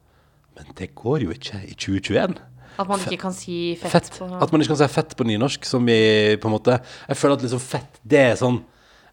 Men 0.60 0.76
det 0.76 0.90
går 1.00 1.24
jo 1.24 1.32
ikke 1.32 1.62
i 1.64 1.72
2021. 1.80 2.36
At 2.80 2.88
man 2.90 3.02
ikke 3.04 3.20
kan 3.20 3.34
si 3.36 3.56
fett, 3.80 3.92
Fett. 3.92 4.12
på 4.18 4.28
At 4.40 4.52
man 4.52 4.62
ikke 4.64 4.72
kan 4.74 4.80
si 4.82 4.90
fett 4.94 5.16
på 5.18 5.26
nynorsk, 5.28 5.66
som 5.68 5.84
vi 5.86 6.36
på 6.40 6.48
en 6.50 6.56
måte 6.56 6.78
Jeg 6.80 7.18
føler 7.20 7.36
at 7.38 7.44
liksom 7.46 7.62
fett, 7.62 8.00
det 8.02 8.22
er 8.30 8.38
sånn 8.40 8.62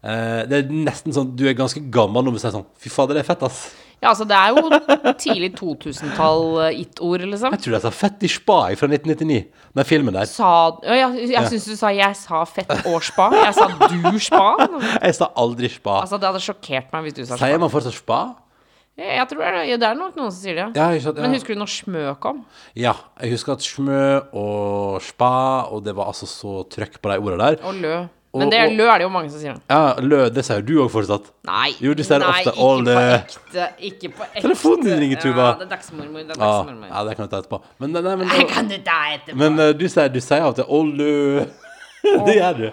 eh, 0.02 0.46
Det 0.48 0.62
er 0.62 0.72
nesten 0.72 1.14
sånn 1.16 1.34
Du 1.36 1.44
er 1.48 1.58
ganske 1.58 1.82
gammel 1.92 2.24
når 2.26 2.38
du 2.38 2.42
sier 2.44 2.54
sånn 2.56 2.66
Fy 2.80 2.92
fader, 2.94 3.18
det 3.18 3.26
er 3.26 3.28
fett, 3.28 3.44
ass. 3.46 3.66
Ja, 3.98 4.12
altså, 4.12 4.22
det 4.30 4.36
er 4.38 4.54
jo 4.54 5.14
tidlig 5.18 5.48
2000-tall 5.58 6.44
it-ord, 6.78 7.24
liksom. 7.32 7.54
Jeg 7.56 7.64
tror 7.64 7.74
jeg 7.74 7.82
sa 7.82 7.90
Fett 7.90 8.22
i 8.22 8.30
spa 8.30 8.58
fra 8.78 8.86
1999. 8.86 9.40
Den 9.74 9.88
filmen 9.88 10.14
der. 10.14 10.28
Sa 10.30 10.50
ja, 10.86 11.08
Jeg, 11.10 11.32
jeg 11.32 11.50
syns 11.50 11.66
du 11.66 11.74
sa 11.76 11.90
'jeg 11.90 12.16
sa 12.16 12.44
fett 12.46 12.70
og 12.86 13.02
spa'. 13.02 13.32
Jeg 13.34 13.54
sa 13.58 13.66
'du 13.66 14.18
spa'. 14.22 14.68
Jeg 15.06 15.14
sa 15.18 15.32
aldri 15.34 15.68
spa. 15.68 16.00
Altså, 16.04 16.16
det 16.16 16.30
hadde 16.30 16.44
sjokkert 16.46 16.92
meg 16.92 17.08
hvis 17.08 17.14
du 17.18 17.26
sa 17.26 17.36
Sier 17.42 17.58
man 17.58 17.70
fortsatt 17.70 17.98
spa? 17.98 18.20
Jeg, 18.98 19.28
tror 19.30 19.38
det 19.38 19.46
er, 19.46 19.56
ja, 19.68 19.76
det 19.78 19.86
er 19.86 19.94
nok 19.94 20.16
noen 20.18 20.32
som 20.32 20.40
sier 20.42 20.56
det, 20.58 20.64
ja. 20.76 20.90
Ja, 20.92 21.00
sant? 21.00 21.18
Men 21.22 21.30
husker 21.36 21.54
du 21.54 21.60
når 21.60 21.70
smø 21.70 22.04
kom? 22.18 22.44
ja. 22.74 22.94
Jeg 23.22 23.30
husker 23.36 23.52
at 23.54 23.62
smø 23.62 24.00
og 24.34 25.00
spa, 25.06 25.30
og 25.70 25.84
det 25.86 25.94
var 25.94 26.06
altså 26.10 26.26
så 26.26 26.64
trøkk 26.68 26.98
på 27.00 27.12
de 27.12 27.18
ordene 27.22 27.38
der. 27.38 27.62
Og 27.64 27.74
lø. 27.74 27.96
Og- 28.34 28.40
Men 28.42 28.50
det 28.50 28.58
er, 28.58 28.66
og- 28.66 28.72
lø 28.76 28.84
er 28.90 28.98
det 28.98 29.04
jo 29.06 29.08
mange 29.08 29.30
som 29.30 29.40
sier. 29.40 29.54
Ja, 29.70 29.94
lø, 30.02 30.28
det 30.34 30.44
sier 30.44 30.60
du 30.60 30.74
òg 30.82 30.90
fortsatt. 30.92 31.30
Nei, 31.46 31.70
Jo, 31.80 31.94
du 31.94 32.02
sier 32.04 32.18
nei 32.20 32.28
ofte. 32.28 32.50
ikke 32.52 32.66
all, 32.66 32.84
på 32.84 33.04
ekte. 33.14 33.68
Ikke 33.88 34.10
på 34.18 34.22
ekte. 34.26 34.42
Telefonen 34.42 34.98
ringer, 35.00 35.16
Tuva. 35.22 35.46
Ja, 35.46 35.54
det 35.54 35.66
er 35.72 35.76
dagsmormor. 35.76 36.18
Det 36.18 36.36
er 36.36 36.40
Ja, 36.40 36.44
dagsmormor. 36.44 36.88
ja, 36.90 37.04
det 37.04 37.16
kan 37.16 37.26
du 37.26 37.30
ta 37.36 37.40
etterpå. 37.42 37.62
Men, 37.78 37.92
nei, 37.92 38.02
men, 38.16 38.28
Det 38.28 38.48
kan 38.50 38.68
du 38.68 38.76
ta 38.78 38.98
etterpå. 39.14 39.36
men 39.36 39.58
eh, 39.60 39.72
du 39.72 39.88
sier, 39.88 40.08
du 40.12 40.20
sier 40.20 40.52
til 40.54 40.64
'å, 40.64 40.82
lø'. 40.98 41.46
det 42.26 42.34
gjør 42.36 42.56
du. 42.58 42.72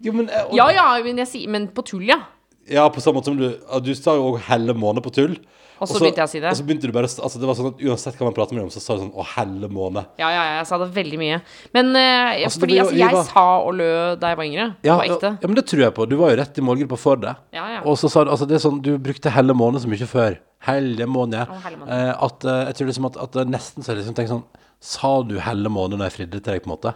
Jo, 0.00 0.12
men, 0.12 0.30
og- 0.30 0.54
Ja 0.56 0.68
ja, 0.70 1.02
men, 1.02 1.18
jeg 1.18 1.26
sier, 1.28 1.48
men 1.48 1.68
på 1.68 1.84
tull, 1.84 2.02
ja. 2.06 2.20
Ja, 2.68 2.88
på 2.90 3.00
samme 3.00 3.20
måte 3.20 3.30
som 3.30 3.36
du 3.38 3.50
Du 3.84 3.94
sa 3.94 4.14
jo 4.16 4.32
òg 4.34 4.40
'helle 4.40 4.74
måne' 4.74 5.02
på 5.02 5.12
tull. 5.12 5.36
Og 5.78 5.86
så 5.88 6.00
begynte 6.00 6.16
jeg 6.24 6.24
å 6.24 6.30
si 6.30 6.40
det. 6.40 6.50
Og 6.50 6.56
så 6.56 6.64
begynte 6.64 6.86
du 6.88 6.92
bare 6.92 7.04
Altså, 7.04 7.36
det 7.38 7.46
var 7.46 7.54
sånn 7.54 7.66
at 7.68 7.80
uansett 7.84 8.16
hva 8.16 8.24
man 8.24 8.32
prater 8.32 8.54
med 8.56 8.64
om, 8.64 8.70
så 8.70 8.80
sa 8.80 8.94
du 8.96 9.02
sånn 9.02 9.12
'å, 9.12 9.24
helle 9.36 9.68
måne'. 9.68 10.06
Ja, 10.18 10.30
ja, 10.30 10.42
ja, 10.44 10.58
jeg 10.58 10.66
sa 10.66 10.78
det 10.78 10.88
veldig 10.94 11.18
mye. 11.18 11.42
Men 11.74 11.94
eh, 11.94 12.44
Altså, 12.46 12.60
det 12.60 12.62
fordi 12.62 12.72
blir 12.72 12.76
jo- 12.76 12.84
altså, 12.86 12.96
jeg, 12.96 13.06
jeg 13.06 13.12
var- 13.14 13.24
sa 13.24 13.58
og 13.60 13.74
lø 13.74 14.16
da 14.18 14.26
jeg 14.28 14.36
var 14.36 14.44
yngre. 14.44 14.76
Ja, 14.82 14.98
på 14.98 15.06
ja, 15.06 15.14
ekte. 15.14 15.38
ja, 15.42 15.46
men 15.46 15.54
det 15.54 15.66
tror 15.66 15.80
jeg 15.84 15.94
på. 15.94 16.08
Du 16.08 16.16
var 16.16 16.30
jo 16.30 16.36
rett 16.42 16.58
i 16.58 16.62
målgruppa 16.62 16.96
for 16.98 17.16
det. 17.16 17.36
Ja, 17.52 17.68
ja. 17.68 17.80
Og 17.84 17.96
så 17.98 18.08
sa 18.10 18.24
du 18.24 18.30
altså 18.30 18.46
det 18.48 18.54
er 18.56 18.68
sånn 18.70 18.80
Du 18.82 18.98
brukte 18.98 19.30
helle 19.30 19.52
måne 19.54 19.76
så 19.78 19.86
mye 19.86 20.06
før. 20.08 20.38
Helle 20.60 21.06
måne. 21.06 21.46
Å, 21.46 21.60
helle 21.62 21.76
måne. 21.76 21.90
Eh, 21.92 22.24
at 22.24 22.44
eh, 22.44 22.64
jeg 22.72 22.74
tror 22.74 22.86
liksom 22.88 23.06
at, 23.06 23.16
at 23.22 23.32
det 23.32 23.46
nesten 23.48 23.82
så 23.84 23.92
jeg 23.94 23.98
liksom 24.02 24.14
tenker 24.14 24.32
sånn 24.32 24.44
Sa 24.80 25.22
du 25.22 25.38
helle 25.38 25.68
måne 25.68 25.96
når 25.96 26.10
jeg 26.10 26.12
fridde 26.12 26.40
til 26.42 26.52
deg, 26.54 26.62
på 26.62 26.70
en 26.70 26.76
måte? 26.76 26.94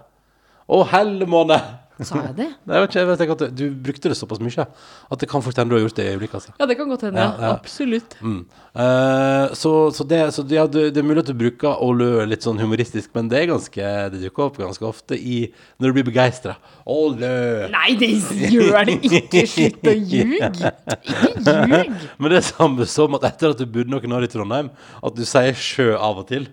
Å, 0.69 0.87
helle 0.89 1.27
måne! 1.27 1.61
Sa 2.07 2.21
jeg 2.25 2.35
det? 2.39 2.47
Nei, 2.65 2.77
jeg 2.77 2.83
vet 2.85 2.91
ikke, 2.91 3.01
jeg 3.01 3.09
vet 3.11 3.23
ikke 3.25 3.35
at 3.37 3.43
du, 3.43 3.49
du 3.61 3.79
brukte 3.87 4.11
det 4.13 4.17
såpass 4.19 4.41
mye 4.43 4.65
at 4.67 5.21
det 5.23 5.29
kan 5.29 5.43
fort 5.45 5.59
hende 5.61 5.73
du 5.73 5.77
har 5.77 5.83
gjort 5.85 5.99
det 5.99 6.07
i 6.07 6.13
øyeblikket. 6.15 6.37
Altså. 6.41 6.55
Ja, 6.61 6.67
det 6.71 6.77
kan 6.79 6.89
godt 6.93 7.05
hende. 7.07 7.21
Ja, 7.21 7.31
ja. 7.41 7.51
Absolutt. 7.57 8.17
Mm. 8.21 8.41
Uh, 8.71 9.51
så 9.59 9.73
så, 9.97 10.05
det, 10.07 10.21
så 10.35 10.45
ja, 10.49 10.65
det, 10.71 10.87
det 10.95 11.03
er 11.03 11.07
mulig 11.09 11.25
at 11.25 11.31
du 11.33 11.35
bruker 11.37 11.81
å 11.83 11.91
lø 11.97 12.25
litt 12.31 12.47
sånn 12.47 12.61
humoristisk, 12.63 13.11
men 13.17 13.29
det 13.33 13.41
er 13.43 13.49
ganske 13.51 13.89
Det 14.15 14.21
dukker 14.23 14.47
opp 14.47 14.61
ganske 14.61 14.87
ofte 14.87 15.19
i 15.19 15.41
når 15.81 15.91
du 15.91 15.97
blir 15.99 16.07
begeistra. 16.11 16.55
Å 16.87 17.01
lø! 17.17 17.35
Nei, 17.75 17.91
det 18.01 18.13
gjør 18.53 18.87
det 18.89 18.97
ikke! 19.11 19.45
Slutt 19.51 19.91
å 19.91 19.97
ljuge! 19.97 20.53
Ikke 20.53 21.57
ljug! 21.67 21.93
Men 22.21 22.31
det 22.33 22.39
er 22.41 22.47
samme 22.47 22.87
som 22.89 23.17
at 23.19 23.27
etter 23.31 23.53
at 23.55 23.61
du 23.61 23.67
bodde 23.67 23.91
noen 23.93 24.17
år 24.17 24.27
i 24.27 24.31
Trondheim, 24.33 24.71
at 25.03 25.17
du 25.17 25.23
sier 25.29 25.57
sjø 25.59 25.93
av 25.99 26.23
og 26.23 26.29
til. 26.31 26.49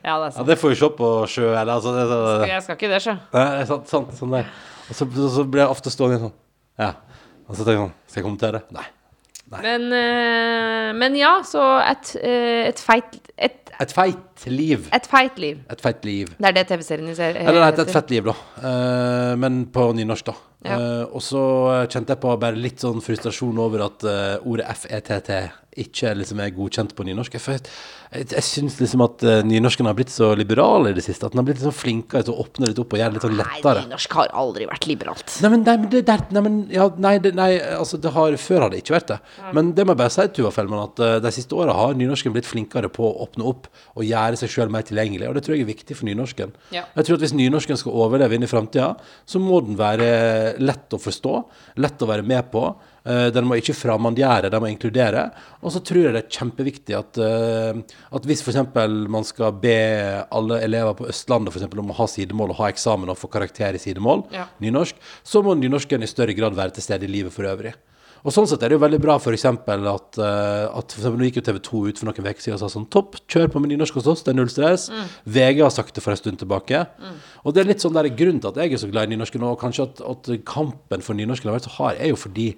Ja, 0.00 0.14
det 0.16 0.30
er 0.30 0.30
Ja, 0.30 0.30
sant. 0.32 0.46
det 0.48 0.56
får 0.56 0.72
vi 0.72 0.76
se 0.80 0.88
på 0.96 1.08
sjø, 1.28 1.48
eller 1.52 1.74
altså 1.76 1.90
det, 1.92 2.04
det, 2.08 2.18
det, 2.40 2.48
Jeg 2.48 2.62
skal 2.64 2.78
ikke 2.78 2.88
det, 2.94 3.00
sjø. 3.04 3.14
Nei, 3.36 3.64
sant, 3.68 3.90
sant, 3.90 4.14
sånn 4.16 4.32
der. 4.32 4.46
Og 4.90 4.96
så, 4.98 5.06
så, 5.14 5.28
så 5.36 5.44
blir 5.46 5.62
jeg 5.64 5.70
ofte 5.70 5.90
stående 5.94 6.18
sånn 6.26 6.32
Ja. 6.80 6.92
Og 7.48 7.54
så 7.56 7.62
tenker 7.64 7.76
jeg 7.78 7.84
sånn 7.84 7.94
Skal 8.10 8.20
jeg 8.20 8.26
kommentere? 8.26 8.62
Nei. 8.74 8.86
Men, 9.50 9.86
eh, 9.98 10.90
men 10.94 11.16
ja, 11.18 11.32
så 11.42 11.62
et, 11.82 12.12
eh, 12.22 12.68
et 12.70 12.78
feit 12.78 13.16
et, 13.36 13.56
Et 13.80 13.92
feit 13.96 14.44
liv. 14.46 14.84
et 14.92 15.06
feit 15.08 15.38
liv. 15.40 15.58
Et 15.72 15.80
feit 15.80 16.04
liv. 16.04 16.28
Det 16.38 16.46
er 16.50 16.52
det 16.52 16.66
TV-serien 16.68 17.14
ser- 17.16 17.34
Eller 17.40 17.58
nei, 17.64 17.68
et, 17.72 17.78
et 17.78 17.80
heter. 17.88 17.92
fett 17.96 18.10
liv, 18.12 18.28
da. 18.28 18.34
Eh, 18.60 19.36
men 19.40 19.64
på 19.72 19.86
nynorsk, 19.96 20.26
da. 20.28 20.34
Ja. 20.64 20.76
Eh, 20.76 21.04
og 21.08 21.22
så 21.24 21.42
kjente 21.88 22.12
jeg 22.14 22.20
på 22.20 22.36
bare 22.40 22.58
litt 22.58 22.82
sånn 22.84 23.00
frustrasjon 23.04 23.60
over 23.62 23.86
at 23.86 24.04
uh, 24.04 24.36
ordet 24.44 24.68
FETT 24.76 25.30
ikke 25.78 26.12
liksom 26.18 26.40
er 26.42 26.50
godkjent 26.54 26.92
på 26.98 27.04
nynorsk. 27.06 27.36
Jeg, 27.38 27.60
jeg, 28.10 28.26
jeg, 28.32 28.44
syns 28.46 28.78
liksom 28.80 29.04
at 29.04 29.22
uh, 29.22 29.36
nynorsken 29.46 29.86
har 29.86 29.94
blitt 29.98 30.10
så 30.10 30.32
liberal 30.38 30.88
i 30.90 30.94
det 30.96 31.04
siste. 31.04 31.26
At 31.26 31.34
den 31.34 31.40
har 31.40 31.46
blitt 31.46 31.60
litt 31.60 31.66
sånn 31.68 31.76
flinkere 31.76 32.26
til 32.26 32.34
å 32.34 32.42
åpne 32.42 32.70
litt 32.70 32.80
opp 32.82 32.96
og 32.96 33.00
gjøre 33.00 33.14
det 33.14 33.18
litt 33.18 33.26
sånn 33.26 33.36
Nei, 33.38 33.74
nynorsk 33.84 34.16
har 34.18 34.32
aldri 34.42 34.66
vært 34.70 34.88
liberalt. 34.90 35.36
Nei, 35.44 35.52
men, 35.54 35.62
nei, 35.68 35.76
men 35.84 35.92
det 35.92 36.02
der, 36.08 36.24
nei, 36.34 36.42
men, 36.46 36.56
ja, 36.74 36.88
nei, 37.06 37.14
det, 37.22 37.32
nei, 37.38 37.50
altså 37.76 38.00
det 38.02 38.14
har, 38.16 38.36
før 38.42 38.66
har 38.66 38.74
det 38.74 38.82
ikke 38.82 38.96
vært 38.96 39.12
det. 39.12 39.20
Men 39.56 39.70
det 39.76 39.86
må 39.86 39.94
jeg 39.94 40.02
bare 40.02 40.14
si, 40.16 40.26
Tuva 40.34 40.52
Fellmann, 40.54 40.90
at 40.90 41.04
uh, 41.04 41.14
de 41.22 41.34
siste 41.38 41.56
åra 41.56 41.76
har 41.78 41.94
nynorsken 41.98 42.34
blitt 42.34 42.50
flinkere 42.50 42.90
på 42.90 43.06
å 43.06 43.14
åpne 43.28 43.46
opp 43.52 43.70
og 43.94 44.06
gjøre 44.06 44.42
seg 44.42 44.54
sjøl 44.56 44.74
mer 44.74 44.86
tilgjengelig. 44.88 45.30
Og 45.30 45.38
det 45.38 45.44
tror 45.46 45.56
jeg 45.56 45.68
er 45.68 45.70
viktig 45.70 45.98
for 46.00 46.10
nynorsken. 46.10 46.54
Ja. 46.74 46.88
Jeg 46.98 47.06
tror 47.06 47.20
at 47.20 47.26
hvis 47.28 47.36
nynorsken 47.38 47.78
skal 47.78 47.94
overleve 47.94 48.34
inn 48.34 48.46
i 48.46 48.50
framtida, 48.50 48.96
så 49.28 49.42
må 49.42 49.62
den 49.62 49.78
være 49.78 50.10
lett 50.58 50.90
å 50.96 50.98
forstå, 51.00 51.34
lett 51.76 52.02
å 52.02 52.08
være 52.08 52.24
med 52.26 52.50
på. 52.50 52.62
Eh, 53.04 53.30
Den 53.30 53.44
må 53.48 53.56
ikke 53.56 53.74
framandgjøre, 53.76 54.50
den 54.50 54.60
må 54.60 54.68
inkludere. 54.70 55.30
Og 55.62 55.72
så 55.72 55.80
tror 55.84 56.04
jeg 56.04 56.12
det 56.16 56.24
er 56.24 56.38
kjempeviktig 56.38 56.96
at, 56.98 57.18
eh, 57.18 57.82
at 58.12 58.22
hvis 58.28 58.42
f.eks. 58.42 58.60
man 59.08 59.24
skal 59.24 59.52
be 59.52 59.76
alle 60.30 60.60
elever 60.62 60.94
på 60.94 61.08
Østlandet 61.08 61.52
for 61.52 61.60
eksempel, 61.60 61.80
om 61.80 61.90
å 61.90 61.98
ha 62.00 62.06
sidemål 62.06 62.50
og 62.50 62.56
ha 62.56 62.68
eksamen 62.72 63.08
og 63.10 63.18
få 63.18 63.30
karakter 63.30 63.74
i 63.74 63.78
sidemål, 63.78 64.26
Ja. 64.32 64.46
nynorsk, 64.60 64.94
så 65.24 65.42
må 65.42 65.54
nynorsken 65.56 66.02
i 66.02 66.06
større 66.06 66.34
grad 66.36 66.54
være 66.54 66.72
til 66.74 66.82
stede 66.82 67.04
i 67.04 67.12
livet 67.12 67.32
for 67.32 67.44
øvrig. 67.44 67.74
Og 68.24 68.34
sånn 68.34 68.48
sett 68.50 68.62
er 68.62 68.72
det 68.72 68.76
jo 68.76 68.82
veldig 68.82 69.00
bra 69.00 69.16
eksempel 69.20 69.86
at, 69.88 70.18
eh, 70.20 70.66
at 70.68 70.92
for 70.92 71.00
eksempel 71.00 71.20
nå 71.20 71.28
gikk 71.28 71.40
jo 71.40 71.44
TV 71.46 71.60
2 71.64 71.82
ut 71.88 72.00
for 72.00 72.08
noen 72.10 72.28
uker 72.30 72.42
siden 72.44 72.58
og 72.58 72.62
sa 72.62 72.68
sånn 72.72 72.88
Topp, 72.92 73.16
kjør 73.30 73.48
på 73.52 73.62
med 73.62 73.72
nynorsk 73.72 73.96
hos 74.00 74.08
oss, 74.10 74.22
det 74.26 74.34
er 74.34 74.38
null 74.40 74.50
stress. 74.52 74.90
VG 75.24 75.62
har 75.62 75.72
sagt 75.72 75.94
det 75.94 76.04
for 76.04 76.12
en 76.12 76.20
stund 76.20 76.40
tilbake. 76.42 76.84
Og 77.44 77.54
det 77.54 77.62
er 77.62 77.70
litt 77.70 77.80
sånn 77.84 77.96
der 77.96 78.10
grunnen 78.12 78.42
til 78.42 78.52
at 78.52 78.60
jeg 78.60 78.74
er 78.76 78.82
så 78.82 78.90
glad 78.90 79.08
i 79.08 79.14
nynorsk 79.14 79.40
nå, 79.40 79.54
og 79.54 79.60
kanskje 79.60 79.88
at, 79.88 80.02
at 80.04 80.30
kampen 80.44 81.04
for 81.04 81.16
nynorsken 81.16 81.48
har 81.50 81.58
vært 81.58 81.68
så 81.70 81.76
hard, 81.78 82.00
er 82.00 82.12
jo 82.12 82.20
fordi 82.20 82.50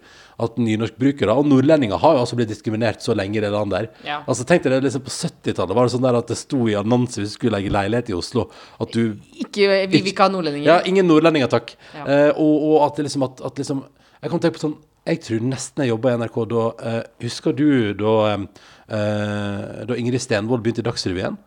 at 0.43 0.59
nynorskbrukere 0.59 1.35
og 1.39 1.47
nordlendinger 1.47 2.01
har 2.03 2.17
jo 2.17 2.23
altså 2.25 2.39
blitt 2.39 2.51
diskriminert 2.51 3.05
så 3.05 3.15
lenge 3.15 3.39
i 3.39 3.45
det 3.45 3.53
landet 3.53 3.77
der. 3.77 3.89
Ja. 4.09 4.21
Altså 4.27 4.47
tenk 4.49 4.65
deg 4.65 4.75
det 4.75 4.83
liksom 4.89 5.05
på 5.07 5.13
70-tallet 5.15 5.77
var 5.79 5.87
det 5.87 5.95
sånn 5.95 6.07
der 6.07 6.19
at 6.19 6.31
det 6.33 6.39
sto 6.41 6.65
i 6.67 6.77
annonser 6.79 7.23
hvis 7.23 7.35
du 7.35 7.39
skulle 7.39 7.59
legge 7.59 7.75
leilighet 7.75 8.11
i 8.11 8.17
Oslo, 8.19 8.49
at 8.83 8.95
du 8.97 9.19
Ikke, 9.39 9.69
vi 9.87 10.01
vil 10.01 10.13
ikke 10.13 10.27
ha 10.27 10.33
nordlendinger. 10.33 10.67
ja, 10.67 10.81
ingen 10.89 11.07
nordlendinger, 11.07 11.51
takk. 11.53 11.77
Ja. 11.95 12.07
Eh, 12.07 12.31
og, 12.33 12.55
og 12.73 12.79
at 12.89 12.99
det 12.99 13.07
liksom 13.07 13.29
at, 13.29 13.45
at 13.45 13.61
liksom 13.63 13.85
Jeg 14.23 14.31
kan 14.31 14.43
tenke 14.43 14.55
på 14.59 14.63
sånn 14.63 14.77
Jeg 15.09 15.23
tror 15.25 15.47
nesten 15.51 15.83
jeg 15.83 15.91
jobba 15.91 16.13
i 16.13 16.19
NRK 16.21 16.37
da 16.51 16.65
uh, 16.71 17.01
Husker 17.25 17.57
du 17.59 17.69
da 17.99 18.13
eh, 18.37 19.81
Da 19.89 19.97
Ingrid 19.99 20.23
Stenvold 20.23 20.63
begynte 20.63 20.85
i 20.85 20.87
Dagsrevyen? 20.87 21.39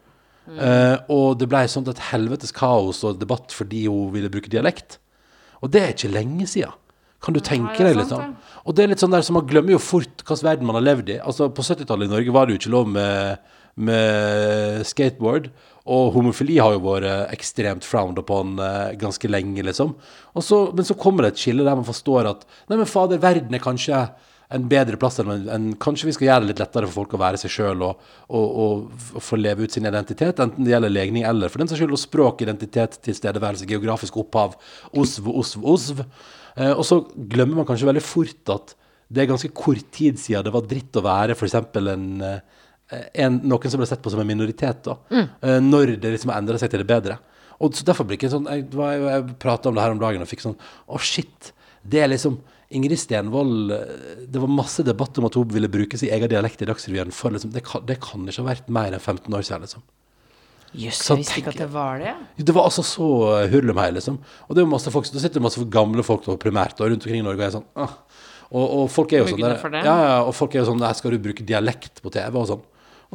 Mm. 0.45 0.57
Uh, 0.59 0.97
og 1.09 1.39
det 1.39 1.47
ble 1.49 1.63
sånt 1.71 1.87
et 1.89 2.01
helvetes 2.11 2.51
kaos 2.53 2.99
og 3.07 3.21
debatt 3.21 3.55
fordi 3.55 3.87
hun 3.87 4.11
ville 4.13 4.29
bruke 4.29 4.51
dialekt. 4.51 4.99
Og 5.63 5.71
det 5.73 5.81
er 5.81 5.95
ikke 5.95 6.11
lenge 6.13 6.45
siden. 6.51 6.75
Kan 7.25 7.33
du 7.33 7.41
tenke 7.41 7.79
deg, 7.81 7.95
litt 7.97 8.11
sånn? 8.11 8.35
Og 8.67 8.75
det 8.77 8.83
er 8.83 8.91
litt 8.91 9.01
sånn 9.01 9.13
der, 9.15 9.23
så 9.25 9.33
Man 9.33 9.47
glemmer 9.49 9.73
jo 9.73 9.81
fort 9.81 10.21
hvilken 10.21 10.45
verden 10.45 10.69
man 10.69 10.77
har 10.77 10.85
levd 10.85 11.09
i. 11.15 11.17
Altså 11.17 11.47
På 11.49 11.65
70-tallet 11.65 12.05
i 12.05 12.13
Norge 12.13 12.35
var 12.35 12.45
det 12.45 12.53
jo 12.53 12.61
ikke 12.61 12.73
lov 12.75 12.91
med, 12.93 13.47
med 13.89 14.85
skateboard. 14.85 15.49
Og 15.85 16.15
homofili 16.15 16.55
har 16.57 16.73
jo 16.73 16.81
vært 16.81 17.33
ekstremt 17.35 17.85
frowned 17.85 18.17
upon 18.17 18.55
eh, 18.57 18.95
ganske 18.97 19.29
lenge, 19.29 19.61
liksom. 19.67 19.91
Så, 20.41 20.61
men 20.73 20.87
så 20.87 20.95
kommer 20.97 21.25
det 21.25 21.35
et 21.35 21.43
skille 21.43 21.65
der 21.65 21.77
man 21.77 21.85
forstår 21.85 22.31
at 22.31 22.47
Nei, 22.71 22.79
men 22.79 22.89
fader, 22.89 23.21
verden 23.21 23.53
er 23.53 23.61
kanskje 23.61 23.99
en 24.53 24.65
bedre 24.69 24.97
plass 25.01 25.19
enn 25.21 25.31
enn- 25.49 25.75
Kanskje 25.81 26.09
vi 26.09 26.15
skal 26.15 26.27
gjøre 26.27 26.45
det 26.45 26.51
litt 26.53 26.61
lettere 26.63 26.89
for 26.89 27.01
folk 27.03 27.15
å 27.17 27.21
være 27.21 27.39
seg 27.41 27.53
sjøl 27.53 27.85
og, 27.85 28.01
og, 28.29 28.57
og 28.65 29.21
få 29.25 29.39
leve 29.39 29.65
ut 29.65 29.73
sin 29.73 29.87
identitet, 29.89 30.41
enten 30.41 30.65
det 30.65 30.73
gjelder 30.73 30.93
legning 30.93 31.25
eller 31.25 31.49
for 31.53 31.61
den 31.61 31.69
saks 31.69 31.81
skyld 31.81 31.97
språk, 32.01 32.41
identitet, 32.45 32.99
tilstedeværelse, 33.05 33.69
geografisk 33.69 34.17
opphav, 34.21 34.57
osv, 34.93 35.29
osv, 35.41 35.65
osv. 35.75 36.03
Eh, 36.55 36.73
og 36.73 36.85
så 36.87 37.01
glemmer 37.15 37.61
man 37.61 37.69
kanskje 37.69 37.89
veldig 37.89 38.05
fort 38.05 38.53
at 38.57 38.75
det 39.13 39.21
er 39.21 39.29
ganske 39.29 39.51
kort 39.53 39.85
tid 39.93 40.17
siden 40.17 40.45
det 40.47 40.53
var 40.53 40.65
dritt 40.65 40.97
å 40.97 41.05
være 41.05 41.37
f.eks. 41.37 41.57
en 41.77 42.07
eh, 42.25 42.39
en, 42.93 43.39
noen 43.49 43.71
som 43.71 43.81
ble 43.81 43.87
sett 43.89 44.03
på 44.03 44.11
som 44.13 44.21
en 44.21 44.29
minoritet, 44.29 44.83
da. 44.85 44.97
Eh, 45.41 45.61
når 45.63 45.95
det 46.01 46.15
liksom 46.15 46.33
endrer 46.35 46.61
seg 46.61 46.73
til 46.73 46.83
det 46.83 46.89
bedre. 46.89 47.17
Og 47.63 47.75
så 47.77 47.85
derfor 47.87 48.03
blir 48.03 48.17
det 48.17 48.25
ikke 48.25 48.33
sånn 48.33 48.49
Jeg, 48.51 48.65
jeg, 48.67 49.03
jeg 49.07 49.35
prata 49.39 49.69
om 49.71 49.77
det 49.77 49.83
her 49.85 49.93
om 49.93 49.99
dagen 50.01 50.19
og 50.19 50.27
fikk 50.27 50.41
sånn 50.43 50.57
Å, 50.91 50.97
shit. 50.99 51.53
Det 51.87 52.01
er 52.03 52.09
liksom 52.11 52.35
Ingrid 52.75 52.99
Stenvold 52.99 53.71
eh, 53.71 54.25
Det 54.27 54.41
var 54.43 54.51
masse 54.51 54.83
debatt 54.83 55.15
om 55.21 55.29
at 55.29 55.37
hun 55.39 55.53
ville 55.53 55.69
bruke 55.71 55.95
sin 55.99 56.11
egen 56.11 56.31
dialekt 56.31 56.65
i 56.65 56.67
Dagsrevyen. 56.67 57.13
For 57.15 57.31
liksom, 57.31 57.53
det, 57.55 57.63
kan, 57.67 57.85
det 57.87 58.01
kan 58.03 58.27
ikke 58.27 58.43
ha 58.43 58.49
vært 58.49 58.67
mer 58.73 58.91
enn 58.91 58.99
15 58.99 59.29
år 59.37 59.45
siden, 59.45 59.63
liksom. 59.67 59.85
Jøss, 60.75 60.99
jeg 61.07 61.21
visste 61.21 61.39
ikke 61.39 61.53
at 61.53 61.61
det 61.61 61.69
var 61.71 62.01
det. 62.03 62.13
Det 62.49 62.53
var 62.55 62.67
altså 62.67 62.83
så 62.83 63.07
hurlumhei, 63.51 63.87
liksom. 63.95 64.17
Og 64.49 64.57
det 64.57 64.63
er 64.63 64.67
masse 64.67 64.91
folk, 64.91 65.07
da 65.07 65.21
sitter 65.23 65.39
det 65.39 65.45
masse 65.45 65.63
gamle 65.71 66.03
folk 66.03 66.25
da, 66.27 66.35
primært 66.41 66.81
og 66.81 66.91
rundt 66.91 67.05
omkring 67.05 67.23
i 67.23 67.25
Norge 67.25 67.39
og 67.39 67.45
er 67.47 67.53
sånn 67.53 67.67
ah. 67.79 67.93
og, 68.49 68.65
og 68.65 68.89
folk 68.91 69.13
er 69.15 69.23
jo 69.23 69.29
sånn 69.31 69.45
der, 69.45 69.77
ja, 69.77 69.95
ja, 70.09 70.17
og 70.25 70.35
folk 70.35 70.57
er 70.57 70.65
jo 70.65 70.73
sånn 70.73 70.83
skal 70.99 71.15
du 71.15 71.21
bruke 71.29 71.47
dialekt 71.47 72.03
på 72.03 72.11
TV 72.11 72.41
og 72.41 72.49
sånn? 72.51 72.65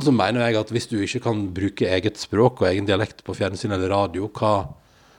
Og 0.00 0.06
så 0.06 0.12
mener 0.16 0.46
jeg 0.46 0.56
at 0.56 0.70
hvis 0.72 0.86
du 0.88 0.96
ikke 1.04 1.20
kan 1.28 1.40
bruke 1.52 1.84
eget 1.92 2.16
språk 2.16 2.62
og 2.62 2.70
egen 2.70 2.86
dialekt 2.88 3.20
på 3.26 3.34
fjernsyn 3.36 3.74
eller 3.76 3.92
radio, 3.92 4.30
hva, 4.32 4.52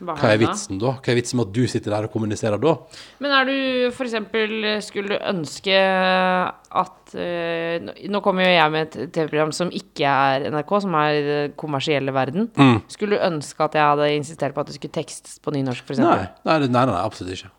Hva 0.01 0.15
hva 0.17 0.31
er 0.33 0.39
vitsen 0.41 0.79
da? 0.81 0.95
Hva 0.97 1.11
er 1.13 1.17
vitsen 1.19 1.37
med 1.37 1.51
at 1.51 1.53
du 1.53 1.67
sitter 1.69 1.93
der 1.93 2.07
og 2.07 2.13
kommuniserer 2.15 2.57
da? 2.57 2.71
Men 3.21 3.35
er 3.37 3.45
du 3.45 3.91
eksempel 4.07 4.55
Skulle 4.81 5.13
du 5.13 5.27
ønske 5.29 5.75
at 6.81 7.13
eh, 7.13 7.77
nå- 8.09 8.23
kommer 8.25 8.47
jo 8.47 8.55
jeg 8.55 8.73
med 8.73 8.87
et 8.97 9.13
TV-program 9.13 9.53
som 9.53 9.69
ikke 9.69 10.09
er 10.09 10.47
NRK, 10.49 10.73
som 10.87 10.97
er 10.97 11.19
den 11.27 11.53
kommersielle 11.61 12.13
verden. 12.15 12.49
Mm. 12.57 12.81
Skulle 12.89 13.19
du 13.19 13.27
ønske 13.29 13.61
at 13.67 13.77
jeg 13.77 13.85
hadde 13.91 14.09
insistert 14.15 14.55
på 14.57 14.63
at 14.65 14.71
det 14.71 14.79
skulle 14.79 14.97
tekstes 14.97 15.37
på 15.43 15.53
nynorsk, 15.53 15.85
for 15.85 16.01
Nei, 16.01 16.25
nei, 16.47 16.57
nei, 16.65 16.85
nei, 16.89 16.97
absolutt 17.05 17.37
ikke. 17.37 17.51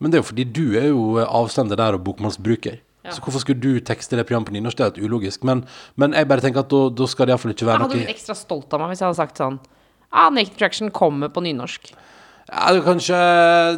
Men 0.00 0.12
det 0.12 0.16
er 0.18 0.24
jo 0.24 0.30
fordi 0.30 0.44
du 0.56 0.64
er 0.80 0.88
jo 0.88 1.04
avsender 1.26 1.76
der 1.76 1.96
og 1.96 2.04
bokmålsbruker. 2.08 2.80
Ja. 3.06 3.14
Så 3.14 3.22
hvorfor 3.24 3.42
skulle 3.44 3.62
du 3.62 3.80
tekste 3.86 4.18
det 4.18 4.26
programmet 4.26 4.50
på 4.50 4.56
nynorsk? 4.56 4.78
Det 4.78 4.84
er 4.84 4.90
helt 4.90 5.04
ulogisk. 5.06 5.44
Men, 5.46 5.62
men 6.00 6.16
jeg 6.16 6.28
bare 6.30 6.42
tenker 6.44 6.64
at 6.64 6.72
da, 6.72 6.82
da 6.90 7.08
skal 7.10 7.28
det 7.28 7.36
iallfall 7.36 7.54
ikke 7.54 7.68
være 7.68 7.78
noe 7.78 7.86
Jeg 7.86 7.92
hadde 7.92 8.00
noe 8.00 8.06
blitt 8.06 8.16
ekstra 8.16 8.36
stolt 8.38 8.74
av 8.74 8.82
meg 8.82 8.92
hvis 8.92 9.02
jeg 9.04 9.08
hadde 9.08 9.20
sagt 9.20 9.42
sånn 9.42 9.60
ah, 10.10 10.28
Naked 10.34 10.56
Traction 10.58 10.90
kommer 10.94 11.30
på 11.32 11.44
nynorsk. 11.46 11.92
Ja, 12.46 12.72
det 12.74 12.82
kanskje 12.86 13.20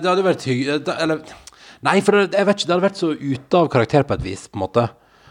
Det 0.03 0.09
hadde 0.11 0.25
vært 0.27 0.43
hyggelig 0.45 0.95
Eller 0.99 1.23
Nei, 1.87 2.01
for 2.05 2.19
det, 2.19 2.35
jeg 2.35 2.49
vet 2.49 2.59
ikke, 2.59 2.67
det 2.67 2.75
hadde 2.75 2.87
vært 2.89 2.99
så 2.99 3.13
ute 3.15 3.59
av 3.61 3.69
karakter 3.71 4.07
på 4.07 4.17
et 4.17 4.25
vis, 4.25 4.49
på 4.51 4.59
en 4.59 4.65
måte. 4.65 4.89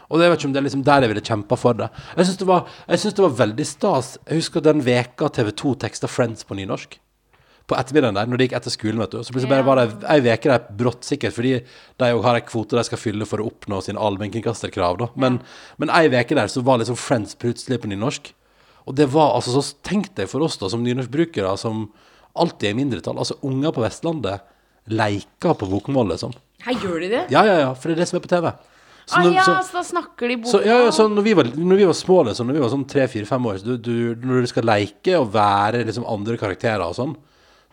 Og 0.08 0.22
jeg 0.24 0.32
vet 0.32 0.40
ikke 0.40 0.48
om 0.48 0.54
det 0.54 0.60
er 0.62 0.64
liksom 0.64 0.84
der 0.86 1.04
jeg 1.04 1.12
ville 1.12 1.24
kjempa 1.28 1.58
for 1.60 1.76
det. 1.76 1.90
Jeg 2.16 2.30
syns 2.30 2.38
det, 2.40 3.18
det 3.18 3.24
var 3.26 3.34
veldig 3.42 3.66
stas. 3.68 4.14
Jeg 4.22 4.40
husker 4.40 4.64
den 4.64 4.80
veka 4.86 5.28
TV2 5.36 5.74
teksta 5.84 6.08
Friends 6.08 6.48
på 6.48 6.56
nynorsk. 6.56 6.96
På 7.68 7.76
ettermiddagen 7.76 8.16
der, 8.16 8.26
når 8.30 8.38
de 8.40 8.46
gikk 8.46 8.54
etter 8.56 8.72
skolen, 8.72 8.98
vet 9.02 9.12
du. 9.12 9.18
Så 9.22 9.34
plutselig 9.34 9.50
bare 9.52 9.66
var 9.66 9.76
det 9.76 10.06
ei 10.08 10.20
uke 10.24 10.48
der 10.48 10.62
brått, 10.78 11.02
sikkert 11.04 11.34
fordi 11.36 11.50
de 12.00 12.08
òg 12.16 12.22
har 12.24 12.38
ei 12.38 12.44
kvote 12.48 12.78
de 12.78 12.84
skal 12.88 12.98
fylle 13.02 13.26
for 13.28 13.42
å 13.44 13.48
oppnå 13.50 13.82
sine 13.84 14.00
allmennkringkasterkrav, 14.00 14.96
da. 15.02 15.08
Men, 15.20 15.36
men 15.76 15.92
ei 15.92 16.06
uke 16.08 16.34
der 16.38 16.48
så 16.48 16.62
var 16.64 16.80
liksom 16.80 16.96
Friends 16.96 17.36
plutselig 17.36 17.82
på 17.82 17.90
nynorsk. 17.92 18.32
Og 18.88 18.96
det 18.96 19.10
var 19.12 19.34
altså 19.36 19.52
så 19.60 19.74
Tenk 19.84 20.14
deg 20.16 20.30
for 20.32 20.40
oss 20.46 20.56
da, 20.56 20.70
som 20.72 20.80
nynorskbrukere, 20.82 21.52
som 21.60 21.90
alltid 22.38 22.70
er 22.70 22.72
i 22.72 22.78
mindretall. 22.80 23.18
Altså 23.20 23.36
unger 23.44 23.74
på 23.76 23.84
Vestlandet 23.84 24.40
leker 24.88 25.52
på 25.60 25.68
bokmål, 25.68 26.14
liksom. 26.14 26.32
Her 26.64 26.80
gjør 26.80 27.00
de 27.04 27.08
det? 27.12 27.22
Ja, 27.34 27.44
ja, 27.44 27.58
ja, 27.66 27.70
for 27.76 27.90
det 27.92 27.98
er 27.98 28.02
det 28.02 28.08
som 28.08 28.16
er 28.18 28.24
på 28.24 28.30
TV. 28.32 28.48
Så 29.08 29.16
ah, 29.20 29.28
ja, 29.32 29.44
så- 29.44 29.62
så 29.68 29.72
da 29.78 29.82
snakker 29.84 30.28
de 30.28 30.36
bokmål. 30.36 30.52
så, 30.52 30.64
ja, 30.66 30.78
ja, 30.84 30.90
så 30.92 31.08
når 31.08 31.22
vi 31.24 31.32
var, 31.36 31.44
når 31.44 31.76
vi 31.76 31.84
var 31.88 31.94
små, 31.96 32.24
liksom, 32.28 32.46
når 32.48 32.54
vi 32.58 32.60
var 32.64 32.72
sånn 32.72 32.88
tre-fire-fem 32.88 33.46
år, 33.46 33.58
så 33.60 33.64
du, 33.64 33.76
du, 33.78 34.26
når 34.26 34.40
du 34.40 34.46
skal 34.46 34.64
leke 34.64 35.18
og 35.20 35.30
være 35.32 35.84
liksom 35.84 36.04
andre 36.08 36.36
karakterer 36.40 36.84
og 36.84 36.96
sånn, 36.96 37.14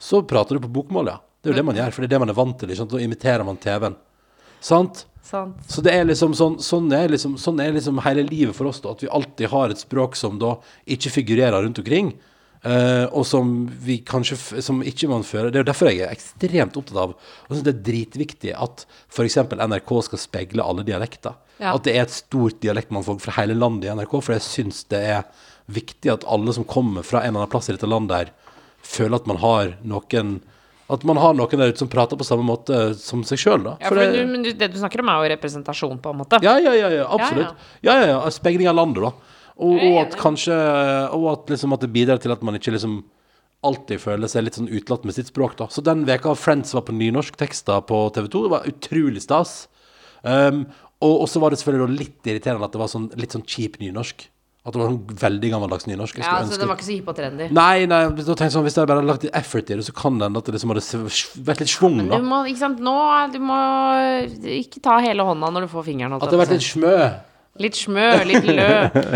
så 0.01 0.21
prater 0.27 0.57
du 0.57 0.65
på 0.65 0.71
bokmål, 0.79 1.13
ja. 1.13 1.19
Det 1.41 1.51
er 1.51 1.53
jo 1.53 1.61
det 1.61 1.67
man 1.67 1.77
gjør, 1.77 1.91
for 1.93 2.01
det 2.01 2.09
er 2.09 2.15
det 2.15 2.21
man 2.23 2.31
er 2.33 2.37
vant 2.37 2.55
til. 2.57 2.71
Ikke 2.71 2.81
sant? 2.81 2.93
Da 2.95 3.01
imiterer 3.05 3.45
man 3.45 3.59
TV-en. 3.61 3.97
Sant? 4.65 5.05
Sant. 5.25 5.57
Så 5.69 5.81
det 5.85 5.93
er 5.93 6.05
liksom 6.05 6.35
sånn, 6.37 6.59
sånn, 6.61 6.87
er 6.93 7.09
liksom, 7.13 7.35
sånn 7.41 7.59
er 7.61 7.73
liksom 7.73 8.01
hele 8.05 8.23
livet 8.27 8.57
for 8.57 8.69
oss, 8.69 8.81
da. 8.83 8.93
At 8.93 9.01
vi 9.01 9.09
alltid 9.13 9.49
har 9.51 9.73
et 9.73 9.81
språk 9.81 10.17
som 10.17 10.39
da 10.41 10.55
ikke 10.95 11.13
figurerer 11.19 11.65
rundt 11.65 11.81
omkring. 11.81 12.13
Uh, 12.65 13.05
og 13.13 13.27
som 13.29 13.49
vi 13.85 13.99
kanskje 14.01 14.39
Som 14.65 14.79
ikke 14.81 15.05
man 15.11 15.21
fører 15.27 15.51
Det 15.53 15.59
er 15.59 15.61
jo 15.61 15.67
derfor 15.67 15.85
jeg 15.91 15.99
er 16.01 16.13
ekstremt 16.15 16.73
opptatt 16.79 16.97
av 16.97 17.11
Og 17.13 17.51
synes 17.51 17.65
det 17.67 17.73
er 17.75 17.83
dritviktig 17.91 18.53
at 18.57 18.87
f.eks. 19.05 19.35
NRK 19.51 19.91
skal 20.07 20.21
speile 20.23 20.65
alle 20.65 20.85
dialekter. 20.87 21.35
Ja. 21.59 21.75
At 21.75 21.85
det 21.85 21.93
er 21.93 22.07
et 22.07 22.15
stort 22.15 22.57
dialektmangfold 22.65 23.21
fra 23.21 23.35
hele 23.37 23.53
landet 23.59 23.85
i 23.85 23.93
NRK. 23.93 24.15
For 24.17 24.33
jeg 24.33 24.47
syns 24.47 24.81
det 24.89 25.03
er 25.11 25.45
viktig 25.69 26.09
at 26.15 26.25
alle 26.25 26.57
som 26.57 26.65
kommer 26.65 27.05
fra 27.05 27.21
en 27.21 27.35
eller 27.35 27.43
annen 27.43 27.53
plass 27.53 27.69
i 27.69 27.75
dette 27.75 27.89
landet 27.89 28.17
her, 28.17 28.33
føler 28.85 29.17
at 29.19 29.27
man 29.29 29.39
har 29.41 29.73
noen 29.83 30.35
At 30.87 31.01
man 31.07 31.17
har 31.17 31.33
noen 31.33 31.57
der 31.57 31.71
ute 31.73 31.81
som 31.81 31.89
prater 31.89 32.17
på 32.19 32.25
samme 32.27 32.43
måte 32.45 32.93
som 33.01 33.23
seg 33.25 33.39
sjøl, 33.41 33.63
da. 33.65 33.71
Ja, 33.81 33.89
For 33.89 33.97
det- 33.97 34.11
du, 34.13 34.19
men 34.29 34.43
du, 34.45 34.51
det 34.53 34.67
du 34.73 34.77
snakker 34.77 35.01
om, 35.01 35.09
er 35.09 35.23
jo 35.23 35.31
representasjon, 35.33 35.97
på 36.03 36.11
en 36.13 36.19
måte. 36.21 36.37
ja, 36.45 36.59
ja, 36.61 36.73
ja, 36.77 36.89
ja 36.93 37.07
absolutt. 37.09 37.55
Ja, 37.81 37.95
ja, 38.03 38.05
ja. 38.11 38.19
Speiling 38.29 38.69
av 38.69 38.75
landet, 38.77 39.01
da. 39.01 39.11
Og, 39.57 39.79
og 39.81 39.97
at 40.03 40.17
kanskje 40.19 40.53
Og 41.15 41.25
at, 41.31 41.49
liksom, 41.49 41.73
at 41.73 41.81
det 41.81 41.89
bidrar 41.95 42.19
til 42.21 42.31
at 42.35 42.41
man 42.43 42.55
ikke 42.59 42.73
liksom 42.75 43.03
alltid 43.65 43.97
føler 44.03 44.29
seg 44.29 44.43
litt 44.45 44.57
sånn 44.59 44.69
utelatt 44.69 45.05
med 45.09 45.15
sitt 45.17 45.31
språk, 45.31 45.55
da. 45.57 45.65
Så 45.73 45.81
den 45.81 46.03
veka 46.05 46.35
Friends 46.37 46.75
var 46.75 46.83
på 46.85 46.93
nynorsktekster 46.93 47.81
på 47.89 48.03
TV 48.13 48.27
2, 48.29 48.43
det 48.45 48.51
var 48.53 48.67
utrolig 48.69 49.23
stas. 49.25 49.67
Um, 50.21 50.67
og 51.01 51.23
og 51.23 51.27
så 51.31 51.41
var 51.41 51.49
det 51.49 51.57
selvfølgelig 51.63 51.97
litt 51.97 52.29
irriterende 52.29 52.65
at 52.69 52.75
det 52.75 52.81
var 52.83 52.91
sånn, 52.93 53.09
litt 53.17 53.33
sånn 53.33 53.45
cheap 53.49 53.79
nynorsk. 53.81 54.27
At 54.65 54.73
det 54.73 54.79
var 54.81 54.87
sånn 54.89 55.17
veldig 55.21 55.49
gammeldags 55.53 55.85
nynorsk. 55.85 56.17
Ja, 56.23 56.39
så 56.41 56.57
det 56.57 56.65
var 56.65 56.73
ikke 56.73 56.87
så 56.87 56.95
hipp 56.95 57.09
og 57.11 57.17
trendy. 57.19 57.51
Nei, 57.53 57.85
nei, 57.85 57.99
da 58.09 58.23
tenkte 58.25 58.47
jeg 58.47 58.53
sånn, 58.55 58.63
hvis 58.65 58.77
jeg 58.79 58.89
bare 58.89 58.97
hadde 58.97 59.11
lagt 59.11 59.25
litt 59.27 59.35
effort 59.37 59.69
i 59.69 59.77
det, 59.77 59.85
så 59.85 59.93
kan 59.93 60.17
det 60.17 60.25
hende 60.25 60.41
at 60.41 60.49
det 60.49 60.55
liksom 60.55 60.73
hadde 60.73 61.11
vært 61.45 61.61
litt 61.61 61.69
schwung, 61.69 61.99
Du 62.09 62.15
må, 62.25 62.39
ikke 62.49 62.61
sant, 62.63 62.81
nå 62.81 62.95
Du 63.35 63.37
må 63.45 63.59
ikke 64.55 64.81
ta 64.81 64.97
hele 65.05 65.27
hånda 65.27 65.51
når 65.53 65.67
du 65.67 65.71
får 65.75 65.85
fingeren. 65.91 66.17
At 66.17 66.25
det 66.25 66.31
hadde 66.31 66.41
vært 66.41 66.55
litt 66.57 66.65
smø. 66.65 66.97
Litt 67.61 67.77
smø, 67.77 68.07
litt 68.27 68.49
lø. 68.57 68.67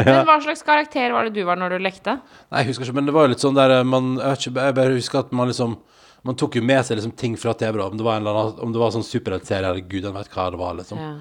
Men 0.06 0.22
hva 0.30 0.38
slags 0.46 0.62
karakter 0.68 1.18
var 1.18 1.28
det 1.28 1.34
du 1.36 1.42
var 1.50 1.58
når 1.58 1.76
du 1.76 1.84
lekte? 1.88 2.20
Nei, 2.54 2.62
jeg 2.62 2.70
husker 2.70 2.86
ikke, 2.86 3.00
men 3.02 3.10
det 3.10 3.18
var 3.18 3.26
jo 3.26 3.34
litt 3.34 3.44
sånn 3.44 3.58
der 3.58 3.80
eh, 3.80 3.86
man, 3.90 4.16
jeg, 4.22 4.54
bare 4.54 4.94
husker 4.94 5.26
at 5.26 5.34
man 5.36 5.50
liksom 5.52 5.80
Man 6.28 6.36
tok 6.36 6.58
jo 6.60 6.62
med 6.68 6.84
seg 6.84 7.00
liksom 7.00 7.14
ting 7.16 7.38
fra 7.40 7.54
TV, 7.56 7.78
da. 7.80 7.90
Om 7.90 7.98
det 7.98 8.06
var 8.06 8.20
en 8.20 8.26
eller 8.26 8.38
annen 8.38 8.66
Om 8.68 8.74
det 8.76 8.82
var 8.82 8.94
sånn 8.94 9.06
superheltserie, 9.08 9.66
eller 9.66 9.82
gud, 9.82 10.04
jeg 10.04 10.14
vet 10.14 10.34
hva 10.36 10.50
det 10.54 10.60
var, 10.60 10.74
liksom. 10.78 11.00
Ja. 11.02 11.14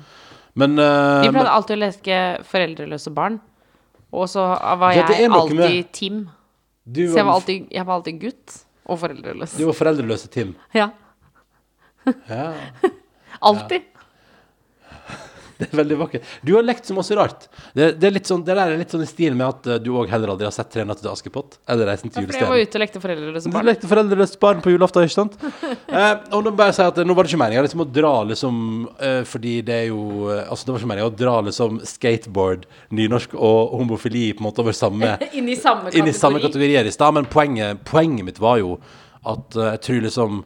Men, 0.59 0.75
uh, 0.77 1.23
Vi 1.23 1.31
men 1.31 1.39
pleide 1.39 1.55
alltid 1.55 1.79
å 1.79 1.83
leke 1.87 2.19
foreldreløse 2.51 3.13
barn. 3.15 3.39
Og 4.13 4.29
så 4.29 4.41
var 4.79 4.93
jeg 4.93 5.05
ja, 5.21 5.29
alltid 5.35 5.57
med- 5.57 5.93
Tim. 5.93 6.29
du 6.87 7.01
Så 7.09 7.17
jeg 7.17 7.25
var 7.25 7.33
var, 7.33 7.35
alltid, 7.41 7.67
jeg 7.71 7.87
var 7.87 7.95
alltid 7.95 8.21
gutt 8.21 8.65
og 8.89 8.99
foreldreløs. 8.99 9.57
du 9.59 9.65
var 9.67 9.73
foreldreløse 9.77 10.29
Tim. 10.33 10.55
Ja. 10.75 10.89
Ja, 12.29 12.53
Alltid. 13.43 13.83
det 15.61 15.69
er 15.73 15.77
veldig 15.81 15.97
vakkert. 15.99 16.29
Du 16.47 16.53
har 16.55 16.63
lekt 16.67 16.87
så 16.87 16.95
masse 16.95 17.17
rart. 17.19 17.49
Det, 17.75 17.93
det, 17.99 18.07
er 18.09 18.15
litt 18.15 18.29
sånn, 18.31 18.45
det 18.47 18.55
der 18.55 18.75
er 18.75 18.79
litt 18.81 18.93
sånn 18.95 19.03
i 19.03 19.09
stil 19.11 19.35
med 19.39 19.49
at 19.49 19.67
eh, 19.67 19.81
du 19.83 19.91
òg 19.99 20.11
heller 20.13 20.33
aldri 20.35 20.47
har 20.47 20.55
sett 20.55 20.71
'Tre 20.71 20.85
nøtter 20.87 21.03
til 21.07 21.11
Askepott' 21.11 21.59
eller 21.67 21.89
'Reisen 21.89 22.13
til 22.13 22.27
Fordi 22.29 22.39
jeg 22.39 22.51
var 22.53 22.63
ute 22.63 22.79
og 22.79 22.83
lekte 22.85 23.03
foreldreløse 23.03 23.51
Du 23.51 23.57
barn. 23.57 23.67
lekte 23.67 23.91
foreldreløst 23.91 24.39
barn 24.41 24.63
på 24.63 24.75
julaften, 24.75 25.09
ikke 25.09 25.19
sant? 25.19 25.39
Eh, 25.89 26.15
og 26.37 26.45
nå 26.45 26.51
bare 26.53 26.75
si 26.77 26.83
at 26.85 26.99
Nå 27.01 27.15
var 27.17 27.25
det 27.25 27.33
ikke 27.33 27.41
meningen 27.41 27.65
liksom, 27.65 27.81
å 27.81 27.89
dra 27.89 28.11
liksom 28.29 28.57
eh, 29.01 29.23
Fordi 29.25 29.55
det 29.65 29.75
er 29.75 29.87
jo 29.89 30.29
eh, 30.29 30.43
Altså, 30.45 30.67
det 30.67 30.75
var 30.75 30.83
ikke 30.83 30.91
meninga 30.93 31.09
å 31.09 31.15
dra 31.17 31.35
liksom 31.47 31.81
skateboard, 31.89 32.67
nynorsk 32.95 33.35
og 33.35 33.73
homofili 33.81 34.27
på 34.37 34.43
en 34.45 34.49
måte 34.51 34.63
over 34.63 34.77
samme 34.77 35.15
Inn 35.39 35.49
i 35.49 35.57
samme 35.57 35.91
inn 35.91 36.07
i 36.07 36.13
samme 36.13 36.39
kategori. 36.43 36.53
kategorier 36.53 36.91
i 36.91 36.93
stad, 36.95 37.17
men 37.17 37.29
poenget, 37.31 37.81
poenget 37.89 38.29
mitt 38.29 38.41
var 38.43 38.61
jo 38.61 38.77
at 39.27 39.57
eh, 39.57 39.73
jeg 39.75 39.83
tror 39.87 40.05
liksom 40.07 40.39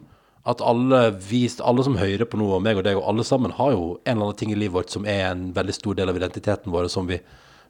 at 0.43 0.61
alle, 0.61 1.05
vi, 1.29 1.45
alle 1.63 1.85
som 1.85 1.95
hører 1.95 2.27
på 2.27 2.39
nå, 2.39 2.49
og 2.57 2.63
meg 2.63 2.79
og 2.79 2.83
deg, 2.87 2.99
og 2.99 3.07
alle 3.13 3.23
sammen 3.27 3.53
har 3.55 3.71
jo 3.75 3.85
en 4.03 4.11
eller 4.11 4.27
annen 4.27 4.39
ting 4.41 4.51
i 4.51 4.57
livet 4.59 4.75
vårt 4.75 4.91
som 4.91 5.07
er 5.07 5.29
en 5.29 5.47
veldig 5.55 5.75
stor 5.75 5.95
del 5.99 6.11
av 6.11 6.19
identiteten 6.19 6.73
vår, 6.73 6.89
som 6.91 7.07
vi, 7.07 7.21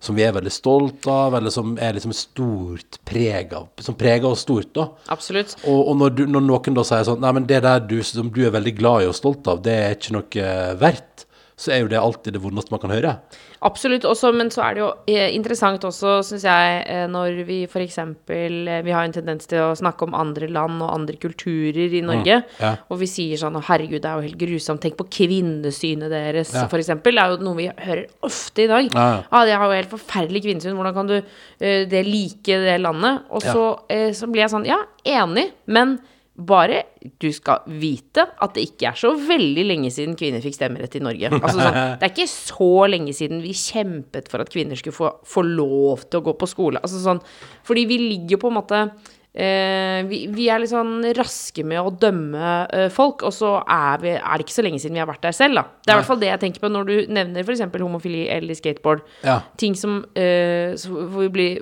som 0.04 0.18
vi 0.18 0.26
er 0.26 0.34
veldig 0.34 0.54
stolt 0.54 1.06
av, 1.12 1.38
eller 1.38 1.54
som 1.54 1.76
er 1.78 1.94
liksom 1.94 2.16
stort 2.18 2.98
preg 3.06 3.54
av, 3.54 3.70
som 3.86 3.98
preger 4.00 4.26
oss 4.32 4.42
stort, 4.48 4.72
da. 4.74 4.88
Absolutt. 5.14 5.54
Og, 5.68 5.84
og 5.92 6.00
når, 6.02 6.18
du, 6.18 6.24
når 6.34 6.48
noen 6.48 6.80
da 6.80 6.88
sier 6.88 7.06
sånn 7.08 7.22
Nei, 7.22 7.36
men 7.38 7.46
det 7.50 7.62
der 7.68 7.86
du, 7.86 8.00
som 8.08 8.34
du 8.34 8.42
er 8.48 8.56
veldig 8.58 8.74
glad 8.80 9.06
i 9.06 9.12
og 9.12 9.20
stolt 9.22 9.48
av, 9.54 9.62
det 9.64 9.78
er 9.78 9.96
ikke 10.00 10.18
noe 10.18 10.48
eh, 10.48 10.74
verdt, 10.82 11.28
så 11.56 11.72
er 11.72 11.84
jo 11.84 11.88
det 11.92 12.00
alltid 12.00 12.34
det 12.34 12.42
vondeste 12.42 12.72
man 12.74 12.80
kan 12.82 12.90
høre. 12.92 13.12
Absolutt. 13.64 14.04
Også, 14.10 14.32
men 14.36 14.50
så 14.52 14.64
er 14.66 14.74
det 14.76 14.82
jo 14.82 14.90
eh, 15.08 15.30
interessant 15.36 15.84
også, 15.88 16.18
syns 16.28 16.44
jeg, 16.44 16.80
eh, 16.90 17.06
når 17.08 17.44
vi 17.48 17.60
f.eks. 17.70 17.98
Eh, 18.04 18.82
vi 18.84 18.92
har 18.92 19.06
en 19.06 19.14
tendens 19.16 19.48
til 19.48 19.62
å 19.64 19.76
snakke 19.78 20.08
om 20.08 20.16
andre 20.18 20.50
land 20.52 20.82
og 20.84 20.92
andre 20.92 21.16
kulturer 21.22 21.94
i 21.94 22.02
Norge. 22.04 22.42
Mm, 22.44 22.58
ja. 22.60 22.74
Og 22.90 23.00
vi 23.00 23.08
sier 23.08 23.38
sånn 23.40 23.56
'Å, 23.56 23.64
herregud, 23.70 24.02
det 24.02 24.10
er 24.10 24.16
jo 24.20 24.28
helt 24.28 24.42
grusomt'. 24.42 24.82
Tenk 24.84 24.98
på 24.98 25.08
kvinnesynet 25.08 26.10
deres, 26.10 26.54
Ja. 26.54 26.66
eksempel. 26.68 27.14
Det 27.14 27.24
er 27.24 27.30
jo 27.38 27.44
noe 27.46 27.56
vi 27.56 27.68
hører 27.70 28.08
ofte 28.24 28.64
i 28.64 28.68
dag. 28.68 28.90
Ja, 28.94 29.08
ja. 29.16 29.24
Ah, 29.32 29.46
de 29.46 29.52
har 29.52 29.66
jo 29.70 29.78
helt 29.82 29.94
forferdelig 29.94 30.44
kvinnesyn. 30.44 30.76
Hvordan 30.76 30.94
kan 30.94 31.08
du 31.08 31.22
det 31.60 32.06
like 32.06 32.44
det 32.46 32.82
landet? 32.82 33.22
Og 33.30 33.42
Ja. 33.44 33.54
så, 33.54 33.80
eh, 33.90 34.10
så 34.12 34.28
blir 34.28 34.42
jeg 34.44 34.50
sånn 34.52 34.66
Ja, 34.66 34.84
enig, 35.06 35.52
men 35.68 36.00
bare 36.34 36.80
du 37.22 37.28
skal 37.34 37.62
vite 37.80 38.24
at 38.26 38.56
det 38.56 38.64
ikke 38.66 38.88
er 38.90 38.98
så 38.98 39.12
veldig 39.14 39.66
lenge 39.70 39.92
siden 39.94 40.16
kvinner 40.18 40.42
fikk 40.42 40.58
stemmerett 40.58 40.96
i 40.98 41.04
Norge. 41.04 41.30
Altså 41.30 41.60
sånn, 41.60 41.78
det 42.02 42.08
er 42.08 42.14
ikke 42.14 42.30
så 42.32 42.70
lenge 42.90 43.14
siden 43.14 43.44
vi 43.44 43.54
kjempet 43.58 44.32
for 44.34 44.42
at 44.42 44.50
kvinner 44.54 44.80
skulle 44.80 44.98
få, 44.98 45.12
få 45.30 45.46
lov 45.46 46.08
til 46.08 46.22
å 46.22 46.26
gå 46.26 46.34
på 46.40 46.50
skole. 46.50 46.82
Altså 46.82 47.04
sånn, 47.04 47.22
fordi 47.68 47.86
vi 47.92 48.00
ligger 48.02 48.38
jo 48.38 48.42
på 48.46 48.54
en 48.54 48.58
måte 48.58 48.82
eh, 49.34 50.04
vi, 50.10 50.20
vi 50.34 50.46
er 50.54 50.62
litt 50.62 50.72
sånn 50.72 51.02
raske 51.18 51.66
med 51.66 51.82
å 51.82 51.92
dømme 52.00 52.52
eh, 52.70 52.88
folk, 52.94 53.24
og 53.28 53.34
så 53.36 53.56
er, 53.66 53.98
vi, 54.04 54.14
er 54.20 54.38
det 54.38 54.46
ikke 54.46 54.56
så 54.60 54.66
lenge 54.66 54.80
siden 54.84 54.98
vi 54.98 55.04
har 55.04 55.10
vært 55.10 55.26
der 55.26 55.36
selv, 55.38 55.58
da. 55.60 55.66
Det 55.84 55.92
er 55.92 55.98
i 55.98 56.02
hvert 56.02 56.12
fall 56.12 56.22
det 56.22 56.30
jeg 56.32 56.44
tenker 56.46 56.64
på 56.66 56.72
når 56.74 56.90
du 56.90 56.96
nevner 57.14 57.44
f.eks. 57.48 57.66
homofili 57.82 58.24
eller 58.34 58.58
skateboard. 58.60 59.04
Ja. 59.26 59.40
Ting 59.60 59.76
som 59.80 60.04
eh, 60.16 60.74
vi 61.18 61.30
blir 61.34 61.62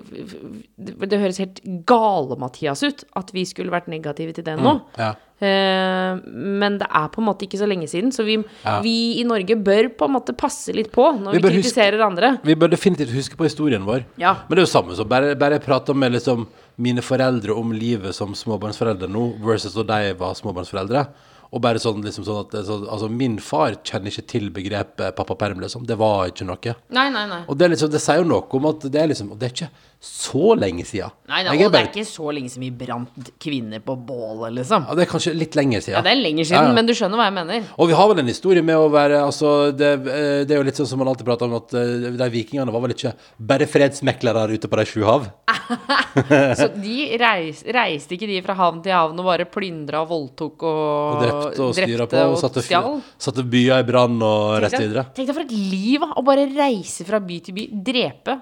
det, 0.78 0.98
det 1.12 1.20
høres 1.22 1.42
helt 1.42 1.64
gale-Mathias 1.90 2.84
ut 2.88 3.06
at 3.20 3.34
vi 3.36 3.46
skulle 3.50 3.74
vært 3.74 3.90
negative 3.92 4.36
til 4.38 4.48
det 4.48 4.58
nå. 4.62 4.78
Ja. 5.00 5.14
Eh, 5.42 6.20
men 6.22 6.76
det 6.78 6.86
er 6.86 7.08
på 7.10 7.22
en 7.22 7.26
måte 7.26 7.48
ikke 7.48 7.58
så 7.58 7.66
lenge 7.70 7.88
siden, 7.90 8.12
så 8.14 8.22
vi, 8.28 8.36
Ja. 8.62 8.76
vi 8.86 9.18
i 9.22 9.24
Norge 9.26 9.56
bør 9.58 9.90
på 9.98 10.06
en 10.06 10.14
måte 10.14 10.36
passe 10.38 10.74
litt 10.76 10.92
på 10.94 11.08
når 11.18 11.34
Vi 11.34 11.42
vi, 11.42 11.50
kritiserer 11.56 11.98
huske- 11.98 12.06
andre. 12.12 12.30
Vi 12.46 12.54
bør 12.56 12.70
definitivt 12.70 13.10
huske 13.16 13.36
på 13.40 13.48
historien 13.50 13.82
vår. 13.88 14.06
Ja. 14.22 14.36
Men 14.48 14.56
det 14.56 14.62
er 14.62 14.68
jo 14.68 14.74
samme 14.80 14.96
som 14.96 15.08
bare, 15.10 15.34
bare 15.36 15.58
jeg 15.60 15.90
om 15.90 16.00
liksom 16.14 16.48
mine 16.82 17.04
foreldre 17.06 17.56
om 17.58 17.74
livet 17.76 18.16
som 18.18 18.34
småbarnsforeldre 18.38 19.10
nå, 19.12 19.28
versus 19.46 19.78
da 19.78 19.86
de 19.94 20.16
var 20.20 20.34
småbarnsforeldre. 20.38 21.06
Og 21.52 21.60
bare 21.60 21.82
sånn, 21.84 22.00
liksom 22.06 22.24
sånn 22.24 22.46
at 22.46 22.54
så, 22.64 22.78
Altså, 22.88 23.10
min 23.12 23.36
far 23.44 23.76
kjenner 23.84 24.08
ikke 24.12 24.28
til 24.34 24.50
begrepet 24.56 25.16
pappaperm, 25.18 25.60
liksom. 25.60 25.84
Det 25.88 25.98
var 26.00 26.30
ikke 26.32 26.48
noe. 26.48 26.76
Nei, 26.96 27.10
nei, 27.12 27.26
nei. 27.28 27.42
Og 27.52 27.58
det, 27.60 27.74
liksom, 27.74 27.92
det 27.92 28.00
sier 28.04 28.22
jo 28.22 28.30
noe 28.30 28.48
om 28.60 28.70
at 28.72 28.88
det 28.88 29.02
er 29.02 29.12
liksom 29.12 29.34
Og 29.34 29.42
det 29.42 29.50
er 29.50 29.56
ikke 29.58 29.72
så 30.02 30.56
lenge 30.58 30.82
siden. 30.90 31.12
Nei, 31.30 31.44
da, 31.46 31.52
og 31.54 31.60
bare... 31.62 31.70
det 31.76 31.80
er 31.82 31.90
ikke 31.92 32.04
så 32.10 32.32
lenge 32.34 32.50
siden 32.50 32.64
vi 32.66 32.72
brant 32.74 33.28
kvinner 33.42 33.84
på 33.86 33.94
bålet, 34.02 34.56
liksom. 34.58 34.88
ja, 34.90 34.96
det 34.98 35.04
er 35.06 35.10
kanskje 35.12 35.34
litt 35.38 35.54
lenger 35.60 35.84
siden. 35.86 36.00
Ja, 36.00 36.02
det 36.08 36.16
er 36.16 36.22
lenger 36.24 36.48
siden, 36.50 36.58
Ja, 36.64 36.72
ja. 36.72 36.76
men 36.80 36.90
du 36.90 36.94
skjønner 36.98 37.22
hva 37.22 37.28
jeg 37.30 37.36
mener. 37.38 37.68
Og 37.78 37.92
vi 37.92 37.98
har 38.00 38.10
vel 38.10 38.22
en 38.24 38.32
historie 38.32 38.64
med 38.66 38.80
å 38.82 38.88
være 38.92 39.20
Altså, 39.22 39.52
det, 39.78 39.92
eh, 40.10 40.42
det 40.50 40.56
er 40.56 40.58
jo 40.58 40.66
litt 40.66 40.80
sånn 40.82 40.90
som 40.90 41.00
man 41.04 41.12
alltid 41.12 41.28
prater 41.30 41.46
om, 41.46 41.54
at 41.62 41.76
eh, 41.78 42.10
de 42.18 42.30
vikingene 42.34 42.74
var 42.74 42.82
vel 42.88 42.96
ikke 42.96 43.14
bare 43.38 43.68
fredsmeklere 43.70 44.48
ute 44.58 44.68
på 44.72 44.82
de 44.82 44.88
sju 44.90 45.06
hav? 45.06 45.30
Så 46.60 46.68
de 46.82 46.98
reis, 47.22 47.62
reiste 47.72 48.18
ikke 48.18 48.28
de 48.30 48.42
fra 48.44 48.56
havn 48.58 48.82
til 48.84 48.92
havn 48.96 49.20
og 49.22 49.28
bare 49.30 49.46
plyndra 49.50 50.02
og 50.04 50.10
voldtok 50.12 50.66
og, 50.68 50.82
Og 50.82 51.22
drepte 51.24 51.64
og 51.68 51.76
styra 51.78 52.08
på, 52.12 52.24
og 52.34 52.38
satte, 52.42 52.64
stjal? 52.66 52.98
satte 53.22 53.46
byer 53.48 53.86
i 53.86 53.88
brann 53.88 54.18
og 54.26 54.58
deg- 54.66 54.80
videre. 54.82 55.06
Tenk 55.16 55.30
deg 55.30 55.38
for 55.38 55.46
et 55.46 55.54
liv. 55.56 56.04
Å 56.10 56.24
bare 56.26 56.48
reise 56.58 57.06
fra 57.08 57.22
by 57.24 57.38
til 57.46 57.56
by. 57.56 57.68
Drepe, 57.92 58.36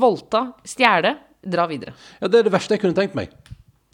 voldta, 0.00 0.42
stjele, 0.66 1.16
dra 1.46 1.66
videre. 1.70 1.94
Ja, 2.20 2.30
det 2.30 2.40
er 2.40 2.48
det 2.48 2.54
verste 2.54 2.76
jeg 2.76 2.82
kunne 2.82 2.96
tenkt 2.96 3.16
meg. 3.18 3.32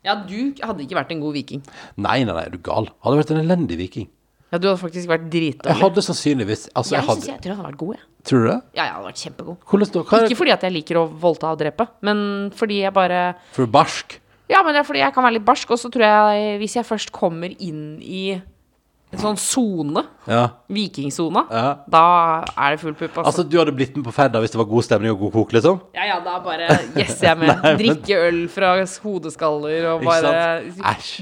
Ja, 0.02 0.16
du 0.18 0.54
hadde 0.62 0.82
ikke 0.82 0.98
vært 0.98 1.12
en 1.14 1.20
god 1.22 1.36
viking. 1.36 1.62
Nei, 1.94 2.22
nei, 2.26 2.34
nei, 2.34 2.46
er 2.48 2.54
du 2.54 2.58
gal? 2.64 2.88
Hadde 3.04 3.20
vært 3.20 3.34
en 3.34 3.42
elendig 3.44 3.78
viking. 3.78 4.08
Ja, 4.52 4.58
du 4.60 4.66
hadde 4.68 4.80
faktisk 4.82 5.08
vært 5.08 5.32
Jeg 5.32 5.76
hadde 5.80 6.02
sannsynligvis 6.04 6.66
Altså, 6.76 6.92
jeg 6.92 7.00
Jeg, 7.00 7.06
hadde 7.08 7.22
synes 7.22 7.28
jeg 7.30 7.40
tror 7.40 7.50
jeg 7.52 7.56
hadde 7.56 7.68
vært 7.70 7.78
god, 7.80 7.92
jeg. 7.96 8.02
Tror 8.28 8.42
du 8.42 8.48
det? 8.50 8.56
Ja, 8.76 8.82
jeg 8.84 8.92
hadde 8.92 9.06
vært 9.06 9.22
kjempegod. 9.22 9.56
Hvordan 9.70 9.92
da? 9.94 10.02
Hva 10.02 10.18
er 10.18 10.26
Ikke 10.26 10.40
fordi 10.42 10.52
at 10.52 10.66
jeg 10.66 10.74
liker 10.74 10.98
å 11.00 11.04
voldta 11.22 11.52
og 11.54 11.62
drepe, 11.62 11.86
men 12.04 12.18
fordi 12.58 12.82
jeg 12.82 12.92
bare 12.92 13.22
For 13.56 13.70
barsk? 13.78 14.18
Ja, 14.52 14.60
men 14.60 14.76
det 14.76 14.82
er 14.82 14.88
fordi 14.90 15.00
jeg 15.00 15.14
kan 15.16 15.24
være 15.24 15.38
litt 15.38 15.46
barsk, 15.46 15.70
og 15.72 15.80
så 15.80 15.88
tror 15.92 16.04
jeg 16.04 16.58
hvis 16.60 16.76
jeg 16.76 16.84
først 16.84 17.14
kommer 17.16 17.54
inn 17.56 17.96
i 18.04 18.24
en 19.12 19.18
sånn 19.20 19.36
sone, 19.38 20.02
Ja. 20.26 20.48
vikingsona, 20.70 21.42
Ja. 21.50 21.76
da 21.88 22.44
er 22.56 22.70
det 22.76 22.80
full 22.80 22.94
pupp, 22.94 23.12
altså. 23.18 23.26
Altså, 23.28 23.44
du 23.48 23.58
hadde 23.58 23.74
blitt 23.76 23.94
med 23.96 24.04
på 24.06 24.12
ferda 24.12 24.40
hvis 24.40 24.52
det 24.52 24.58
var 24.58 24.64
god 24.70 24.84
stemning 24.84 25.10
og 25.12 25.18
god 25.20 25.32
kok, 25.32 25.52
liksom? 25.52 25.80
Ja, 25.94 26.04
ja, 26.06 26.20
da 26.20 26.38
bare 26.40 26.68
Yes, 26.96 27.20
jeg 27.20 27.30
er 27.30 27.36
med. 27.44 27.78
Drikke 27.78 28.16
øl 28.28 28.48
fra 28.48 28.74
hodeskaller 29.04 29.84
og 29.94 30.04
bare 30.04 30.62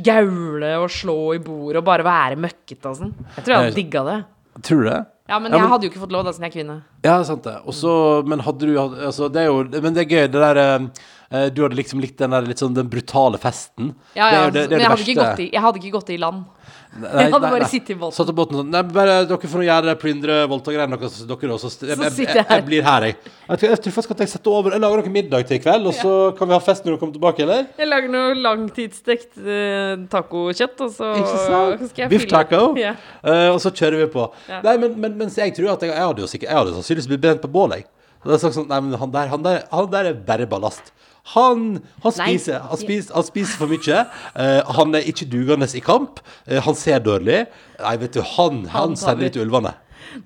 gaule 0.05 0.74
og 0.82 0.91
slå 0.91 1.18
i 1.34 1.38
bordet 1.45 1.80
og 1.82 1.84
bare 1.88 2.05
være 2.07 2.36
møkkete 2.41 2.86
og 2.93 2.97
sånn. 3.01 3.14
Jeg 3.36 3.45
tror 3.45 3.55
jeg 3.55 3.57
hadde 3.61 3.74
Det 3.74 3.78
er- 3.78 3.82
digga 3.82 4.05
det. 4.11 4.24
Tror 4.62 4.82
du 4.84 4.88
det? 4.91 5.07
Ja, 5.30 5.38
men 5.38 5.53
Ja, 5.53 5.59
jeg 5.59 5.68
hadde 5.68 5.82
jo 5.84 5.91
ikke 5.91 6.01
fått 6.03 6.11
lov 6.12 6.24
da, 6.24 6.32
siden 6.32 6.43
jeg 6.43 6.51
er 6.51 6.59
kvinne. 6.64 6.82
Ja, 7.05 7.22
sant 7.22 7.43
det. 7.45 7.55
Også, 7.64 8.26
men 8.26 8.41
hadde 8.41 8.59
du 8.66 8.74
altså, 8.76 9.30
det 9.32 9.43
er 9.43 9.47
jo 9.47 9.62
Men 9.80 9.95
det 9.95 10.03
er 10.11 10.11
gøy, 10.11 10.26
det 10.26 10.32
der 10.32 10.91
eh, 11.30 11.49
Du 11.51 11.62
hadde 11.62 11.76
liksom 11.76 12.01
likt 12.03 12.16
den 12.18 12.30
der 12.30 12.43
litt 12.43 12.59
sånn 12.59 12.74
den 12.74 12.88
brutale 12.91 13.38
festen. 13.38 13.95
Ja, 14.16 14.30
Det 14.30 14.34
er 14.34 14.41
ja, 14.41 14.45
jo 14.47 14.51
det, 14.51 14.53
det 14.53 14.64
er 14.64 14.68
men 14.70 14.80
jeg 14.80 15.16
hadde, 15.16 15.38
i, 15.41 15.51
jeg 15.53 15.61
hadde 15.62 15.78
ikke 15.78 15.93
gått 15.93 16.11
i 16.11 16.16
land. 16.18 16.45
Nei, 16.91 17.11
nei, 17.14 17.29
bare 17.31 17.61
nei. 17.62 17.68
sittet 17.71 17.93
i 17.95 17.97
båten. 18.01 18.14
Satt 18.16 18.31
i 18.33 18.35
båten 18.35 18.59
sånn 18.59 18.71
Nei, 18.73 18.81
bare 18.91 19.21
dere 19.31 19.51
får 19.53 19.61
nå 19.61 19.66
gjøre 19.66 19.87
det, 19.87 19.95
plyndre, 20.03 20.39
voldta 20.51 20.75
greier, 20.75 21.05
så 21.12 21.27
dere 21.29 21.53
også. 21.55 21.71
Jeg, 21.87 21.95
jeg, 21.95 22.12
sitter 22.16 22.41
jeg, 22.41 22.47
jeg 22.51 22.64
blir 22.66 22.87
her, 22.87 23.07
jeg. 23.07 23.16
Jeg 23.21 23.61
tror, 23.62 23.71
jeg 23.71 23.83
tror 23.85 23.95
faktisk 23.97 24.14
at 24.16 24.23
jeg 24.25 24.33
setter 24.33 24.57
over 24.59 24.75
Jeg 24.75 24.83
lager 24.83 25.03
noe 25.03 25.14
middag 25.14 25.47
til 25.47 25.59
i 25.59 25.62
kveld, 25.62 25.87
og 25.91 25.97
så 26.01 26.14
kan 26.39 26.51
vi 26.51 26.57
ha 26.57 26.61
fest 26.64 26.87
når 26.87 26.97
du 26.97 27.03
kommer 27.03 27.14
tilbake, 27.14 27.47
eller? 27.47 27.68
Jeg 27.79 27.91
lager 27.91 28.12
noe 28.16 28.35
langtidsstekt 28.41 29.39
uh, 29.39 30.03
tacokjøtt, 30.12 30.85
og 30.87 30.93
så 30.99 31.12
Ikke 31.21 31.45
sant? 31.47 31.87
skal 31.93 32.05
jeg 32.07 32.12
Biff 32.14 32.27
taco. 32.31 32.64
Ja. 32.81 32.97
Uh, 33.23 33.49
og 33.55 33.61
så 33.62 33.71
kjører 33.71 34.05
vi 34.05 34.11
på. 34.16 34.27
Ja. 34.51 34.64
Nei, 34.66 34.77
men, 34.83 34.99
men 34.99 35.18
mens 35.21 35.39
jeg 35.39 35.55
tror 35.57 35.77
at 35.77 35.87
jeg, 35.87 35.95
hadde 35.95 36.25
jo 36.25 36.31
sikkert 36.31 36.51
Jeg 36.51 36.62
hadde 36.62 36.77
sannsynligvis 36.79 37.11
blitt 37.14 37.25
brent 37.29 37.45
på 37.45 37.53
bål, 37.55 37.79
jeg. 37.79 37.89
Sånn, 38.21 38.66
nei, 38.68 38.83
men 38.85 38.99
han 39.01 39.12
der, 39.14 39.31
han 39.33 39.45
der, 39.47 39.62
han 39.73 39.87
der 39.95 40.11
er 40.11 40.18
bare 40.27 40.49
ballast. 40.51 40.91
Han, 41.35 41.66
han, 42.03 42.14
spiser, 42.16 42.62
han, 42.66 42.81
spiser, 42.81 43.14
han 43.14 43.26
spiser 43.28 43.61
for 43.61 43.70
mye. 43.70 44.01
Uh, 44.35 44.72
han 44.78 44.97
er 44.99 45.07
ikke 45.11 45.28
dugende 45.31 45.68
i 45.74 45.83
kamp. 45.85 46.22
Uh, 46.49 46.59
han 46.64 46.78
ser 46.78 47.03
dårlig. 47.05 47.45
Nei, 47.81 47.95
vet 48.03 48.16
du, 48.16 48.22
han, 48.37 48.64
han 48.72 48.99
sender 48.99 49.31
ut 49.31 49.41
ulvene. 49.45 49.76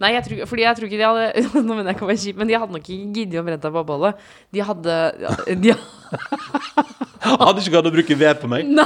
Nei, 0.00 0.14
jeg 0.14 0.24
tror, 0.24 0.44
fordi 0.48 0.64
jeg 0.64 0.78
tror 0.78 0.88
ikke 0.88 0.98
de 1.00 1.04
hadde 1.04 1.42
Nå 1.66 1.74
mener 1.74 1.90
jeg 1.90 1.98
ikke 1.98 2.06
å 2.06 2.08
være 2.08 2.22
kjip, 2.22 2.38
men 2.40 2.48
de 2.48 2.56
hadde 2.56 2.72
nok 2.76 2.86
ikke 2.88 3.18
giddet 3.18 3.40
å 3.40 3.44
brenne 3.44 3.60
seg 3.60 3.74
på 3.74 3.84
bollet. 3.88 4.22
De 4.54 4.62
hadde 4.64 4.94
de, 5.60 5.74
Hadde 5.74 6.03
ikke 7.64 7.72
gadd 7.72 7.86
å 7.88 7.92
bruke 7.94 8.16
ved 8.18 8.40
på 8.42 8.48
meg. 8.50 8.66
Nei, 8.68 8.84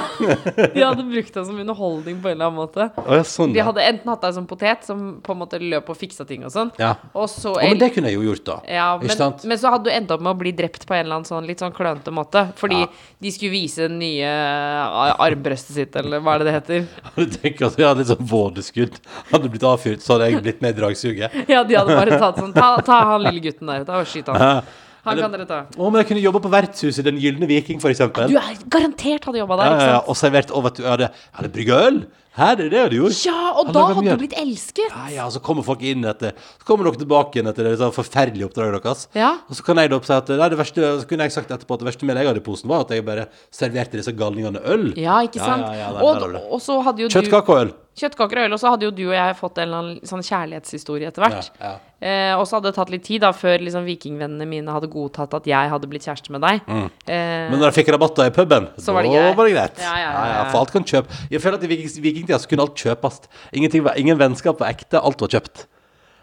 de 0.74 0.83
hadde 0.85 1.05
brukt 1.09 1.35
deg 1.35 1.47
som 1.49 1.57
underholdning 1.59 2.18
på 2.22 2.31
en 2.31 2.37
eller 2.37 2.49
annen 2.51 2.59
måte. 2.61 2.87
Å, 3.03 3.16
ja, 3.18 3.24
sånn, 3.26 3.53
De 3.55 3.61
ja. 3.61 3.66
hadde 3.68 3.83
enten 3.85 4.12
hatt 4.12 4.22
deg 4.24 4.37
som 4.37 4.47
potet, 4.51 4.85
som 4.87 5.03
på 5.24 5.35
en 5.35 5.41
måte 5.43 5.59
løp 5.62 5.89
og 5.93 5.99
fiksa 5.99 6.26
ting 6.29 6.45
og 6.47 6.53
sånn, 6.55 6.70
ja. 6.81 6.93
og 7.18 7.26
så 7.33 7.55
Å, 7.57 7.62
men 7.64 7.81
det 7.81 7.91
kunne 7.97 8.12
jeg 8.12 8.18
jo 8.20 8.26
gjort, 8.31 8.45
da. 8.49 8.57
ja, 8.70 8.87
Ikke 8.99 9.11
men, 9.11 9.18
sant? 9.20 9.45
men 9.51 9.61
så 9.61 9.72
hadde 9.74 9.89
du 9.91 9.95
endt 9.95 10.14
opp 10.14 10.22
med 10.24 10.33
å 10.35 10.39
bli 10.39 10.53
drept 10.59 10.87
på 10.89 10.97
en 10.97 11.03
eller 11.05 11.18
annen 11.20 11.29
sånn 11.29 11.49
litt 11.49 11.62
sånn 11.64 11.74
klønete 11.76 12.14
måte. 12.14 12.47
Fordi 12.61 12.83
Ja. 12.85 12.91
de 13.26 13.31
skulle 13.35 13.51
vise 13.57 13.89
det 13.89 13.97
nye 13.99 14.29
a- 14.31 15.16
armbrøstet 15.26 15.74
sitt, 15.74 15.97
eller 15.99 16.20
hva 16.22 16.37
er 16.37 16.45
det 16.45 16.51
det 16.53 16.57
heter. 16.59 16.87
Du 17.18 17.26
tenker 17.26 17.66
at 17.66 17.79
jeg 17.79 17.89
hadde 17.89 18.05
litt 18.05 18.12
sånn 18.12 18.29
vådeskudd. 18.31 19.01
Hadde 19.33 19.51
blitt 19.53 19.66
avfyrt, 19.66 20.05
så 20.05 20.14
hadde 20.16 20.31
jeg 20.31 20.43
blitt 20.45 20.62
med 20.62 20.76
i 20.76 20.81
dragsuget. 20.81 21.35
Ja, 21.51 21.64
de 21.66 21.74
hadde 21.79 21.97
bare 21.99 22.18
tatt 22.20 22.39
sånn 22.39 22.55
Ta, 22.55 22.76
ta 22.87 23.01
han 23.12 23.22
lille 23.26 23.43
gutten 23.45 23.66
der, 23.70 23.85
ta 23.89 23.99
og 24.03 24.07
skyt 24.09 24.31
han. 24.33 24.39
Ja. 24.41 24.61
Han 25.09 25.23
kan 25.25 25.37
dere 25.37 25.49
ta. 25.49 25.61
Men 25.79 26.01
jeg 26.03 26.11
kunne 26.13 26.25
jobba 26.25 26.45
på 26.45 26.53
vertshuset 26.53 27.09
Den 27.09 27.19
Gylne 27.23 27.49
Viking, 27.51 27.83
for 27.83 27.93
eksempel. 27.93 28.31
Du 28.31 28.39
er 28.41 28.63
garantert 28.71 29.29
hadde 29.29 29.43
jobba 29.43 29.61
der, 29.61 29.75
Ja, 29.75 29.81
ja, 29.81 29.91
ja. 29.97 30.01
Og 30.07 30.17
servert 30.19 30.55
over 30.55 30.75
til 30.75 30.85
du, 30.85 30.91
hadde, 30.91 31.13
hadde 31.39 31.53
brygga 31.55 31.83
øl. 31.89 32.01
Her, 32.39 32.53
er 32.55 32.69
det 32.69 32.71
det 32.71 32.83
du 32.93 32.97
gjorde. 33.01 33.17
Ja, 33.27 33.51
og 33.59 33.73
da 33.75 33.83
hadde 33.89 34.13
du 34.15 34.21
blitt 34.21 34.37
elsket. 34.39 34.93
Ja, 34.93 35.07
ja, 35.11 35.25
så 35.35 35.41
kommer 35.43 35.67
folk 35.67 35.81
inn 35.83 36.07
etter 36.07 36.37
Så 36.39 36.69
kommer 36.69 36.87
dere 36.87 37.01
tilbake 37.01 37.35
igjen 37.35 37.51
etter 37.51 37.67
det 37.67 37.73
sånn 37.81 37.95
forferdelige 37.97 38.47
oppdraget 38.47 38.85
deres. 38.85 39.09
Ja. 39.19 39.33
Og 39.51 39.59
så 39.59 39.67
kan 39.67 39.81
jeg 39.83 39.91
da 39.91 39.99
si 40.07 40.15
at 40.15 40.31
nei, 40.39 40.49
det 40.53 40.61
verste, 40.61 40.93
så 41.03 41.09
kunne 41.11 41.27
jeg 41.27 41.35
sagt 41.35 41.51
etterpå 41.57 41.75
at 41.75 41.83
det 41.83 41.89
verste 41.91 42.07
melet 42.07 42.23
jeg 42.23 42.31
hadde 42.31 42.43
i 42.45 42.47
posen, 42.47 42.71
var 42.71 42.87
at 42.87 42.95
jeg 42.95 43.07
bare 43.09 43.27
serverte 43.51 43.99
disse 43.99 44.15
galningene 44.15 44.63
øl. 44.71 44.93
Ja, 45.01 45.19
ikke 45.27 45.43
sant? 45.43 45.67
Ja, 45.67 45.91
ja, 45.91 45.91
ja, 45.99 46.45
og 46.47 46.63
så 46.63 46.79
hadde 46.87 47.03
jo 47.03 47.11
du 47.11 47.19
Kjøttkake 47.19 47.55
og 47.57 47.65
øl. 47.65 47.75
Kjøttkaker 47.99 48.38
og 48.38 48.44
øl, 48.46 48.53
og 48.55 48.61
så 48.62 48.70
hadde 48.70 48.86
jo 48.86 48.90
du 48.94 49.03
og 49.09 49.14
jeg 49.16 49.34
fått 49.36 49.59
en 49.59 49.64
eller 49.68 49.78
annen 49.82 50.01
sånn 50.07 50.22
kjærlighetshistorie 50.22 51.09
etter 51.11 51.24
hvert. 51.24 51.49
Ja, 51.59 51.70
ja. 51.72 51.78
Eh, 51.99 52.34
og 52.38 52.44
så 52.46 52.57
hadde 52.59 52.70
det 52.70 52.76
tatt 52.78 52.90
litt 52.94 53.03
tid 53.09 53.20
da 53.24 53.32
før 53.34 53.59
liksom 53.59 53.82
vikingvennene 53.88 54.46
mine 54.46 54.70
hadde 54.70 54.86
godtatt 54.92 55.34
at 55.34 55.49
jeg 55.51 55.70
hadde 55.72 55.88
blitt 55.90 56.05
kjæreste 56.07 56.30
med 56.30 56.40
deg. 56.46 56.61
Eh, 56.62 56.74
Mm. 56.78 57.51
Men 57.51 57.59
når 57.59 57.72
jeg 57.72 57.84
fikk 57.84 57.90
rabatter 57.96 58.28
i 58.30 58.30
puben, 58.30 58.68
Så 58.78 58.92
var 58.94 59.03
det 59.03 59.11
greit. 59.11 59.36
var 59.36 59.44
det 59.49 59.55
greit. 59.57 59.78
Ja, 59.82 59.96
ja, 59.99 60.12
ja, 60.12 60.26
ja. 60.44 60.44
For 60.53 60.59
alt 60.61 60.70
kan 60.70 60.84
kjøpe. 60.84 61.09
Jeg 61.30 61.40
føler 61.42 61.55
at 61.59 61.64
i 61.64 61.66
viking- 61.74 62.03
vikingtida 62.03 62.38
så 62.38 62.49
kunne 62.49 62.61
alt 62.62 62.74
kjøpes. 62.76 63.20
Ingenting 63.53 63.82
var, 63.82 63.94
ingen 63.96 64.16
vennskap 64.18 64.61
var 64.61 64.68
ekte, 64.70 65.03
alt 65.03 65.20
var 65.20 65.28
kjøpt. 65.28 65.66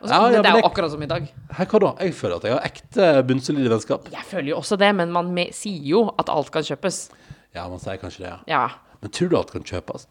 så, 0.06 0.10
Ja, 0.10 0.30
ja, 0.30 0.42
det 0.42 0.46
er 0.46 0.52
jo 0.52 0.62
jeg, 0.62 0.64
akkurat 0.72 0.92
som 0.92 1.02
i 1.04 1.06
dag. 1.08 1.28
Hei, 1.58 1.66
hva 1.66 1.80
da? 1.80 1.94
Jeg 2.06 2.14
føler 2.14 2.36
at 2.36 2.44
jeg 2.44 2.52
har 2.54 2.62
ekte 2.62 3.28
bunnsolide 3.28 3.70
vennskap. 3.70 4.10
Jeg 4.12 4.24
føler 4.24 4.50
jo 4.50 4.58
også 4.58 4.78
det, 4.78 4.96
men 4.96 5.12
man 5.12 5.36
sier 5.52 5.82
jo 5.84 6.12
at 6.20 6.30
alt 6.30 6.52
kan 6.52 6.62
kjøpes. 6.64 7.10
Ja, 7.56 7.68
man 7.68 7.80
sier 7.80 7.98
kanskje 7.98 8.20
det, 8.20 8.28
ja. 8.30 8.38
Ja. 8.48 8.70
Men 9.02 9.12
tror 9.12 9.30
du 9.30 9.38
alt 9.38 9.52
kan 9.52 9.64
kjøpes? 9.64 10.06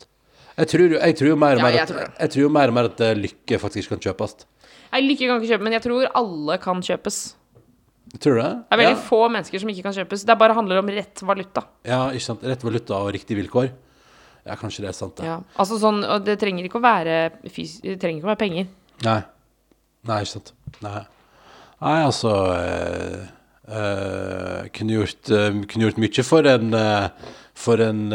Jeg 0.55 0.71
tror, 0.71 0.93
jeg 0.97 1.17
tror 1.19 1.29
jo 1.33 1.39
mer 1.39 1.59
og 1.59 1.63
Ja, 1.63 1.67
mer 1.67 1.75
jeg 1.75 1.83
at, 1.83 1.91
tror 1.91 2.11
jeg 2.21 2.35
tror 2.35 2.53
mer 2.57 2.71
og 2.71 2.77
mer 2.77 2.89
at 2.91 3.01
eh, 3.03 3.15
lykke 3.19 3.59
faktisk 3.59 3.95
kan 3.95 4.03
kjøpes. 4.05 4.37
Jeg 4.95 5.07
lykke 5.09 5.27
kan 5.27 5.41
ikke 5.41 5.51
kjøpe, 5.51 5.67
men 5.67 5.75
jeg 5.75 5.85
tror 5.89 6.11
alle 6.21 6.59
kan 6.63 6.83
kjøpes. 6.87 7.23
Tror 8.23 8.37
du 8.37 8.41
det? 8.41 8.51
Det 8.53 8.77
er 8.77 8.81
veldig 8.85 8.95
ja. 8.95 9.01
få 9.09 9.21
mennesker 9.27 9.63
som 9.63 9.73
ikke 9.73 9.87
kan 9.89 9.97
kjøpes. 9.97 10.23
Det 10.29 10.37
bare 10.39 10.55
handler 10.55 10.79
om 10.79 10.93
rett 10.95 11.25
valuta. 11.27 11.65
ja, 11.83 12.05
ikke 12.15 12.29
sant. 12.29 12.47
Rett 12.47 12.63
valuta 12.63 13.01
og 13.03 13.11
riktige 13.17 13.41
vilkår. 13.41 13.73
Ja, 14.45 14.59
kanskje 14.61 14.85
det 14.85 14.91
er 14.93 14.97
sant, 14.97 15.17
det. 15.19 15.27
Ja. 15.27 15.39
Altså 15.59 15.81
sånn, 15.81 16.03
og 16.05 16.27
det 16.27 16.37
trenger 16.39 16.67
ikke 16.69 16.77
å 16.77 16.85
være 16.85 17.15
fys 17.49 17.79
Det 17.81 17.97
trenger 18.01 18.21
ikke 18.21 18.29
å 18.29 18.33
være 18.35 18.43
penger. 18.43 18.67
Nei. 19.07 19.21
Nei, 20.05 20.19
ikke 20.21 20.35
sant. 20.37 20.53
Nei, 20.85 21.01
Nei 21.81 21.97
altså 22.05 22.35
eh, 22.53 23.25
eh, 23.69 24.67
kunne, 24.75 24.97
gjort, 24.99 25.31
uh, 25.31 25.51
kunne 25.69 25.87
gjort 25.87 26.01
mye 26.03 26.25
for 26.27 26.49
en 26.51 26.75
uh, 26.75 27.09
For 27.55 27.79
en 27.79 28.09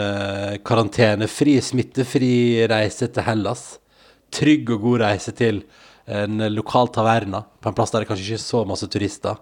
karantenefri, 0.67 1.53
smittefri 1.63 2.67
reise 2.67 3.07
til 3.07 3.23
Hellas. 3.23 3.61
Trygg 4.35 4.67
og 4.75 4.81
god 4.83 4.99
reise 4.99 5.31
til 5.31 5.61
en 6.11 6.43
lokal 6.51 6.91
taverna 6.91 7.45
på 7.61 7.71
en 7.71 7.77
plass 7.77 7.95
der 7.95 8.03
det 8.03 8.09
kanskje 8.09 8.25
ikke 8.25 8.41
er 8.41 8.43
så 8.43 8.65
masse 8.67 8.91
turister. 8.91 9.39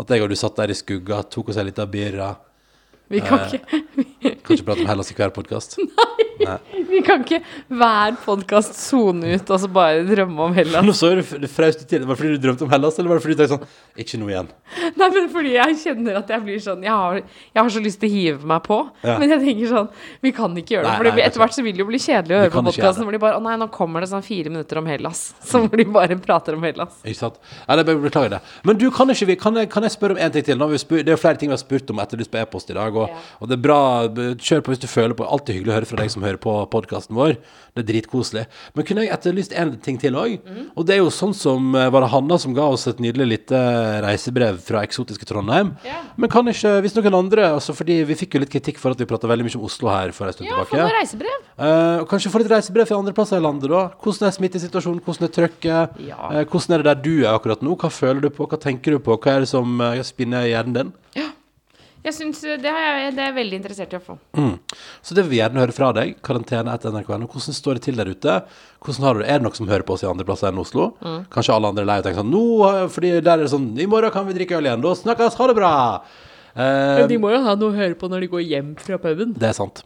At 0.00 0.08
jeg 0.08 0.24
og 0.24 0.32
du 0.32 0.38
satt 0.40 0.56
der 0.56 0.72
i 0.72 0.78
skugga, 0.78 1.20
tok 1.28 1.52
oss 1.52 1.60
en 1.60 1.68
liten 1.68 1.92
birra. 1.92 2.32
Vi 3.12 3.20
kan, 3.20 3.52
ikke, 3.52 3.84
Kan 4.40 4.56
ikke 4.56 4.70
prate 4.70 4.80
om 4.80 4.88
Hellas 4.94 5.12
i 5.12 5.20
hver 5.20 5.36
podkast. 5.36 5.76
vi 6.90 7.00
kan 7.06 7.22
ikke 7.24 7.40
hver 7.70 8.16
podkast 8.24 8.74
sone 8.78 9.34
ut 9.36 9.50
og 9.54 9.60
så 9.62 9.68
bare 9.72 10.02
drømme 10.08 10.48
om 10.48 10.54
Hellas. 10.56 10.84
Nå 10.84 10.94
så 10.96 11.12
du, 11.14 11.22
fraust 11.24 11.54
fraus 11.54 11.78
til. 11.90 12.04
Var 12.04 12.14
det 12.14 12.20
fordi 12.20 12.34
du 12.36 12.42
drømte 12.46 12.66
om 12.66 12.72
Hellas, 12.72 12.98
eller 12.98 13.12
var 13.12 13.20
det 13.20 13.24
fordi 13.26 13.36
du 13.36 13.42
tenkte 13.42 13.56
sånn 13.58 14.00
Ikke 14.04 14.20
noe 14.20 14.32
igjen. 14.32 14.48
Nei, 14.98 15.08
men 15.14 15.28
fordi 15.32 15.52
jeg 15.54 15.76
kjenner 15.82 16.18
at 16.20 16.30
jeg 16.34 16.44
blir 16.46 16.60
sånn 16.62 16.82
Jeg 16.84 16.92
har, 16.94 17.20
jeg 17.54 17.60
har 17.60 17.70
så 17.74 17.82
lyst 17.84 18.00
til 18.02 18.10
å 18.10 18.14
hive 18.14 18.48
meg 18.50 18.62
på, 18.66 18.78
Ja. 19.04 19.16
men 19.20 19.30
jeg 19.30 19.42
tenker 19.44 19.70
sånn 19.70 19.88
Vi 20.24 20.32
kan 20.34 20.56
ikke 20.58 20.76
gjøre 20.76 20.86
det. 20.88 20.96
For 20.98 21.08
nei, 21.10 21.24
etter 21.28 21.42
hvert 21.44 21.56
så 21.56 21.64
vil 21.66 21.76
det 21.76 21.84
jo 21.84 21.88
bli 21.90 22.00
kjedelig 22.02 22.36
å 22.36 22.40
høre 22.42 22.54
på 22.54 22.64
podkasten 22.68 23.06
hvor 23.06 23.16
de 23.16 23.22
bare 23.22 23.38
Å 23.38 23.44
nei, 23.44 23.54
nå 23.60 23.68
kommer 23.74 24.04
det 24.04 24.10
sånn 24.10 24.24
fire 24.26 24.50
minutter 24.52 24.80
om 24.80 24.88
Hellas. 24.90 25.22
Så 25.48 25.60
hvor 25.64 25.78
de 25.78 25.86
bare 25.94 26.16
prater 26.20 26.56
om 26.58 26.64
Hellas. 26.66 26.96
Ikke 27.04 27.20
sant? 27.20 27.38
Ja, 27.68 27.76
jeg 27.78 27.86
beklager 27.86 28.36
det. 28.36 28.40
Men 28.66 28.78
du, 28.80 28.88
kan, 28.94 29.10
ikke 29.14 29.28
vi, 29.30 29.36
kan, 29.40 29.56
jeg, 29.60 29.70
kan 29.72 29.86
jeg 29.86 29.94
spørre 29.94 30.16
om 30.16 30.20
en 30.24 30.32
ting 30.34 30.44
til? 30.46 30.58
Nå 30.58 30.66
har 30.68 30.74
vi 30.74 30.80
spurt, 30.82 31.04
det 31.06 31.12
er 31.12 31.16
jo 31.18 31.22
flere 31.22 31.40
ting 31.40 31.52
vi 31.52 31.56
har 31.56 31.62
spurt 31.62 31.90
om 31.94 32.00
etterlyst 32.02 32.32
på 32.32 32.40
e-post 32.40 32.72
i 32.72 32.76
dag. 32.76 32.96
Og, 32.96 33.08
Ja. 33.14 33.22
og 33.40 33.50
det 33.50 33.58
er 33.58 33.62
bra. 33.64 33.78
Kjør 34.40 34.64
på 34.64 34.72
hvis 34.74 34.82
du 34.82 34.88
føler 34.90 35.14
på. 35.18 35.26
Alltid 35.28 35.58
hyggelig 35.58 35.74
å 35.74 35.76
høre 35.78 35.90
fra 35.90 36.00
deg 36.02 36.10
som 36.14 36.23
hører 36.24 36.40
på 36.42 36.54
podkasten 36.72 37.16
vår. 37.18 37.36
Det 37.74 37.82
er 37.82 37.88
dritkoselig. 37.88 38.44
Men 38.74 38.86
kunne 38.86 39.04
jeg 39.04 39.12
etterlyst 39.14 39.54
en 39.58 39.72
ting 39.82 39.98
til 40.00 40.16
òg? 40.18 40.36
Mm. 40.44 40.66
Og 40.78 40.86
det 40.86 40.96
er 40.96 41.00
jo 41.02 41.10
sånn 41.14 41.34
som 41.34 41.74
eh, 41.74 41.88
Var 41.90 42.04
det 42.04 42.10
Hanna 42.12 42.38
som 42.40 42.54
ga 42.56 42.68
oss 42.70 42.86
et 42.90 43.00
nydelig 43.02 43.26
lite 43.32 43.60
reisebrev 44.04 44.60
fra 44.62 44.84
eksotiske 44.86 45.26
Trondheim? 45.28 45.74
Yeah. 45.86 46.04
Men 46.20 46.30
kan 46.32 46.48
ikke, 46.50 46.76
hvis 46.84 46.94
noen 46.98 47.18
andre 47.18 47.48
altså 47.56 47.74
Fordi 47.76 48.00
vi 48.06 48.18
fikk 48.18 48.36
jo 48.36 48.44
litt 48.44 48.52
kritikk 48.52 48.78
for 48.82 48.94
at 48.94 49.02
vi 49.02 49.08
prata 49.10 49.30
veldig 49.30 49.48
mye 49.48 49.58
om 49.58 49.66
Oslo 49.68 49.90
her 49.90 50.14
for 50.16 50.30
en 50.30 50.36
stund 50.36 50.50
Ja, 50.50 50.60
få 50.62 50.70
tilbake. 50.70 50.86
noe 50.86 50.98
reisebrev. 51.00 51.44
Eh, 51.54 52.04
kanskje 52.10 52.32
få 52.34 52.42
litt 52.42 52.52
reisebrev 52.54 52.90
fra 52.90 53.00
andre 53.02 53.14
plasser 53.16 53.42
i 53.42 53.44
landet, 53.44 53.70
da. 53.70 53.84
Hvordan 54.02 54.28
er 54.28 54.36
smittesituasjonen, 54.38 55.02
hvordan 55.04 55.28
er 55.28 55.34
trøkket? 55.38 55.98
Ja. 56.06 56.30
Eh, 56.30 56.44
hvordan 56.46 56.78
er 56.78 56.84
det 56.84 56.90
der 56.92 57.02
du 57.04 57.14
er 57.24 57.32
akkurat 57.34 57.62
nå? 57.64 57.74
Hva 57.78 57.90
føler 57.90 58.22
du 58.24 58.30
på, 58.30 58.46
hva 58.50 58.60
tenker 58.60 58.94
du 58.94 59.02
på? 59.02 59.18
Hva 59.18 59.36
er 59.36 59.44
det 59.44 59.50
som 59.50 59.80
uh, 59.82 59.98
spinner 60.06 60.46
i 60.46 60.54
hjernen 60.54 60.78
din? 60.78 60.94
Jeg 62.04 62.14
synes 62.18 62.42
eh, 62.44 62.58
det, 62.60 62.68
har 62.68 62.82
jeg, 62.84 63.14
det 63.16 63.22
er 63.22 63.30
jeg 63.30 63.36
veldig 63.38 63.58
interessert 63.62 63.94
i 63.94 63.98
å 63.98 64.02
få. 64.04 64.16
Mm. 64.36 64.54
Så 65.00 65.16
det 65.16 65.24
vil 65.24 65.32
vi 65.32 65.38
gjerne 65.40 65.62
høre 65.62 65.74
fra 65.76 65.88
deg. 65.96 66.16
Karantene 66.26 66.74
etter 66.76 66.92
NRK.no. 66.92 67.28
Hvordan 67.32 67.56
står 67.56 67.78
det 67.80 67.84
til 67.86 67.96
der 68.00 68.10
ute? 68.12 68.34
Hvordan 68.84 69.06
har 69.08 69.16
du 69.16 69.22
det? 69.24 69.28
Er 69.32 69.40
det 69.40 69.46
noen 69.48 69.56
som 69.56 69.70
hører 69.72 69.86
på 69.88 69.96
oss 69.96 70.04
i 70.04 70.10
andre 70.10 70.26
plasser 70.28 70.50
enn 70.50 70.60
Oslo? 70.60 70.90
Mm. 71.00 71.22
Kanskje 71.32 71.56
alle 71.56 71.72
andre 71.72 71.86
er 71.86 71.90
lei 71.90 71.96
og 72.02 72.06
tenker 72.08 72.20
sånn 72.20 72.30
Nå, 72.34 72.44
eh, 72.68 72.84
fordi 72.92 73.14
der 73.24 73.38
er 73.38 73.46
det 73.46 73.52
sånn 73.54 73.70
I 73.80 73.88
morgen 73.88 74.12
kan 74.14 74.28
vi 74.28 74.36
drikke 74.36 74.60
øl 74.60 74.68
igjen. 74.68 74.84
Da 74.84 74.94
snakkes. 75.00 75.40
Ha 75.40 75.48
det 75.50 75.56
bra! 75.58 75.72
Eh, 76.54 77.06
De 77.10 77.18
må 77.18 77.32
jo 77.32 77.40
ha 77.48 77.56
noe 77.58 77.72
å 77.72 77.76
høre 77.80 77.96
på 77.98 78.12
når 78.12 78.26
de 78.26 78.32
går 78.36 78.44
hjem 78.52 78.74
fra 78.78 79.00
puben. 79.02 79.32
Det 79.40 79.48
er 79.50 79.56
sant. 79.56 79.82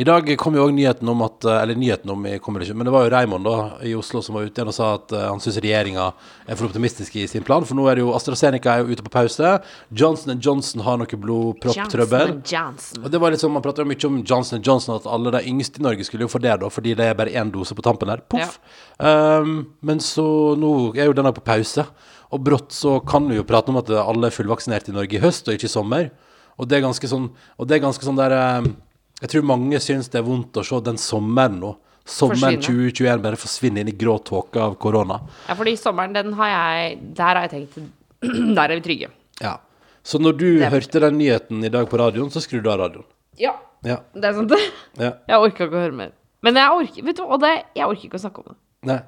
I 0.00 0.04
dag 0.04 0.30
kom 0.40 0.54
jo 0.56 0.62
òg 0.64 0.70
nyheten 0.72 1.08
om 1.12 1.20
at 1.26 1.44
eh, 1.44 1.58
Eller 1.60 1.76
nyheten 1.76 2.08
om 2.08 2.22
kommer 2.40 2.62
ikke, 2.64 2.72
men 2.78 2.88
det 2.88 2.92
var 2.94 3.04
jo 3.04 3.10
Raymond 3.12 3.44
da 3.44 3.56
i 3.84 3.90
Oslo 3.98 4.22
som 4.24 4.38
var 4.38 4.46
ute 4.46 4.56
igjen 4.56 4.70
og 4.70 4.76
sa 4.76 4.94
at 4.96 5.12
eh, 5.12 5.26
han 5.28 5.42
syns 5.44 5.58
regjeringa 5.60 6.06
er 6.46 6.56
for 6.56 6.70
optimistisk 6.70 7.18
i 7.20 7.26
sin 7.28 7.44
plan. 7.44 7.66
For 7.68 7.76
nå 7.76 7.84
er 7.90 7.98
det 7.98 8.06
jo 8.06 8.14
AstraZeneca 8.16 8.78
er 8.78 8.80
jo 8.80 8.94
ute 8.96 9.04
på 9.04 9.12
pause. 9.12 9.52
Johnson 9.92 10.40
Johnson 10.40 10.86
har 10.86 10.96
noe 11.02 11.20
blodpropptrøbbel. 11.26 12.32
Johnson. 12.48 13.04
Og 13.04 13.12
det 13.12 13.20
var 13.20 13.36
liksom, 13.36 13.52
Man 13.52 13.66
prater 13.66 13.84
jo 13.84 13.90
mye 13.92 14.08
om 14.08 14.18
Johnson 14.24 14.64
Johnson, 14.64 14.96
at 14.96 15.10
alle 15.10 15.34
de 15.36 15.44
yngste 15.52 15.82
i 15.82 15.84
Norge 15.90 16.08
skulle 16.08 16.24
jo 16.24 16.32
få 16.32 16.40
det, 16.40 16.56
da, 16.64 16.72
fordi 16.72 16.96
det 16.96 17.10
er 17.10 17.20
bare 17.20 17.36
én 17.36 17.52
dose 17.52 17.76
på 17.76 17.84
tampen 17.84 18.08
der. 18.08 18.24
Poff. 18.32 18.56
Um, 18.96 19.56
men 19.84 20.00
så 20.00 20.24
nå 20.56 20.74
er 20.94 21.10
jo 21.10 21.16
denne 21.20 21.36
på 21.36 21.44
pause, 21.44 21.84
og 22.32 22.46
brått 22.46 22.72
så 22.72 23.02
kan 23.04 23.28
vi 23.28 23.36
jo 23.36 23.44
prate 23.44 23.68
om 23.68 23.82
at 23.82 23.92
alle 24.00 24.30
er 24.30 24.38
fullvaksinert 24.38 24.88
i 24.88 24.96
Norge 24.96 25.20
i 25.20 25.20
høst 25.20 25.50
og 25.50 25.58
ikke 25.58 25.68
i 25.68 25.76
sommer. 25.76 26.12
Og 26.56 26.68
det 26.70 26.78
er 26.78 26.88
ganske 26.88 27.08
sånn, 27.10 27.34
og 27.60 27.68
det 27.68 27.76
er 27.76 27.90
ganske 27.90 28.06
sånn 28.06 28.20
der 28.20 28.40
um, 28.62 28.78
Jeg 29.20 29.32
tror 29.34 29.46
mange 29.46 29.80
syns 29.84 30.08
det 30.12 30.20
er 30.20 30.26
vondt 30.26 30.56
å 30.60 30.64
se 30.64 30.80
den 30.86 30.98
sommeren 31.00 31.58
nå. 31.60 31.74
Sommeren 32.10 32.56
Forsvinne. 32.58 32.90
2021 32.90 33.22
bare 33.22 33.38
forsvinner 33.38 33.84
inn 33.84 33.90
i 33.92 33.96
grå 34.00 34.16
tåke 34.24 34.60
av 34.64 34.76
korona. 34.80 35.20
Ja, 35.46 35.54
fordi 35.58 35.76
sommeren, 35.78 36.14
den 36.16 36.32
har 36.38 36.48
jeg 36.50 36.96
Der 37.18 37.36
har 37.36 37.44
jeg 37.46 37.52
tenkt 37.52 37.76
Der 38.56 38.64
er 38.64 38.78
vi 38.80 38.84
trygge. 38.88 39.10
Ja. 39.44 39.58
Så 40.02 40.18
når 40.18 40.38
du 40.40 40.46
Det 40.58 40.70
hørte 40.72 41.02
den 41.04 41.18
nyheten 41.20 41.64
i 41.64 41.70
dag 41.72 41.86
på 41.90 42.00
radioen, 42.00 42.32
så 42.32 42.40
skrudde 42.42 42.64
du 42.64 42.72
av 42.72 42.80
radioen. 42.86 43.06
Ja, 43.38 43.54
Ja. 43.84 44.00
det 44.14 44.24
er 44.28 44.34
sant, 44.36 44.48
det. 44.50 44.58
ja. 45.00 45.12
Jeg 45.28 45.38
orka 45.44 45.64
ikke 45.68 45.76
å 45.76 45.84
høre 45.84 45.96
mer. 45.96 46.10
Men 46.42 46.56
jeg 46.56 46.72
orker 46.72 47.04
Vet 47.04 47.16
du 47.16 47.22
og 47.24 47.40
det, 47.44 47.52
jeg 47.76 47.84
orker 47.86 48.08
ikke 48.08 48.16
å 48.18 48.24
snakke 48.24 48.42
om 48.42 48.48
det. 48.50 48.58
Nei. 48.88 49.00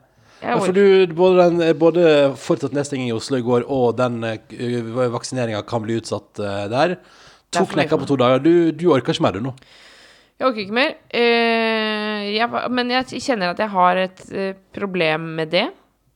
Ja, 0.42 0.56
for 0.58 0.74
du, 0.74 1.06
både, 1.16 1.44
den, 1.48 1.78
både 1.78 2.04
fortsatt 2.36 2.74
nedstenging 2.74 3.08
i 3.08 3.14
Oslo 3.14 3.38
i 3.38 3.44
går 3.46 3.64
og 3.70 3.92
den 3.96 4.16
uh, 4.26 5.04
vaksineringa 5.14 5.60
kan 5.68 5.84
bli 5.84 6.00
utsatt 6.00 6.40
eh, 6.42 6.64
der. 6.72 6.96
Er 6.98 7.54
To 7.54 7.62
knekker 7.68 8.00
på 8.00 8.08
to 8.10 8.16
dager. 8.18 8.42
Du, 8.42 8.72
du 8.74 8.88
orker 8.90 9.14
ikke 9.14 9.22
mer, 9.22 9.36
du 9.38 9.44
nå? 9.44 9.52
Jeg 10.40 10.48
orker 10.48 10.62
ikke 10.64 10.74
mer. 10.74 10.94
Eh, 11.14 12.22
jeg, 12.34 12.48
men 12.74 12.90
jeg 12.90 13.20
kjenner 13.22 13.52
at 13.52 13.60
jeg 13.62 13.70
har 13.72 14.00
et 14.02 14.22
eh, 14.34 14.54
problem 14.74 15.28
med 15.38 15.52
det. 15.52 15.66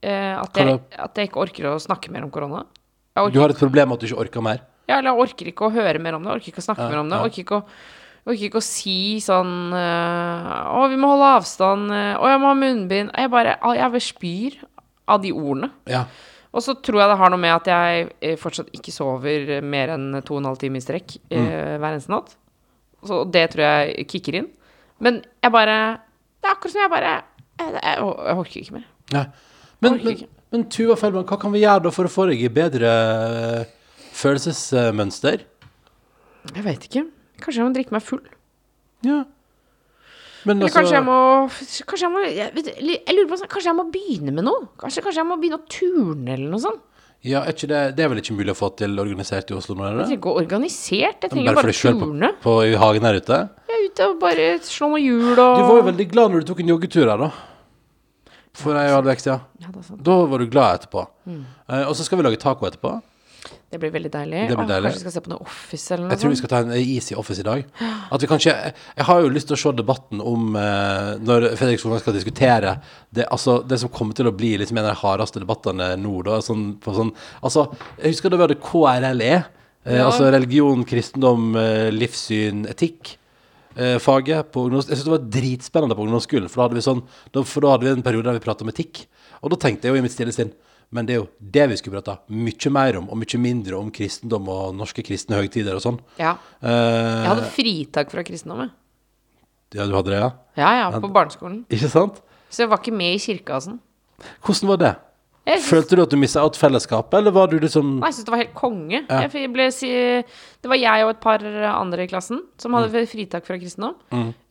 Eh, 0.03 0.33
at, 0.37 0.57
jeg, 0.59 0.79
at 0.99 1.17
jeg 1.21 1.29
ikke 1.29 1.43
orker 1.45 1.69
å 1.71 1.77
snakke 1.81 2.11
mer 2.13 2.25
om 2.27 2.31
korona. 2.33 2.65
Du 3.33 3.39
har 3.41 3.49
et 3.53 3.57
problem 3.61 3.89
med 3.89 3.97
at 3.97 4.03
du 4.03 4.09
ikke 4.11 4.23
orker 4.27 4.43
mer? 4.45 4.65
ja, 4.87 4.99
eller 5.01 5.09
jeg 5.11 5.19
orker 5.23 5.47
ikke 5.51 5.65
å 5.67 5.73
høre 5.73 5.99
mer 5.99 6.15
om 6.15 6.23
det. 6.23 6.31
Orker 6.37 6.51
ikke 6.53 6.61
å 6.61 6.67
snakke 6.67 6.85
Ja, 6.85 6.91
mer 6.93 6.99
om 7.01 7.09
det. 7.11 7.17
Orker 7.25 7.41
ikke 7.43 7.57
å, 7.57 7.63
orker 8.29 8.45
ikke 8.47 8.59
å 8.61 8.63
si 8.67 8.93
sånn 9.23 9.55
Å, 9.75 10.83
vi 10.91 10.99
må 11.01 11.09
holde 11.11 11.31
avstand. 11.39 11.89
Å, 11.91 12.23
jeg 12.31 12.39
må 12.43 12.51
ha 12.51 12.55
munnbind. 12.55 13.11
Jeg 13.17 13.31
bare 13.33 13.57
Jeg 13.75 14.03
spyr 14.05 14.59
av 15.11 15.23
de 15.25 15.33
ordene. 15.35 15.71
Ja. 15.91 16.05
Og 16.55 16.63
så 16.63 16.77
tror 16.79 17.01
jeg 17.01 17.11
det 17.11 17.17
har 17.19 17.33
noe 17.33 17.41
med 17.41 17.55
at 17.57 17.67
jeg 17.71 18.37
fortsatt 18.39 18.69
ikke 18.75 18.93
sover 18.95 19.57
mer 19.63 19.91
enn 19.97 20.07
to 20.25 20.37
og 20.37 20.43
en 20.43 20.47
halv 20.53 20.61
time 20.61 20.79
i 20.79 20.83
strekk 20.85 21.17
Mm. 21.27 21.49
hver 21.83 21.89
eneste 21.91 22.13
natt. 22.13 22.37
Så 23.05 23.21
det 23.29 23.43
tror 23.53 23.63
jeg 23.65 24.07
kicker 24.09 24.39
inn. 24.41 24.47
Men 25.03 25.21
jeg 25.43 25.53
bare 25.53 25.77
Det 26.41 26.49
er 26.49 26.55
akkurat 26.55 26.73
som 26.73 26.81
jeg 26.81 26.89
bare 26.89 27.11
Jeg, 27.59 27.73
jeg, 27.75 27.97
jeg 28.01 28.39
orker 28.41 28.61
ikke 28.61 28.77
mer. 28.77 28.87
Nei. 29.13 29.25
Men, 29.85 29.99
men, 30.03 30.23
men 30.53 30.65
Tuva 30.73 30.95
Feldman, 30.97 31.25
hva 31.29 31.37
kan 31.41 31.53
vi 31.53 31.61
gjøre 31.61 31.85
da 31.85 31.93
for 31.93 32.09
å 32.09 32.11
få 32.11 32.25
deg 32.31 32.41
i 32.41 32.49
bedre 32.53 32.89
eh, 32.89 33.71
følelsesmønster? 34.17 35.45
Jeg 36.55 36.65
veit 36.65 36.85
ikke. 36.87 37.05
Kanskje 37.43 37.61
jeg 37.61 37.67
må 37.67 37.75
drikke 37.75 37.93
meg 37.93 38.05
full. 38.05 38.23
Ja. 39.05 39.23
Men 40.47 40.57
Eller 40.61 40.69
altså 40.69 40.79
kanskje 40.79 40.95
jeg 40.95 41.05
må 41.05 41.17
Kanskje 41.89 42.05
jeg 42.05 42.11
må 42.13 42.21
jeg, 42.23 42.51
vet, 42.55 42.67
jeg 42.79 43.15
lurer 43.15 43.29
på 43.29 43.39
sånn, 43.41 43.49
Kanskje 43.51 43.69
jeg 43.71 43.77
må 43.77 43.85
begynne 43.91 44.33
med 44.33 44.45
noe? 44.47 44.69
Kanskje, 44.79 45.03
kanskje 45.05 45.21
jeg 45.21 45.27
må 45.27 45.37
begynne 45.41 45.59
å 45.59 45.65
turne 45.73 46.35
eller 46.37 46.53
noe 46.53 46.63
sånt? 46.63 46.83
Ja, 47.25 47.41
er 47.49 47.51
det, 47.57 47.79
det 47.97 48.03
er 48.05 48.09
vel 48.11 48.19
ikke 48.21 48.35
mulig 48.37 48.53
å 48.53 48.57
få 48.57 48.69
til 48.77 48.93
organisert 49.01 49.49
i 49.51 49.55
Oslo 49.57 49.73
nå, 49.75 49.83
er 49.87 49.89
Jeg 49.89 49.97
det? 49.97 50.05
trenger 50.05 50.19
ikke 50.21 50.33
organisert, 50.43 51.23
jeg 51.25 51.31
trenger 51.33 51.57
bare 51.57 51.73
selv 51.73 52.03
turne. 52.03 52.29
På, 52.37 52.43
på, 52.45 52.55
i 52.69 52.75
hagen 52.77 53.07
her 53.09 53.17
ute? 53.17 53.39
Jeg 53.67 53.77
er 53.79 53.85
ute 53.89 54.07
og 54.11 54.19
bare 54.21 54.47
slå 54.63 54.89
noen 54.93 55.03
hjul 55.03 55.31
og 55.33 55.57
Du 55.57 55.63
var 55.65 55.79
jo 55.81 55.85
veldig 55.89 56.07
glad 56.13 56.31
når 56.33 56.45
du 56.45 56.49
tok 56.51 56.61
en 56.63 56.71
joggetur 56.75 57.09
her, 57.09 57.25
da. 57.25 57.31
For 58.57 58.77
ei 58.77 58.87
halv 58.89 59.09
uke 59.09 59.21
siden. 59.21 59.43
Ja. 59.61 59.97
Da 60.07 60.15
var 60.29 60.41
du 60.41 60.47
glad 60.49 60.79
etterpå. 60.79 61.03
Mm. 61.29 61.41
Eh, 61.69 61.83
og 61.89 61.93
så 61.97 62.05
skal 62.07 62.17
vi 62.21 62.25
lage 62.25 62.39
taco 62.41 62.65
etterpå. 62.69 62.95
Det 63.69 63.79
blir 63.81 63.91
veldig 63.91 64.09
deilig. 64.13 64.41
Det 64.47 64.55
blir 64.55 64.63
Åh, 64.63 64.69
deilig. 64.69 64.89
Kanskje 64.93 65.03
vi 65.03 65.03
skal 65.09 65.15
se 65.17 65.21
på 65.25 65.31
noe 65.33 65.41
Office 65.43 65.91
eller 65.93 66.03
noe 66.05 66.11
Jeg 66.15 66.19
tror 66.21 66.29
vi 66.31 66.35
sånt. 66.35 66.39
skal 66.45 66.51
ta 66.53 66.59
en 66.63 66.77
easy 66.79 67.15
Office 67.19 67.41
i 67.43 67.43
dag. 67.43 67.65
At 68.15 68.21
vi 68.23 68.27
kanskje 68.31 68.53
Jeg 68.95 69.05
har 69.09 69.21
jo 69.25 69.29
lyst 69.33 69.47
til 69.49 69.57
å 69.57 69.59
se 69.59 69.71
debatten 69.75 70.21
om 70.23 70.55
eh, 70.55 71.09
Når 71.19 71.47
Fredrik 71.59 71.81
Solvang 71.81 71.99
skal 71.99 72.15
diskutere 72.15 72.77
det, 73.11 73.25
altså, 73.27 73.57
det 73.67 73.79
som 73.81 73.89
kommer 73.91 74.15
til 74.15 74.29
å 74.29 74.31
bli 74.35 74.53
liksom 74.61 74.77
en 74.79 74.85
av 74.87 74.93
de 74.95 75.01
hardeste 75.01 75.41
debattene 75.43 75.89
nå, 75.99 76.13
da. 76.23 76.37
Sånn, 76.45 76.77
på 76.79 76.93
sånn, 76.95 77.11
altså, 77.43 77.65
jeg 77.99 78.13
husker 78.15 78.31
da 78.31 78.37
vi 78.39 78.45
hadde 78.47 78.59
KRLE. 78.63 79.31
Eh, 79.87 79.97
Ja. 79.97 80.05
Altså 80.07 80.29
religion, 80.31 80.83
kristendom, 80.87 81.55
eh, 81.59 81.89
livssyn, 81.91 82.65
etikk. 82.71 83.17
eh, 83.75 83.97
Faget 83.99 84.51
på 84.51 84.65
ungdoms... 84.67 84.87
Jeg 84.87 84.97
synes 84.97 85.05
det 85.07 85.13
var 85.17 85.27
dritspennende 85.41 85.95
på 85.95 86.03
ungdomsskolen, 86.07 86.49
for 86.49 86.59
da 86.63 86.67
hadde 86.69 86.79
vi 86.79 86.83
sånn 86.87 87.03
da, 87.31 87.43
For 87.43 87.61
da 87.61 87.71
hadde 87.75 87.83
vi 87.87 87.91
en 87.95 88.01
periode 88.03 88.23
der 88.31 88.39
vi 88.39 88.43
pratet 88.47 88.63
om 88.63 88.71
etikk. 88.71 89.05
Og 89.43 89.51
da 89.51 89.55
tenkte 89.59 89.87
jeg 89.87 89.95
jo 89.95 89.99
i 89.99 90.05
mitt 90.07 90.11
stille 90.15 90.31
sinn 90.35 90.51
Men 90.95 91.05
det 91.07 91.15
er 91.17 91.19
jo 91.19 91.27
det 91.41 91.65
vi 91.73 91.77
skulle 91.81 91.99
prata 91.99 92.19
mye 92.31 92.69
mer 92.71 92.97
om, 93.01 93.09
og 93.11 93.17
mye 93.19 93.39
mindre 93.43 93.75
om 93.75 93.89
kristendom 93.91 94.45
og 94.53 94.75
norske 94.77 95.03
kristne 95.03 95.35
høytider 95.41 95.75
og 95.75 95.83
sånn. 95.83 95.97
Ja. 96.19 96.37
Eh, 96.61 96.69
Jeg 96.69 97.27
hadde 97.33 97.49
fritak 97.57 98.13
fra 98.13 98.23
kristendommen. 98.23 98.71
Ja, 99.75 99.83
du 99.83 99.91
hadde 99.97 100.13
det, 100.13 100.21
ja? 100.21 100.29
Ja, 100.55 100.69
ja, 100.79 100.99
på 101.03 101.09
barneskolen. 101.11 101.65
Ikke 101.69 101.89
sant? 101.91 102.21
Så 102.49 102.63
jeg 102.63 102.69
var 102.71 102.79
ikke 102.79 102.95
med 102.95 103.17
i 103.17 103.19
kirka 103.19 103.57
og 103.59 103.65
sånn. 103.65 103.79
Hvordan 104.47 104.69
var 104.71 104.79
det? 104.85 104.93
Jeg 105.47 105.61
synes- 105.61 105.69
Følte 105.71 105.95
du 105.95 106.01
at 106.03 106.09
du 106.11 106.17
mista 106.19 106.41
alt 106.43 106.57
fellesskapet, 106.59 107.13
eller 107.21 107.31
var 107.31 107.47
du 107.47 107.57
liksom 107.59 107.99
Nei, 108.01 108.09
Jeg 108.09 108.15
syns 108.17 108.25
det 108.27 108.33
var 108.33 108.41
helt 108.43 108.53
konge. 108.53 108.99
Ja. 109.07 109.21
Jeg 109.31 109.53
ble, 109.53 109.67
si, 109.71 109.87
det 109.87 110.67
var 110.67 110.75
jeg 110.81 111.05
og 111.05 111.09
et 111.15 111.21
par 111.23 111.39
andre 111.39 112.03
i 112.03 112.07
klassen 112.11 112.41
som 112.59 112.73
hadde 112.75 113.05
fritak 113.07 113.45
fra 113.47 113.55
kristendom. 113.57 113.95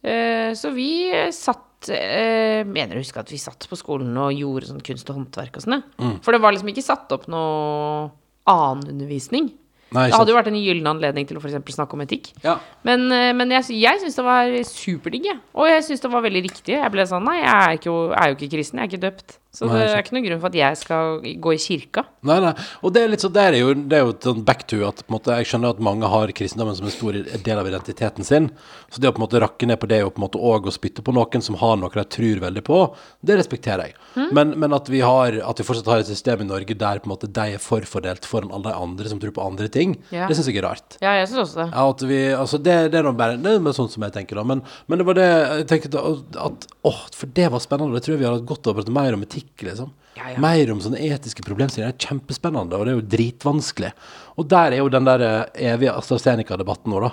Eh, 0.03 0.53
så 0.57 0.73
vi 0.73 1.11
satt 1.37 1.91
eh, 1.93 2.65
Mener 2.65 2.97
å 2.97 3.03
huske 3.05 3.21
at 3.21 3.29
vi 3.31 3.37
satt 3.37 3.67
på 3.69 3.77
skolen 3.77 4.17
og 4.17 4.33
gjorde 4.33 4.71
sånn 4.73 4.81
kunst 4.83 5.11
og 5.13 5.17
håndverk 5.21 5.57
og 5.61 5.63
sånn. 5.67 5.83
ja. 6.01 6.17
For 6.23 6.33
det 6.33 6.41
var 6.41 6.53
liksom 6.57 6.73
ikke 6.73 6.83
satt 6.83 7.13
opp 7.13 7.29
noe 7.29 8.11
annen 8.49 8.89
undervisning. 8.89 9.53
Nei, 9.93 10.09
Det 10.11 10.17
hadde 10.19 10.33
jo 10.33 10.37
vært 10.37 10.49
en 10.51 10.57
gyllen 10.59 10.87
anledning 10.91 11.27
til 11.29 11.37
å 11.37 11.41
for 11.41 11.47
eksempel 11.49 11.73
snakke 11.73 11.95
om 11.95 12.01
etikk. 12.03 12.33
Ja. 12.43 12.57
Men, 12.83 13.05
eh, 13.13 13.33
men 13.33 13.49
jeg, 13.55 13.63
sy- 13.69 13.79
jeg 13.81 14.01
syns 14.03 14.17
det 14.17 14.25
var 14.25 14.51
superdigg, 14.67 15.25
jeg. 15.29 15.39
Og 15.55 15.69
jeg 15.69 15.83
syns 15.87 16.01
det 16.03 16.11
var 16.11 16.23
veldig 16.23 16.43
riktig. 16.43 16.75
Jeg 16.75 16.91
ble 16.91 17.03
sånn 17.07 17.23
Nei, 17.25 17.37
jeg 17.39 17.55
er, 17.55 17.77
ikke, 17.79 17.85
jo- 17.93 18.11
er 18.11 18.33
jo 18.33 18.35
ikke 18.35 18.51
kristen, 18.57 18.81
jeg 18.81 18.83
er 18.83 18.97
ikke 18.97 19.05
døpt. 19.07 19.39
Så 19.57 19.69
det 19.71 19.83
er 19.89 20.03
ikke 20.03 20.13
noen 20.17 20.27
grunn 20.29 20.41
for 20.43 20.51
at 20.53 20.59
jeg 20.59 20.77
skal 20.83 21.21
gå 21.41 21.53
i 21.55 21.61
kirka. 21.63 22.03
Nei, 22.29 22.37
nei. 22.45 22.53
Og 22.85 22.93
det 22.93 23.03
er 23.07 23.13
litt 23.15 23.25
sånn, 23.25 23.33
det 23.33 23.45
er 23.49 23.57
jo, 23.57 23.73
det 23.75 23.97
er 23.97 24.03
jo 24.05 24.15
sånn 24.27 24.43
back 24.45 24.67
to 24.69 24.83
at 24.85 25.01
måte, 25.13 25.33
jeg 25.41 25.49
skjønner 25.49 25.73
at 25.73 25.81
mange 25.81 26.11
har 26.13 26.33
kristendommen 26.37 26.77
som 26.77 26.89
en 26.89 26.93
stor 26.95 27.17
del 27.17 27.61
av 27.63 27.71
identiteten 27.71 28.27
sin. 28.29 28.51
Så 28.93 29.01
det 29.01 29.09
å 29.09 29.15
på 29.17 29.23
en 29.23 29.27
måte 29.27 29.41
rakke 29.41 29.69
ned 29.71 29.81
på 29.81 29.89
det 29.89 30.03
og 30.05 30.13
på 30.17 30.21
en 30.21 30.27
måte 30.27 30.43
òg 30.53 30.69
å 30.69 30.75
spytte 30.75 31.05
på 31.07 31.15
noen 31.17 31.45
som 31.45 31.57
har 31.63 31.79
noe 31.81 31.89
de 31.97 32.05
tror 32.13 32.43
veldig 32.45 32.65
på, 32.67 32.81
det 33.25 33.39
respekterer 33.41 33.91
jeg. 33.91 33.97
Men, 34.37 34.53
men 34.61 34.77
at, 34.77 34.91
vi 34.93 35.01
har, 35.05 35.39
at 35.41 35.61
vi 35.61 35.67
fortsatt 35.67 35.89
har 35.89 36.05
et 36.05 36.11
system 36.11 36.45
i 36.45 36.49
Norge 36.51 36.77
der 36.77 37.01
på 37.01 37.09
en 37.09 37.15
måte 37.15 37.31
de 37.33 37.47
er 37.57 37.63
forfordelt 37.63 38.29
foran 38.29 38.53
alle 38.53 38.69
de 38.71 38.77
andre 38.87 39.09
som 39.13 39.21
tror 39.23 39.33
på 39.37 39.45
andre 39.47 39.69
ting, 39.73 39.97
Ja. 40.13 40.27
det 40.29 40.37
syns 40.37 40.51
jeg 40.51 40.61
er 40.61 40.67
rart. 40.69 40.99
Ja, 41.01 41.17
jeg 41.21 41.31
syns 41.31 41.43
også 41.47 41.63
det. 41.63 41.69
Ja, 41.73 41.89
at 41.89 42.03
vi, 42.13 42.21
altså 42.37 42.61
det, 42.61 42.77
det 42.93 43.01
er 43.01 43.07
nå 43.09 43.15
bare 43.17 43.39
det 43.41 43.57
er 43.57 43.77
sånn 43.77 43.89
som 43.93 44.05
jeg 44.07 44.13
tenker 44.15 44.37
da 44.39 44.45
Men, 44.47 44.61
men 44.87 45.01
det 45.01 45.07
var 45.09 45.17
det 45.19 45.27
jeg 45.27 45.67
tenkte 45.73 46.03
at, 46.03 46.39
at 46.47 46.67
Åh, 46.87 47.01
for 47.17 47.33
det 47.37 47.49
var 47.53 47.63
spennende 47.65 47.97
Det 47.97 48.05
tror 48.07 48.15
jeg 48.17 48.21
vi 48.23 48.27
har 48.29 48.37
hatt 48.37 48.47
godt 48.49 48.69
av 48.69 48.75
å 48.75 48.79
prate 48.81 48.95
mer 48.95 49.17
om 49.17 49.25
etikk 49.27 49.46
liksom 49.63 49.93
Ja, 50.17 50.31
ja. 50.33 50.41
Mer 50.41 50.73
om 50.73 50.81
sånne 50.81 51.03
etiske 51.05 51.45
problemstillinger 51.45 51.93
Det 51.93 52.01
er 52.01 52.09
kjempespennende 52.09 52.79
Og 52.79 52.87
det 52.87 52.93
er 52.93 52.99
jo 52.99 53.09
dritvanskelig 53.17 53.93
Og 54.41 54.49
der 54.49 54.73
er 54.73 54.81
jo 54.81 54.89
den 54.93 55.09
der 55.09 55.25
eh, 55.27 55.73
evige 55.75 55.93
AstraZeneca-debatten 55.93 56.93
nå 56.93 57.03
da 57.05 57.13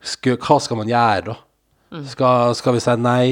skal, 0.00 0.38
Hva 0.40 0.56
skal 0.64 0.80
man 0.80 0.88
gjøre 0.90 1.32
da? 1.32 1.36
Mm. 1.90 2.06
Skal, 2.08 2.54
skal 2.56 2.76
vi 2.76 2.82
si 2.84 2.96
nei? 3.02 3.26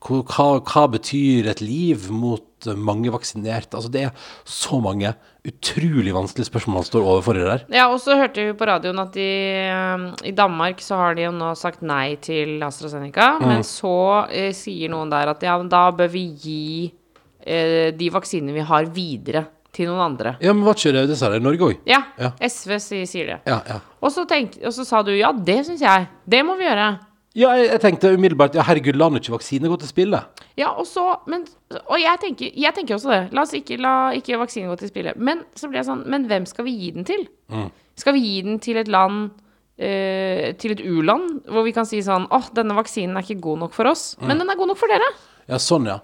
Hva, 0.00 0.46
hva, 0.64 0.86
betyr 0.88 1.50
et 1.52 1.60
liv 1.60 2.06
mot 2.08 2.68
mange 2.76 3.12
vaksinerte? 3.12 3.76
Altså 3.76 3.90
det 3.92 4.06
er 4.08 4.30
så 4.48 4.78
mange 4.80 5.12
utrolig 5.44 6.14
vanskelige 6.16 6.48
spørsmål 6.48 6.78
man 6.78 6.86
står 6.88 7.04
overfor 7.04 7.36
i 7.36 7.42
det 7.42 7.50
der 7.50 7.76
Ja, 7.76 7.86
og 7.92 8.00
så 8.00 8.16
hørte 8.16 8.46
vi 8.48 8.56
på 8.56 8.68
radioen 8.68 9.00
at 9.00 9.16
i, 9.20 9.30
um, 9.68 10.06
i 10.24 10.32
Danmark 10.36 10.80
så 10.84 10.98
har 11.00 11.16
de 11.16 11.28
jo 11.28 11.34
nå 11.36 11.52
sagt 11.56 11.84
nei 11.84 12.16
til 12.20 12.58
AstraZeneca. 12.64 13.34
Mm. 13.40 13.46
Men 13.48 13.66
så 13.68 13.96
eh, 14.28 14.50
sier 14.56 14.92
noen 14.92 15.12
der 15.12 15.32
at 15.34 15.44
ja, 15.44 15.58
men 15.60 15.68
da 15.72 15.86
bør 15.96 16.10
vi 16.12 16.24
gi 16.32 16.64
de 17.44 18.10
vaksinene 18.12 18.52
vi 18.54 18.64
har, 18.68 18.84
videre 18.94 19.46
til 19.74 19.90
noen 19.90 20.02
andre. 20.10 20.34
Ja, 20.42 20.52
men 20.54 20.64
hva 20.66 20.74
ikke 20.74 20.92
det? 20.96 21.04
Det 21.10 21.18
sa 21.18 21.30
det 21.30 21.40
i 21.40 21.44
Norge 21.44 21.68
også 21.68 21.86
Ja, 21.88 22.02
Ja. 22.18 22.32
SV 22.42 22.78
sier, 22.80 23.26
det. 23.26 23.38
Ja, 23.46 23.60
ja 23.68 23.78
Og 24.00 24.10
så, 24.12 24.26
tenk, 24.28 24.58
og 24.64 24.72
så 24.74 24.84
sa 24.84 25.02
du 25.06 25.12
ja, 25.14 25.32
det 25.32 25.64
syns 25.66 25.80
jeg. 25.84 26.08
Det 26.26 26.42
må 26.44 26.56
vi 26.58 26.66
gjøre. 26.66 26.88
Ja, 27.38 27.52
jeg, 27.54 27.68
jeg 27.70 27.80
tenkte 27.84 28.10
umiddelbart 28.16 28.56
Ja, 28.58 28.64
herregud, 28.66 28.96
la 28.98 29.08
nå 29.08 29.20
ikke 29.20 29.36
vaksine 29.36 29.70
gå 29.70 29.76
til 29.78 29.90
spille. 29.92 30.22
Ja, 30.58 30.72
og 30.74 30.88
så 30.90 31.04
men, 31.30 31.44
Og 31.86 32.00
jeg 32.00 32.18
tenker, 32.22 32.50
jeg 32.58 32.74
tenker 32.74 32.96
også 32.96 33.12
det. 33.12 33.20
La 33.36 33.44
oss 33.46 33.54
ikke 33.54 33.78
la 33.78 33.94
ikke 34.18 34.40
vaksinen 34.40 34.72
gå 34.72 34.78
til 34.80 34.90
spille. 34.90 35.14
Men 35.16 35.44
så 35.54 35.70
blir 35.70 35.80
jeg 35.84 35.90
sånn 35.92 36.02
Men 36.10 36.26
hvem 36.30 36.48
skal 36.50 36.66
vi 36.66 36.74
gi 36.80 36.90
den 36.96 37.06
til? 37.06 37.22
Skal 38.00 38.16
vi 38.18 38.24
gi 38.24 38.42
den 38.42 38.58
til 38.58 38.80
et 38.82 38.90
land 38.90 39.30
eh, 39.78 40.50
Til 40.58 40.74
et 40.74 40.82
u-land, 40.82 41.44
hvor 41.46 41.62
vi 41.66 41.74
kan 41.76 41.86
si 41.86 42.02
sånn 42.02 42.26
Åh, 42.34 42.50
denne 42.56 42.74
vaksinen 42.78 43.14
er 43.16 43.26
ikke 43.26 43.40
god 43.46 43.62
nok 43.66 43.76
for 43.78 43.90
oss. 43.92 44.16
Men 44.18 44.42
den 44.42 44.50
er 44.50 44.58
god 44.58 44.72
nok 44.74 44.80
for 44.82 44.90
dere. 44.90 45.06
Ja, 45.50 45.58
sånn, 45.62 45.86
ja. 45.86 46.00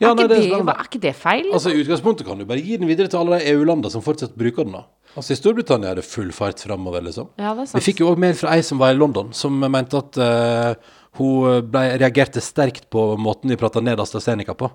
Ja, 0.00 0.10
er, 0.10 0.14
nei, 0.18 0.26
ikke 0.26 0.28
det 0.28 0.36
er 0.36 0.40
det, 0.40 0.48
spennende. 0.50 0.74
er 0.76 0.88
ikke 0.90 1.00
det 1.02 1.14
feil? 1.16 1.46
Altså, 1.56 1.72
I 1.72 1.82
utgangspunktet 1.82 2.28
kan 2.28 2.40
du 2.40 2.44
bare 2.48 2.64
gi 2.64 2.76
den 2.80 2.90
videre 2.90 3.08
til 3.12 3.20
alle 3.22 3.38
de 3.40 3.52
EU-landene 3.54 3.92
som 3.92 4.04
fortsatt 4.04 4.36
bruker 4.36 4.66
den. 4.68 4.76
da. 4.76 4.84
Altså, 5.16 5.32
I 5.32 5.38
Storbritannia 5.40 5.94
er 5.94 6.00
det 6.00 6.04
full 6.04 6.28
fart 6.36 6.60
framover, 6.60 7.04
liksom. 7.06 7.30
ja, 7.40 7.54
det 7.56 7.64
er 7.64 7.70
sant. 7.70 7.78
Vi 7.80 7.86
fikk 7.86 8.02
jo 8.04 8.10
òg 8.12 8.20
mail 8.20 8.36
fra 8.36 8.56
ei 8.56 8.64
som 8.66 8.82
var 8.82 8.92
i 8.92 8.98
London, 8.98 9.32
som 9.36 9.56
mente 9.56 9.96
at 10.02 10.18
uh, 10.20 10.96
hun 11.16 11.64
ble, 11.72 11.86
reagerte 12.02 12.42
sterkt 12.44 12.90
på 12.92 13.08
måten 13.20 13.52
vi 13.52 13.58
prata 13.60 13.80
ned 13.80 14.02
AstraZeneca 14.02 14.56
på. 14.58 14.68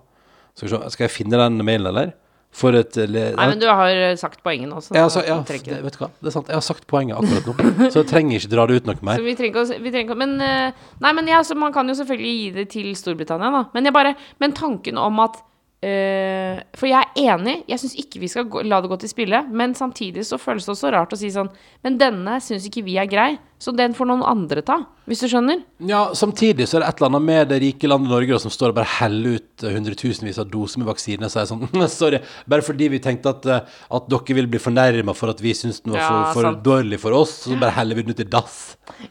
Skal, 0.55 0.67
vi 0.67 0.73
se, 0.73 0.81
skal 0.95 1.05
jeg 1.05 1.13
finne 1.13 1.37
den 1.37 1.61
mailen, 1.61 1.91
eller? 1.93 2.15
For 2.51 2.75
et 2.75 2.97
eh, 2.99 3.07
Nei, 3.07 3.45
men 3.47 3.61
du 3.61 3.67
har 3.69 3.89
eh, 3.95 4.15
sagt 4.19 4.41
poenget 4.43 4.67
nå, 4.67 4.81
så 4.83 4.91
ja, 4.95 5.05
altså, 5.07 5.21
ja, 5.23 5.37
det, 5.47 5.77
vet 5.85 5.95
du 5.95 6.01
hva? 6.01 6.09
Det 6.19 6.27
er 6.31 6.33
sant. 6.35 6.49
Jeg 6.51 6.59
har 6.59 6.65
sagt 6.65 6.83
poenget 6.91 7.15
akkurat 7.15 7.61
nå, 7.63 7.87
så 7.93 8.01
jeg 8.01 8.09
trenger 8.09 8.41
ikke 8.41 8.51
dra 8.51 8.65
det 8.67 8.81
ut 8.81 8.89
noe 8.89 8.97
Så 8.99 9.07
mer. 9.07 9.23
vi 9.23 9.35
trenger 9.39 9.71
vi 9.79 9.93
trenger 9.93 10.19
Men 10.19 10.35
eh, 10.43 10.81
Nei, 10.99 11.13
men 11.15 11.31
ja, 11.31 11.39
så 11.47 11.55
man 11.55 11.71
kan 11.75 11.87
jo 11.87 11.95
selvfølgelig 12.01 12.33
gi 12.41 12.49
det 12.57 12.67
til 12.73 12.91
Storbritannia, 12.99 13.53
da. 13.55 13.63
Men 13.77 13.87
bare 13.95 14.15
Men 14.43 14.51
tanken 14.57 14.99
om 14.99 15.23
at 15.23 15.39
øh, 15.87 16.59
For 16.75 16.91
jeg 16.91 16.99
er 16.99 17.31
enig, 17.37 17.55
jeg 17.71 17.79
syns 17.85 17.95
ikke 18.03 18.19
vi 18.25 18.31
skal 18.35 18.49
gå, 18.51 18.65
la 18.67 18.81
det 18.83 18.91
gå 18.91 18.99
til 18.99 19.13
spille. 19.13 19.45
Men 19.49 19.73
samtidig 19.77 20.27
så 20.27 20.39
føles 20.41 20.67
det 20.67 20.75
også 20.75 20.91
rart 20.91 21.15
å 21.15 21.19
si 21.19 21.31
sånn 21.31 21.49
Men 21.87 21.97
denne 22.01 22.41
syns 22.43 22.67
ikke 22.67 22.83
vi 22.83 22.99
er 22.99 23.07
grei, 23.09 23.31
så 23.61 23.71
den 23.77 23.93
får 23.93 24.07
noen 24.09 24.23
andre 24.25 24.63
ta. 24.65 24.79
Hvis 25.09 25.21
du 25.21 25.27
skjønner? 25.29 25.59
Ja, 25.85 25.99
samtidig 26.17 26.65
så 26.69 26.77
er 26.77 26.83
det 26.83 26.87
et 26.89 27.01
eller 27.01 27.11
annet 27.11 27.25
med 27.27 27.49
det 27.51 27.59
rike 27.61 27.89
landet 27.89 28.09
Norge 28.09 28.39
som 28.41 28.53
står 28.53 28.71
og 28.71 28.77
bare 28.79 28.89
heller 28.99 29.37
ut 29.37 29.65
eh, 29.65 29.73
hundretusenvis 29.75 30.39
av 30.41 30.47
doser 30.49 30.81
med 30.81 30.89
vaksine 30.89 31.27
og 31.27 31.33
sier 31.33 31.49
sånn 31.49 31.67
Sorry, 31.91 32.21
bare 32.49 32.65
fordi 32.65 32.87
vi 32.93 33.01
tenkte 33.03 33.33
at, 33.35 33.45
eh, 33.45 33.81
at 33.97 34.07
dere 34.09 34.37
vil 34.37 34.49
bli 34.49 34.61
fornærma 34.61 35.13
for 35.17 35.33
at 35.33 35.43
vi 35.43 35.53
syns 35.57 35.81
den 35.85 35.93
var 35.93 36.07
for, 36.07 36.39
for 36.39 36.57
dårlig 36.65 37.01
for 37.03 37.17
oss, 37.17 37.35
så 37.45 37.57
bare 37.61 37.75
heller 37.75 37.99
vi 37.99 38.05
den 38.07 38.17
ut 38.17 38.23
i 38.23 38.27
dass. 38.33 38.57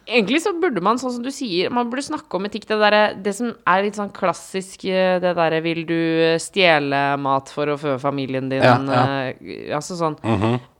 Egentlig 0.07 0.42
så 0.42 0.55
burde 0.59 0.82
man, 0.82 0.98
sånn 0.98 1.14
som 1.18 1.26
du 1.26 1.30
sier, 1.34 1.70
man 1.74 1.90
burde 1.92 2.09
snakke 2.09 2.38
om 2.38 2.48
etikk. 2.48 2.66
Det, 2.70 2.80
der, 2.82 2.98
det 3.22 3.36
som 3.38 3.55
er 3.70 3.86
litt 3.86 3.98
sånn 3.98 4.11
klassisk, 4.14 4.88
eh, 4.90 5.18
det 5.22 5.36
derre 5.38 5.62
Vil 5.62 5.84
du 5.86 6.01
stjele 6.42 7.05
mat 7.20 7.51
for 7.55 7.70
å 7.70 7.78
fø 7.78 7.94
familien 8.03 8.51
din? 8.51 8.64
Ja, 8.66 8.76
ja. 8.90 9.78
altså 9.78 9.98
sånn. 9.98 10.18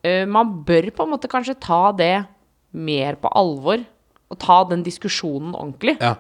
Eh, 0.03 0.27
man 0.27 0.61
bør 0.67 0.91
på 0.97 1.07
en 1.07 1.15
måte 1.15 1.31
kanskje 1.31 1.59
ta 1.61 1.91
det 1.95 2.15
mer 2.73 3.17
på 3.21 3.29
alvor. 3.37 3.83
Og 4.31 4.39
ta 4.39 4.61
den 4.71 4.85
diskusjonen 4.87 5.55
ordentlig. 5.59 5.97
Ja. 6.01 6.15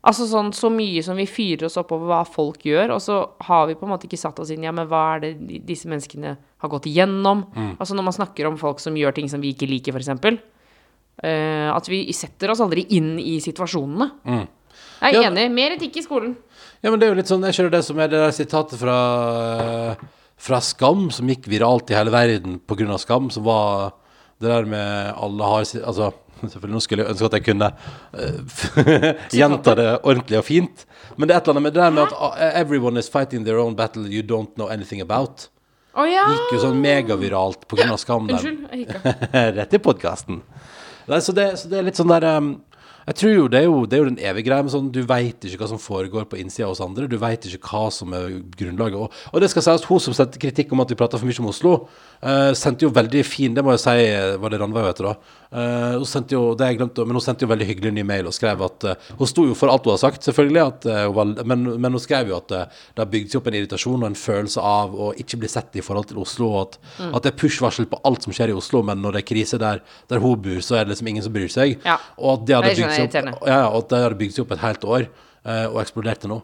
Altså 0.00 0.24
sånn 0.24 0.54
så 0.56 0.70
mye 0.72 1.02
som 1.04 1.18
vi 1.20 1.26
fyrer 1.28 1.66
oss 1.68 1.76
opp 1.76 1.90
over 1.92 2.08
hva 2.08 2.20
folk 2.24 2.62
gjør, 2.64 2.94
og 2.94 3.02
så 3.04 3.18
har 3.44 3.66
vi 3.68 3.74
på 3.76 3.84
en 3.84 3.90
måte 3.92 4.06
ikke 4.08 4.16
satt 4.16 4.38
oss 4.40 4.48
inn 4.54 4.62
i 4.64 4.68
ja, 4.68 4.72
men 4.72 4.86
hva 4.88 5.02
er 5.18 5.26
det 5.26 5.58
disse 5.68 5.90
menneskene 5.92 6.30
har 6.64 6.72
gått 6.72 6.88
igjennom? 6.88 7.42
Altså 7.76 7.92
når 7.98 8.06
man 8.06 8.16
snakker 8.16 8.48
om 8.48 8.56
folk 8.56 8.80
som 8.80 8.96
gjør 8.96 9.12
ting 9.18 9.28
som 9.28 9.44
vi 9.44 9.52
ikke 9.52 9.68
liker, 9.68 9.92
f.eks. 9.92 10.40
Uh, 11.20 11.68
at 11.76 11.90
vi 11.92 12.06
setter 12.16 12.48
oss 12.54 12.62
aldri 12.64 12.86
inn 12.96 13.18
i 13.20 13.36
situasjonene. 13.44 14.06
Jeg 14.24 14.48
er 15.10 15.18
Ja, 15.18 15.26
enig. 15.28 15.50
Mer 15.52 15.76
etikk 15.76 15.98
i 16.00 16.06
skolen. 16.06 16.32
ja, 16.80 16.88
men 16.88 16.96
det 16.98 17.04
er 17.06 17.12
jo 17.12 17.18
litt 17.20 17.28
sånn 17.28 17.44
Jeg 17.44 17.58
kjører 17.58 17.70
det 17.76 17.84
som 17.84 17.98
er 18.00 18.08
det 18.08 18.20
der 18.24 18.32
sitatet 18.32 18.80
fra 18.80 18.96
Fra 20.40 20.60
Skam, 20.64 21.10
som 21.12 21.28
gikk 21.28 21.44
viralt 21.52 21.90
i 21.92 21.98
hele 21.98 22.08
verden 22.12 22.56
av 22.88 22.98
Skam, 23.04 23.28
som 23.28 23.44
var 23.44 23.92
det 24.40 24.48
der 24.48 24.66
med 24.68 25.12
alle 25.14 25.52
har 25.52 25.64
Altså, 25.84 26.10
selvfølgelig 26.40 26.74
nå 26.74 26.80
skulle 26.80 27.04
jeg 27.04 27.14
ønske 27.14 27.30
at 27.30 27.38
jeg 27.38 27.46
kunne 27.50 27.70
uh, 28.20 29.24
gjenta 29.36 29.76
det 29.76 29.88
ordentlig 30.00 30.40
og 30.40 30.44
fint, 30.48 30.84
men 31.16 31.28
det 31.28 31.36
er 31.36 31.40
et 31.40 31.48
eller 31.48 31.58
annet 31.58 31.68
med 31.68 31.76
det 31.76 31.82
der 31.82 31.96
med 31.96 32.02
at 32.08 32.18
uh, 32.18 32.60
everyone 32.60 32.98
is 32.98 33.10
fighting 33.12 33.44
their 33.44 33.60
own 33.60 33.76
battle 33.76 34.06
you 34.08 34.22
don't 34.22 34.54
know 34.56 34.68
anything 34.68 35.00
about. 35.00 35.50
Oh, 35.98 36.06
ja! 36.06 36.24
Gikk 36.30 36.54
jo 36.54 36.62
sånn 36.62 36.80
megaviralt 36.82 37.64
av 37.66 37.96
Skam. 37.98 38.28
Unnskyld, 38.30 38.66
jeg 38.70 38.84
hikka. 38.84 39.14
Rett 39.58 39.74
i 39.74 39.80
podkasten. 39.82 40.42
Så 41.10 41.34
det, 41.34 41.46
så 41.58 41.70
det 41.70 41.80
er 41.80 41.88
litt 41.88 41.98
sånn 41.98 42.12
der 42.12 42.26
um, 42.38 42.50
Jeg 43.08 43.16
tror 43.18 43.32
jo 43.32 43.46
det 43.50 43.62
jo, 43.64 43.78
det 43.90 43.96
er 43.96 44.02
jo 44.04 44.10
den 44.12 44.20
evige 44.22 44.46
greia 44.46 44.62
med 44.62 44.70
sånn 44.70 44.90
Du 44.94 45.00
veit 45.08 45.42
ikke 45.42 45.58
hva 45.64 45.70
som 45.72 45.80
foregår 45.82 46.28
på 46.30 46.38
innsida 46.38 46.68
hos 46.70 46.82
andre. 46.84 47.08
Du 47.10 47.16
veit 47.18 47.48
ikke 47.48 47.58
hva 47.66 47.88
som 47.94 48.14
er 48.14 48.36
grunnlaget. 48.54 49.00
Og, 49.00 49.24
og 49.32 49.42
det 49.42 49.50
skal 49.50 49.66
sies, 49.66 49.88
hun 49.90 50.04
som 50.04 50.14
sendte 50.14 50.38
kritikk 50.42 50.70
om 50.76 50.84
at 50.84 50.92
vi 50.92 50.98
prata 51.00 51.18
for 51.18 51.26
mye 51.26 51.42
om 51.42 51.50
Oslo, 51.50 51.74
eh, 52.22 52.52
sendte 52.58 52.86
jo 52.86 52.92
veldig 52.94 53.22
fin 53.26 53.54
Det 53.56 53.62
må 53.64 53.74
jeg 53.74 53.82
si 53.82 54.08
var 54.40 54.52
det 54.52 54.60
Ranveig 54.60 54.90
heter 54.90 55.10
da. 55.10 55.14
Uh, 55.50 55.96
hun 55.98 56.06
sendte 56.06 56.36
jo 56.36 56.52
det 56.54 56.68
jeg 56.68 56.76
glemte, 56.78 57.02
men 57.02 57.16
hun 57.18 57.22
sendte 57.24 57.42
jo 57.42 57.48
veldig 57.50 57.66
hyggelig 57.66 57.90
ny 57.96 58.04
mail 58.06 58.28
og 58.30 58.34
skrev 58.36 58.60
at 58.62 58.84
uh, 58.86 59.08
Hun 59.18 59.26
sto 59.26 59.42
jo 59.48 59.56
for 59.58 59.72
alt 59.72 59.88
hun 59.88 59.96
har 59.96 59.98
sagt, 59.98 60.22
selvfølgelig, 60.28 60.60
at, 60.62 60.86
var, 61.16 61.32
men, 61.42 61.64
men 61.82 61.96
hun 61.96 62.02
skrev 62.02 62.30
jo 62.30 62.36
at 62.36 62.52
det 62.52 63.02
har 63.02 63.08
bygd 63.10 63.32
seg 63.32 63.40
opp 63.40 63.50
en 63.50 63.56
irritasjon 63.58 63.98
og 63.98 64.06
en 64.12 64.18
følelse 64.20 64.62
av 64.62 64.94
å 64.94 65.08
ikke 65.18 65.40
bli 65.42 65.50
sett 65.50 65.80
i 65.80 65.82
forhold 65.82 66.06
til 66.12 66.20
Oslo, 66.22 66.52
og 66.52 66.60
at, 66.62 66.78
at 67.08 67.26
det 67.26 67.32
er 67.32 67.40
push-varsel 67.42 67.90
på 67.90 67.98
alt 68.06 68.28
som 68.28 68.36
skjer 68.36 68.54
i 68.54 68.56
Oslo, 68.60 68.84
men 68.86 69.02
når 69.02 69.18
det 69.18 69.24
er 69.24 69.28
krise 69.32 69.58
der, 69.58 69.82
der 70.12 70.22
hun 70.22 70.38
bor, 70.44 70.62
så 70.62 70.78
er 70.78 70.86
det 70.86 70.94
liksom 70.94 71.10
ingen 71.10 71.26
som 71.26 71.34
bryr 71.34 71.50
seg. 71.50 71.74
Ja. 71.82 71.98
Og 72.20 72.36
at 72.36 72.46
det 72.46 72.58
hadde 72.60 72.72
bygd 72.76 72.94
seg 72.94 73.10
opp, 73.10 73.42
ja, 73.42 73.58
ja, 73.58 73.66
og 73.72 73.82
at 73.82 73.90
det 73.90 74.02
hadde 74.06 74.22
bygd 74.22 74.38
seg 74.38 74.46
opp 74.46 74.54
et 74.54 74.64
helt 74.68 74.88
år, 74.98 75.10
og 75.66 75.82
eksploderte 75.82 76.30
nå. 76.30 76.38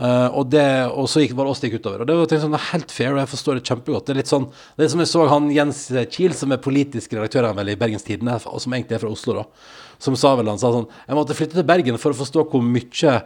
Eh, 0.00 0.28
og, 0.32 0.46
det, 0.48 0.64
og 0.88 1.08
så 1.12 1.20
gikk, 1.20 1.34
det 1.36 1.44
oss 1.44 1.60
det 1.60 1.68
gikk 1.68 1.82
utover. 1.82 2.02
Og 2.02 2.08
det 2.08 2.16
var 2.16 2.30
tenkt 2.30 2.44
sånn, 2.46 2.56
helt 2.70 2.94
fair, 2.94 3.12
og 3.12 3.20
jeg 3.20 3.30
forstår 3.34 3.58
det 3.58 3.66
kjempegodt. 3.68 4.06
Det 4.06 4.14
er 4.14 4.20
litt 4.22 4.30
sånn, 4.30 4.46
det 4.78 4.86
er 4.86 4.92
som 4.94 5.02
jeg 5.02 5.10
så 5.10 5.26
han 5.28 5.50
Jens 5.52 5.82
Kiel, 6.14 6.36
som 6.36 6.54
er 6.54 6.62
politisk 6.64 7.12
redaktør 7.16 7.50
han 7.50 7.58
vel 7.58 7.74
i 7.74 7.76
Bergens 7.80 8.06
Tidende, 8.06 8.38
og 8.48 8.62
som 8.64 8.76
egentlig 8.76 8.96
er 8.96 9.02
fra 9.02 9.12
Oslo, 9.12 9.36
da. 9.42 9.44
Som 10.00 10.16
sa 10.16 10.32
vel, 10.38 10.48
han 10.48 10.56
sa 10.56 10.70
sånn 10.72 10.86
Jeg 10.88 11.16
måtte 11.18 11.34
flytte 11.36 11.58
til 11.58 11.66
Bergen 11.68 11.98
for 12.00 12.14
å 12.14 12.16
forstå 12.16 12.46
hvor 12.48 12.62
mye 12.64 13.18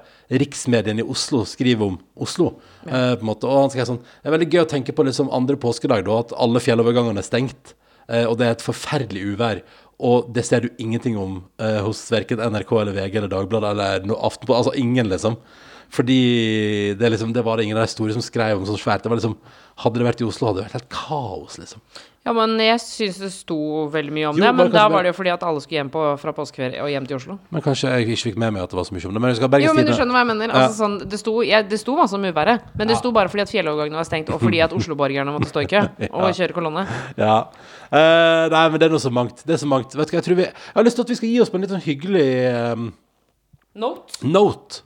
riksmediene 0.43 1.05
i 1.05 1.07
Oslo 1.07 1.45
skriver 1.47 1.87
om 1.87 2.01
Oslo. 2.19 2.57
eh, 2.89 3.15
på 3.15 3.23
en 3.23 3.29
måte. 3.29 3.47
Og 3.47 3.61
han 3.61 3.71
skrev 3.71 3.87
sånn 3.93 4.01
Det 4.03 4.27
er 4.27 4.35
veldig 4.35 4.51
gøy 4.51 4.63
å 4.65 4.71
tenke 4.73 4.93
på 4.93 5.07
liksom 5.07 5.31
andre 5.31 5.55
påskedag, 5.55 6.03
da, 6.09 6.19
at 6.19 6.35
alle 6.35 6.63
fjellovergangene 6.65 7.23
er 7.23 7.29
stengt. 7.29 7.77
uh, 8.11 8.27
og 8.27 8.37
det 8.37 8.47
er 8.47 8.57
et 8.59 8.67
forferdelig 8.67 9.23
uvær. 9.37 9.63
Og 10.03 10.27
det 10.35 10.43
ser 10.45 10.61
du 10.61 10.75
ingenting 10.77 11.15
om 11.17 11.45
hos 11.87 12.11
verken 12.11 12.43
NRK 12.43 12.73
eller 12.81 12.93
VG 12.93 13.15
eller 13.17 13.31
Dagbladet 13.31 13.71
eller 13.71 14.03
no, 14.05 14.19
Aftenposten. 14.19 14.59
Altså 14.59 14.75
ingen, 14.75 15.09
liksom. 15.09 15.39
Fordi 15.93 16.95
det, 16.99 17.13
liksom, 17.15 17.35
det 17.35 17.45
var 17.47 17.61
ingen 17.63 17.77
av 17.77 17.87
de 17.87 17.93
store 17.93 18.17
som 18.17 18.25
skrev 18.25 18.59
om 18.59 18.67
sånn 18.69 18.81
svært. 18.81 19.05
Det 19.05 19.13
var 19.13 19.21
liksom, 19.21 19.37
hadde 19.85 20.01
det 20.01 20.09
vært 20.09 20.25
i 20.25 20.27
Oslo, 20.29 20.49
hadde 20.49 20.63
det 20.63 20.69
vært 20.69 20.79
helt 20.81 20.93
kaos, 20.95 21.61
liksom. 21.61 21.85
Ja, 22.25 22.33
men 22.33 22.55
jeg 22.57 22.81
syns 22.81 23.19
det 23.21 23.29
sto 23.35 23.57
veldig 23.93 24.13
mye 24.17 24.29
om 24.31 24.39
Jo, 24.39 24.47
det. 24.47 24.53
Men 24.57 24.71
da 24.73 24.87
var 24.89 25.05
det 25.05 25.11
jo 25.11 25.17
fordi 25.19 25.29
at 25.35 25.43
alle 25.45 25.61
skulle 25.61 25.77
hjem 25.83 25.91
på, 25.93 26.05
fra 26.23 26.33
påskeferie 26.33 26.81
og 26.81 26.89
hjem 26.89 27.09
til 27.11 27.19
Oslo. 27.19 27.37
Men 27.53 27.65
kanskje 27.67 27.91
jeg 27.93 28.07
ikke 28.07 28.31
fikk 28.31 28.39
med 28.41 28.55
meg 28.55 28.65
at 28.65 28.73
det 28.73 28.79
var 28.79 28.87
så 28.89 28.97
mye 28.97 29.11
om 29.11 29.19
det. 29.19 29.21
Men 29.21 29.35
jeg 29.35 29.51
Bergens 29.53 29.69
Jo, 29.69 29.75
men 29.77 29.91
du 29.91 29.93
skjønner 29.93 30.17
hva 30.17 30.23
jeg 30.23 30.29
mener. 30.31 30.55
Altså, 30.57 30.79
sånn, 30.79 30.95
det, 31.05 31.21
sto, 31.21 31.35
ja, 31.45 31.61
det 31.69 31.81
sto 31.83 31.99
masse 31.99 32.17
om 32.17 32.25
uværet, 32.25 32.71
men 32.81 32.89
det 32.89 32.97
sto 32.97 33.13
bare 33.13 33.29
fordi 33.29 33.45
at 33.45 33.53
fjellovergangene 33.53 34.01
var 34.01 34.09
stengt, 34.09 34.33
og 34.33 34.41
fordi 34.41 34.63
at 34.65 34.73
Oslo-borgerne 34.79 35.37
måtte 35.37 35.51
stå 35.53 35.67
i 35.67 35.69
kø 35.75 35.85
og 36.17 36.41
kjøre 36.41 36.57
kolonne. 36.57 36.87
Ja. 37.21 37.37
Uh, 37.93 38.49
nei, 38.57 38.65
men 38.73 38.81
det 38.81 38.89
er 38.89 38.97
noe 38.97 39.05
så 39.05 39.13
mangt. 39.13 39.45
Det 39.45 39.59
er 39.59 39.61
så 39.61 39.69
mangt. 39.69 39.93
Vet 39.93 40.09
du 40.09 40.17
hva, 40.17 40.23
jeg 40.23 40.29
tror 40.31 40.41
vi 40.41 40.49
Jeg 40.49 40.79
har 40.79 40.89
lyst 40.89 40.97
til 41.03 41.05
at 41.05 41.13
vi 41.13 41.21
skal 41.21 41.33
gi 41.35 41.39
oss 41.45 41.53
på 41.53 41.61
en 41.61 41.67
litt 41.67 41.77
sånn 41.77 41.85
hyggelig 41.85 42.27
um, 42.73 42.89
Note. 43.85 44.17
note. 44.25 44.81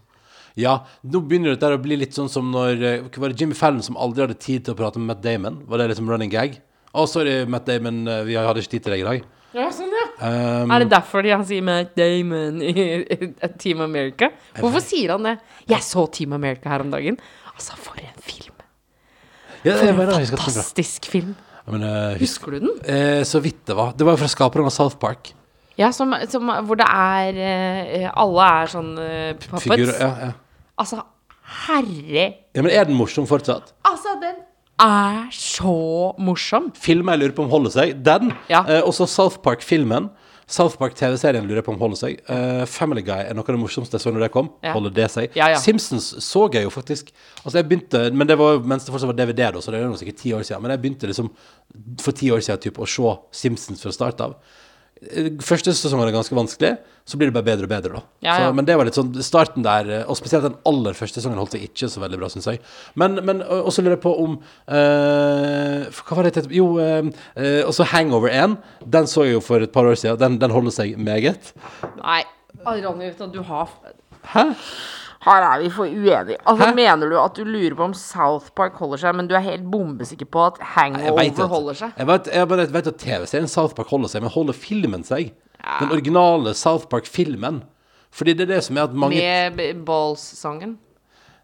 Ja, 0.58 0.80
nå 1.06 1.20
begynner 1.22 1.54
det 1.54 1.62
der 1.62 1.76
å 1.76 1.80
bli 1.82 2.00
litt 2.00 2.16
sånn 2.16 2.30
som 2.32 2.48
når 2.50 2.80
eh, 2.82 3.02
hva 3.06 3.22
Var 3.22 3.34
det 3.34 3.42
Jimmy 3.44 3.54
Fallon 3.54 3.84
som 3.86 3.98
aldri 4.00 4.24
hadde 4.24 4.38
tid 4.42 4.64
til 4.66 4.74
å 4.74 4.78
prate 4.78 4.98
med 4.98 5.12
Matt 5.12 5.22
Damon? 5.22 5.60
Var 5.70 5.78
det 5.82 5.92
liksom 5.92 6.10
running 6.10 6.32
gag? 6.32 6.58
Å, 6.90 7.04
sorry, 7.06 7.44
Matt 7.46 7.68
Damon, 7.68 8.02
eh, 8.10 8.24
vi 8.26 8.34
hadde 8.38 8.64
ikke 8.64 8.74
tid 8.74 8.86
til 8.86 8.96
deg 8.96 9.04
i 9.04 9.08
dag. 9.08 9.26
Ja, 9.56 9.68
sånn, 9.72 9.92
ja. 9.94 10.06
Um, 10.18 10.72
Er 10.74 10.82
det 10.82 10.90
derfor 10.92 11.22
de 11.24 11.30
han 11.32 11.44
sier 11.48 11.64
Matt 11.64 11.94
Damon 11.96 12.58
i 12.60 12.72
i 13.00 13.30
Team 13.60 13.80
America? 13.84 14.32
Hvorfor 14.58 14.82
sier 14.84 15.14
han 15.14 15.24
det? 15.24 15.36
Jeg 15.70 15.86
så 15.86 16.04
Team 16.12 16.34
America 16.36 16.72
her 16.72 16.84
om 16.84 16.90
dagen. 16.92 17.16
Altså, 17.54 17.78
for 17.80 17.96
en 18.02 18.18
film. 18.22 18.58
ja, 19.62 19.76
For 19.78 19.86
en 19.86 19.96
mener, 19.98 20.26
fantastisk 20.34 21.08
film. 21.10 21.36
Men, 21.68 21.84
uh, 21.84 22.18
husker, 22.18 22.24
Husker 22.24 22.56
du 22.56 22.66
den? 22.66 22.74
Uh, 22.82 23.22
så 23.28 23.40
vidt 23.44 23.62
det 23.68 23.76
var. 23.76 23.94
Det 23.96 24.06
var 24.06 24.16
jo 24.16 24.22
fra 24.24 24.30
skaperen 24.32 24.68
av 24.68 24.74
South 24.74 24.98
Park. 25.00 25.32
Ja, 25.78 25.92
som, 25.94 26.12
som, 26.28 26.50
hvor 26.66 26.78
det 26.80 26.88
er 26.90 27.36
uh, 27.38 28.12
Alle 28.18 28.46
er 28.58 28.70
sånn 28.72 28.92
puppets. 29.38 29.68
Figur, 29.68 29.94
ja, 29.94 30.12
ja. 30.26 30.30
Altså, 30.78 31.02
herre 31.66 32.28
ja, 32.54 32.62
men 32.62 32.70
er 32.70 32.86
den 32.88 32.98
morsom 32.98 33.26
fortsatt? 33.28 33.72
Altså, 33.88 34.14
den 34.22 34.44
er 34.78 35.26
så 35.34 36.14
morsom. 36.22 36.70
Filmer 36.78 37.16
jeg 37.16 37.24
lurer 37.24 37.36
på 37.36 37.44
om 37.46 37.52
holder 37.52 37.74
seg. 37.74 37.98
Den. 38.06 38.32
Ja. 38.50 38.62
Eh, 38.62 38.82
også 38.86 39.08
South 39.10 39.40
Park-filmen. 39.44 40.08
South 40.48 40.78
Park-TV-serien 40.80 41.44
lurer 41.44 41.60
jeg 41.60 41.66
på 41.66 41.74
om 41.74 41.80
holder 41.82 41.98
seg. 42.00 42.20
Uh, 42.24 42.62
Family 42.70 43.02
Guy 43.04 43.26
er 43.26 43.36
noe 43.36 43.44
av 43.44 43.52
det 43.52 43.60
morsomste 43.60 43.98
jeg 43.98 44.06
så 44.06 44.12
når 44.14 44.24
det 44.24 44.30
kom. 44.32 44.48
Ja. 44.64 44.72
Holder 44.76 44.94
det 44.96 45.08
seg? 45.12 45.34
Ja, 45.36 45.50
ja. 45.52 45.58
Simpsons 45.60 46.06
så 46.24 46.46
jeg 46.54 46.64
jo 46.64 46.72
faktisk 46.72 47.10
Altså 47.42 47.58
jeg 47.58 47.68
begynte 47.68 48.00
Men 48.16 48.30
det 48.30 48.38
var 48.40 48.62
mens 48.64 48.86
det 48.86 48.94
fortsatt 48.94 49.10
var 49.10 49.18
DVD, 49.18 49.42
da, 49.52 49.60
så 49.60 49.74
det 49.74 49.82
er 49.82 49.84
jo 49.84 49.98
sikkert 50.00 50.22
ti 50.22 50.32
år 50.32 50.46
siden. 50.48 50.64
Men 50.64 50.72
jeg 50.72 50.82
begynte 50.84 51.10
liksom 51.10 51.28
for 52.00 52.16
ti 52.16 52.30
år 52.32 52.40
siden 52.46 52.64
typ, 52.64 52.80
å 52.80 52.88
se 52.88 53.12
Simpsons 53.42 53.84
fra 53.84 53.92
start 53.92 54.24
av. 54.24 54.38
Eh, 55.02 55.28
Første 55.44 55.72
sesongen 55.76 56.08
er 56.08 56.14
ganske 56.16 56.34
vanskelig, 56.36 56.72
så 57.08 57.18
blir 57.20 57.30
det 57.30 57.36
bare 57.36 57.46
bedre 57.46 57.68
og 57.68 57.70
bedre, 57.72 57.98
da. 57.98 58.02
Ja, 58.24 58.32
ja. 58.32 58.48
Så, 58.48 58.54
men 58.58 58.66
det 58.68 58.76
var 58.78 58.88
litt 58.88 58.98
sånn 58.98 59.12
Starten 59.24 59.64
der, 59.66 59.90
eh, 60.00 60.04
og 60.10 60.18
spesielt 60.18 60.46
den 60.46 60.56
aller 60.68 60.96
første 60.98 61.20
sesongen, 61.20 61.38
holdt 61.40 61.54
seg 61.56 61.66
ikke 61.68 61.90
så 61.92 62.02
veldig 62.02 62.20
bra, 62.20 62.30
syns 62.32 62.50
jeg. 62.50 62.62
Men, 62.98 63.20
men 63.26 63.44
og 63.46 63.68
og 63.68 63.74
så 63.74 63.84
lurer 63.84 63.96
jeg 63.96 64.04
på 64.04 64.14
om 64.24 64.36
eh, 64.66 65.86
Hva 66.02 66.18
var 66.18 66.28
det 66.28 66.34
het? 66.40 66.50
Jo, 66.54 66.70
eh, 66.82 67.62
også 67.68 67.86
Hangover 67.92 68.32
1. 68.32 68.58
Den 68.98 69.08
så 69.10 69.26
jeg 69.28 69.38
jo 69.38 69.44
for 69.44 69.64
et 69.64 69.74
par 69.74 69.88
år 69.88 69.98
siden. 69.98 70.18
Den, 70.20 70.38
den 70.42 70.54
holder 70.54 70.74
seg 70.74 70.98
meget. 70.98 71.52
Nei, 72.00 72.22
Ronny, 72.66 73.12
du 73.32 73.42
har 73.46 73.70
Hæ? 74.28 74.50
Her 75.24 75.42
er 75.42 75.62
vi 75.64 75.70
for 75.74 75.90
uenige. 75.90 76.36
Altså, 76.46 76.68
Hæ? 76.68 76.74
Mener 76.78 77.10
du 77.10 77.16
at 77.18 77.34
du 77.36 77.42
lurer 77.44 77.74
på 77.74 77.88
om 77.88 77.94
South 77.94 78.52
Park 78.56 78.76
holder 78.78 79.00
seg, 79.02 79.16
men 79.18 79.26
du 79.26 79.34
er 79.34 79.42
helt 79.42 79.66
bombesikker 79.70 80.28
på 80.30 80.44
at 80.46 80.60
Hangover 80.76 81.24
at, 81.24 81.40
holder 81.50 81.78
seg? 81.80 81.96
jeg 81.98 82.06
vet, 82.06 82.30
jeg 82.34 82.48
bare 82.48 82.68
vet 82.76 82.90
at 82.92 83.00
TV-serien 83.02 83.50
South 83.50 83.74
Park 83.74 83.90
holder 83.90 84.12
seg, 84.12 84.22
men 84.22 84.30
holder 84.30 84.54
filmen 84.54 85.02
seg? 85.04 85.32
Den 85.80 85.90
originale 85.90 86.54
South 86.54 86.86
Park-filmen. 86.90 87.64
Fordi 88.14 88.32
det 88.38 88.46
er 88.46 88.54
det 88.54 88.64
som 88.64 88.78
er 88.78 88.86
at 88.88 88.94
mange 88.94 89.18
Med 89.56 89.82
Balls-sangen? 89.84 90.78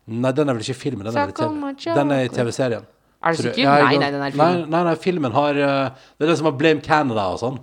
Nei, 0.07 0.33
den 0.37 0.49
er 0.49 0.57
vel 0.57 0.65
ikke 0.65 0.79
filmen, 0.79 1.07
den 1.07 1.17
er, 1.17 1.29
i 1.29 1.33
TV 1.35 1.91
er. 1.91 2.29
TV-serien. 2.37 2.87
Er 3.25 3.33
du 3.33 3.41
sikker? 3.41 3.63
Ja, 3.63 3.77
Nei, 3.85 3.97
nei, 3.97 4.11
den 4.13 4.23
er 4.23 4.37
Nei, 4.37 4.51
nei, 4.69 4.83
nei, 4.85 4.97
filmen 5.01 5.33
har 5.33 5.57
eh, 5.57 6.03
Det 6.19 6.27
er 6.27 6.33
det 6.33 6.37
som 6.41 6.51
har 6.51 6.57
Blame 6.61 6.85
Canada 6.85 7.25
og 7.33 7.41
sånn. 7.41 7.57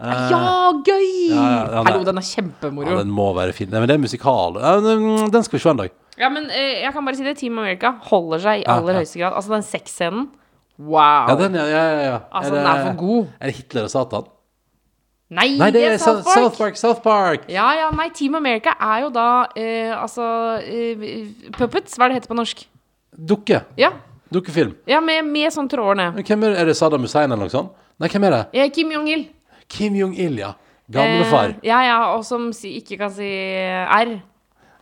Ja, 0.00 0.72
gøy! 0.84 1.10
ja, 1.30 1.42
ja, 1.70 1.82
Hallo, 1.86 2.00
den 2.06 2.18
er 2.18 2.26
kjempemoro. 2.26 2.88
Ja, 2.90 3.02
den 3.04 3.12
må 3.14 3.28
være 3.36 3.54
fin. 3.54 3.70
Nei, 3.70 3.78
men 3.82 3.90
det 3.90 3.94
er 3.94 4.02
musikal. 4.02 4.56
Den, 4.82 5.04
den 5.30 5.46
skal 5.46 5.58
vi 5.58 5.62
se 5.62 5.70
en 5.70 5.82
dag. 5.84 5.92
Ja, 6.18 6.30
men 6.30 6.48
eh, 6.50 6.80
jeg 6.82 6.92
kan 6.94 7.06
bare 7.06 7.18
si 7.18 7.26
det. 7.26 7.36
Team 7.38 7.58
America 7.62 7.94
holder 8.10 8.42
seg 8.42 8.62
i 8.62 8.66
aller 8.70 8.98
høyeste 9.00 9.20
grad. 9.22 9.36
Altså, 9.38 9.54
den 9.54 9.66
sexscenen 9.66 10.26
Wow. 10.74 11.28
Ja, 11.30 11.34
den, 11.38 11.54
ja, 11.54 11.64
ja, 11.70 11.82
ja, 12.02 12.14
er 12.14 12.22
Altså, 12.34 12.54
den 12.56 12.66
er 12.66 12.80
for 12.82 12.96
god. 12.98 13.26
Er 13.38 13.46
det 13.46 13.54
Hitler 13.60 13.84
og 13.86 13.90
Satan? 13.92 14.24
Nei, 15.34 15.46
Nei, 15.58 15.68
det 15.70 15.84
er 15.86 15.96
South 16.02 16.24
Park! 16.26 16.34
South 16.34 16.58
Park. 16.58 16.76
South 16.76 17.00
Park. 17.02 17.46
Ja, 17.48 17.68
ja, 17.78 17.86
nei, 17.94 18.08
Team 18.14 18.34
America 18.34 18.74
er 18.82 19.04
jo 19.04 19.12
da 19.14 19.28
eh, 19.56 19.94
altså 19.94 20.26
eh, 20.66 21.30
Puppets, 21.54 21.94
hva 21.94 22.08
er 22.08 22.12
det 22.12 22.18
heter 22.20 22.32
på 22.34 22.38
norsk? 22.38 22.66
Dukke. 23.14 23.62
Ja, 23.78 23.92
Dukkefilm. 24.34 24.74
ja 24.90 24.98
med, 25.04 25.22
med 25.30 25.54
sånn 25.54 25.70
tråder 25.70 26.00
ned. 26.00 26.20
Er, 26.26 26.44
er 26.58 26.66
det 26.66 26.74
Saddam 26.78 27.06
Hussein 27.06 27.30
eller 27.30 27.46
noe 27.46 27.54
sånt? 27.54 27.70
Nei, 28.02 28.10
hvem 28.10 28.26
er 28.26 28.34
det? 28.34 28.42
Eh, 28.58 28.70
Kim 28.74 28.90
Jong-il. 28.90 29.28
Kim 29.68 29.96
Jong-il, 29.98 30.38
ja. 30.42 30.54
Gamlefar. 30.92 31.56
Eh, 31.56 31.68
ja, 31.70 31.80
ja, 31.86 31.98
og 32.14 32.24
som 32.28 32.50
si, 32.52 32.76
ikke 32.82 32.98
kan 33.00 33.12
si 33.14 33.28
R. 33.28 34.18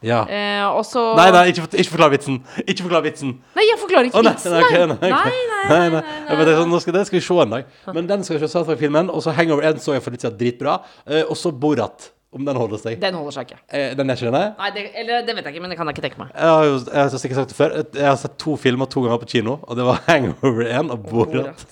Ja. 0.03 0.23
Eh, 0.27 0.65
og 0.67 0.83
så 0.87 1.03
Nei, 1.15 1.29
nei, 1.31 1.45
ikke, 1.53 1.69
ikke 1.79 1.93
forklar 1.93 2.11
vitsen. 2.11 2.41
Ikke 2.67 2.83
forklar 2.83 3.05
vitsen. 3.05 3.37
Nei, 3.55 3.67
jeg 3.69 3.79
forklarer 3.79 4.09
ikke 4.11 4.19
oh, 4.19 4.25
nei, 4.27 4.33
vitsen, 4.35 4.57
nei, 4.57 4.63
Okay, 4.67 4.87
nei. 4.91 4.97
nei, 4.99 5.13
ok. 5.15 5.29
Nei, 5.71 5.77
nei, 5.79 6.01
nei, 6.03 6.39
nei. 6.41 6.57
Sånn, 6.59 6.75
skal, 6.83 6.97
den 6.97 7.07
skal 7.07 7.19
vi 7.21 7.23
se 7.29 7.37
en 7.45 7.55
dag. 7.55 7.77
Men 7.95 8.09
den 8.11 8.27
skal 8.27 8.39
vi 8.39 8.43
se 8.43 8.51
South 8.51 8.67
Park-filmen. 8.73 9.13
Og 9.15 9.23
så 9.23 9.35
Hangover 9.37 9.69
1 9.71 9.79
så 9.85 9.95
jeg 9.95 10.03
for 10.03 10.15
litt 10.15 10.27
siden 10.27 10.41
dritbra. 10.41 10.81
Eh, 11.07 11.23
og 11.23 11.39
så 11.39 11.55
Borat, 11.55 12.11
om 12.33 12.45
den 12.47 12.57
holder 12.57 12.81
seg. 12.81 12.97
Den 13.01 13.17
holder 13.19 13.35
seg 13.37 13.51
ikke. 13.51 13.59
Eh, 13.69 13.91
den 13.97 14.09
er 14.09 14.17
ikke 14.17 14.31
den, 14.31 14.37
nei? 14.57 14.69
Det, 14.73 14.85
eller 15.03 15.25
det 15.27 15.35
vet 15.37 15.49
jeg 15.49 15.53
ikke, 15.53 15.63
men 15.65 15.73
det 15.73 15.77
kan 15.77 15.89
jeg 15.91 15.97
ikke 15.99 16.05
tenke 16.07 16.21
meg. 16.23 16.31
Jeg 16.33 16.49
har 16.49 16.65
jo 16.65 16.79
jeg 16.81 16.97
har 16.97 17.13
sikkert 17.13 17.41
sagt 17.43 17.53
det 17.53 17.59
før. 17.59 17.75
Jeg 17.99 18.09
har 18.09 18.19
sett 18.23 18.37
to 18.41 18.57
filmer 18.61 18.89
to 18.93 19.03
ganger 19.05 19.21
på 19.21 19.29
kino, 19.35 19.59
og 19.61 19.77
det 19.77 19.85
var 19.85 20.01
Hangover 20.09 20.65
1 20.65 20.95
og 20.95 21.07
Borat. 21.11 21.65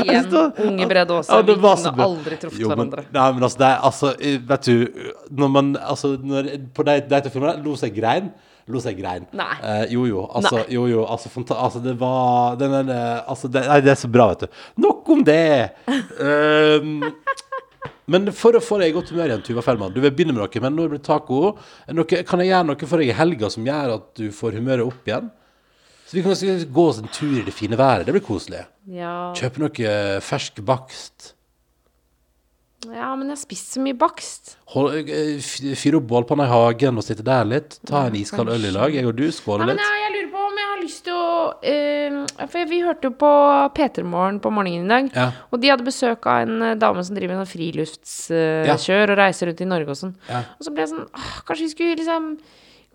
Igjen, 0.00 0.30
unge 0.68 0.88
Brede 0.88 1.18
Aase. 1.18 1.36
Ja, 1.36 1.44
vi 1.44 1.56
kunne 1.60 2.06
aldri 2.08 2.40
truffet 2.40 2.62
Jo, 2.62 2.70
men, 2.72 2.88
hverandre. 2.88 3.04
nei, 3.12 3.26
men 3.36 3.48
altså, 3.48 3.60
det 3.60 3.68
er 3.68 3.88
altså 3.90 4.14
Vet 4.48 4.68
du, 4.68 5.02
når 5.42 5.50
man 5.52 5.72
altså, 5.76 6.14
når, 6.22 6.48
På 6.74 6.84
de, 6.88 6.94
de 7.10 7.20
to 7.24 7.32
filmene 7.34 7.58
lo 7.64 7.74
seg 7.78 7.92
grein. 7.96 8.30
Lo 8.68 8.80
seg 8.84 8.98
grein. 9.00 9.24
Eh, 9.32 9.84
jo, 9.94 10.04
jo. 10.08 10.24
Altså, 10.36 10.58
Nei. 10.60 10.64
jo, 10.76 10.86
jo. 10.90 11.04
Altså, 11.08 11.30
altså 11.56 11.80
det 11.84 11.94
var 12.00 12.56
den, 12.60 12.74
den, 12.76 12.90
altså, 12.92 13.48
det, 13.48 13.64
Nei, 13.68 13.80
det 13.84 13.92
er 13.92 14.00
så 14.00 14.10
bra, 14.12 14.30
vet 14.32 14.44
du. 14.44 14.64
Nok 14.84 15.12
om 15.14 15.24
det! 15.24 15.70
Um, 16.20 17.04
men 18.08 18.30
for 18.32 18.56
å 18.56 18.62
få 18.64 18.78
deg 18.80 18.90
i 18.90 18.96
godt 18.96 19.12
humør 19.12 19.30
igjen, 19.30 19.42
Tuva 19.46 19.62
Fellmann 19.64 19.92
Du 19.94 20.00
vil 20.00 20.12
begynne 20.16 20.32
med 20.34 20.40
noe, 20.42 20.62
men 20.64 20.76
nå 20.76 20.86
blir 20.88 20.98
det 21.00 21.06
taco. 21.08 21.54
Er 21.86 21.96
Noe, 21.98 22.22
kan 22.24 22.40
jeg 22.42 22.50
gjøre 22.52 22.68
noe 22.70 22.88
for 22.88 23.02
deg 23.02 23.10
i 23.12 23.16
helga 23.18 23.50
som 23.52 23.66
gjør 23.68 23.96
at 23.98 24.06
du 24.16 24.30
får 24.34 24.56
humøret 24.58 24.86
opp 24.88 25.08
igjen? 25.10 25.28
Så 26.08 26.16
vi 26.16 26.22
kan 26.24 26.36
gå 26.72 26.84
oss 26.88 27.02
en 27.02 27.10
tur 27.12 27.34
i 27.36 27.44
det 27.44 27.52
fine 27.52 27.76
været. 27.76 28.06
Det 28.08 28.14
blir 28.16 28.24
koselig. 28.24 28.62
Ja. 28.88 29.34
Kjøpe 29.36 29.60
noe 29.60 29.98
fersk 30.24 30.62
bakst. 30.64 31.34
ja, 32.88 33.10
men 33.18 33.28
jeg 33.28 33.34
har 33.34 33.42
spist 33.42 33.74
så 33.74 33.82
mye 33.84 33.96
bakst. 33.98 34.54
Eh, 34.72 35.36
Fyre 35.76 36.00
opp 36.00 36.08
bålpanna 36.08 36.46
i 36.46 36.52
hagen 36.54 36.96
og 36.96 37.04
sitte 37.04 37.26
der 37.26 37.44
litt. 37.44 37.76
Ta 37.84 38.06
en 38.08 38.16
iskald 38.16 38.48
øl 38.54 38.64
i 38.70 38.72
lag. 38.72 38.94
Jeg 38.94 39.04
og 39.04 39.16
du 39.20 39.26
Nei, 39.26 39.34
Ja, 39.36 39.66
men 39.66 39.84
jeg, 39.84 40.00
jeg 40.06 40.17
lyst 40.88 41.04
til 41.06 41.14
å 41.14 41.26
uh, 41.54 42.46
For 42.50 42.68
vi 42.70 42.80
hørte 42.84 43.08
jo 43.10 43.14
på 43.20 43.30
P3 43.76 44.04
Morgen 44.08 44.38
på 44.42 44.50
morgenen 44.54 44.86
i 44.88 44.92
dag. 44.94 45.10
Ja. 45.14 45.26
Og 45.52 45.60
de 45.62 45.70
hadde 45.72 45.86
besøk 45.86 46.26
av 46.30 46.46
en 46.46 46.62
eh, 46.72 46.78
dame 46.80 47.04
som 47.06 47.16
driver 47.18 47.36
med 47.36 47.44
sånn 47.46 47.52
friluftskjør 47.54 49.12
og 49.14 49.20
reiser 49.20 49.50
rundt 49.50 49.62
i 49.64 49.68
Norge 49.68 49.92
og 49.94 50.00
sånn. 50.00 50.14
Ja. 50.30 50.42
Og 50.58 50.66
så 50.66 50.72
ble 50.74 50.84
jeg 50.84 50.92
sånn 50.94 51.04
åh, 51.06 51.28
Kanskje 51.48 51.66
vi 51.66 51.70
skulle 51.74 51.98
liksom 52.00 52.30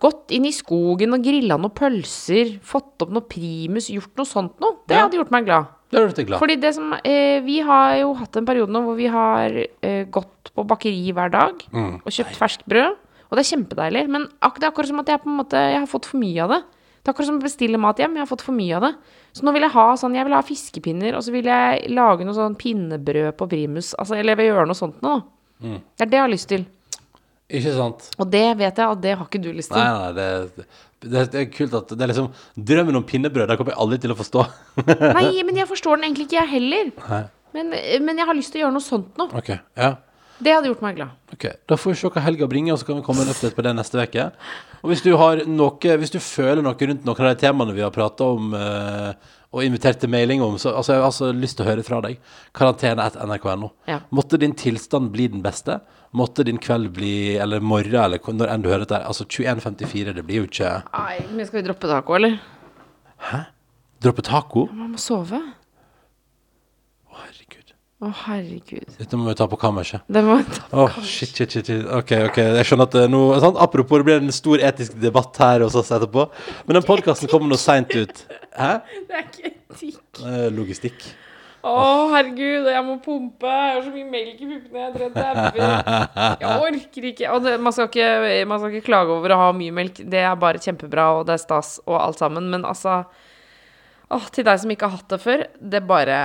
gått 0.03 0.33
inn 0.35 0.49
i 0.49 0.51
skogen 0.51 1.15
og 1.15 1.23
grilla 1.23 1.55
noen 1.61 1.71
pølser, 1.77 2.57
fått 2.65 3.05
opp 3.05 3.13
noe 3.15 3.23
primus, 3.29 3.87
gjort 3.93 4.17
noe 4.19 4.27
sånt 4.27 4.57
noe. 4.63 4.81
Det 4.89 4.97
Ja. 4.97 5.05
hadde 5.05 5.19
gjort 5.21 5.31
meg 5.31 5.45
glad. 5.47 5.71
Det 5.93 6.25
glad. 6.25 6.39
Fordi 6.41 6.55
det 6.59 6.73
som 6.75 6.91
uh, 6.91 7.39
Vi 7.45 7.59
har 7.61 7.95
jo 8.01 8.13
hatt 8.17 8.35
en 8.35 8.45
periode 8.49 8.73
nå 8.73 8.81
hvor 8.83 8.97
vi 8.97 9.07
har 9.07 9.53
gått 10.11 10.51
på 10.55 10.65
bakeri 10.67 11.13
hver 11.13 11.31
dag 11.31 11.61
Mm. 11.71 12.01
og 12.03 12.11
kjøpt 12.11 12.35
ferskt 12.35 12.65
brød. 12.67 12.97
Og 13.29 13.37
det 13.37 13.45
er 13.45 13.55
kjempedeilig. 13.57 14.07
Men 14.09 14.27
ak 14.45 14.59
det 14.59 14.67
er 14.67 14.71
akkurat 14.71 14.87
som 14.91 14.99
at 15.01 15.07
jeg 15.09 15.21
på 15.23 15.29
en 15.31 15.37
måte 15.39 15.57
Jeg 15.57 15.79
har 15.79 15.87
fått 15.89 16.05
for 16.05 16.19
mye 16.21 16.43
av 16.43 16.49
det. 16.53 16.63
Det 17.03 17.11
er 17.11 17.15
akkurat 17.17 17.27
som 17.27 17.39
å 17.41 17.43
bestille 17.43 17.79
mat 17.81 17.97
hjem. 17.99 18.13
Jeg 18.15 18.23
har 18.23 18.29
fått 18.29 18.45
for 18.45 18.55
mye 18.55 18.77
av 18.77 18.85
det. 18.85 18.93
Så 19.35 19.43
nå 19.43 19.51
vil 19.51 19.65
jeg 19.65 19.75
ha 19.75 19.87
sånn 19.99 20.13
Jeg 20.15 20.23
vil 20.23 20.35
ha 20.37 20.43
fiskepinner, 20.47 21.17
og 21.17 21.25
så 21.25 21.33
vil 21.35 21.49
jeg 21.51 21.89
lage 21.91 22.23
noe 22.23 22.37
sånn 22.37 22.55
pinnebrød 22.55 23.35
på 23.35 23.47
primus. 23.51 23.91
Altså, 23.99 24.15
eller 24.15 24.31
jeg 24.31 24.39
vil 24.39 24.49
gjøre 24.53 24.69
noe 24.69 24.79
sånt 24.79 25.03
nå. 25.03 25.17
Mm. 25.59 25.81
Det 25.83 26.05
er 26.05 26.11
det 26.13 26.17
jeg 26.19 26.23
har 26.23 26.31
lyst 26.31 26.49
til. 26.53 26.63
Ikke 27.53 27.73
sant? 27.75 28.07
Og 28.17 28.31
det 28.31 28.45
vet 28.61 28.79
jeg 28.79 28.95
at 28.95 29.03
det 29.03 29.17
har 29.19 29.27
ikke 29.27 29.43
du 29.43 29.51
lyst 29.51 29.73
til. 29.73 29.83
Nei, 29.83 29.99
nei, 29.99 30.13
det, 30.15 30.67
det, 31.03 31.25
det 31.33 31.41
er 31.41 31.51
kult 31.51 31.75
at 31.81 31.91
det 31.91 32.05
er 32.05 32.13
liksom 32.13 32.31
Drømmen 32.71 33.01
om 33.01 33.05
pinnebrød, 33.05 33.49
det 33.51 33.59
kommer 33.59 33.75
jeg 33.75 33.81
aldri 33.83 33.99
til 34.05 34.15
å 34.15 34.17
forstå. 34.17 34.47
Nei, 34.87 35.27
men 35.49 35.59
jeg 35.59 35.69
forstår 35.69 35.99
den 35.99 36.07
egentlig 36.07 36.29
ikke, 36.29 36.39
jeg 36.39 36.53
heller. 36.55 37.27
Men, 37.53 37.75
men 38.07 38.23
jeg 38.23 38.31
har 38.31 38.39
lyst 38.39 38.55
til 38.55 38.63
å 38.63 38.65
gjøre 38.65 38.77
noe 38.79 38.87
sånt 38.87 39.19
nå. 39.19 39.27
Ok, 39.37 39.51
ja. 39.77 39.91
Det 40.43 40.51
hadde 40.55 40.69
gjort 40.71 40.81
meg 40.83 40.97
glad. 40.97 41.13
Ok, 41.35 41.45
Da 41.69 41.77
får 41.79 41.93
vi 41.93 41.99
se 42.01 42.09
hva 42.13 42.23
helga 42.25 42.47
bringer, 42.51 42.73
og 42.75 42.81
så 42.81 42.87
kan 42.89 42.97
vi 42.99 43.05
komme 43.05 43.23
en 43.23 43.31
update 43.31 43.55
på 43.55 43.63
det 43.65 43.71
neste 43.77 44.01
uke. 44.03 44.25
Og 44.83 44.91
hvis 44.91 45.03
du 45.05 45.13
har 45.19 45.43
noe 45.47 45.93
Hvis 46.01 46.11
du 46.11 46.19
føler 46.19 46.61
noe 46.65 46.75
rundt 46.75 47.05
noen 47.07 47.23
av 47.23 47.31
de 47.31 47.39
temaene 47.45 47.75
vi 47.77 47.81
har 47.85 47.93
prata 47.95 48.27
om, 48.35 48.51
eh, 48.57 49.13
og 49.53 49.61
invitert 49.63 49.99
til 50.01 50.09
mailing 50.09 50.41
om, 50.41 50.55
så 50.57 50.71
altså, 50.73 50.95
jeg 50.95 51.01
har 51.03 51.05
altså 51.11 51.27
lyst 51.37 51.57
til 51.59 51.65
å 51.65 51.69
høre 51.69 51.83
fra 51.85 52.01
deg. 52.01 52.17
Karantene 52.57 53.05
at 53.05 53.15
nrk.no. 53.21 53.69
Ja. 53.87 53.99
Måtte 54.11 54.39
din 54.41 54.55
tilstand 54.57 55.11
bli 55.13 55.27
den 55.29 55.43
beste. 55.45 55.79
Måtte 56.13 56.43
din 56.45 56.57
kveld 56.61 56.91
bli 56.93 57.37
Eller 57.37 57.59
morgen, 57.61 57.95
eller 58.03 58.19
når 58.19 58.49
enn 58.49 58.61
du 58.65 58.69
hører 58.69 58.83
dette. 58.87 58.97
her. 58.97 59.05
Altså 59.07 59.25
21.54, 59.29 60.13
det 60.17 60.25
blir 60.25 60.41
jo 60.43 60.47
ikke 60.49 60.73
Nei, 60.93 61.19
men 61.31 61.45
skal 61.45 61.61
vi 61.61 61.67
droppe 61.69 61.87
taco, 61.89 62.15
eller? 62.17 62.39
Hæ? 63.29 63.43
Droppe 64.03 64.25
taco? 64.25 64.67
Man 64.73 64.91
må 64.97 64.97
sove. 65.01 65.39
Å, 68.03 68.09
herregud. 68.25 68.53
Herregud. 68.73 68.95
Dette 68.99 69.17
må 69.19 69.29
vi 69.29 69.35
ta 69.39 69.45
på 69.47 69.57
kammerset. 69.61 70.03
Det 70.11 70.21
må 70.25 70.35
vi 70.41 70.45
ta 70.51 70.65
på 70.67 70.83
oh, 70.83 70.95
shit, 71.07 71.31
shit, 71.31 71.53
shit, 71.53 71.69
shit. 71.69 71.85
Ok, 71.87 72.11
ok. 72.27 72.39
Jeg 72.59 72.67
skjønner 72.67 72.89
at 72.89 72.97
er 72.99 73.11
noe 73.11 73.39
sant? 73.39 73.59
Apropos, 73.63 74.01
det 74.01 74.07
blir 74.09 74.19
en 74.19 74.35
stor 74.35 74.63
etisk 74.67 74.97
debatt 74.99 75.39
her 75.39 75.63
hos 75.63 75.77
oss 75.79 75.91
etterpå. 75.95 76.25
Men 76.67 76.79
den 76.79 76.87
podkasten 76.87 77.31
kommer 77.31 77.47
noe 77.51 77.61
seint 77.61 77.93
ut. 77.95 78.23
Hæ? 78.57 78.73
Det 79.07 79.19
er 79.19 79.27
ikke 79.29 79.53
etikk. 79.53 80.01
Er 80.27 80.51
Logistikk. 80.51 81.05
Å, 81.63 81.73
herregud, 82.11 82.67
jeg 82.67 82.83
må 82.83 82.97
pumpe. 83.05 83.47
Jeg 83.47 83.75
har 83.77 83.83
så 83.85 83.95
mye 83.95 84.11
melk 84.11 84.43
i 84.43 84.51
puppene. 84.51 84.81
Jeg 84.83 84.95
tror 84.97 85.05
jeg 85.05 85.13
dauer. 85.15 85.75
Jeg 86.43 86.63
orker 86.67 87.09
ikke. 87.13 87.27
Og 87.31 87.45
det, 87.47 87.57
man, 87.63 87.75
skal 87.77 87.87
ikke. 87.87 88.09
man 88.51 88.59
skal 88.59 88.73
ikke 88.73 88.89
klage 88.89 89.15
over 89.15 89.31
å 89.31 89.41
ha 89.45 89.51
mye 89.55 89.75
melk. 89.79 90.03
Det 90.03 90.25
er 90.27 90.39
bare 90.43 90.59
kjempebra, 90.63 91.13
og 91.21 91.29
det 91.29 91.37
er 91.37 91.45
stas 91.45 91.77
og 91.85 92.01
alt 92.01 92.19
sammen. 92.19 92.51
Men 92.51 92.67
altså 92.67 93.05
Åh, 94.13 94.25
til 94.29 94.45
deg 94.45 94.59
som 94.61 94.69
ikke 94.69 94.91
har 94.91 94.99
hatt 94.99 95.13
det 95.15 95.23
før, 95.23 95.47
det 95.57 95.79
bare 95.89 96.17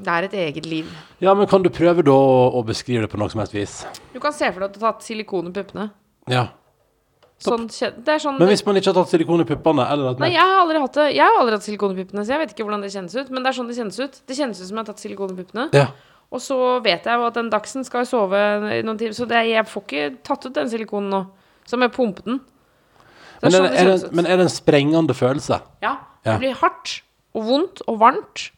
Det 0.00 0.12
er 0.12 0.26
et 0.28 0.36
eget 0.46 0.66
liv. 0.68 0.88
Ja, 1.20 1.34
men 1.36 1.48
kan 1.50 1.64
du 1.64 1.70
prøve 1.72 2.04
da 2.06 2.14
å, 2.14 2.62
beskrive 2.66 3.04
det 3.04 3.10
på 3.12 3.20
noe 3.20 3.30
som 3.32 3.42
helst 3.42 3.54
vis? 3.56 3.74
Du 4.14 4.20
kan 4.22 4.34
se 4.36 4.48
for 4.48 4.62
deg 4.62 4.70
at 4.70 4.78
du 4.78 4.84
har 4.84 4.96
tatt 4.96 5.06
silikon 5.06 5.50
i 5.50 5.54
puppene. 5.54 5.90
Ja. 6.30 6.46
Sånn, 7.40 7.66
det 7.70 8.12
er 8.12 8.20
sånn 8.20 8.36
Men 8.36 8.50
hvis 8.50 8.62
man 8.66 8.76
ikke 8.76 8.92
har 8.92 8.98
tatt 8.98 9.12
silikon 9.14 9.40
i 9.40 9.48
puppene, 9.48 9.86
Nei, 10.20 10.34
jeg 10.34 10.42
har 10.44 10.58
aldri 10.60 10.82
hatt 10.82 10.96
det. 10.98 11.06
Jeg 11.16 11.24
har 11.24 11.40
aldri 11.40 11.56
hatt 11.56 11.66
silikon 11.66 11.94
i 11.94 12.02
puppene, 12.02 12.24
så 12.24 12.34
jeg 12.34 12.42
vet 12.42 12.54
ikke 12.54 12.66
hvordan 12.68 12.84
det 12.84 12.92
kjennes 12.92 13.16
ut. 13.16 13.32
Men 13.32 13.44
det 13.44 13.52
er 13.52 13.56
sånn 13.56 13.70
det 13.70 13.76
kjennes 13.78 14.00
ut. 14.00 14.20
Det 14.28 14.36
kjennes 14.36 14.60
ut 14.60 14.68
som 14.68 14.76
jeg 14.76 14.82
har 14.82 14.90
tatt 14.90 15.04
silikon 15.04 15.32
i 15.32 15.38
puppene. 15.40 15.66
Ja. 15.76 15.86
Og 16.30 16.44
så 16.44 16.58
vet 16.84 17.08
jeg 17.08 17.18
jo 17.18 17.26
at 17.26 17.38
den 17.40 17.48
dagsen 17.50 17.86
skal 17.86 18.04
sove 18.06 18.38
noen 18.84 19.00
timer, 19.00 19.16
så 19.16 19.26
det, 19.30 19.40
jeg 19.50 19.66
får 19.66 19.86
ikke 19.86 20.04
tatt 20.26 20.46
ut 20.46 20.54
den 20.54 20.70
silikonen 20.70 21.10
nå. 21.10 21.22
Så 21.66 21.78
må 21.78 21.88
jeg 21.88 21.96
pumpe 21.96 22.26
den. 22.26 22.38
Men 23.40 23.48
er 23.48 23.56
sånn 23.56 23.66
det, 23.66 23.80
er, 23.80 23.90
det, 23.90 24.12
men 24.14 24.28
er 24.28 24.38
det 24.38 24.46
en 24.46 24.52
sprengende 24.52 25.16
følelse? 25.16 25.62
Ja. 25.82 25.96
Ja. 26.26 26.34
Det 26.34 26.40
blir 26.42 26.58
hardt 26.60 27.00
og 27.32 27.46
vondt 27.48 27.82
og 27.88 28.00
varmt. 28.02 28.50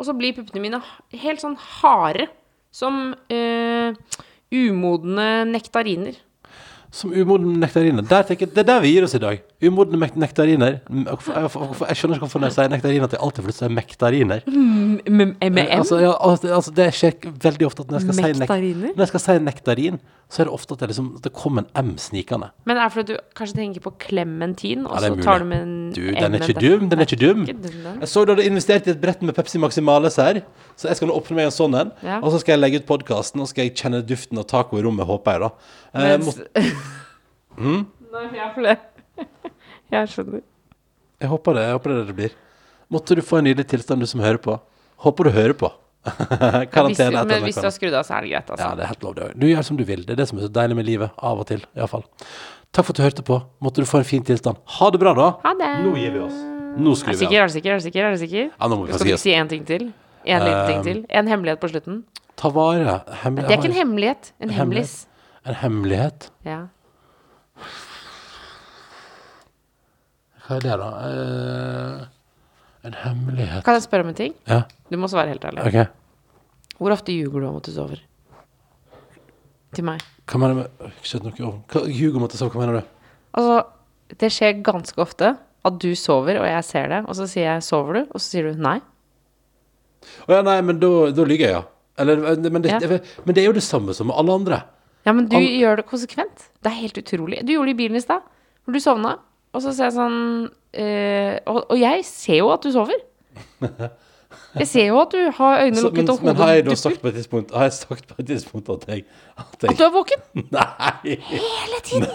Og 0.00 0.08
så 0.08 0.16
blir 0.16 0.32
puppene 0.32 0.62
mine 0.64 0.80
helt 1.20 1.42
sånn 1.42 1.58
harde. 1.60 2.30
Som 2.72 3.12
eh, 3.28 3.92
umodne 4.54 5.28
nektariner. 5.50 6.16
Som 6.92 7.12
umodne 7.14 7.54
nektariner. 7.62 8.02
Der 8.02 8.24
tenker 8.26 8.46
jeg, 8.48 8.54
det 8.54 8.64
er 8.64 8.66
der 8.66 8.80
vi 8.82 8.90
gir 8.90 9.04
oss 9.06 9.14
i 9.14 9.20
dag. 9.22 9.42
Umodne 9.62 10.08
nektariner. 10.18 10.80
Mm, 10.90 11.04
Jeg, 11.06 11.18
jeg 11.20 11.98
skjønner 12.00 12.16
ikke 12.18 12.24
hvorfor 12.26 12.42
når 12.42 12.50
jeg 12.50 12.56
sier 12.56 12.72
nektariner 12.72 13.06
at 13.06 13.14
jeg 13.14 13.22
alltid 13.22 13.44
får 13.44 13.52
lyst 13.52 13.60
til 13.62 13.66
å 13.66 13.70
si 13.70 13.76
mektariner. 13.78 14.42
Med 15.20 15.36
M? 15.46 15.60
Altså, 15.78 16.00
ja, 16.02 16.14
altså, 16.18 16.50
altså, 16.56 16.74
det 16.74 16.88
skjer 16.98 17.28
veldig 17.44 17.68
ofte 17.68 17.84
at 17.84 17.92
når 17.92 18.00
jeg 18.00 18.08
skal 18.08 18.18
si 18.18 18.40
nek 18.42 18.96
Når 18.96 19.04
jeg 19.04 19.12
skal 19.12 19.24
si 19.26 19.38
nektarin, 19.46 20.00
så 20.30 20.42
er 20.42 20.46
det 20.46 20.54
ofte 20.54 20.74
at 20.74 20.82
det, 20.82 20.88
liksom, 20.92 21.06
at 21.18 21.24
det 21.26 21.32
kommer 21.34 21.64
en 21.74 21.86
M 21.90 21.94
snikende. 21.98 22.50
Men 22.66 22.78
det 22.78 22.82
er 22.84 22.92
fordi 22.94 23.14
du 23.14 23.22
kanskje 23.38 23.56
tenker 23.58 23.82
på 23.82 23.92
klementin, 24.06 24.84
og 24.86 24.94
Ja, 24.94 25.08
er 25.10 25.16
så 25.16 25.24
tar 25.26 25.42
du 25.42 25.48
med 25.50 25.62
en 25.64 25.72
Du, 25.94 26.02
M 26.06 26.14
den 26.20 26.34
er 26.38 26.44
ikke 26.46 26.62
dum, 26.62 26.88
den 26.90 27.02
er 27.02 27.06
ikke 27.08 27.18
dum. 27.22 27.46
Jeg 27.46 28.10
så 28.10 28.24
du 28.24 28.34
hadde 28.34 28.46
investert 28.46 28.86
i 28.86 28.94
et 28.94 29.00
brett 29.02 29.22
med 29.26 29.34
Pepsi 29.34 29.58
Maximales 29.58 30.18
her, 30.22 30.42
så 30.78 30.90
jeg 30.90 31.00
skal 31.00 31.10
nå 31.10 31.18
åpne 31.18 31.38
meg 31.38 31.50
en 31.50 31.54
sånn 31.54 31.74
en. 31.80 31.90
Ja. 32.06 32.20
Og 32.22 32.30
så 32.34 32.42
skal 32.42 32.54
jeg 32.56 32.62
legge 32.62 32.82
ut 32.82 32.86
podkasten, 32.90 33.42
og 33.42 33.46
så 33.50 33.56
skal 33.56 33.66
jeg 33.66 33.74
kjenne 33.82 34.02
duften 34.06 34.38
av 34.38 34.46
taco 34.50 34.78
i 34.78 34.84
rommet, 34.86 35.06
håper 35.10 35.34
jeg, 35.34 35.48
da. 35.48 35.50
Eh, 35.94 36.16
Mens... 36.18 36.40
Hmm? 37.60 37.82
Nei, 38.12 38.22
jeg 38.32 38.62
det. 38.64 38.76
Jeg 39.90 40.08
skjønner. 40.08 40.40
jeg 41.20 41.28
håper 41.28 41.56
det, 41.58 41.62
jeg 41.66 41.74
håper 41.76 41.90
det 41.90 41.96
det 41.98 42.06
det 42.08 42.14
blir. 42.16 42.34
Måtte 42.94 43.16
du 43.18 43.20
få 43.26 43.40
en 43.40 43.44
nydelig 43.44 43.66
tilstand, 43.68 44.00
du 44.00 44.06
som 44.08 44.22
hører 44.22 44.38
på. 44.40 44.54
Håper 45.04 45.28
du 45.28 45.30
hører 45.34 45.52
på. 45.58 45.68
Karantene 46.72 47.10
etter 47.20 47.26
men 47.28 47.42
hvis 47.44 47.58
du 47.58 47.66
har 47.66 47.74
skrudd 47.74 47.96
av, 47.98 48.06
så 48.06 48.14
er 48.16 48.24
det 48.24 48.30
greit, 48.32 48.48
altså. 48.54 48.68
Ja, 48.70 48.70
det 48.78 48.86
er 48.86 48.90
helt 48.94 49.04
lov, 49.04 49.16
det 49.18 49.26
òg. 49.26 49.34
Du 49.42 49.46
gjør 49.50 49.66
som 49.66 49.76
du 49.76 49.84
vil. 49.84 50.06
Det 50.06 50.14
er 50.14 50.20
det 50.22 50.28
som 50.30 50.38
er 50.40 50.46
så 50.46 50.52
deilig 50.60 50.78
med 50.78 50.88
livet. 50.88 51.12
Av 51.18 51.42
og 51.42 51.48
til, 51.50 51.66
iallfall. 51.76 52.06
Takk 52.70 52.86
for 52.86 52.94
at 52.94 53.00
du 53.00 53.04
hørte 53.04 53.26
på. 53.26 53.40
Måtte 53.66 53.84
du 53.84 53.90
få 53.90 54.00
en 54.00 54.08
fin 54.08 54.24
tilstand. 54.24 54.62
Ha 54.78 54.90
det 54.94 55.02
bra, 55.02 55.12
da. 55.18 55.28
Ha 55.44 55.52
det. 55.58 55.70
Nå 55.84 55.92
gir 55.98 56.14
vi 56.16 56.22
oss. 56.24 56.38
Nå 56.80 56.94
skrur 56.96 57.18
vi 57.18 57.26
av. 57.26 57.34
Er 57.42 57.50
du 57.50 57.54
sikker? 57.58 57.74
Er 57.74 57.82
du 57.82 57.84
sikker? 57.88 58.06
Er 58.06 58.16
du 58.16 58.22
sikker? 58.22 58.48
Ja, 58.54 58.70
nå 58.70 58.78
må 58.78 58.86
vi 58.86 58.94
Skal 58.96 59.10
du 59.10 59.22
si 59.26 59.34
en 59.36 59.50
ting 59.50 59.66
til? 59.68 59.90
En 60.24 60.46
liten 60.46 60.66
ting 60.70 60.80
Um, 60.80 60.86
til? 60.86 60.98
En 61.10 61.28
hemmelighet 61.34 61.60
på 61.60 61.68
slutten? 61.74 62.02
Ta 62.40 62.48
vare. 62.54 63.00
Hemmel 63.24 63.44
Det 63.44 63.52
er 63.52 63.58
ikke 63.58 63.72
en 63.72 63.78
hemmelighet. 63.82 64.32
En 64.38 64.54
hemmelighet. 64.54 64.60
hemmelis. 64.60 64.96
En 65.48 65.54
hemmelighet? 65.56 66.28
Ja. 66.44 66.66
Hva 70.44 70.56
er 70.58 70.64
det, 70.66 70.76
da? 70.80 70.90
Eh, 71.06 72.06
en 72.88 72.96
hemmelighet 73.04 73.64
Kan 73.64 73.76
jeg 73.76 73.84
spørre 73.86 74.04
om 74.06 74.12
en 74.12 74.18
ting? 74.18 74.34
Ja, 74.48 74.62
Du 74.90 74.96
må 74.98 75.08
svare 75.08 75.28
helt 75.30 75.44
ærlig. 75.44 75.62
OK. 75.66 76.76
Hvor 76.80 76.94
ofte 76.96 77.12
ljuger 77.14 77.40
du 77.44 77.48
om 77.50 77.56
at 77.60 77.68
du 77.68 77.72
sover? 77.72 78.00
Til 79.76 79.84
meg. 79.86 80.00
Hva 80.26 80.40
mener 80.40 80.64
du 80.64 80.88
Ikke 80.88 81.44
noe 81.44 81.52
om 81.52 81.62
Hva- 81.70 81.84
du 81.86 82.34
sover, 82.34 82.36
sove, 82.36 82.50
hva 82.56 82.64
mener 82.64 82.80
du? 82.80 82.86
Altså, 83.38 83.60
det 84.18 84.32
skjer 84.34 84.62
ganske 84.66 84.98
ofte 84.98 85.36
at 85.64 85.76
du 85.78 85.94
sover, 85.94 86.40
og 86.40 86.46
jeg 86.48 86.64
ser 86.64 86.88
det, 86.88 87.04
og 87.06 87.14
så 87.14 87.26
sier 87.28 87.44
jeg 87.52 87.62
'sover 87.62 87.92
du?' 87.94 88.06
og 88.10 88.20
så 88.20 88.26
sier 88.30 88.42
du 88.52 88.58
'nei'. 88.58 88.80
Å 90.26 90.32
ja, 90.32 90.42
nei, 90.42 90.60
men 90.62 90.80
da, 90.80 91.10
da 91.12 91.22
lyver 91.22 91.38
jeg, 91.46 91.50
ja. 91.52 91.62
Eller, 91.98 92.16
men, 92.50 92.62
det, 92.62 92.70
Ja. 92.70 92.78
men 93.24 93.34
det 93.34 93.38
er 93.44 93.46
jo 93.46 93.52
det 93.52 93.62
samme 93.62 93.94
som 93.94 94.06
med 94.06 94.16
alle 94.16 94.32
andre. 94.32 94.62
Ja, 95.10 95.14
men 95.16 95.26
du 95.26 95.34
Al- 95.40 95.48
gjør 95.58 95.80
det 95.80 95.86
konsekvent. 95.90 96.44
Det 96.62 96.70
er 96.70 96.76
helt 96.78 97.00
utrolig. 97.02 97.40
Du 97.42 97.50
gjorde 97.56 97.72
det 97.72 97.74
i 97.74 97.80
bilen 97.82 97.98
i 97.98 98.04
stad, 98.04 98.22
hvor 98.62 98.76
du 98.76 98.82
sovna, 98.82 99.16
og 99.50 99.64
så 99.64 99.72
ser 99.74 99.88
jeg 99.88 99.96
sånn 99.96 100.20
øh, 100.46 101.34
og, 101.50 101.64
og 101.74 101.80
jeg 101.80 102.04
ser 102.06 102.38
jo 102.38 102.52
at 102.54 102.62
du 102.62 102.70
sover. 102.70 103.00
Jeg 104.54 104.66
ser 104.66 104.86
jo 104.88 104.98
at 105.00 105.12
du 105.14 105.18
har 105.34 105.60
øynene 105.64 105.78
Så, 105.78 105.90
men, 105.90 106.04
lukket 106.06 106.10
og 106.10 106.24
men 106.26 106.36
har 106.38 106.52
jeg 106.54 106.64
da 106.66 106.74
sagt 106.78 107.00
på 107.02 107.10
et 107.10 107.16
tidspunkt 107.18 107.52
Har 107.54 107.66
jeg 107.68 107.74
sagt 107.76 108.06
på 108.08 108.14
et 108.18 108.26
tidspunkt 108.26 108.70
at 108.70 108.86
jeg 108.90 109.04
At 109.38 109.66
At 109.70 109.78
du 109.78 109.84
er 109.86 109.92
våken 109.94 110.22
Nei! 110.54 111.16
hele 111.30 111.80
tiden! 111.86 112.06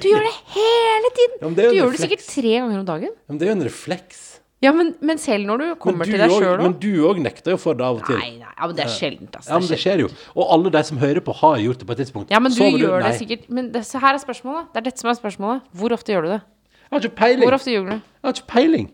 Du 0.00 0.08
gjør 0.08 0.24
det 0.24 0.34
hele 0.56 1.12
tiden! 1.16 1.36
Ja, 1.40 1.48
du 1.48 1.62
gjør 1.62 1.76
gjør 1.78 1.96
det 1.96 2.00
sikkert 2.04 2.24
tre 2.28 2.54
ganger 2.58 2.78
om 2.80 2.86
dagen. 2.88 3.12
Men 3.28 3.40
det 3.40 3.48
er 3.48 3.52
jo 3.52 3.56
en 3.58 3.64
refleks. 3.68 4.22
Ja, 4.62 4.70
men, 4.72 4.92
men 5.02 5.18
selv 5.18 5.44
når 5.48 5.58
du 5.58 5.64
kommer 5.82 6.06
du 6.06 6.12
til 6.12 6.20
deg 6.20 6.30
deg 6.30 6.42
òg- 6.46 6.62
Men 6.62 6.72
du 6.78 6.90
òg 7.08 7.18
nekter 7.18 7.50
jo 7.50 7.58
for 7.58 7.74
det 7.74 7.82
av 7.84 7.96
og 7.98 8.06
til. 8.06 8.16
Nei, 8.16 8.28
nei, 8.38 8.46
ja, 8.58 8.66
men 8.66 8.76
det 8.78 8.84
er 8.84 8.92
sjeldent, 8.94 9.34
altså. 9.40 9.50
Ja, 9.50 9.58
men 9.58 9.68
det 9.68 9.78
skjer 9.82 9.98
jo. 10.04 10.08
Og 10.36 10.52
alle 10.54 10.70
de 10.70 10.82
som 10.84 10.98
hører 11.02 11.20
på, 11.20 11.34
har 11.40 11.56
gjort 11.58 11.78
det 11.82 11.86
på 11.88 11.92
et 11.96 11.98
tidspunkt. 12.04 12.30
Ja, 12.30 12.38
men 12.38 12.52
du 12.54 12.58
Sover 12.60 12.78
gjør 12.78 13.02
det 13.02 13.14
sikkert 13.18 13.48
Men 13.50 13.72
det, 13.74 13.82
her 13.92 14.14
er 14.14 14.18
spørsmålet. 14.22 14.68
Det 14.72 14.76
er 14.82 14.86
dette 14.90 15.00
som 15.02 15.10
er 15.10 15.18
spørsmålet. 15.18 15.62
Hvor 15.74 15.92
ofte 15.98 16.12
gjør 16.14 16.22
du 16.22 16.28
det? 16.36 16.40
Jeg 16.42 16.92
har 16.92 17.00
ikke 17.08 17.16
peiling. 17.16 17.42
Hvor 17.48 17.54
ofte 17.58 17.70
ljuger 17.74 17.90
du? 17.90 17.96
Jeg 17.98 18.28
har 18.30 18.32
ikke 18.38 18.46
peiling. 18.54 18.90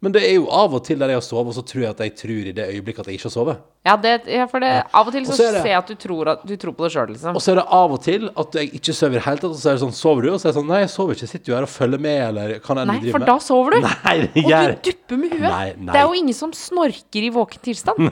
Men 0.00 0.14
det 0.14 0.22
er 0.24 0.38
jo 0.38 0.46
av 0.48 0.72
og 0.72 0.80
til 0.86 0.96
der 0.96 1.10
jeg 1.12 1.18
har 1.18 1.24
sovet, 1.26 1.50
og 1.52 1.56
så 1.58 1.62
tror 1.68 1.82
jeg 1.82 1.90
at 1.92 1.98
jeg 2.00 2.12
tror 2.16 2.46
i 2.48 2.52
det 2.56 2.64
øyeblikket 2.72 3.02
at 3.02 3.08
jeg 3.10 3.18
ikke 3.18 3.26
har 3.28 3.32
sovet. 3.34 3.58
Ja, 3.84 3.96
det, 4.00 4.12
ja 4.32 4.46
for 4.48 4.64
det, 4.64 4.70
av 4.96 5.08
og 5.10 5.12
til 5.12 5.26
Og 5.26 5.28
så, 5.28 5.34
så 5.36 5.44
er 5.44 5.52
det- 5.52 5.60
ser 5.60 5.68
jeg 5.74 5.76
at 5.76 5.90
du 5.90 5.94
tror, 6.00 6.30
at, 6.32 6.46
du 6.48 6.54
tror 6.56 6.72
på 6.78 6.86
det 6.86 6.92
sjøl, 6.94 7.10
liksom. 7.12 7.36
Og 7.36 7.42
så 7.44 7.52
er 7.52 7.58
det 7.60 7.64
av 7.76 7.92
og 7.92 8.00
til 8.06 8.30
at 8.32 8.56
jeg 8.56 8.70
ikke 8.80 8.94
sover 8.96 9.12
i 9.12 9.18
det 9.18 9.24
hele 9.26 9.42
tatt, 9.42 9.50
og 9.50 9.60
så 9.60 9.68
er 9.68 9.76
det 9.76 9.82
sånn 9.84 9.92
Sover 10.00 10.22
du? 10.24 10.30
Og 10.32 10.40
så 10.40 10.48
er 10.48 10.52
det 10.54 10.56
sånn 10.56 10.70
Nei, 10.72 10.78
jeg 10.86 10.92
sover 10.94 11.18
ikke. 11.18 11.28
Sitter 11.28 11.52
jo 11.52 11.56
her 11.58 11.66
og 11.68 11.72
følger 11.74 12.00
med, 12.00 12.20
eller 12.30 12.54
kan 12.64 12.80
jeg 12.80 12.88
Nei, 12.88 13.12
for 13.12 13.26
da 13.28 13.36
sover 13.44 13.76
du. 13.76 13.88
Nei, 14.06 14.16
det 14.24 14.44
Og 14.46 14.48
du 14.48 14.88
dupper 14.88 15.20
med 15.20 15.34
huet. 15.36 15.44
Nei, 15.50 15.68
nei. 15.76 15.92
Det 15.92 16.00
er 16.00 16.08
jo 16.08 16.16
ingen 16.22 16.38
som 16.40 16.52
snorker 16.56 17.26
i 17.28 17.30
våken 17.36 17.60
tilstand. 17.68 18.08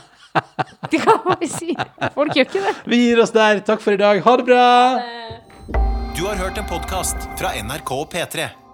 det 0.94 1.02
kan 1.04 1.20
man 1.26 1.36
jo 1.44 1.50
si. 1.52 1.76
Folk 2.16 2.32
gjør 2.32 2.48
ikke 2.48 2.64
det. 2.64 2.74
Vi 2.88 3.02
gir 3.04 3.20
oss 3.20 3.36
der. 3.36 3.60
Takk 3.60 3.84
for 3.84 3.92
i 3.92 4.00
dag. 4.00 4.24
Ha 4.24 4.36
det 4.40 4.48
bra! 4.48 4.64
Du 6.16 6.24
har 6.24 6.40
hørt 6.40 6.56
en 6.56 6.68
podkast 6.70 7.28
fra 7.36 7.52
NRK 7.60 7.92
og 7.92 8.08
P3. 8.16 8.48